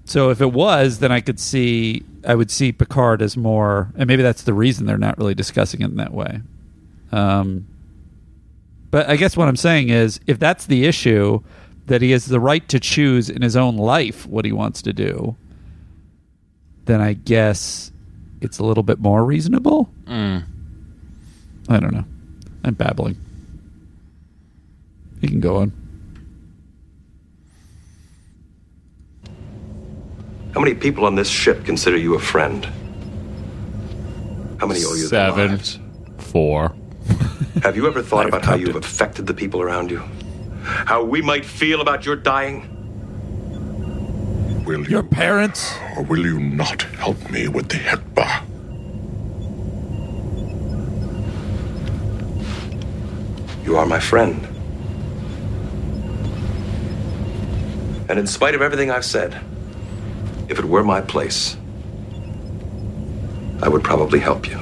so 0.04 0.30
if 0.30 0.40
it 0.40 0.52
was 0.52 0.98
then 0.98 1.12
i 1.12 1.20
could 1.20 1.38
see 1.38 2.02
i 2.26 2.34
would 2.34 2.50
see 2.50 2.72
picard 2.72 3.22
as 3.22 3.36
more 3.36 3.90
and 3.96 4.06
maybe 4.06 4.22
that's 4.22 4.42
the 4.42 4.54
reason 4.54 4.86
they're 4.86 4.98
not 4.98 5.16
really 5.18 5.34
discussing 5.34 5.80
it 5.80 5.86
in 5.86 5.96
that 5.96 6.12
way 6.12 6.40
um 7.12 7.66
but 8.94 9.10
I 9.10 9.16
guess 9.16 9.36
what 9.36 9.48
I'm 9.48 9.56
saying 9.56 9.88
is, 9.88 10.20
if 10.28 10.38
that's 10.38 10.66
the 10.66 10.84
issue, 10.84 11.40
that 11.86 12.00
he 12.00 12.12
has 12.12 12.26
the 12.26 12.38
right 12.38 12.68
to 12.68 12.78
choose 12.78 13.28
in 13.28 13.42
his 13.42 13.56
own 13.56 13.76
life 13.76 14.24
what 14.24 14.44
he 14.44 14.52
wants 14.52 14.82
to 14.82 14.92
do, 14.92 15.34
then 16.84 17.00
I 17.00 17.14
guess 17.14 17.90
it's 18.40 18.60
a 18.60 18.64
little 18.64 18.84
bit 18.84 19.00
more 19.00 19.24
reasonable. 19.24 19.90
Mm. 20.04 20.44
I 21.68 21.80
don't 21.80 21.92
know. 21.92 22.04
I'm 22.64 22.74
babbling. 22.74 23.16
You 25.20 25.28
can 25.28 25.40
go 25.40 25.56
on. 25.58 25.72
How 30.54 30.60
many 30.60 30.74
people 30.74 31.04
on 31.04 31.14
this 31.14 31.28
ship 31.28 31.64
consider 31.64 31.96
you 31.96 32.14
a 32.14 32.18
friend? 32.18 32.64
How 34.60 34.66
many 34.66 34.80
owe 34.84 34.94
you 34.94 35.08
their 35.08 35.30
Seven. 35.30 35.50
lives? 35.50 35.78
Four. 36.18 36.74
Have 37.62 37.76
you 37.76 37.86
ever 37.86 38.02
thought 38.02 38.26
about 38.28 38.44
how 38.44 38.54
you've 38.54 38.76
affected 38.76 39.26
the 39.26 39.34
people 39.34 39.60
around 39.60 39.90
you? 39.90 40.02
How 40.62 41.02
we 41.04 41.20
might 41.20 41.44
feel 41.44 41.80
about 41.82 42.06
your 42.06 42.16
dying? 42.16 42.70
Will 44.64 44.88
Your 44.88 45.02
parents? 45.02 45.74
Or 45.96 46.02
will 46.04 46.24
you 46.24 46.40
not 46.40 46.82
help 46.82 47.30
me 47.30 47.48
with 47.48 47.68
the 47.68 47.76
Hegh'bat? 47.76 48.44
You 53.64 53.78
are 53.78 53.86
my 53.86 53.98
friend. 53.98 54.46
And 58.10 58.18
in 58.18 58.26
spite 58.26 58.54
of 58.54 58.60
everything 58.60 58.90
I've 58.90 59.06
said, 59.06 59.40
if 60.50 60.58
it 60.58 60.66
were 60.66 60.84
my 60.84 61.00
place, 61.00 61.56
I 63.62 63.68
would 63.68 63.82
probably 63.82 64.20
help 64.20 64.46
you. 64.46 64.58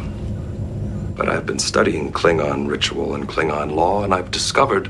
But 1.16 1.28
I've 1.28 1.44
been 1.44 1.58
studying 1.58 2.12
Klingon 2.12 2.68
ritual 2.68 3.16
and 3.16 3.28
Klingon 3.28 3.74
law, 3.74 4.04
and 4.04 4.14
I've 4.14 4.30
discovered 4.30 4.88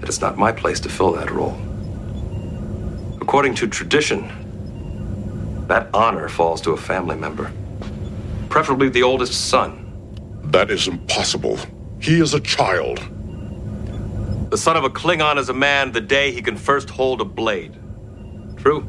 that 0.00 0.08
it's 0.08 0.20
not 0.20 0.38
my 0.38 0.52
place 0.52 0.78
to 0.80 0.88
fill 0.88 1.10
that 1.12 1.32
role. 1.32 1.58
According 3.20 3.56
to 3.56 3.66
tradition, 3.66 4.30
that 5.66 5.88
honor 5.92 6.28
falls 6.28 6.60
to 6.60 6.70
a 6.70 6.76
family 6.76 7.16
member, 7.16 7.50
preferably 8.48 8.88
the 8.88 9.02
oldest 9.02 9.48
son. 9.48 9.82
That 10.44 10.70
is 10.70 10.86
impossible. 10.86 11.58
He 12.00 12.20
is 12.20 12.34
a 12.34 12.40
child. 12.40 13.00
The 14.50 14.58
son 14.58 14.76
of 14.76 14.84
a 14.84 14.90
Klingon 14.90 15.38
is 15.38 15.48
a 15.48 15.54
man 15.54 15.92
the 15.92 16.00
day 16.00 16.30
he 16.30 16.42
can 16.42 16.56
first 16.56 16.90
hold 16.90 17.20
a 17.20 17.24
blade. 17.24 17.76
True? 18.56 18.88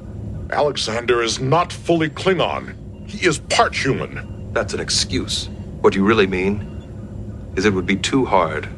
Alexander 0.51 1.21
is 1.21 1.39
not 1.39 1.73
fully 1.73 2.09
Klingon. 2.09 2.75
He 3.09 3.25
is 3.25 3.39
part 3.39 3.75
human. 3.75 4.53
That's 4.53 4.73
an 4.73 4.79
excuse. 4.79 5.49
What 5.81 5.95
you 5.95 6.05
really 6.05 6.27
mean 6.27 7.53
is 7.55 7.65
it 7.65 7.73
would 7.73 7.85
be 7.85 7.97
too 7.97 8.25
hard 8.25 8.69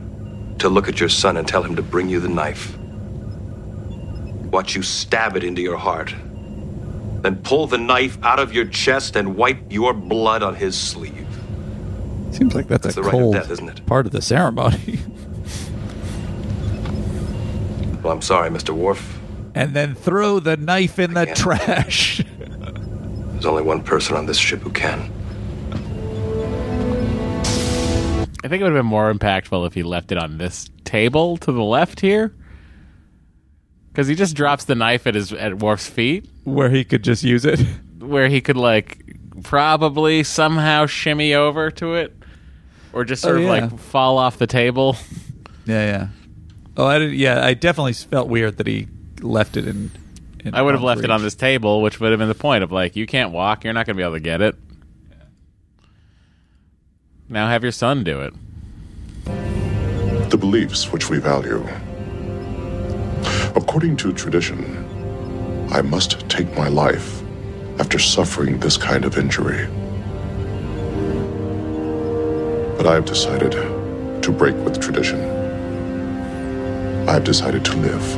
to 0.59 0.69
look 0.69 0.87
at 0.87 0.99
your 0.99 1.09
son 1.09 1.37
and 1.37 1.47
tell 1.47 1.63
him 1.63 1.75
to 1.75 1.81
bring 1.81 2.09
you 2.09 2.19
the 2.19 2.29
knife. 2.29 2.77
Watch 4.51 4.75
you 4.75 4.83
stab 4.83 5.35
it 5.35 5.43
into 5.43 5.61
your 5.61 5.77
heart. 5.77 6.13
Then 7.21 7.37
pull 7.37 7.67
the 7.67 7.77
knife 7.77 8.17
out 8.23 8.39
of 8.39 8.53
your 8.53 8.65
chest 8.65 9.15
and 9.15 9.35
wipe 9.35 9.59
your 9.71 9.93
blood 9.93 10.43
on 10.43 10.55
his 10.55 10.77
sleeve. 10.77 11.18
Seems 12.31 12.53
like 12.55 12.67
that's, 12.67 12.83
That's 12.83 12.97
a 12.97 13.01
the 13.01 13.07
rite 13.07 13.13
of 13.15 13.19
cold 13.19 13.33
death, 13.35 13.51
isn't 13.51 13.69
it? 13.69 13.85
part 13.85 14.05
of 14.05 14.11
the 14.11 14.21
ceremony. 14.21 14.99
Well, 18.01 18.13
I'm 18.13 18.21
sorry, 18.21 18.49
Mr. 18.49 18.69
Worf. 18.69 19.19
and 19.55 19.73
then 19.73 19.93
throw 19.93 20.39
the 20.39 20.55
knife 20.55 20.99
in 20.99 21.13
the 21.15 21.25
trash. 21.25 22.23
There's 22.39 23.45
only 23.45 23.61
one 23.61 23.83
person 23.83 24.15
on 24.15 24.25
this 24.25 24.37
ship 24.37 24.61
who 24.61 24.69
can. 24.71 25.11
I 28.41 28.47
think 28.47 28.61
it 28.61 28.63
would 28.63 28.73
have 28.73 28.79
been 28.79 28.85
more 28.85 29.13
impactful 29.13 29.67
if 29.67 29.73
he 29.73 29.83
left 29.83 30.13
it 30.13 30.17
on 30.17 30.37
this 30.37 30.69
table 30.85 31.35
to 31.37 31.51
the 31.51 31.61
left 31.61 31.99
here. 31.99 32.33
Because 33.89 34.07
he 34.07 34.15
just 34.15 34.33
drops 34.35 34.63
the 34.63 34.75
knife 34.75 35.05
at 35.05 35.15
his 35.15 35.33
at 35.33 35.59
Worf's 35.59 35.87
feet, 35.89 36.29
Where 36.45 36.69
he 36.69 36.85
could 36.85 37.03
just 37.03 37.23
use 37.23 37.43
it. 37.43 37.59
where 37.99 38.29
he 38.29 38.39
could 38.39 38.55
like 38.57 39.03
probably 39.43 40.23
somehow 40.23 40.85
shimmy 40.85 41.33
over 41.33 41.69
to 41.71 41.95
it, 41.95 42.15
or 42.93 43.05
just 43.05 43.23
oh, 43.25 43.29
sort 43.29 43.37
Oh, 43.37 43.39
of 43.39 43.45
yeah. 43.45 43.65
like 43.67 43.79
fall 43.79 44.17
off 44.17 44.37
the 44.37 44.47
table. 44.47 44.95
Yeah, 45.65 45.85
yeah. 45.85 46.07
Oh, 46.77 46.85
I 46.85 46.99
didn't. 46.99 47.15
Yeah, 47.15 47.43
I 47.45 47.53
definitely 47.53 47.93
felt 47.93 48.27
weird 48.29 48.57
that 48.57 48.67
he 48.67 48.87
left 49.21 49.57
it 49.57 49.67
in. 49.67 49.91
in 50.43 50.55
I 50.55 50.61
would 50.61 50.73
have 50.73 50.83
arm's 50.83 50.97
left 50.97 51.03
it 51.03 51.11
on 51.11 51.21
this 51.21 51.35
table, 51.35 51.81
which 51.81 51.99
would 51.99 52.11
have 52.11 52.19
been 52.19 52.29
the 52.29 52.35
point 52.35 52.63
of 52.63 52.71
like, 52.71 52.95
you 52.95 53.05
can't 53.05 53.31
walk, 53.31 53.63
you're 53.63 53.73
not 53.73 53.85
going 53.85 53.95
to 53.95 53.99
be 53.99 54.03
able 54.03 54.15
to 54.15 54.19
get 54.19 54.41
it. 54.41 54.55
Now 57.27 57.47
have 57.47 57.61
your 57.61 57.71
son 57.71 58.03
do 58.03 58.21
it. 58.21 58.33
The 60.31 60.37
beliefs 60.37 60.91
which 60.91 61.09
we 61.09 61.19
value. 61.19 61.63
According 63.55 63.97
to 63.97 64.13
tradition, 64.13 64.63
I 65.71 65.81
must 65.81 66.27
take 66.29 66.55
my 66.55 66.67
life 66.67 67.21
after 67.79 67.99
suffering 67.99 68.59
this 68.59 68.77
kind 68.77 69.05
of 69.05 69.17
injury. 69.17 69.67
But 72.79 72.87
I 72.87 72.93
have 72.93 73.03
decided 73.03 73.51
to 74.23 74.31
break 74.31 74.55
with 74.63 74.79
tradition. 74.79 75.19
I 77.09 77.13
have 77.15 77.25
decided 77.25 77.65
to 77.65 77.75
live. 77.75 78.15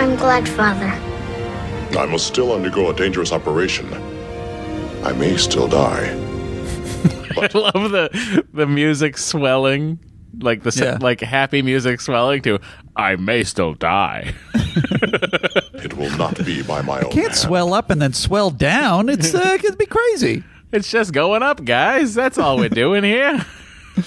I'm 0.00 0.16
glad, 0.16 0.48
Father. 0.48 0.88
I 1.98 2.06
must 2.06 2.26
still 2.26 2.54
undergo 2.54 2.88
a 2.90 2.94
dangerous 2.94 3.32
operation. 3.32 3.86
I 5.04 5.12
may 5.12 5.36
still 5.36 5.68
die. 5.68 6.06
I 7.36 7.50
love 7.52 7.90
the 7.90 8.44
the 8.54 8.66
music 8.66 9.18
swelling, 9.18 9.98
like 10.40 10.62
the 10.62 10.72
Yeah. 10.74 10.96
like 11.02 11.20
happy 11.20 11.60
music 11.60 12.00
swelling 12.00 12.40
to 12.44 12.60
"I 12.96 13.16
may 13.16 13.44
still 13.44 13.74
die." 13.74 14.32
It 15.84 15.92
will 15.98 16.16
not 16.16 16.42
be 16.46 16.62
by 16.62 16.80
my 16.80 17.02
own 17.02 17.10
Can't 17.10 17.34
swell 17.34 17.74
up 17.74 17.90
and 17.90 18.00
then 18.00 18.14
swell 18.14 18.50
down. 18.50 19.10
It's 19.10 19.34
uh, 19.34 19.42
it 19.54 19.60
could 19.60 19.76
be 19.76 19.84
crazy. 19.84 20.42
It's 20.74 20.90
just 20.90 21.12
going 21.12 21.44
up, 21.44 21.64
guys. 21.64 22.14
That's 22.14 22.36
all 22.36 22.56
we're 22.58 22.68
doing 22.68 23.04
here. 23.04 23.44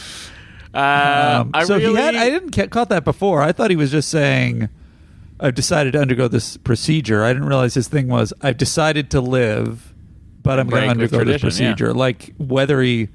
Uh, 0.73 1.39
Um, 1.41 1.52
I 1.56 1.64
so 1.64 1.77
really, 1.77 1.91
he 1.91 1.95
had. 1.95 2.15
I 2.15 2.30
didn't 2.30 2.52
ca- 2.52 2.68
caught 2.68 2.89
that 2.89 3.03
before. 3.03 3.41
I 3.41 3.52
thought 3.52 3.72
he 3.72 3.76
was 3.77 3.89
just 3.89 4.10
saying, 4.10 4.69
"I've 5.39 5.56
decided 5.56 5.94
to 5.94 6.02
undergo 6.02 6.27
this 6.27 6.57
procedure." 6.57 7.23
I 7.23 7.30
didn't 7.34 7.48
realize 7.48 7.73
his 7.73 7.88
thing 7.88 8.10
was, 8.10 8.31
"I've 8.41 8.57
decided 8.57 9.10
to 9.11 9.22
live, 9.22 9.94
but 10.44 10.60
I'm 10.60 10.68
going 10.68 10.84
to 10.84 10.89
undergo 10.89 11.23
this 11.23 11.41
tradition, 11.41 11.64
yeah. 11.64 11.72
procedure." 11.72 11.94
Like 11.94 12.35
whether 12.38 12.81
he, 12.81 13.07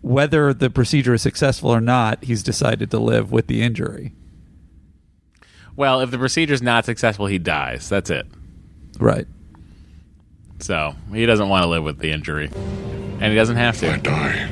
whether 0.00 0.52
the 0.52 0.70
procedure 0.70 1.14
is 1.14 1.22
successful 1.22 1.70
or 1.70 1.80
not, 1.80 2.24
he's 2.24 2.42
decided 2.42 2.90
to 2.90 2.98
live 2.98 3.30
with 3.30 3.46
the 3.46 3.62
injury. 3.62 4.14
well, 5.76 6.00
if 6.00 6.10
the 6.10 6.18
procedure's 6.18 6.62
not 6.62 6.84
successful, 6.84 7.26
he 7.26 7.38
dies. 7.38 7.88
That's 7.88 8.10
it. 8.10 8.26
Right. 8.98 9.28
So 10.62 10.94
he 11.12 11.26
doesn't 11.26 11.48
want 11.48 11.64
to 11.64 11.68
live 11.68 11.82
with 11.82 11.98
the 11.98 12.10
injury, 12.10 12.50
and 12.54 13.24
he 13.24 13.34
doesn't 13.34 13.56
have 13.56 13.78
to. 13.80 13.92
I 13.92 13.96
die. 13.98 14.48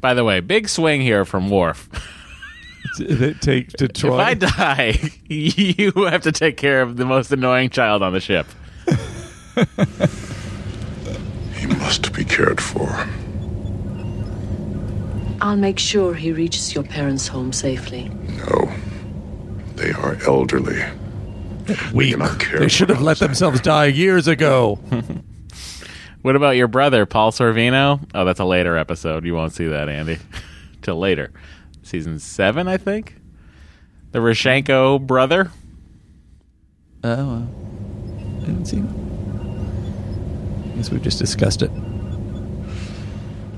By 0.00 0.14
the 0.14 0.24
way, 0.24 0.40
big 0.40 0.68
swing 0.68 1.00
here 1.00 1.24
from 1.24 1.48
Worf. 1.50 1.88
That 2.98 3.40
take 3.40 3.70
to 3.74 3.88
Troi. 3.88 4.14
If 4.14 4.20
I 4.20 4.34
die, 4.34 5.12
you 5.28 5.92
have 6.04 6.22
to 6.22 6.32
take 6.32 6.56
care 6.56 6.82
of 6.82 6.96
the 6.96 7.06
most 7.06 7.32
annoying 7.32 7.70
child 7.70 8.02
on 8.02 8.12
the 8.12 8.20
ship. 8.20 8.46
He 11.62 11.68
must 11.68 12.12
be 12.12 12.24
cared 12.24 12.60
for. 12.60 12.88
I'll 15.40 15.56
make 15.56 15.78
sure 15.78 16.12
he 16.12 16.32
reaches 16.32 16.74
your 16.74 16.82
parents' 16.82 17.28
home 17.28 17.52
safely. 17.52 18.08
No. 18.08 18.72
They 19.76 19.92
are 19.92 20.16
elderly. 20.26 20.82
Weak. 21.92 22.12
cannot 22.12 22.40
care 22.40 22.58
They 22.60 22.68
should 22.68 22.88
have 22.88 23.02
let 23.02 23.18
themselves 23.18 23.60
die 23.60 23.86
years 23.86 24.26
ago. 24.28 24.78
What 26.22 26.36
about 26.36 26.50
your 26.50 26.68
brother, 26.68 27.04
Paul 27.04 27.32
Sorvino? 27.32 28.00
Oh, 28.14 28.24
that's 28.24 28.38
a 28.38 28.44
later 28.44 28.76
episode. 28.76 29.24
You 29.24 29.34
won't 29.34 29.52
see 29.52 29.66
that, 29.66 29.88
Andy, 29.88 30.18
till 30.82 30.96
later, 30.96 31.32
season 31.82 32.20
seven, 32.20 32.68
I 32.68 32.76
think. 32.76 33.16
The 34.12 34.20
Rozhenko 34.20 35.04
brother. 35.04 35.50
Oh, 37.02 37.26
well. 37.26 37.48
I 38.40 38.46
didn't 38.46 38.66
see. 38.66 38.78
I 38.78 40.76
guess 40.76 40.90
we've 40.90 41.02
just 41.02 41.18
discussed 41.18 41.62
it. 41.62 41.72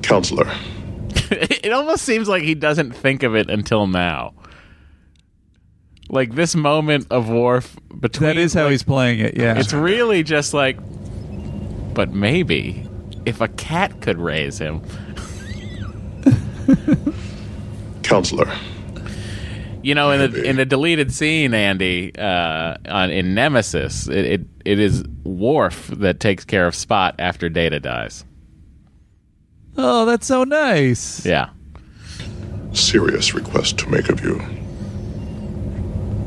Counselor, 0.02 0.50
it 1.30 1.70
almost 1.72 2.04
seems 2.04 2.28
like 2.28 2.42
he 2.42 2.54
doesn't 2.54 2.92
think 2.92 3.22
of 3.22 3.36
it 3.36 3.50
until 3.50 3.86
now. 3.86 4.32
Like 6.14 6.36
this 6.36 6.54
moment 6.54 7.08
of 7.10 7.28
Worf 7.28 7.76
between. 7.98 8.28
That 8.28 8.36
is 8.36 8.54
how 8.54 8.68
he's 8.68 8.84
playing 8.84 9.18
it. 9.18 9.36
Yeah. 9.36 9.58
It's 9.58 9.72
really 9.72 10.22
just 10.22 10.54
like, 10.54 10.78
but 11.92 12.10
maybe 12.12 12.88
if 13.26 13.40
a 13.40 13.48
cat 13.48 14.00
could 14.00 14.18
raise 14.18 14.56
him. 14.58 14.80
counselor, 18.04 18.48
You 19.82 19.96
know, 19.96 20.12
in 20.12 20.30
the 20.30 20.42
in 20.44 20.54
the 20.56 20.64
deleted 20.64 21.12
scene, 21.12 21.52
Andy, 21.52 22.14
uh, 22.16 22.76
on 22.88 23.10
in 23.10 23.34
Nemesis, 23.34 24.06
it, 24.08 24.24
it 24.24 24.40
it 24.64 24.78
is 24.78 25.02
Worf 25.24 25.88
that 25.88 26.20
takes 26.20 26.44
care 26.44 26.68
of 26.68 26.76
Spot 26.76 27.16
after 27.18 27.48
Data 27.48 27.80
dies. 27.80 28.24
oh, 29.76 30.06
that's 30.06 30.28
so 30.28 30.44
nice. 30.44 31.26
Yeah, 31.26 31.48
serious 32.72 33.34
request 33.34 33.78
to 33.80 33.88
make 33.88 34.08
of 34.10 34.22
you. 34.24 34.40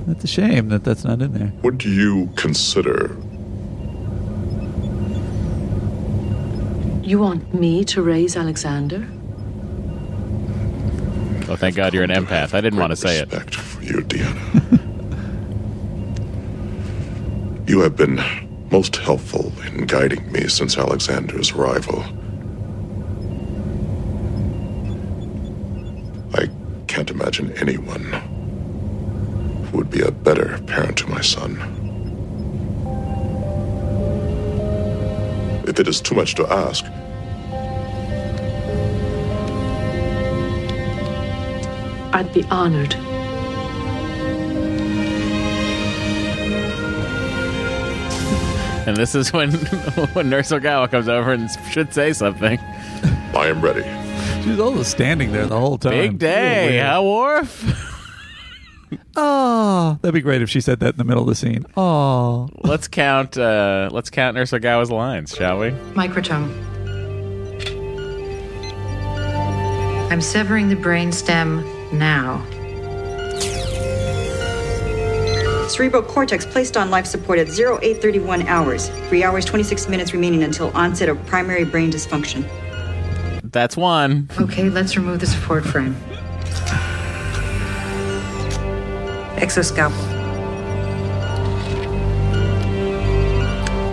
That's 0.07 0.23
a 0.23 0.27
shame 0.27 0.69
that 0.69 0.83
that's 0.83 1.03
not 1.03 1.21
in 1.21 1.33
there. 1.33 1.47
What 1.61 1.77
do 1.77 1.89
you 1.89 2.31
consider 2.35 3.15
You 7.07 7.19
want 7.19 7.53
me 7.53 7.85
to 7.85 8.01
raise 8.01 8.35
Alexander? 8.35 9.07
Oh, 11.47 11.55
thank 11.55 11.77
God 11.77 11.93
you're 11.93 12.03
an 12.03 12.09
empath. 12.09 12.53
I 12.53 12.59
didn't 12.59 12.79
want 12.79 12.91
to 12.91 12.97
say 12.97 13.19
it. 13.19 13.31
respect 13.31 13.55
for 13.55 13.81
you, 13.81 14.01
Deanna? 14.01 14.81
you 17.69 17.79
have 17.79 17.95
been 17.95 18.21
most 18.71 18.97
helpful 18.97 19.53
in 19.67 19.85
guiding 19.85 20.29
me 20.33 20.49
since 20.49 20.77
Alexander's 20.77 21.53
arrival. 21.53 22.03
I 26.33 26.49
can't 26.87 27.09
imagine 27.09 27.53
anyone 27.53 28.03
who 28.03 28.36
would 29.73 29.89
be 29.89 30.01
a 30.01 30.11
better 30.11 30.57
parent 30.67 30.97
to 30.99 31.07
my 31.07 31.21
son. 31.21 31.57
If 35.67 35.79
it 35.79 35.87
is 35.87 35.99
too 36.01 36.15
much 36.15 36.35
to 36.35 36.47
ask, 36.51 36.85
I'd 42.13 42.31
be 42.33 42.43
honored. 42.45 42.95
And 48.87 48.95
this 48.95 49.13
is 49.15 49.33
when 49.33 49.51
when 50.13 50.29
Nurse 50.29 50.49
Ogawa 50.51 50.89
comes 50.89 51.09
over 51.09 51.33
and 51.33 51.49
should 51.69 51.93
say 51.93 52.13
something. 52.13 52.57
I 53.35 53.47
am 53.47 53.59
ready. 53.61 53.83
She's 54.41 54.51
was 54.51 54.59
also 54.61 54.83
standing 54.83 55.33
there 55.33 55.45
the 55.45 55.59
whole 55.59 55.77
time. 55.77 55.91
Big 55.91 56.17
day, 56.19 56.67
Real 56.69 56.71
weird. 56.71 56.85
huh, 56.85 57.03
Worf? 57.03 57.86
Oh, 59.19 59.97
that'd 60.01 60.13
be 60.13 60.21
great 60.21 60.43
if 60.43 60.49
she 60.49 60.61
said 60.61 60.79
that 60.81 60.89
in 60.89 60.97
the 60.97 61.03
middle 61.03 61.23
of 61.23 61.27
the 61.29 61.33
scene. 61.35 61.65
Oh, 61.75 62.49
let's 62.63 62.87
count. 62.87 63.35
Uh, 63.35 63.89
let's 63.91 64.11
count 64.11 64.35
Nurse 64.35 64.51
Ogawa's 64.51 64.91
lines, 64.91 65.35
shall 65.35 65.57
we? 65.57 65.71
Microtome. 65.95 66.51
I'm 70.11 70.21
severing 70.21 70.69
the 70.69 70.75
brainstem 70.75 71.63
now. 71.91 72.45
Cerebral 75.67 76.03
cortex 76.03 76.45
placed 76.45 76.77
on 76.77 76.89
life 76.91 77.05
support 77.05 77.39
at 77.39 77.49
0831 77.49 78.43
hours. 78.43 78.89
3 79.09 79.23
hours 79.23 79.43
26 79.45 79.89
minutes 79.89 80.13
remaining 80.13 80.43
until 80.43 80.69
onset 80.77 81.09
of 81.09 81.23
primary 81.25 81.65
brain 81.65 81.91
dysfunction. 81.91 82.47
That's 83.43 83.75
one. 83.75 84.29
Okay, 84.39 84.69
let's 84.69 84.95
remove 84.95 85.19
the 85.19 85.25
support 85.25 85.65
frame. 85.65 85.95
Exoscalpel. 89.37 90.17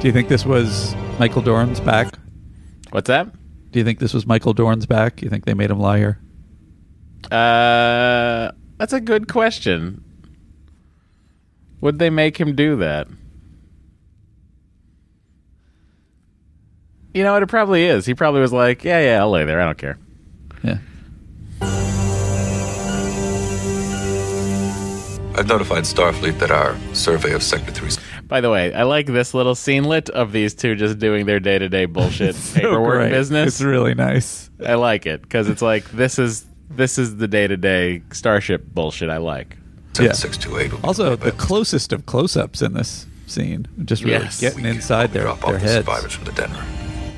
do 0.05 0.09
you 0.09 0.13
think 0.13 0.29
this 0.29 0.45
was 0.45 0.95
Michael 1.19 1.41
Dorn's 1.41 1.81
back? 1.81 2.13
What's 2.91 3.07
that? 3.07 3.33
Do 3.71 3.79
you 3.79 3.87
think 3.87 4.01
this 4.01 4.13
was 4.13 4.27
Michael 4.27 4.53
Dorn's 4.53 4.85
back? 4.85 5.23
You 5.23 5.31
think 5.31 5.47
they 5.47 5.55
made 5.55 5.71
him 5.71 5.81
lie 5.81 5.97
here? 5.97 6.21
Uh, 7.33 8.53
that's 8.77 8.93
a 8.93 9.01
good 9.01 9.29
question. 9.29 10.05
Would 11.81 11.99
they 11.99 12.11
make 12.11 12.37
him 12.37 12.55
do 12.55 12.77
that? 12.77 13.09
You 17.15 17.23
know 17.23 17.33
what? 17.33 17.43
It 17.43 17.49
probably 17.49 17.85
is. 17.85 18.05
He 18.05 18.13
probably 18.13 18.43
was 18.43 18.53
like, 18.53 18.85
"Yeah, 18.85 19.01
yeah, 19.01 19.21
I'll 19.21 19.31
lay 19.31 19.47
there. 19.47 19.59
I 19.59 19.65
don't 19.65 19.79
care." 19.79 19.99
Yeah. 20.63 20.79
I've 25.37 25.49
notified 25.49 25.83
Starfleet 25.85 26.39
that 26.39 26.51
our 26.51 26.77
survey 26.95 27.33
of 27.33 27.43
Sector 27.43 27.73
3 27.73 27.91
By 28.29 28.41
the 28.41 28.51
way, 28.51 28.73
I 28.73 28.85
like 28.85 29.07
this 29.07 29.35
little 29.35 29.55
scenelet 29.55 30.09
of 30.11 30.31
these 30.33 30.55
two 30.55 30.77
just 30.77 30.99
doing 30.99 31.27
their 31.27 31.41
day 31.41 31.59
to 31.59 31.69
day 31.69 31.87
bullshit 31.87 32.37
paperwork 32.55 32.99
great. 33.01 33.11
business. 33.11 33.55
It's 33.55 33.61
really 33.63 33.95
nice. 33.95 34.49
I 34.65 34.75
like 34.75 35.07
it 35.07 35.23
because 35.23 35.49
it's 35.49 35.63
like 35.63 35.91
this 35.91 36.19
is 36.19 36.47
this 36.71 36.99
is 36.99 37.17
the 37.17 37.27
day 37.29 37.47
to 37.49 37.57
day 37.57 38.03
starship 38.13 38.65
bullshit. 38.67 39.11
I 39.11 39.17
like. 39.19 39.57
Yeah. 40.01 40.13
628 40.13 40.83
Also, 40.85 41.15
the 41.17 41.31
closest 41.33 41.93
of 41.93 42.05
close-ups 42.07 42.63
in 42.63 42.73
this 42.73 43.07
scene, 43.29 43.67
just 43.85 44.03
really 44.03 44.25
Yes. 44.25 44.41
getting 44.41 44.65
inside 44.67 45.13
their, 45.13 45.23
drop 45.23 45.41
their 45.41 45.55
off 45.55 45.61
the 45.63 45.69
heads. 45.69 45.87
survivors 45.87 46.13
from 46.13 46.25
the 46.25 46.33
Denver. 46.33 46.65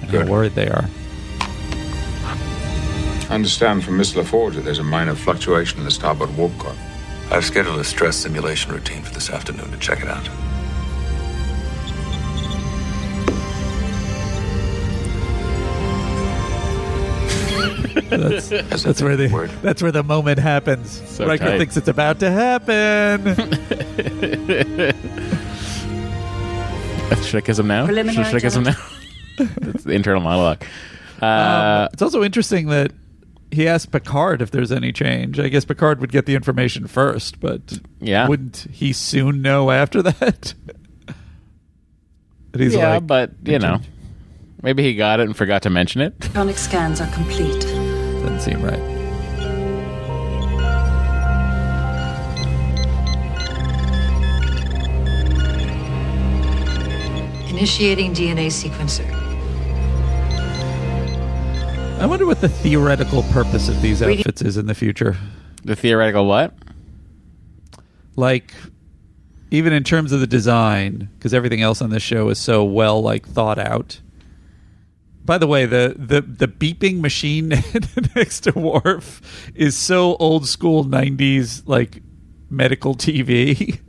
and 0.02 0.10
How 0.10 0.26
worried 0.26 0.54
they 0.54 0.68
are. 0.68 0.84
I 3.30 3.34
understand 3.34 3.82
from 3.82 3.96
Miss 3.96 4.12
LaForge 4.12 4.54
that 4.54 4.64
there's 4.64 4.78
a 4.78 4.84
minor 4.84 5.14
fluctuation 5.14 5.78
in 5.78 5.84
the 5.86 5.90
starboard 5.90 6.36
warp 6.36 6.56
core. 6.58 6.74
I've 7.30 7.44
scheduled 7.44 7.78
a 7.78 7.84
stress 7.84 8.16
simulation 8.16 8.72
routine 8.72 9.02
for 9.02 9.12
this 9.12 9.30
afternoon 9.30 9.70
to 9.70 9.78
check 9.78 10.00
it 10.00 10.08
out. 10.08 10.28
That's, 18.10 18.48
that's 18.82 19.02
where 19.02 19.16
the 19.16 19.50
that's 19.62 19.82
where 19.82 19.92
the 19.92 20.02
moment 20.02 20.38
happens. 20.38 21.02
So 21.08 21.26
Riker 21.26 21.44
tight. 21.44 21.58
thinks 21.58 21.76
it's 21.76 21.88
about 21.88 22.20
to 22.20 22.30
happen. 22.30 23.34
Should 27.26 27.38
I 27.38 27.40
kiss 27.40 27.58
him 27.58 27.66
now? 27.66 27.86
Should, 27.86 28.12
should 28.12 28.34
I 28.34 28.40
kiss 28.40 28.54
him 28.54 28.64
now? 28.64 28.76
That's 29.36 29.84
the 29.84 29.92
internal 29.92 30.22
monologue. 30.22 30.64
Uh, 31.20 31.26
um, 31.26 31.88
it's 31.92 32.02
also 32.02 32.22
interesting 32.22 32.68
that 32.68 32.92
he 33.56 33.66
asked 33.66 33.90
Picard 33.90 34.42
if 34.42 34.50
there's 34.50 34.70
any 34.70 34.92
change. 34.92 35.40
I 35.40 35.48
guess 35.48 35.64
Picard 35.64 35.98
would 36.00 36.12
get 36.12 36.26
the 36.26 36.34
information 36.34 36.86
first, 36.86 37.40
but 37.40 37.80
Yeah. 38.00 38.28
wouldn't 38.28 38.66
he 38.70 38.92
soon 38.92 39.40
know 39.42 39.70
after 39.70 40.02
that? 40.10 40.54
That 42.52 42.60
he's 42.60 42.74
yeah, 42.74 42.94
like, 42.94 43.06
but 43.06 43.32
you 43.44 43.58
know, 43.58 43.80
maybe 44.62 44.82
he 44.82 44.94
got 44.94 45.20
it 45.20 45.24
and 45.24 45.36
forgot 45.36 45.62
to 45.62 45.70
mention 45.70 46.00
it. 46.02 46.14
Chronic 46.32 46.58
scans 46.58 47.00
are 47.00 47.10
complete. 47.12 47.60
Doesn't 47.62 48.40
seem 48.40 48.62
right. 48.62 48.80
Initiating 57.48 58.12
DNA 58.12 58.46
sequencer. 58.48 59.25
I 61.98 62.04
wonder 62.04 62.26
what 62.26 62.42
the 62.42 62.48
theoretical 62.48 63.22
purpose 63.24 63.68
of 63.68 63.80
these 63.80 64.02
outfits 64.02 64.42
is 64.42 64.58
in 64.58 64.66
the 64.66 64.74
future. 64.74 65.16
The 65.64 65.74
theoretical 65.74 66.26
what? 66.26 66.52
Like, 68.16 68.52
even 69.50 69.72
in 69.72 69.82
terms 69.82 70.12
of 70.12 70.20
the 70.20 70.26
design, 70.26 71.08
because 71.14 71.32
everything 71.32 71.62
else 71.62 71.80
on 71.80 71.88
this 71.88 72.02
show 72.02 72.28
is 72.28 72.38
so 72.38 72.62
well 72.64 73.00
like 73.00 73.26
thought 73.26 73.58
out. 73.58 74.00
By 75.24 75.38
the 75.38 75.46
way, 75.46 75.64
the 75.64 75.94
the 75.96 76.20
the 76.20 76.46
beeping 76.46 77.00
machine 77.00 77.48
next 78.14 78.40
to 78.40 78.52
Worf 78.52 79.50
is 79.54 79.76
so 79.76 80.16
old 80.16 80.46
school 80.46 80.84
'90s 80.84 81.62
like 81.66 82.02
medical 82.50 82.94
TV. 82.94 83.80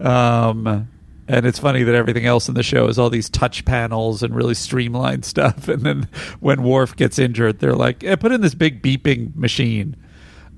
um, 0.04 0.88
and 1.28 1.44
it's 1.46 1.58
funny 1.58 1.82
that 1.82 1.94
everything 1.94 2.24
else 2.26 2.48
in 2.48 2.54
the 2.54 2.62
show 2.62 2.86
is 2.88 2.98
all 2.98 3.10
these 3.10 3.28
touch 3.28 3.64
panels 3.64 4.22
and 4.22 4.34
really 4.34 4.54
streamlined 4.54 5.24
stuff. 5.34 5.68
And 5.68 5.82
then 5.82 6.08
when 6.40 6.62
Worf 6.62 6.94
gets 6.96 7.18
injured, 7.18 7.58
they're 7.58 7.74
like, 7.74 8.04
eh, 8.04 8.16
"Put 8.16 8.32
in 8.32 8.40
this 8.40 8.54
big 8.54 8.82
beeping 8.82 9.34
machine." 9.36 9.96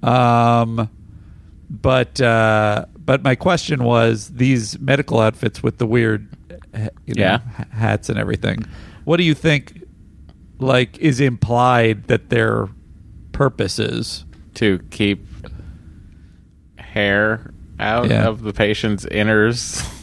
Um, 0.02 0.88
but 1.70 2.20
uh, 2.20 2.86
but 2.98 3.22
my 3.22 3.34
question 3.34 3.84
was 3.84 4.28
these 4.28 4.78
medical 4.78 5.20
outfits 5.20 5.62
with 5.62 5.78
the 5.78 5.86
weird, 5.86 6.28
eh, 6.74 6.88
you 7.06 7.14
know, 7.14 7.22
Yeah. 7.22 7.38
hats 7.72 8.08
and 8.08 8.18
everything. 8.18 8.64
What 9.04 9.16
do 9.16 9.24
you 9.24 9.34
think? 9.34 9.82
Like, 10.60 10.98
is 10.98 11.20
implied 11.20 12.08
that 12.08 12.30
their 12.30 12.68
purpose 13.32 13.78
is 13.78 14.24
to 14.54 14.80
keep 14.90 15.24
hair 16.78 17.52
out 17.78 18.10
Yeah. 18.10 18.26
of 18.26 18.42
the 18.42 18.52
patient's 18.52 19.04
inners. 19.06 19.86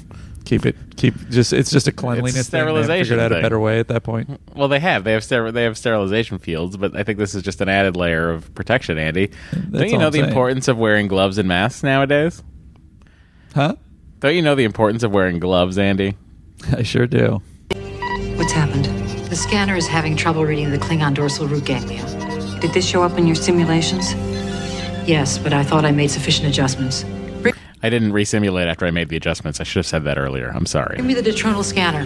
keep 0.46 0.66
it 0.66 0.76
keep 0.96 1.14
just 1.30 1.52
it's 1.52 1.72
just 1.72 1.88
a 1.88 1.92
cleanliness 1.92 2.50
thing. 2.50 2.66
They 2.66 2.66
haven't 2.66 2.84
sterilization 2.84 3.18
figured 3.18 3.34
out 3.34 3.38
a 3.40 3.42
better 3.42 3.60
way 3.60 3.80
at 3.80 3.88
that 3.90 4.04
point. 4.04 4.40
Well, 4.56 4.68
they 4.68 4.80
have. 4.80 5.04
They 5.04 5.12
have 5.14 5.24
ster- 5.24 5.52
they 5.52 5.64
have 5.64 5.78
sterilization 5.78 6.40
fields, 6.40 6.78
but 6.78 6.96
I 6.96 7.04
think 7.04 7.20
this 7.20 7.36
is 7.36 7.44
just 7.44 7.62
an 7.62 7.70
added 7.70 7.98
layer 7.98 8.30
of 8.30 8.54
protection, 8.56 8.98
Andy. 8.98 9.32
Don't 9.72 9.90
you 9.90 9.98
know 9.98 10.06
I'm 10.08 10.12
the 10.12 10.20
saying. 10.20 10.30
importance 10.30 10.68
of 10.68 10.78
wearing 10.78 11.08
gloves 11.08 11.38
and 11.38 11.48
masks 11.48 11.84
nowadays? 11.84 12.44
Huh? 13.54 13.76
Don't 14.20 14.36
you 14.36 14.42
know 14.42 14.56
the 14.56 14.64
importance 14.64 15.04
of 15.04 15.12
wearing 15.12 15.40
gloves, 15.40 15.78
Andy? 15.78 16.16
I 16.72 16.84
sure 16.84 17.08
do. 17.08 17.42
What's 18.36 18.52
happened? 18.52 18.86
The 19.30 19.36
scanner 19.36 19.76
is 19.76 19.88
having 19.88 20.16
trouble 20.16 20.46
reading 20.46 20.72
the 20.72 20.78
Klingon 20.78 21.14
dorsal 21.14 21.48
root 21.48 21.66
ganglia. 21.66 22.06
Did 22.60 22.74
this 22.74 22.88
show 22.88 23.04
up 23.04 23.18
in 23.18 23.26
your 23.28 23.36
simulations? 23.36 24.14
Yes, 25.08 25.38
but 25.38 25.54
I 25.54 25.64
thought 25.64 25.86
I 25.86 25.92
made 25.92 26.10
sufficient 26.10 26.48
adjustments. 26.48 27.04
I 27.86 27.90
didn't 27.91 28.14
resimulate 28.14 28.66
after 28.66 28.88
I 28.88 28.90
made 28.90 29.10
the 29.10 29.16
adjustments. 29.16 29.62
I 29.62 29.64
should 29.64 29.78
have 29.78 29.86
said 29.86 30.06
that 30.06 30.18
earlier. 30.18 30.52
I'm 30.56 30.66
sorry. 30.66 30.95
Give 30.95 31.06
me 31.06 31.14
the 31.14 31.22
detronal 31.22 31.64
scanner. 31.64 32.02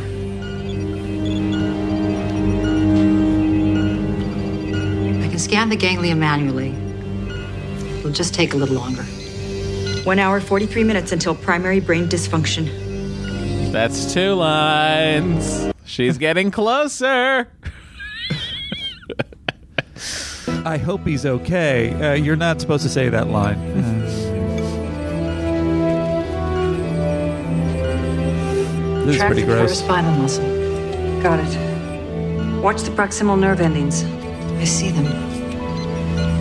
I 5.23 5.29
can 5.29 5.39
scan 5.39 5.69
the 5.69 5.77
ganglia 5.77 6.17
manually. 6.17 6.75
It'll 7.99 8.11
just 8.11 8.33
take 8.33 8.53
a 8.53 8.57
little 8.57 8.75
longer. 8.75 9.03
One 10.03 10.19
hour, 10.19 10.41
43 10.41 10.83
minutes 10.83 11.13
until 11.13 11.33
primary 11.33 11.79
brain 11.79 12.09
dysfunction. 12.09 13.71
That's 13.71 14.13
two 14.13 14.33
lines. 14.33 15.71
She's 15.85 16.17
getting 16.27 16.51
closer. 16.51 17.47
I 20.65 20.77
hope 20.77 21.07
he's 21.07 21.25
okay. 21.25 21.93
Uh, 21.93 22.13
you're 22.15 22.35
not 22.35 22.59
supposed 22.59 22.83
to 22.83 22.89
say 22.89 23.07
that 23.07 23.29
line. 23.29 23.57
this 29.09 29.15
is 29.15 29.21
Track 29.21 29.31
pretty 29.31 29.41
the 29.47 29.53
gross. 29.53 29.79
Spinal 29.79 30.11
muscle. 30.15 30.43
Got 31.23 31.39
it. 31.39 32.61
Watch 32.61 32.83
the 32.83 32.91
proximal 32.91 33.39
nerve 33.39 33.59
endings. 33.59 34.03
I 34.03 34.65
see 34.65 34.91
them. 34.91 35.05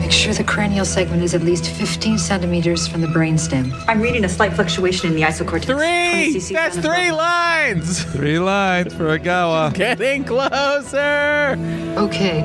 Make 0.01 0.13
sure 0.13 0.35
the 0.35 0.45
cranial 0.45 0.85
segment 0.85 1.23
is 1.23 1.35
at 1.35 1.43
least 1.43 1.67
15 1.69 2.19
centimeters 2.19 2.87
from 2.87 3.01
the 3.01 3.07
brainstem. 3.07 3.73
I'm 3.89 4.01
reading 4.01 4.25
a 4.25 4.29
slight 4.29 4.53
fluctuation 4.53 5.09
in 5.09 5.15
the 5.15 5.23
isocortex. 5.23 5.65
Three! 5.65 6.55
That's 6.55 6.77
three 6.77 7.11
lines! 7.11 8.05
Three 8.05 8.39
lines 8.39 8.93
for 8.93 9.19
Ogawa. 9.19 9.73
Getting 9.75 10.25
closer! 10.25 11.57
Okay. 11.97 12.43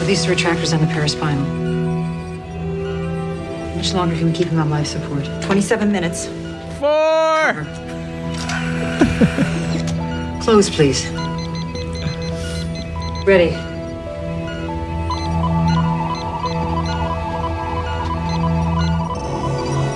Release 0.00 0.26
the 0.26 0.34
retractors 0.34 0.74
on 0.74 0.80
the 0.80 0.86
paraspinal. 0.92 1.62
How 3.70 3.76
much 3.76 3.94
longer 3.94 4.16
can 4.16 4.26
we 4.26 4.32
keep 4.32 4.48
him 4.48 4.58
on 4.58 4.68
life 4.70 4.86
support? 4.86 5.24
27 5.42 5.90
minutes. 5.90 6.26
Four! 6.78 7.83
Close, 10.42 10.68
please. 10.68 11.08
Ready. 13.26 13.50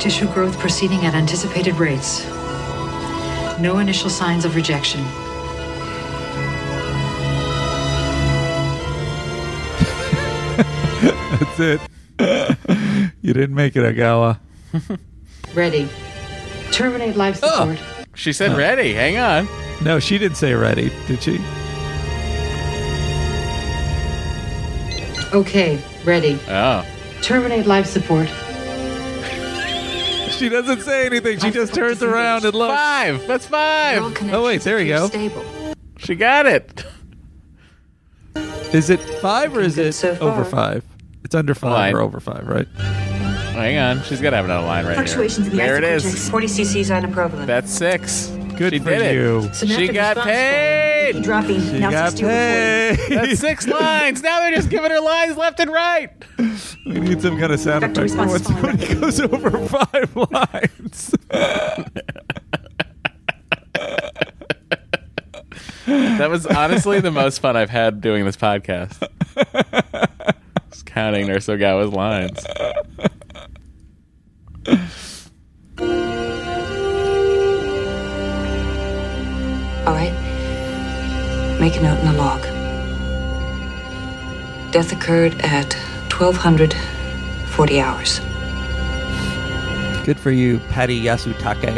Tissue 0.01 0.27
growth 0.33 0.59
proceeding 0.59 1.05
at 1.05 1.15
anticipated 1.15 1.75
rates. 1.75 2.25
No 3.61 3.79
initial 3.79 4.09
signs 4.09 4.45
of 4.45 4.55
rejection. 4.57 5.03
That's 11.39 11.61
it. 11.61 11.81
you 13.21 13.33
didn't 13.35 13.55
make 13.55 13.77
it, 13.77 13.81
Ogawa. 13.81 14.39
Ready. 15.55 15.89
Terminate 16.73 17.17
life 17.17 17.37
support. 17.37 17.79
Oh. 17.81 17.98
She 18.19 18.33
said 18.33 18.57
ready. 18.57 18.93
Hang 18.95 19.17
on. 19.17 19.49
No, 19.81 20.01
she 20.01 20.19
didn't 20.19 20.37
say 20.37 20.53
ready, 20.53 20.91
did 21.07 21.23
she? 21.23 21.39
Okay, 25.33 25.81
ready. 26.05 26.37
Oh. 26.49 26.85
Terminate 27.23 27.67
life 27.67 27.87
support. 27.87 28.29
She 30.33 30.49
doesn't 30.49 30.81
say 30.83 31.07
anything. 31.07 31.39
She 31.39 31.53
just 31.53 31.73
turns 31.75 32.03
around 32.03 32.45
and 32.45 32.55
looks. 32.55 32.75
Five. 32.75 33.27
That's 33.29 33.47
five. 33.47 34.33
Oh 34.33 34.45
wait, 34.45 34.63
there 34.63 34.81
you 34.81 34.89
go. 34.95 35.07
Stable. 35.07 35.45
She 35.99 36.17
got 36.17 36.47
it. 36.47 36.85
Is 38.75 38.91
it 38.91 38.99
five 39.21 39.57
or 39.57 39.61
is 39.61 39.79
it 39.79 39.93
so 39.93 40.19
over 40.19 40.45
five? 40.45 40.85
It's 41.25 41.37
under 41.37 41.55
five 41.55 41.71
Line. 41.71 41.95
or 41.95 42.01
over 42.01 42.19
five, 42.19 42.49
right? 42.49 42.67
Hang 43.59 43.79
on. 43.79 44.03
She's 44.05 44.21
got 44.21 44.31
to 44.31 44.37
have 44.37 44.45
another 44.45 44.67
line 44.67 44.87
right 44.87 44.95
Fluctuations 44.95 45.49
in 45.49 45.53
here. 45.55 45.79
the 45.79 45.83
There 45.83 45.95
it 45.97 46.03
isocortex. 46.03 46.15
is. 46.15 46.29
40 46.29 46.47
cc's 46.47 46.91
ibuprofen. 46.91 47.47
That's 47.47 47.71
six. 47.71 48.27
Good 48.57 48.73
she 48.73 48.79
for 48.81 48.91
did 48.91 49.15
you. 49.15 49.39
it. 49.53 49.55
She 49.57 49.89
got 49.89 50.17
response 50.17 50.27
paid. 50.27 51.23
Dropping. 51.23 51.61
She 51.61 51.79
now 51.79 51.91
got 51.91 52.11
60 52.11 52.25
over 52.25 52.33
40. 52.33 53.09
paid. 53.09 53.19
That's 53.19 53.41
six 53.41 53.67
lines. 53.69 54.23
Now 54.23 54.41
they're 54.41 54.55
just 54.55 54.69
giving 54.71 54.91
her 54.91 55.01
lines 55.01 55.37
left 55.37 55.61
and 55.61 55.71
right. 55.71 56.11
We 56.87 57.01
need 57.01 57.21
some 57.23 57.39
kind 57.39 57.53
of 57.53 57.61
sound 57.61 57.81
Vector 57.83 58.05
effect 58.05 58.45
for 58.47 58.55
when 58.67 58.77
response 58.77 58.95
goes 58.95 59.21
over 59.21 59.51
five 59.69 60.17
lines. 60.33 61.15
That 65.87 66.29
was 66.31 66.47
honestly 66.47 67.01
the 67.01 67.11
most 67.11 67.39
fun 67.39 67.57
I've 67.57 67.71
had 67.71 68.01
doing 68.01 68.25
this 68.25 68.37
podcast. 68.37 68.99
Just 70.71 70.85
counting 70.87 71.27
Nurse 71.27 71.47
Ogawa's 71.47 71.93
lines. 71.93 72.45
Make 81.69 81.81
a 81.81 81.83
note 81.83 81.99
in 81.99 82.07
the 82.07 82.13
log. 82.15 82.41
Death 84.73 84.91
occurred 84.91 85.35
at 85.43 85.75
1240 86.11 87.81
hours. 87.83 88.21
Good 90.07 90.19
for 90.19 90.31
you, 90.31 90.61
Patty 90.71 90.99
Yasutake. 90.99 91.77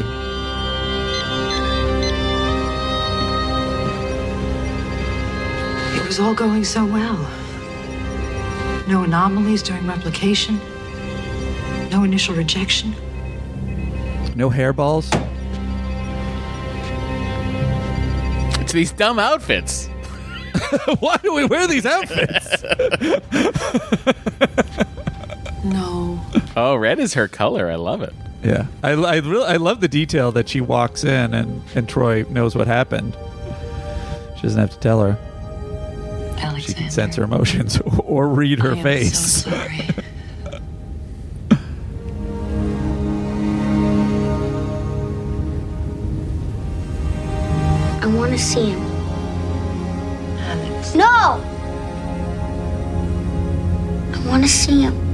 It 5.96 6.06
was 6.06 6.20
all 6.20 6.34
going 6.34 6.62
so 6.62 6.86
well. 6.86 7.18
No 8.86 9.02
anomalies 9.02 9.60
during 9.60 9.88
replication. 9.88 10.60
No 11.90 12.04
initial 12.04 12.36
rejection. 12.36 12.94
No 14.36 14.50
hairballs. 14.50 15.10
It's 18.70 18.74
these 18.76 18.92
dumb 18.92 19.18
outfits. 19.18 19.86
Why 21.00 21.16
do 21.24 21.34
we 21.34 21.44
wear 21.44 21.66
these 21.66 21.84
outfits? 21.84 22.62
No. 25.62 26.18
Oh, 26.56 26.74
red 26.76 26.98
is 26.98 27.12
her 27.14 27.28
color. 27.28 27.68
I 27.70 27.74
love 27.74 28.00
it. 28.00 28.14
yeah, 28.42 28.66
I, 28.82 28.92
I 28.92 29.16
really 29.18 29.44
I 29.44 29.56
love 29.56 29.80
the 29.82 29.88
detail 29.88 30.32
that 30.32 30.48
she 30.48 30.62
walks 30.62 31.04
in 31.04 31.34
and 31.34 31.62
and 31.74 31.86
Troi 31.86 32.26
knows 32.30 32.56
what 32.56 32.66
happened. 32.66 33.14
She 34.36 34.42
doesn't 34.42 34.58
have 34.58 34.70
to 34.70 34.78
tell 34.78 35.02
her. 35.02 35.18
She 36.60 36.72
can 36.72 36.90
sense 36.90 37.16
her 37.16 37.24
emotions 37.24 37.78
or 38.04 38.26
read 38.28 38.60
her 38.60 38.72
I 38.72 38.76
am 38.78 38.82
face. 38.82 39.42
so 39.44 39.50
sorry. 39.50 39.86
Want 48.14 48.32
to 48.32 48.38
see 48.38 48.70
him. 48.70 48.80
No! 50.94 51.40
I 54.12 54.26
want 54.26 54.42
to 54.42 54.48
see 54.48 54.82
him. 54.82 55.09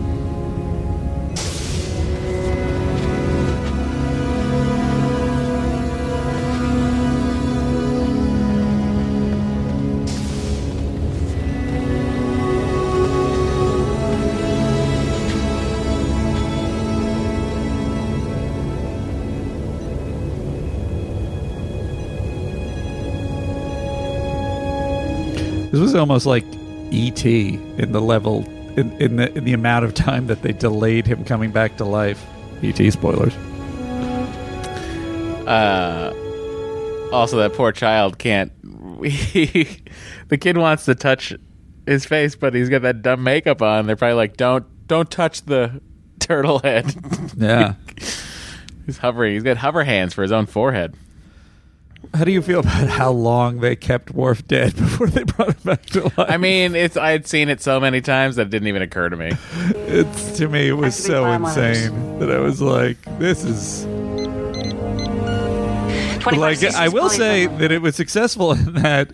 This 25.77 25.82
was 25.82 25.94
almost 25.94 26.24
like 26.24 26.47
E.T. 26.90 27.61
in 27.77 27.93
the 27.93 28.01
level, 28.01 28.48
in, 28.78 28.90
in, 28.98 29.16
the, 29.16 29.31
in 29.36 29.44
the 29.44 29.53
amount 29.53 29.85
of 29.85 29.93
time 29.93 30.27
that 30.28 30.40
they 30.40 30.53
delayed 30.53 31.07
him 31.07 31.23
coming 31.23 31.51
back 31.51 31.77
to 31.77 31.85
life. 31.85 32.24
E.T. 32.62 32.90
spoilers. 32.93 33.35
Uh, 35.47 36.15
also, 37.12 37.36
that 37.36 37.53
poor 37.53 37.73
child 37.73 38.19
can't. 38.19 38.51
the 39.03 40.39
kid 40.40 40.57
wants 40.57 40.86
to 40.86 40.94
touch 40.94 41.35
his 41.85 42.07
face, 42.07 42.36
but 42.36 42.55
he's 42.55 42.70
got 42.70 42.81
that 42.81 43.03
dumb 43.03 43.23
makeup 43.23 43.61
on. 43.61 43.86
They're 43.86 43.97
probably 43.97 44.15
like, 44.15 44.39
"Don't, 44.39 44.65
don't 44.86 45.11
touch 45.11 45.43
the 45.43 45.82
turtle 46.20 46.61
head." 46.61 46.94
Yeah. 47.36 47.74
he's 48.86 48.97
hovering. 48.97 49.35
He's 49.35 49.43
got 49.43 49.59
hover 49.59 49.85
hands 49.85 50.15
for 50.15 50.23
his 50.23 50.32
own 50.32 50.47
forehead. 50.47 50.94
How 52.15 52.24
do 52.24 52.31
you 52.33 52.43
feel 52.43 52.61
about 52.61 52.89
how 52.89 53.11
long 53.11 53.61
they 53.61 53.77
kept 53.77 54.11
Worf 54.12 54.47
dead 54.47 54.74
before 54.77 55.07
they 55.09 55.24
brought 55.24 55.55
him 55.57 55.62
back 55.65 55.87
to 55.87 56.03
life? 56.05 56.15
I 56.19 56.37
mean, 56.37 56.74
it's 56.74 56.97
I 56.97 57.11
had 57.11 57.27
seen 57.27 57.49
it 57.49 57.61
so 57.61 57.78
many 57.81 58.01
times 58.01 58.37
that 58.37 58.47
it 58.49 58.51
didn't 58.51 58.69
even 58.69 58.83
occur 58.83 59.09
to 59.09 59.16
me. 59.16 59.33
It's 59.87 60.39
to 60.39 60.49
me, 60.49 60.69
it 60.69 60.73
was 60.74 60.95
so 60.97 61.31
insane 61.31 62.19
that 62.19 62.31
I 62.31 62.39
was 62.39 62.61
like, 62.62 62.97
"This 63.19 63.45
is." 63.45 63.87
25 66.20 66.62
Like, 66.62 66.74
I 66.74 66.89
will 66.89 67.09
say 67.09 67.47
for- 67.47 67.57
that 67.59 67.70
it 67.70 67.81
was 67.83 67.95
successful 67.95 68.53
in 68.59 68.74
that 68.74 69.11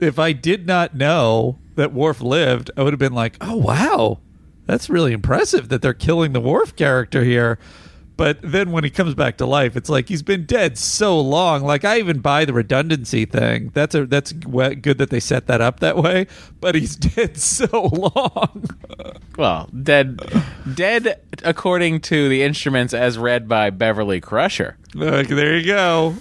if 0.00 0.18
I 0.18 0.32
did 0.32 0.66
not 0.66 0.94
know 0.94 1.58
that 1.76 1.92
Worf 1.92 2.20
lived, 2.20 2.70
I 2.76 2.82
would 2.82 2.92
have 2.92 3.00
been 3.00 3.14
like, 3.14 3.36
"Oh 3.40 3.56
wow, 3.56 4.18
that's 4.66 4.90
really 4.90 5.12
impressive 5.12 5.68
that 5.70 5.80
they're 5.82 5.94
killing 5.94 6.32
the 6.32 6.40
Worf 6.40 6.76
character 6.76 7.24
here." 7.24 7.58
But 8.16 8.38
then 8.40 8.72
when 8.72 8.82
he 8.82 8.88
comes 8.88 9.14
back 9.14 9.36
to 9.38 9.46
life, 9.46 9.76
it's 9.76 9.90
like 9.90 10.08
he's 10.08 10.22
been 10.22 10.46
dead 10.46 10.78
so 10.78 11.20
long. 11.20 11.62
Like 11.62 11.84
I 11.84 11.98
even 11.98 12.20
buy 12.20 12.46
the 12.46 12.54
redundancy 12.54 13.26
thing. 13.26 13.70
That's 13.74 13.94
a 13.94 14.06
that's 14.06 14.32
good 14.32 14.96
that 14.98 15.10
they 15.10 15.20
set 15.20 15.46
that 15.48 15.60
up 15.60 15.80
that 15.80 15.98
way. 15.98 16.26
But 16.60 16.74
he's 16.76 16.96
dead 17.14 17.36
so 17.36 17.66
long. 17.92 18.70
Well, 19.36 19.68
dead, 19.82 20.18
dead 20.74 21.20
according 21.44 22.00
to 22.02 22.30
the 22.30 22.42
instruments 22.42 22.94
as 22.94 23.18
read 23.18 23.48
by 23.48 23.68
Beverly 23.68 24.20
Crusher. 24.22 24.78
Like, 24.94 25.28
there 25.28 25.58
you 25.58 25.66
go. 25.66 26.14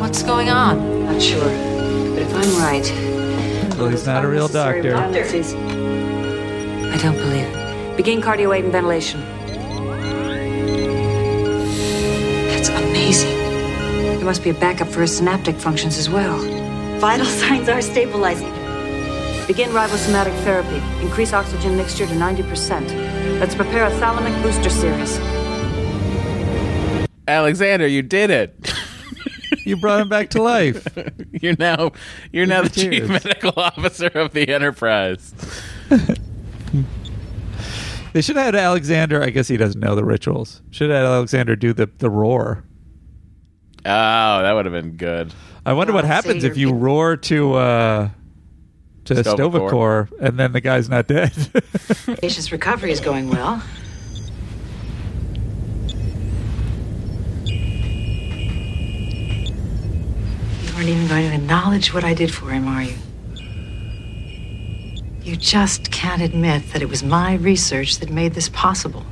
What's 0.00 0.24
going 0.24 0.48
on? 0.50 1.04
Not 1.06 1.22
sure. 1.22 1.40
But 1.40 2.22
if 2.22 2.34
I'm 2.34 2.56
right, 2.60 3.78
Well, 3.78 3.88
he's 3.88 4.06
not 4.06 4.24
a 4.24 4.28
real 4.28 4.48
doctor. 4.48 4.96
I 4.96 5.12
don't 6.98 7.16
believe 7.16 7.46
it. 7.46 7.96
Begin 7.96 8.20
cardio 8.20 8.56
aid 8.56 8.64
and 8.64 8.72
ventilation. 8.72 9.20
There 14.24 14.30
must 14.30 14.42
be 14.42 14.48
a 14.48 14.54
backup 14.54 14.88
for 14.88 15.02
his 15.02 15.14
synaptic 15.14 15.54
functions 15.54 15.98
as 15.98 16.08
well. 16.08 16.38
Vital 16.98 17.26
signs 17.42 17.68
are 17.68 17.82
stabilizing. 17.82 18.48
Begin 19.46 19.68
ribosomatic 19.68 20.34
therapy. 20.44 20.76
Increase 21.04 21.34
oxygen 21.34 21.76
mixture 21.76 22.06
to 22.06 22.14
90%. 22.14 23.38
Let's 23.38 23.54
prepare 23.54 23.84
a 23.84 23.90
thalamic 23.90 24.42
booster 24.42 24.70
series. 24.70 25.18
Alexander, 27.28 27.86
you 27.86 28.00
did 28.00 28.30
it. 28.30 28.72
You 29.66 29.76
brought 29.78 30.02
him 30.02 30.10
back 30.10 30.28
to 30.30 30.42
life. 30.42 30.86
you're 31.32 31.56
now 31.58 31.92
you're 32.32 32.44
now 32.44 32.62
the 32.62 32.68
chief 32.68 33.08
medical 33.08 33.52
officer 33.56 34.08
of 34.08 34.34
the 34.34 34.46
Enterprise. 34.50 35.32
They 38.12 38.20
should 38.20 38.36
have 38.36 38.44
had 38.44 38.54
Alexander. 38.54 39.22
I 39.22 39.30
guess 39.30 39.48
he 39.48 39.56
doesn't 39.56 39.80
know 39.80 39.94
the 39.94 40.04
rituals. 40.04 40.60
Should 40.70 40.90
have 40.90 40.98
had 40.98 41.06
Alexander 41.06 41.56
do 41.56 41.72
the 41.72 41.88
the 41.96 42.10
roar. 42.10 42.62
Oh, 43.86 44.42
that 44.42 44.52
would 44.52 44.64
have 44.64 44.72
been 44.72 44.96
good. 44.96 45.32
I 45.66 45.72
wonder 45.74 45.92
what 45.92 46.04
happens 46.04 46.44
if 46.44 46.56
you 46.56 46.72
roar 46.72 47.16
to 47.16 47.54
uh 47.54 48.08
to 49.04 49.14
Sto-vo-kor. 49.22 49.68
Sto-vo-kor 49.68 50.08
and 50.20 50.38
then 50.38 50.52
the 50.52 50.60
guy's 50.60 50.88
not 50.88 51.06
dead. 51.06 51.32
Patient's 52.20 52.50
recovery 52.52 52.90
is 52.90 53.00
going 53.00 53.28
well. 53.28 53.62
You 60.62 60.72
aren't 60.74 60.88
even 60.88 61.06
going 61.08 61.28
to 61.30 61.34
acknowledge 61.34 61.92
what 61.92 62.04
I 62.04 62.14
did 62.14 62.32
for 62.32 62.50
him, 62.50 62.66
are 62.66 62.82
you? 62.82 62.94
You 65.22 65.36
just 65.36 65.90
can't 65.90 66.22
admit 66.22 66.72
that 66.72 66.82
it 66.82 66.88
was 66.88 67.02
my 67.02 67.34
research 67.34 67.98
that 67.98 68.10
made 68.10 68.34
this 68.34 68.48
possible. 68.48 69.04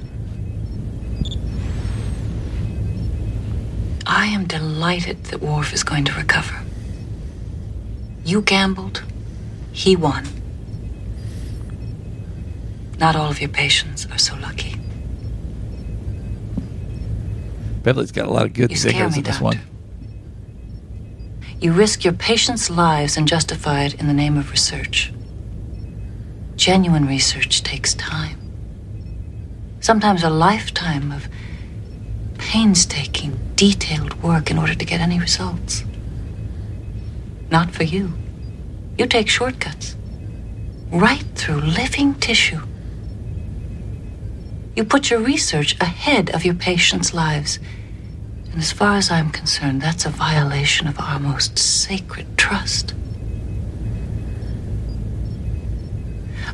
I 4.14 4.26
am 4.26 4.44
delighted 4.44 5.24
that 5.24 5.40
Worf 5.40 5.72
is 5.72 5.82
going 5.82 6.05
to 6.05 6.12
recover. 6.12 6.60
You 8.26 8.43
gambled, 8.43 9.02
he 9.72 9.97
won. 9.97 10.28
Not 12.98 13.16
all 13.16 13.30
of 13.30 13.40
your 13.40 13.48
patients 13.48 14.06
are 14.12 14.18
so 14.18 14.36
lucky. 14.36 14.76
Beverly's 17.82 18.12
got 18.12 18.26
a 18.26 18.30
lot 18.30 18.44
of 18.44 18.52
good 18.52 18.70
zingers 18.72 19.16
in 19.16 19.22
this 19.22 19.39
Doctor. 19.39 19.44
one. 19.44 19.60
You 21.59 21.72
risk 21.72 22.05
your 22.05 22.12
patients' 22.12 22.68
lives 22.68 23.16
and 23.16 23.26
justify 23.26 23.84
it 23.84 23.94
in 23.94 24.09
the 24.09 24.12
name 24.12 24.36
of 24.36 24.51
research. 24.51 25.10
Genuine 26.56 27.06
research 27.06 27.62
takes 27.62 27.94
time. 27.94 28.39
Sometimes 29.80 30.22
a 30.22 30.28
lifetime 30.28 31.10
of 31.12 31.28
painstaking, 32.36 33.39
detailed 33.62 34.20
work 34.24 34.51
in 34.51 34.59
order 34.59 34.74
to 34.74 34.84
get 34.84 35.01
any 35.01 35.20
results. 35.20 35.84
Not 37.48 37.70
for 37.70 37.84
you. 37.84 38.12
You 38.98 39.06
take 39.06 39.28
shortcuts. 39.28 39.94
Right 40.90 41.22
through 41.36 41.60
living 41.60 42.14
tissue. 42.14 42.62
You 44.74 44.82
put 44.82 45.10
your 45.10 45.20
research 45.20 45.80
ahead 45.80 46.34
of 46.34 46.44
your 46.44 46.56
patients' 46.56 47.14
lives. 47.14 47.60
And 48.51 48.56
as 48.59 48.72
far 48.72 48.97
as 48.97 49.12
I'm 49.12 49.30
concerned, 49.30 49.80
that's 49.80 50.06
a 50.06 50.10
violation 50.10 50.89
of 50.89 50.98
our 50.98 51.20
most 51.20 51.56
sacred 51.56 52.36
trust. 52.36 52.94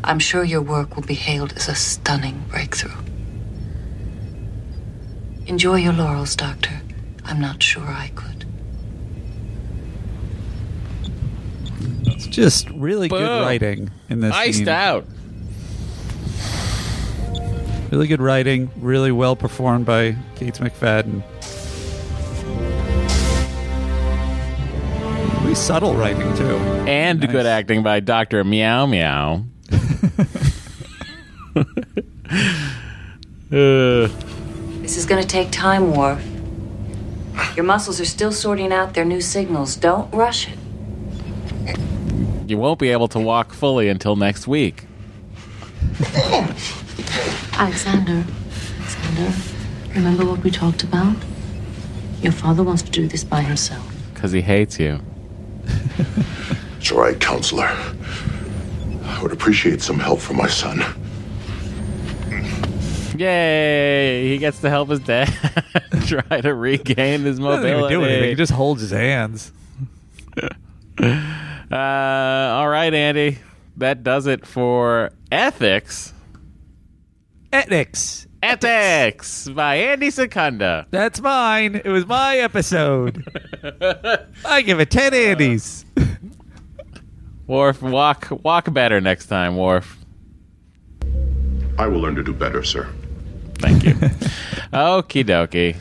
I'm 0.05 0.19
sure 0.19 0.45
your 0.45 0.61
work 0.61 0.95
will 0.95 1.05
be 1.05 1.15
hailed 1.15 1.55
as 1.55 1.71
a 1.71 1.75
stunning 1.75 2.45
breakthrough. 2.51 3.03
Enjoy 5.47 5.77
your 5.77 5.95
laurels, 5.95 6.37
Doctor. 6.37 6.83
I'm 7.29 7.41
not 7.41 7.63
sure 7.63 7.83
I 7.85 8.11
could. 8.15 8.45
It's 12.07 12.27
just 12.27 12.69
really 12.71 13.09
good 13.09 13.43
writing 13.43 13.91
in 14.09 14.21
this. 14.21 14.35
Iced 14.35 14.59
scene. 14.59 14.69
out. 14.69 15.07
Really 17.93 18.07
good 18.09 18.21
writing. 18.21 18.71
Really 18.77 19.13
well 19.13 19.37
performed 19.37 19.87
by 19.87 20.17
Gates 20.37 20.59
McFadden. 20.59 21.23
Really 25.43 25.55
subtle 25.55 25.95
writing 25.95 26.35
too. 26.37 26.57
And 26.89 27.21
Nice. 27.21 27.31
good 27.31 27.47
acting 27.47 27.83
by 27.83 28.01
Dr. 28.01 28.43
Meow 28.45 28.87
Meow. 28.87 29.45
Uh, 33.51 34.07
This 34.83 34.99
is 34.99 35.07
going 35.07 35.23
to 35.23 35.27
take 35.27 35.51
time, 35.51 35.95
Worf. 35.97 36.23
Your 37.57 37.65
muscles 37.65 38.01
are 38.01 38.05
still 38.05 38.33
sorting 38.33 38.73
out 38.73 38.95
their 38.95 39.05
new 39.05 39.21
signals. 39.21 39.77
Don't 39.77 40.13
rush 40.15 40.49
it. 40.49 40.59
you 42.49 42.57
won't 42.59 42.79
be 42.79 42.89
able 42.89 43.09
to 43.09 43.19
walk 43.19 43.53
fully 43.53 43.89
until 43.89 44.17
next 44.17 44.47
week. 44.49 44.85
Alexander, 47.55 48.25
Alexander, 48.79 49.33
remember 49.95 50.25
what 50.25 50.43
we 50.45 50.51
talked 50.51 50.83
about? 50.85 51.17
Your 52.23 52.33
father 52.33 52.63
wants 52.63 52.83
to 52.83 52.91
do 52.91 53.07
this 53.09 53.25
by 53.25 53.41
himself. 53.43 53.85
Because 54.15 54.33
he 54.33 54.41
hates 54.41 54.79
you. 54.79 55.01
It's 56.81 56.93
all 56.93 57.01
right, 57.01 57.21
counselor. 57.21 57.69
I 59.05 59.21
would 59.21 59.33
appreciate 59.33 59.83
some 59.83 59.99
help 59.99 60.21
from 60.21 60.37
my 60.37 60.47
son. 60.47 60.79
Yay! 63.19 64.29
He 64.29 64.39
gets 64.39 64.61
to 64.61 64.71
help 64.71 64.89
his 64.91 65.01
dad 65.01 65.29
try 66.29 66.41
to 66.41 66.55
regain 66.55 67.23
his 67.23 67.39
He 67.39 67.45
doesn't 67.45 67.67
even 67.67 67.81
mobility. 67.81 67.95
do 67.95 68.05
anything. 68.05 68.29
He 68.31 68.35
just 68.35 68.53
holds 68.53 68.81
his 68.83 68.91
hands. 68.91 69.53
Uh, 71.71 71.77
all 71.77 72.69
right, 72.69 72.93
Andy. 72.95 73.39
That 73.77 74.03
does 74.03 74.27
it 74.27 74.47
for 74.47 75.11
ethics. 75.31 76.13
Ethics. 77.53 78.27
Ethics 78.43 79.49
by 79.49 79.77
Andy 79.77 80.11
Secunda. 80.11 80.87
That's 80.91 81.21
mine. 81.21 81.75
It 81.85 81.91
was 81.91 82.07
my 82.07 82.39
episode. 82.39 83.23
I 84.45 84.63
give 84.63 84.81
it 84.81 84.91
10 84.91 85.13
Andes. 85.13 85.85
Worf, 87.47 87.83
walk 87.83 88.29
walk 88.43 88.73
better 88.73 89.01
next 89.01 89.27
time, 89.27 89.57
Worf. 89.57 89.99
I 91.79 91.87
will 91.87 92.01
learn 92.01 92.15
to 92.17 92.23
do 92.23 92.33
better, 92.33 92.63
sir. 92.65 92.89
Thank 93.57 93.85
you. 93.85 93.95
Okie 94.73 95.25
dokie. 95.25 95.77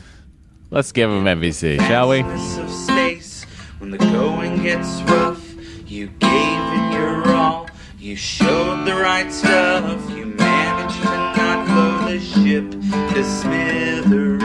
Let's 0.70 0.92
give 0.92 1.10
him 1.10 1.24
MVC, 1.24 1.80
shall 1.88 2.10
we? 2.10 2.20
of 2.20 2.70
space 2.70 3.46
when 3.80 3.90
the 3.90 3.98
going 3.98 4.62
gets 4.64 5.02
rough. 5.04 5.42
You 5.90 6.08
gave 6.08 6.30
it 6.30 6.92
your 6.92 7.32
all. 7.32 7.70
You 7.98 8.18
showed 8.18 8.84
the 8.84 8.96
right 8.96 9.32
stuff. 9.32 10.10
You 10.10 10.26
managed 10.26 10.98
to 10.98 11.06
not 11.06 11.66
blow 11.68 12.12
the 12.12 12.20
ship 12.20 12.70
to 13.14 13.24
smithereens. 13.24 14.42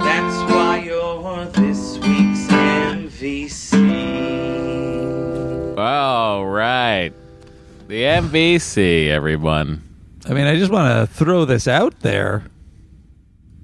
That's 0.00 0.52
why 0.52 0.82
you're 0.84 1.46
this 1.46 1.98
week's 1.98 2.46
MVC. 2.46 3.74
All 5.76 6.46
right. 6.46 7.12
The 7.88 8.02
MVC, 8.02 9.08
everyone. 9.08 9.87
I 10.28 10.34
mean, 10.34 10.46
I 10.46 10.56
just 10.56 10.70
want 10.70 11.08
to 11.08 11.12
throw 11.12 11.44
this 11.44 11.66
out 11.66 12.00
there. 12.00 12.44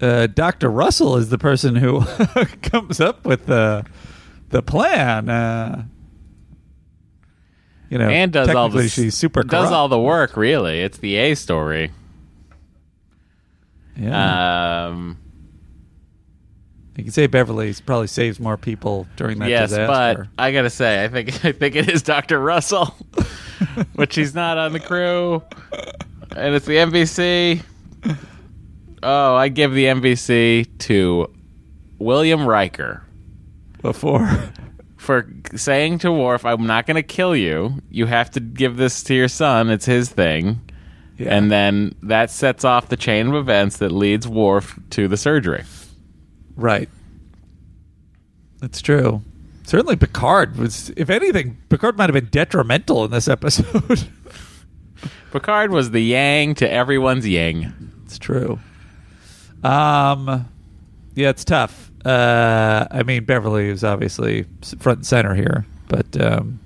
Uh, 0.01 0.27
Dr. 0.27 0.71
Russell 0.71 1.17
is 1.17 1.29
the 1.29 1.39
person 1.39 1.77
who 1.77 2.05
comes 2.63 3.01
up 3.01 3.25
with 3.25 3.47
the 3.47 3.85
the 4.49 4.63
plan. 4.63 5.29
Uh, 5.29 5.85
you 7.91 7.99
know, 7.99 8.09
and 8.09 8.33
does 8.33 8.49
all 8.49 8.69
the 8.69 8.89
she's 8.89 9.15
super 9.15 9.43
does 9.43 9.51
corrupt. 9.51 9.73
all 9.73 9.89
the 9.89 10.01
work. 10.01 10.37
Really, 10.37 10.81
it's 10.81 10.99
the 10.99 11.17
A 11.17 11.35
story. 11.35 11.91
Yeah. 13.97 14.87
Um. 14.89 15.19
You 16.97 17.03
can 17.03 17.13
say 17.13 17.27
Beverly 17.27 17.75
probably 17.85 18.07
saves 18.07 18.39
more 18.39 18.57
people 18.57 19.09
during 19.17 19.41
that 19.41 19.49
yes, 19.49 19.71
disaster. 19.71 20.29
but 20.37 20.43
I 20.43 20.53
gotta 20.53 20.71
say, 20.71 21.05
I 21.05 21.09
think 21.09 21.29
I 21.45 21.53
think 21.53 21.75
it 21.77 21.89
is 21.89 22.03
Doctor 22.03 22.39
Russell, 22.39 22.95
but 23.95 24.13
she's 24.13 24.35
not 24.35 24.59
on 24.59 24.73
the 24.73 24.81
crew, 24.81 25.43
and 26.37 26.55
it's 26.55 26.67
the 26.67 26.77
MVC. 26.77 27.63
Oh, 29.03 29.35
I 29.35 29.49
give 29.49 29.73
the 29.75 29.87
MVC 29.87 30.79
to 30.81 31.31
William 31.99 32.47
Riker 32.47 33.03
before 33.83 34.29
for 34.97 35.31
saying 35.55 35.99
to 35.99 36.13
Worf, 36.13 36.45
"I'm 36.45 36.67
not 36.67 36.87
going 36.87 36.97
to 36.97 37.03
kill 37.03 37.37
you. 37.37 37.83
You 37.91 38.07
have 38.07 38.31
to 38.33 38.41
give 38.41 38.77
this 38.77 39.03
to 39.05 39.15
your 39.15 39.29
son. 39.29 39.71
It's 39.71 39.87
his 39.87 40.09
thing." 40.09 40.61
And 41.19 41.51
then 41.51 41.95
that 42.03 42.31
sets 42.31 42.65
off 42.65 42.89
the 42.89 42.97
chain 42.97 43.29
of 43.29 43.35
events 43.35 43.77
that 43.77 43.93
leads 43.93 44.27
Worf 44.27 44.79
to 44.91 45.07
the 45.07 45.17
surgery. 45.17 45.65
Right. 46.57 46.89
That's 48.61 48.81
true. 48.81 49.23
Certainly, 49.65 49.97
Picard 49.97 50.57
was, 50.57 50.91
if 50.97 51.11
anything, 51.11 51.57
Picard 51.69 51.97
might 51.97 52.11
have 52.11 52.15
been 52.15 52.31
detrimental 52.31 53.05
in 53.05 53.11
this 53.11 53.29
episode. 53.29 54.09
Picard 55.35 55.73
was 55.73 55.91
the 55.91 56.01
yang 56.01 56.55
to 56.55 56.71
everyone's 56.71 57.27
yang. 57.27 57.91
It's 58.05 58.21
true. 58.21 58.61
Um, 59.65 60.49
yeah, 61.17 61.31
it's 61.31 61.45
tough. 61.45 61.91
Uh, 62.05 62.87
I 62.89 63.03
mean, 63.03 63.25
Beverly 63.25 63.69
is 63.69 63.83
obviously 63.83 64.47
front 64.79 64.99
and 64.99 65.07
center 65.07 65.35
here, 65.35 65.67
but 65.89 66.21
um, 66.23 66.61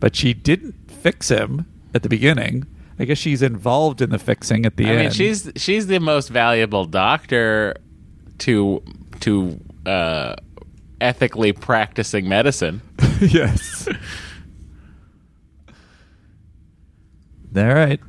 but 0.00 0.14
she 0.14 0.34
didn't 0.34 0.74
fix 0.90 1.30
him 1.30 1.64
at 1.94 2.02
the 2.02 2.10
beginning. 2.10 2.66
I 2.98 3.06
guess 3.06 3.16
she's 3.16 3.40
involved 3.40 4.02
in 4.02 4.10
the 4.10 4.18
fixing 4.18 4.66
at 4.66 4.76
the 4.76 4.84
I 4.84 4.88
end. 4.90 4.98
I 4.98 5.02
mean, 5.04 5.12
she's 5.12 5.50
she's 5.56 5.86
the 5.86 5.98
most 5.98 6.28
valuable 6.28 6.84
doctor 6.84 7.74
to 8.40 8.82
to 9.20 9.58
uh, 9.86 10.34
ethically 11.00 11.54
practicing 11.54 12.28
medicine. 12.28 12.82
yes. 13.22 13.88
All 17.56 17.64
right. 17.64 18.00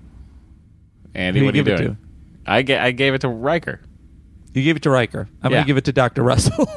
Andy, 1.14 1.40
Who 1.40 1.46
you 1.46 1.52
what 1.52 1.56
are 1.56 1.72
you 1.72 1.78
doing? 1.78 1.98
I 2.46 2.62
ga- 2.62 2.78
I 2.80 2.92
gave 2.92 3.14
it 3.14 3.22
to 3.22 3.30
Riker. 3.30 3.82
You 4.54 4.64
gave 4.64 4.76
it 4.76 4.84
to 4.84 4.90
Riker. 4.90 5.28
I'm 5.42 5.52
Yeah. 5.52 5.58
going 5.58 5.64
to 5.64 5.68
give 5.68 5.78
it 5.78 5.86
to 5.86 5.94
Dr. 5.94 6.24
Russell. 6.24 6.66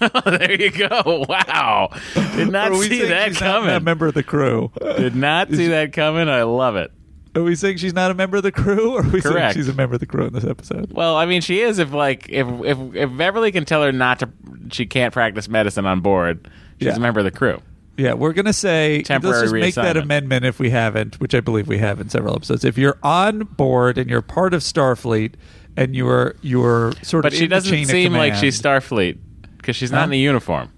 there 0.26 0.60
you 0.60 0.70
go. 0.70 1.24
Wow. 1.28 1.90
Did 2.34 2.50
not 2.50 2.74
see 2.74 3.02
that 3.04 3.28
she's 3.28 3.40
not 3.40 3.54
coming. 3.62 3.70
a 3.74 3.80
member 3.80 4.06
of 4.06 4.14
the 4.14 4.22
crew. 4.24 4.72
Did 4.80 5.14
not 5.14 5.50
see 5.50 5.68
that 5.68 5.92
coming. 5.92 6.28
I 6.28 6.42
love 6.42 6.74
it. 6.76 6.90
Are 7.36 7.42
we 7.42 7.54
saying 7.54 7.76
she's 7.76 7.92
not 7.94 8.10
a 8.10 8.14
member 8.14 8.38
of 8.38 8.42
the 8.42 8.50
crew, 8.50 8.94
or 8.94 9.00
are 9.04 9.08
we 9.08 9.20
saying 9.20 9.52
she's 9.52 9.68
a 9.68 9.74
member 9.74 9.94
of 9.94 10.00
the 10.00 10.06
crew 10.06 10.24
in 10.26 10.32
this 10.32 10.44
episode? 10.44 10.92
Well, 10.92 11.16
I 11.16 11.26
mean, 11.26 11.42
she 11.42 11.60
is 11.60 11.78
if 11.78 11.92
like 11.92 12.28
if 12.30 12.46
if 12.64 12.78
if 12.94 13.16
Beverly 13.16 13.52
can 13.52 13.64
tell 13.66 13.82
her 13.82 13.92
not 13.92 14.18
to, 14.20 14.30
she 14.72 14.86
can't 14.86 15.12
practice 15.12 15.46
medicine 15.48 15.84
on 15.86 16.00
board. 16.00 16.50
She's 16.80 16.86
Yeah. 16.88 16.96
a 16.96 16.98
member 16.98 17.20
of 17.20 17.24
the 17.24 17.30
crew. 17.30 17.60
Yeah, 17.98 18.12
we're 18.12 18.34
gonna 18.34 18.52
say 18.52 19.02
Temporary 19.02 19.36
let's 19.36 19.44
just 19.44 19.54
make 19.54 19.74
that 19.76 19.96
amendment 19.96 20.44
if 20.44 20.58
we 20.58 20.68
haven't, 20.70 21.18
which 21.18 21.34
I 21.34 21.40
believe 21.40 21.66
we 21.66 21.78
have 21.78 22.00
in 22.00 22.10
several 22.10 22.34
episodes. 22.36 22.64
If 22.64 22.76
you're 22.76 22.98
on 23.02 23.40
board 23.44 23.96
and 23.96 24.10
you're 24.10 24.20
part 24.22 24.52
of 24.52 24.60
Starfleet 24.60 25.34
and 25.78 25.96
you're 25.96 26.34
you're 26.42 26.92
sort 27.02 27.22
But 27.22 27.32
of 27.32 27.38
she 27.38 27.44
in 27.44 27.50
doesn't 27.50 27.70
chain 27.72 27.84
of 27.84 27.90
seem 27.90 28.12
like 28.12 28.34
she's 28.34 28.60
Starfleet 28.60 29.18
because 29.56 29.76
she's 29.76 29.90
not 29.90 30.00
Huh? 30.00 30.04
in 30.06 30.12
a 30.12 30.16
uniform. 30.16 30.70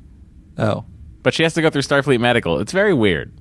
Oh, 0.59 0.85
but 1.24 1.35
she 1.35 1.43
has 1.43 1.55
to 1.55 1.62
go 1.62 1.70
through 1.70 1.82
Starfleet 1.82 2.20
Medical. 2.20 2.61
It's 2.61 2.73
very 2.73 2.95
weird. 2.95 3.32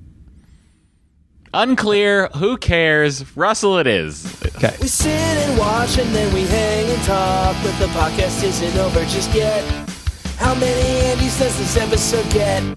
Unclear. 1.54 2.28
Who 2.36 2.56
cares? 2.58 3.36
Russell, 3.36 3.78
it 3.78 3.86
is. 3.86 4.26
Okay. 4.56 4.76
We 4.82 4.88
sit 4.88 5.08
and 5.08 5.58
watch 5.58 5.96
and 5.98 6.14
then 6.14 6.32
we 6.34 6.42
hang 6.42 6.90
and 6.90 7.02
talk, 7.04 7.56
but 7.62 7.78
the 7.78 7.86
podcast 7.86 8.42
isn't 8.44 8.76
over 8.78 9.00
just 9.06 9.32
yet. 9.34 9.64
How 10.36 10.54
many 10.54 11.00
Andys 11.16 11.38
does 11.38 11.56
this 11.58 11.76
episode 11.76 12.30
get? 12.32 12.76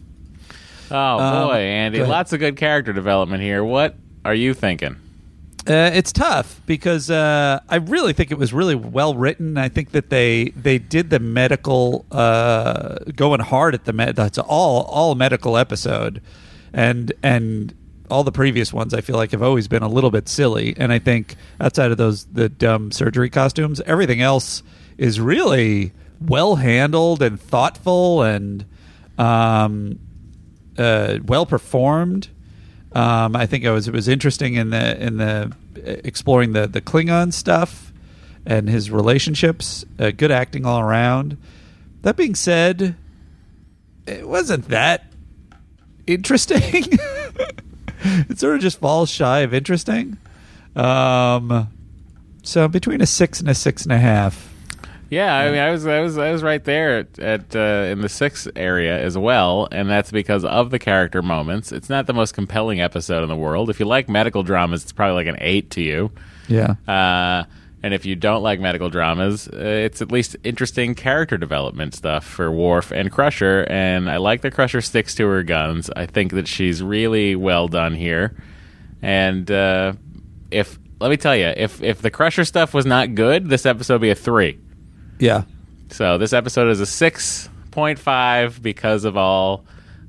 Oh 0.91 1.19
Um, 1.19 1.47
boy, 1.47 1.57
Andy, 1.57 1.99
go 1.99 2.05
lots 2.05 2.33
of 2.33 2.39
good 2.39 2.57
character 2.57 2.93
development 2.93 3.41
here. 3.41 3.63
What 3.63 3.95
are 4.25 4.33
you 4.35 4.53
thinking? 4.53 4.97
Uh, 5.67 5.91
it's 5.93 6.11
tough 6.11 6.59
because 6.65 7.11
uh, 7.11 7.59
I 7.69 7.75
really 7.75 8.13
think 8.13 8.31
it 8.31 8.37
was 8.37 8.51
really 8.51 8.73
well 8.73 9.13
written. 9.13 9.57
I 9.57 9.69
think 9.69 9.91
that 9.91 10.09
they 10.09 10.45
they 10.55 10.79
did 10.79 11.11
the 11.11 11.19
medical 11.19 12.05
uh, 12.11 12.95
going 13.15 13.41
hard 13.41 13.75
at 13.75 13.85
the 13.85 13.93
med. 13.93 14.15
That's 14.15 14.39
all 14.39 14.83
all 14.83 15.13
medical 15.15 15.57
episode, 15.57 16.19
and 16.73 17.13
and 17.21 17.75
all 18.09 18.23
the 18.23 18.31
previous 18.31 18.73
ones 18.73 18.93
I 18.93 19.01
feel 19.01 19.15
like 19.15 19.31
have 19.31 19.43
always 19.43 19.67
been 19.67 19.83
a 19.83 19.87
little 19.87 20.09
bit 20.11 20.27
silly. 20.27 20.73
And 20.77 20.91
I 20.91 20.97
think 20.99 21.35
outside 21.59 21.91
of 21.91 21.97
those 21.97 22.25
the 22.25 22.49
dumb 22.49 22.91
surgery 22.91 23.29
costumes, 23.29 23.79
everything 23.81 24.19
else 24.19 24.63
is 24.97 25.19
really 25.21 25.91
well 26.19 26.55
handled 26.55 27.21
and 27.21 27.39
thoughtful 27.39 28.23
and 28.23 28.65
um, 29.17 29.99
uh, 30.77 31.19
well 31.25 31.45
performed. 31.45 32.29
Um, 32.93 33.35
I 33.35 33.45
think 33.45 33.63
it 33.63 33.71
was 33.71 33.87
it 33.87 33.93
was 33.93 34.07
interesting 34.07 34.55
in 34.55 34.69
the 34.69 35.01
in 35.01 35.17
the 35.17 35.53
exploring 35.75 36.53
the 36.53 36.67
the 36.67 36.81
Klingon 36.81 37.31
stuff 37.31 37.93
and 38.45 38.67
his 38.67 38.91
relationships. 38.91 39.85
Uh, 39.99 40.11
good 40.11 40.31
acting 40.31 40.65
all 40.65 40.79
around. 40.79 41.37
That 42.01 42.17
being 42.17 42.35
said, 42.35 42.95
it 44.07 44.27
wasn't 44.27 44.67
that 44.69 45.05
interesting. 46.07 46.63
it 48.03 48.39
sort 48.39 48.55
of 48.55 48.61
just 48.61 48.79
falls 48.79 49.09
shy 49.09 49.39
of 49.39 49.53
interesting. 49.53 50.17
Um, 50.75 51.69
so 52.43 52.67
between 52.67 53.01
a 53.01 53.05
six 53.05 53.39
and 53.39 53.49
a 53.49 53.55
six 53.55 53.83
and 53.83 53.91
a 53.91 53.97
half. 53.97 54.50
Yeah, 55.11 55.35
I 55.35 55.51
mean, 55.51 55.59
I 55.59 55.71
was, 55.71 55.85
I 55.85 55.99
was, 55.99 56.17
I 56.17 56.31
was 56.31 56.41
right 56.41 56.63
there 56.63 56.99
at, 56.99 57.19
at 57.19 57.53
uh, 57.53 57.91
in 57.91 57.99
the 57.99 58.07
sixth 58.07 58.47
area 58.55 58.97
as 58.97 59.17
well, 59.17 59.67
and 59.69 59.89
that's 59.89 60.09
because 60.09 60.45
of 60.45 60.69
the 60.69 60.79
character 60.79 61.21
moments. 61.21 61.73
It's 61.73 61.89
not 61.89 62.07
the 62.07 62.13
most 62.13 62.33
compelling 62.33 62.79
episode 62.79 63.21
in 63.21 63.27
the 63.27 63.35
world. 63.35 63.69
If 63.69 63.77
you 63.81 63.85
like 63.85 64.07
medical 64.07 64.41
dramas, 64.41 64.83
it's 64.83 64.93
probably 64.93 65.15
like 65.15 65.27
an 65.27 65.35
eight 65.41 65.69
to 65.71 65.81
you. 65.81 66.11
Yeah. 66.47 66.75
Uh, 66.87 67.43
and 67.83 67.93
if 67.93 68.05
you 68.05 68.15
don't 68.15 68.41
like 68.41 68.61
medical 68.61 68.89
dramas, 68.89 69.49
uh, 69.49 69.57
it's 69.57 70.01
at 70.01 70.13
least 70.13 70.37
interesting 70.45 70.95
character 70.95 71.37
development 71.37 71.93
stuff 71.93 72.25
for 72.25 72.49
Worf 72.49 72.91
and 72.91 73.11
Crusher. 73.11 73.67
And 73.69 74.09
I 74.09 74.15
like 74.15 74.39
that 74.43 74.53
Crusher 74.53 74.79
sticks 74.79 75.13
to 75.15 75.27
her 75.27 75.43
guns. 75.43 75.89
I 75.93 76.05
think 76.05 76.31
that 76.31 76.47
she's 76.47 76.81
really 76.81 77.35
well 77.35 77.67
done 77.67 77.95
here. 77.95 78.37
And 79.01 79.51
uh, 79.51 79.91
if 80.51 80.79
let 81.01 81.09
me 81.09 81.17
tell 81.17 81.35
you, 81.35 81.47
if 81.47 81.83
if 81.83 82.01
the 82.01 82.11
Crusher 82.11 82.45
stuff 82.45 82.73
was 82.73 82.85
not 82.85 83.13
good, 83.13 83.49
this 83.49 83.65
episode 83.65 83.95
would 83.95 84.01
be 84.01 84.11
a 84.11 84.15
three. 84.15 84.57
Yeah. 85.21 85.43
So 85.91 86.17
this 86.17 86.33
episode 86.33 86.69
is 86.71 86.79
a 86.79 86.85
six 86.85 87.47
point 87.69 87.99
five 87.99 88.61
because 88.61 89.05
of 89.05 89.15
all 89.15 89.63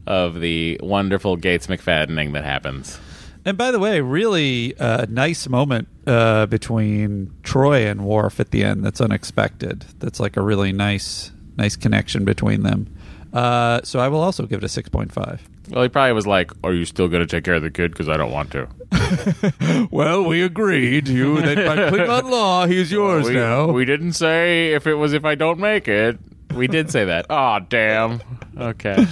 of 0.06 0.40
the 0.40 0.80
wonderful 0.82 1.36
Gates 1.36 1.66
McFaddening 1.66 2.32
that 2.32 2.44
happens. 2.44 2.98
And 3.44 3.58
by 3.58 3.72
the 3.72 3.78
way, 3.78 4.00
really 4.00 4.74
uh, 4.78 5.04
nice 5.08 5.48
moment 5.48 5.88
uh, 6.06 6.46
between 6.46 7.34
Troi 7.42 7.90
and 7.90 8.06
Worf 8.06 8.40
at 8.40 8.52
the 8.52 8.64
end. 8.64 8.84
That's 8.84 9.00
unexpected. 9.00 9.84
That's 9.98 10.18
like 10.18 10.36
a 10.36 10.42
really 10.42 10.72
nice, 10.72 11.30
nice 11.56 11.76
connection 11.76 12.24
between 12.24 12.62
them. 12.62 12.92
Uh, 13.32 13.82
so 13.82 13.98
I 14.00 14.08
will 14.08 14.20
also 14.20 14.46
give 14.46 14.58
it 14.58 14.64
a 14.64 14.68
six 14.68 14.88
point 14.88 15.12
five. 15.12 15.46
Well, 15.72 15.82
he 15.82 15.88
probably 15.88 16.12
was 16.12 16.26
like, 16.26 16.52
"Are 16.62 16.74
you 16.74 16.84
still 16.84 17.08
going 17.08 17.26
to 17.26 17.26
take 17.26 17.44
care 17.44 17.54
of 17.54 17.62
the 17.62 17.70
kid? 17.70 17.92
Because 17.92 18.08
I 18.08 18.18
don't 18.18 18.30
want 18.30 18.52
to." 18.52 19.88
well, 19.90 20.22
we 20.22 20.42
agreed. 20.42 21.08
You 21.08 21.40
that 21.40 21.56
by 21.56 21.76
Klingon 21.76 22.30
law, 22.30 22.66
he's 22.66 22.92
yours 22.92 23.26
we, 23.26 23.34
now. 23.34 23.72
We 23.72 23.86
didn't 23.86 24.12
say 24.12 24.74
if 24.74 24.86
it 24.86 24.94
was 24.94 25.14
if 25.14 25.24
I 25.24 25.34
don't 25.34 25.58
make 25.58 25.88
it. 25.88 26.18
We 26.54 26.66
did 26.66 26.90
say 26.90 27.06
that. 27.06 27.26
Oh, 27.30 27.60
damn. 27.66 28.20
Okay. 28.58 29.06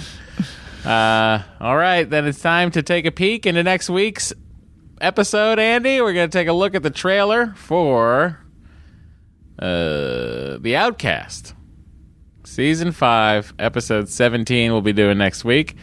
Uh, 0.85 1.41
all 1.59 1.75
right, 1.75 2.07
then 2.07 2.27
it's 2.27 2.41
time 2.41 2.69
to 2.71 2.83
take 2.83 3.05
a 3.05 3.11
peek 3.11 3.47
into 3.47 3.63
next 3.63 3.89
week's 3.89 4.31
episode, 4.99 5.57
Andy. 5.57 6.01
We're 6.01 6.13
going 6.13 6.29
to 6.29 6.37
take 6.37 6.47
a 6.47 6.53
look 6.53 6.75
at 6.75 6.83
the 6.83 6.91
trailer 6.91 7.53
for 7.55 8.39
uh, 9.57 10.57
The 10.59 10.75
Outcast. 10.75 11.55
Season 12.43 12.91
5, 12.91 13.53
episode 13.57 14.09
17, 14.09 14.71
we'll 14.71 14.81
be 14.81 14.93
doing 14.93 15.17
next 15.17 15.43
week. 15.43 15.75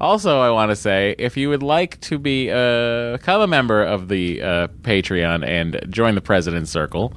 Also, 0.00 0.40
I 0.40 0.50
want 0.50 0.70
to 0.70 0.76
say 0.76 1.14
if 1.18 1.36
you 1.36 1.48
would 1.48 1.62
like 1.62 2.00
to 2.02 2.18
be 2.18 2.50
uh, 2.50 3.16
become 3.16 3.40
a 3.40 3.46
member 3.46 3.82
of 3.82 4.08
the 4.08 4.40
uh, 4.40 4.68
Patreon 4.82 5.44
and 5.46 5.84
join 5.90 6.14
the 6.14 6.20
President's 6.20 6.70
Circle, 6.70 7.12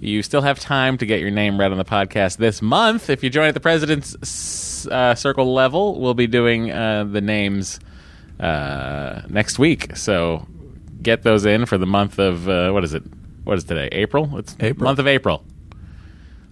you 0.00 0.22
still 0.22 0.42
have 0.42 0.58
time 0.58 0.96
to 0.98 1.06
get 1.06 1.20
your 1.20 1.30
name 1.30 1.60
read 1.60 1.70
on 1.70 1.78
the 1.78 1.84
podcast 1.84 2.38
this 2.38 2.62
month. 2.62 3.10
If 3.10 3.22
you 3.22 3.30
join 3.30 3.48
at 3.48 3.54
the 3.54 3.60
President's 3.60 4.86
uh, 4.86 5.14
Circle 5.14 5.52
level, 5.52 6.00
we'll 6.00 6.14
be 6.14 6.26
doing 6.26 6.70
uh, 6.70 7.04
the 7.04 7.20
names 7.20 7.78
uh, 8.40 9.22
next 9.28 9.58
week. 9.58 9.96
So 9.96 10.46
get 11.02 11.24
those 11.24 11.44
in 11.44 11.66
for 11.66 11.76
the 11.76 11.86
month 11.86 12.18
of 12.18 12.48
uh, 12.48 12.70
what 12.70 12.84
is 12.84 12.94
it? 12.94 13.02
What 13.44 13.58
is 13.58 13.64
today? 13.64 13.88
April. 13.92 14.38
It's 14.38 14.56
April. 14.60 14.84
month 14.84 14.98
of 14.98 15.06
April. 15.06 15.44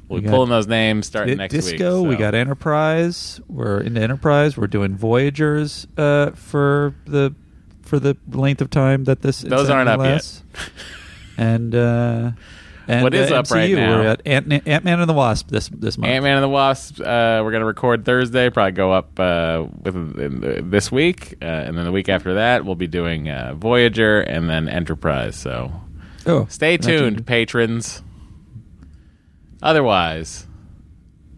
We'll 0.09 0.20
We 0.20 0.27
be 0.27 0.31
pulling 0.31 0.51
those 0.51 0.66
names 0.69 1.07
starting 1.07 1.39
next 1.39 1.53
Disco, 1.53 2.01
week. 2.03 2.09
we 2.11 2.15
so. 2.15 2.19
got 2.20 2.35
Enterprise. 2.35 3.41
We're 3.49 3.81
into 3.81 4.01
Enterprise. 4.01 4.57
We're 4.57 4.69
doing 4.69 4.97
Voyagers 4.97 5.87
uh, 5.97 6.31
for 6.33 6.95
the 7.07 7.35
for 7.83 7.99
the 7.99 8.16
length 8.31 8.61
of 8.61 8.70
time 8.70 9.05
that 9.05 9.23
this 9.23 9.41
Those 9.41 9.69
aren't 9.70 9.89
up 9.89 10.01
yet. 10.01 10.43
and 11.37 11.74
uh, 11.74 12.31
and 12.89 13.03
What 13.03 13.15
is 13.15 13.33
uh, 13.33 13.37
up 13.41 13.51
right 13.51 13.69
MCU, 13.69 13.74
now? 13.77 13.99
We're 13.99 14.07
at 14.07 14.23
Ant 14.27 14.53
Ant 14.69 14.85
Man 14.85 15.01
and 15.01 15.09
the 15.09 15.12
Wasp 15.15 15.49
this 15.49 15.69
this 15.70 15.99
month. 15.99 16.09
Ant 16.09 16.23
Man 16.23 16.37
and 16.37 16.45
the 16.45 16.49
Wasp. 16.49 17.01
Uh, 17.01 17.41
we're 17.45 17.51
gonna 17.51 17.65
record 17.65 18.05
Thursday. 18.05 18.49
Probably 18.49 18.73
go 18.73 18.93
up 18.93 19.19
uh, 19.19 19.66
the- 19.83 20.62
this 20.65 20.93
week, 20.93 21.35
uh, 21.43 21.45
and 21.47 21.77
then 21.77 21.85
the 21.85 21.91
week 21.93 22.09
after 22.09 22.35
that, 22.35 22.65
we'll 22.65 22.77
be 22.77 22.87
doing 22.87 23.28
uh, 23.28 23.55
Voyager 23.57 24.20
and 24.20 24.49
then 24.49 24.69
Enterprise. 24.69 25.35
So, 25.35 25.73
Oh, 26.27 26.47
stay 26.49 26.77
tuned, 26.77 27.27
patrons. 27.27 28.03
Otherwise, 29.66 30.47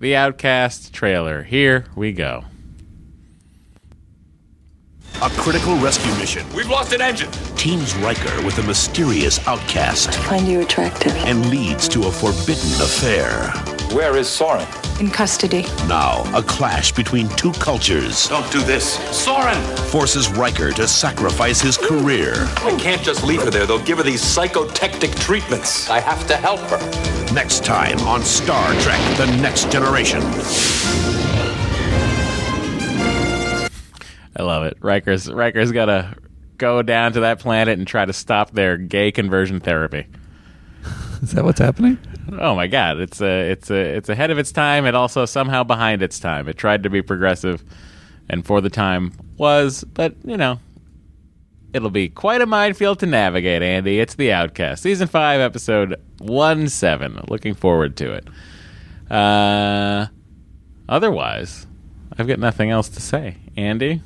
the 0.01 0.15
Outcast 0.15 0.93
trailer. 0.93 1.45
Here 1.45 1.87
we 1.97 2.13
go. 2.13 2.45
A 5.23 5.31
critical 5.31 5.75
rescue 5.79 6.15
mission. 6.17 6.47
We've 6.55 6.69
lost 6.69 6.93
an 6.93 7.01
engine. 7.01 7.31
Teams 7.57 7.95
Riker 7.97 8.45
with 8.45 8.59
a 8.59 8.63
mysterious 8.65 9.39
outcast 9.49 10.15
Find 10.15 10.47
you 10.47 10.61
attractive. 10.61 11.17
and 11.25 11.49
leads 11.49 11.89
to 11.89 12.07
a 12.07 12.13
forbidden 12.13 12.71
affair. 12.83 13.49
Where 13.97 14.19
is 14.19 14.29
Soren? 14.29 14.67
In 15.01 15.11
custody. 15.11 15.63
Now, 15.87 16.25
a 16.37 16.43
clash 16.43 16.91
between 16.91 17.29
two 17.31 17.53
cultures 17.53 18.27
Don't 18.27 18.51
do 18.51 18.61
this. 18.63 18.95
Soren! 19.17 19.57
forces 19.91 20.29
Riker 20.29 20.73
to 20.73 20.89
sacrifice 20.89 21.61
his 21.61 21.77
career. 21.77 22.33
I 22.37 22.77
can't 22.81 23.01
just 23.01 23.23
leave 23.23 23.43
her 23.43 23.51
there. 23.51 23.65
They'll 23.65 23.85
give 23.85 23.99
her 23.99 24.05
these 24.05 24.21
psychotectic 24.21 25.13
treatments. 25.13 25.89
I 25.89 26.01
have 26.01 26.27
to 26.27 26.37
help 26.37 26.59
her. 26.63 27.33
Next 27.33 27.65
time 27.65 28.01
on 28.01 28.23
Star 28.23 28.73
Trek 28.81 29.01
The 29.17 29.27
Next 29.41 29.71
Generation. 29.71 30.21
I 34.35 34.43
love 34.43 34.65
it. 34.65 34.79
Riker's 34.81 35.31
Riker's 35.31 35.71
got 35.71 35.87
to 35.87 36.17
go 36.57 36.83
down 36.83 37.13
to 37.13 37.21
that 37.21 37.39
planet 37.39 37.79
and 37.79 37.87
try 37.87 38.05
to 38.05 38.13
stop 38.13 38.51
their 38.51 38.77
gay 38.77 39.13
conversion 39.13 39.61
therapy. 39.61 40.07
Is 41.23 41.33
that 41.33 41.45
what's 41.45 41.61
happening? 41.61 41.99
Oh 42.31 42.55
my 42.55 42.67
god, 42.67 43.01
it's 43.01 43.21
a 43.21 43.51
it's 43.51 43.71
a 43.71 43.97
it's 43.97 44.09
ahead 44.09 44.31
of 44.31 44.39
its 44.39 44.53
time 44.53 44.85
and 44.85 44.97
also 44.97 45.25
somehow 45.25 45.65
behind 45.65 46.03
its 46.03 46.19
time. 46.19 46.49
It 46.49 46.59
tried 46.59 46.83
to 46.83 46.91
be 46.91 47.01
progressive 47.01 47.65
and 48.29 48.45
for 48.45 48.61
the 48.61 48.69
time 48.71 49.13
was, 49.39 49.85
but 49.85 50.15
you 50.25 50.37
know, 50.37 50.61
it'll 51.73 51.91
be 51.91 52.09
quite 52.09 52.43
a 52.43 52.47
minefield 52.47 52.99
to 53.01 53.07
navigate, 53.07 53.63
Andy. 53.63 53.99
It's 53.99 54.15
The 54.15 54.33
Outcast. 54.33 54.83
Season 54.83 55.09
5 55.09 55.41
episode 55.41 55.97
1 56.19 56.69
7. 56.69 57.25
Looking 57.29 57.55
forward 57.55 57.97
to 57.97 58.13
it. 58.13 58.29
Uh 59.11 60.07
otherwise, 60.89 61.67
I've 62.19 62.27
got 62.27 62.39
nothing 62.39 62.71
else 62.71 62.89
to 62.91 63.01
say. 63.01 63.37
Andy? 63.57 64.03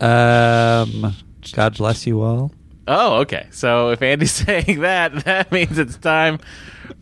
Um, 0.00 1.14
God 1.52 1.76
bless 1.76 2.06
you 2.06 2.20
all. 2.22 2.52
Oh, 2.88 3.16
okay. 3.20 3.46
So 3.50 3.90
if 3.90 4.02
Andy's 4.02 4.32
saying 4.46 4.80
that, 4.80 5.24
that 5.24 5.50
means 5.52 5.78
it's 5.78 5.96
time 5.96 6.38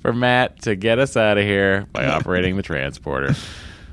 for 0.00 0.12
Matt 0.12 0.62
to 0.62 0.76
get 0.76 0.98
us 0.98 1.16
out 1.16 1.38
of 1.38 1.44
here 1.44 1.86
by 1.92 2.06
operating 2.06 2.56
the 2.56 2.62
transporter, 2.62 3.34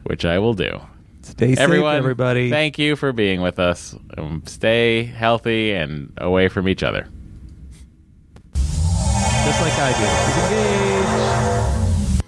which 0.03 0.25
I 0.25 0.39
will 0.39 0.53
do. 0.53 0.81
Stay 1.23 1.49
safe, 1.49 1.59
Everyone, 1.59 1.95
everybody. 1.95 2.49
Thank 2.49 2.79
you 2.79 2.95
for 2.95 3.13
being 3.13 3.41
with 3.41 3.59
us. 3.59 3.95
Um, 4.17 4.41
stay 4.45 5.03
healthy 5.03 5.71
and 5.73 6.11
away 6.17 6.47
from 6.47 6.67
each 6.67 6.81
other. 6.83 7.07
Just 8.53 9.61
like 9.61 9.73
I 9.73 9.91
do. 9.91 10.05
Disengage. 11.11 12.21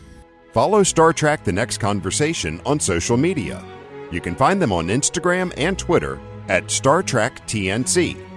Follow 0.53 0.83
Star 0.83 1.13
Trek 1.13 1.43
The 1.43 1.51
Next 1.51 1.79
Conversation 1.79 2.61
on 2.65 2.79
social 2.79 3.17
media. 3.17 3.63
You 4.11 4.21
can 4.21 4.35
find 4.35 4.61
them 4.61 4.71
on 4.71 4.87
Instagram 4.87 5.51
and 5.57 5.77
Twitter 5.77 6.19
at 6.47 6.69
Star 6.69 7.01
Trek 7.01 7.45
TNC. 7.47 8.32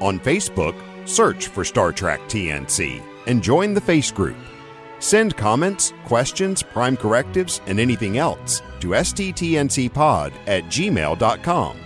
On 0.00 0.18
Facebook, 0.18 0.74
search 1.06 1.48
for 1.48 1.64
Star 1.64 1.92
Trek 1.92 2.20
TNC 2.22 3.02
and 3.26 3.42
join 3.42 3.74
the 3.74 3.80
Face 3.80 4.10
Group. 4.10 4.36
Send 4.98 5.36
comments, 5.36 5.92
questions, 6.04 6.62
prime 6.62 6.96
correctives, 6.96 7.60
and 7.66 7.80
anything 7.80 8.18
else 8.18 8.62
to 8.80 8.88
sttncpod 8.88 10.32
at 10.46 10.64
gmail.com. 10.64 11.76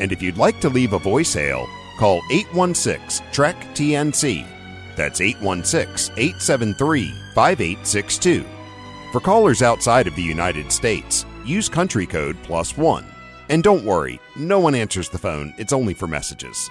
And 0.00 0.12
if 0.12 0.22
you'd 0.22 0.38
like 0.38 0.60
to 0.60 0.68
leave 0.68 0.92
a 0.92 0.98
voicemail, 0.98 1.66
call 1.98 2.20
816 2.30 3.26
Trek 3.32 3.56
TNC. 3.74 4.46
That's 4.96 5.20
816 5.20 6.14
873 6.16 7.10
5862. 7.34 8.44
For 9.12 9.20
callers 9.20 9.62
outside 9.62 10.06
of 10.06 10.16
the 10.16 10.22
United 10.22 10.72
States, 10.72 11.24
use 11.44 11.68
country 11.68 12.06
code 12.06 12.36
plus 12.42 12.76
one. 12.76 13.04
And 13.48 13.62
don't 13.62 13.84
worry, 13.84 14.20
no 14.36 14.58
one 14.58 14.74
answers 14.74 15.08
the 15.08 15.18
phone, 15.18 15.54
it's 15.58 15.72
only 15.72 15.94
for 15.94 16.06
messages. 16.06 16.68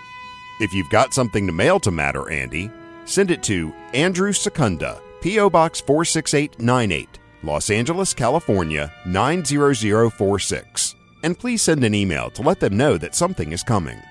If 0.64 0.74
you've 0.74 0.90
got 0.90 1.14
something 1.14 1.46
to 1.46 1.52
mail 1.52 1.78
to 1.82 1.92
Matt 1.92 2.16
or 2.16 2.30
Andy, 2.30 2.72
send 3.04 3.32
it 3.32 3.44
to 3.44 3.76
Andrew 3.94 4.32
Secunda, 4.32 5.02
P.O. 5.20 5.50
Box 5.50 5.82
46898, 5.82 7.20
Los 7.44 7.70
Angeles, 7.70 8.14
California 8.14 8.90
90046. 9.06 10.96
And 11.24 11.38
please 11.38 11.62
send 11.62 11.84
an 11.84 11.94
email 11.94 12.30
to 12.30 12.42
let 12.42 12.62
them 12.62 12.78
know 12.78 12.98
that 12.98 13.14
something 13.14 13.52
is 13.52 13.62
coming. 13.62 14.02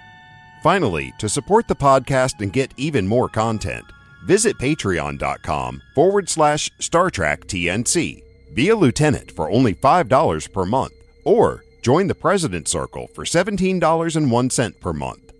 Finally, 0.63 1.15
to 1.19 1.27
support 1.27 1.69
the 1.69 1.75
podcast 1.75 2.43
and 2.43 2.53
get 2.53 2.75
even 2.77 3.09
more 3.09 3.31
content, 3.31 3.87
visit 4.27 4.59
patreon.com 4.59 5.81
forward 5.95 6.29
slash 6.29 6.71
Star 6.81 7.09
Trek 7.09 7.47
TNC. 7.47 8.23
Be 8.53 8.69
a 8.69 8.77
lieutenant 8.77 9.33
for 9.33 9.51
only 9.51 9.75
$5 9.75 10.53
per 10.53 10.67
month, 10.67 10.93
or 11.25 11.65
join 11.81 12.09
the 12.09 12.15
President's 12.15 12.71
Circle 12.71 13.09
for 13.15 13.25
$17.01 13.25 14.79
per 14.81 14.93
month. 14.93 15.32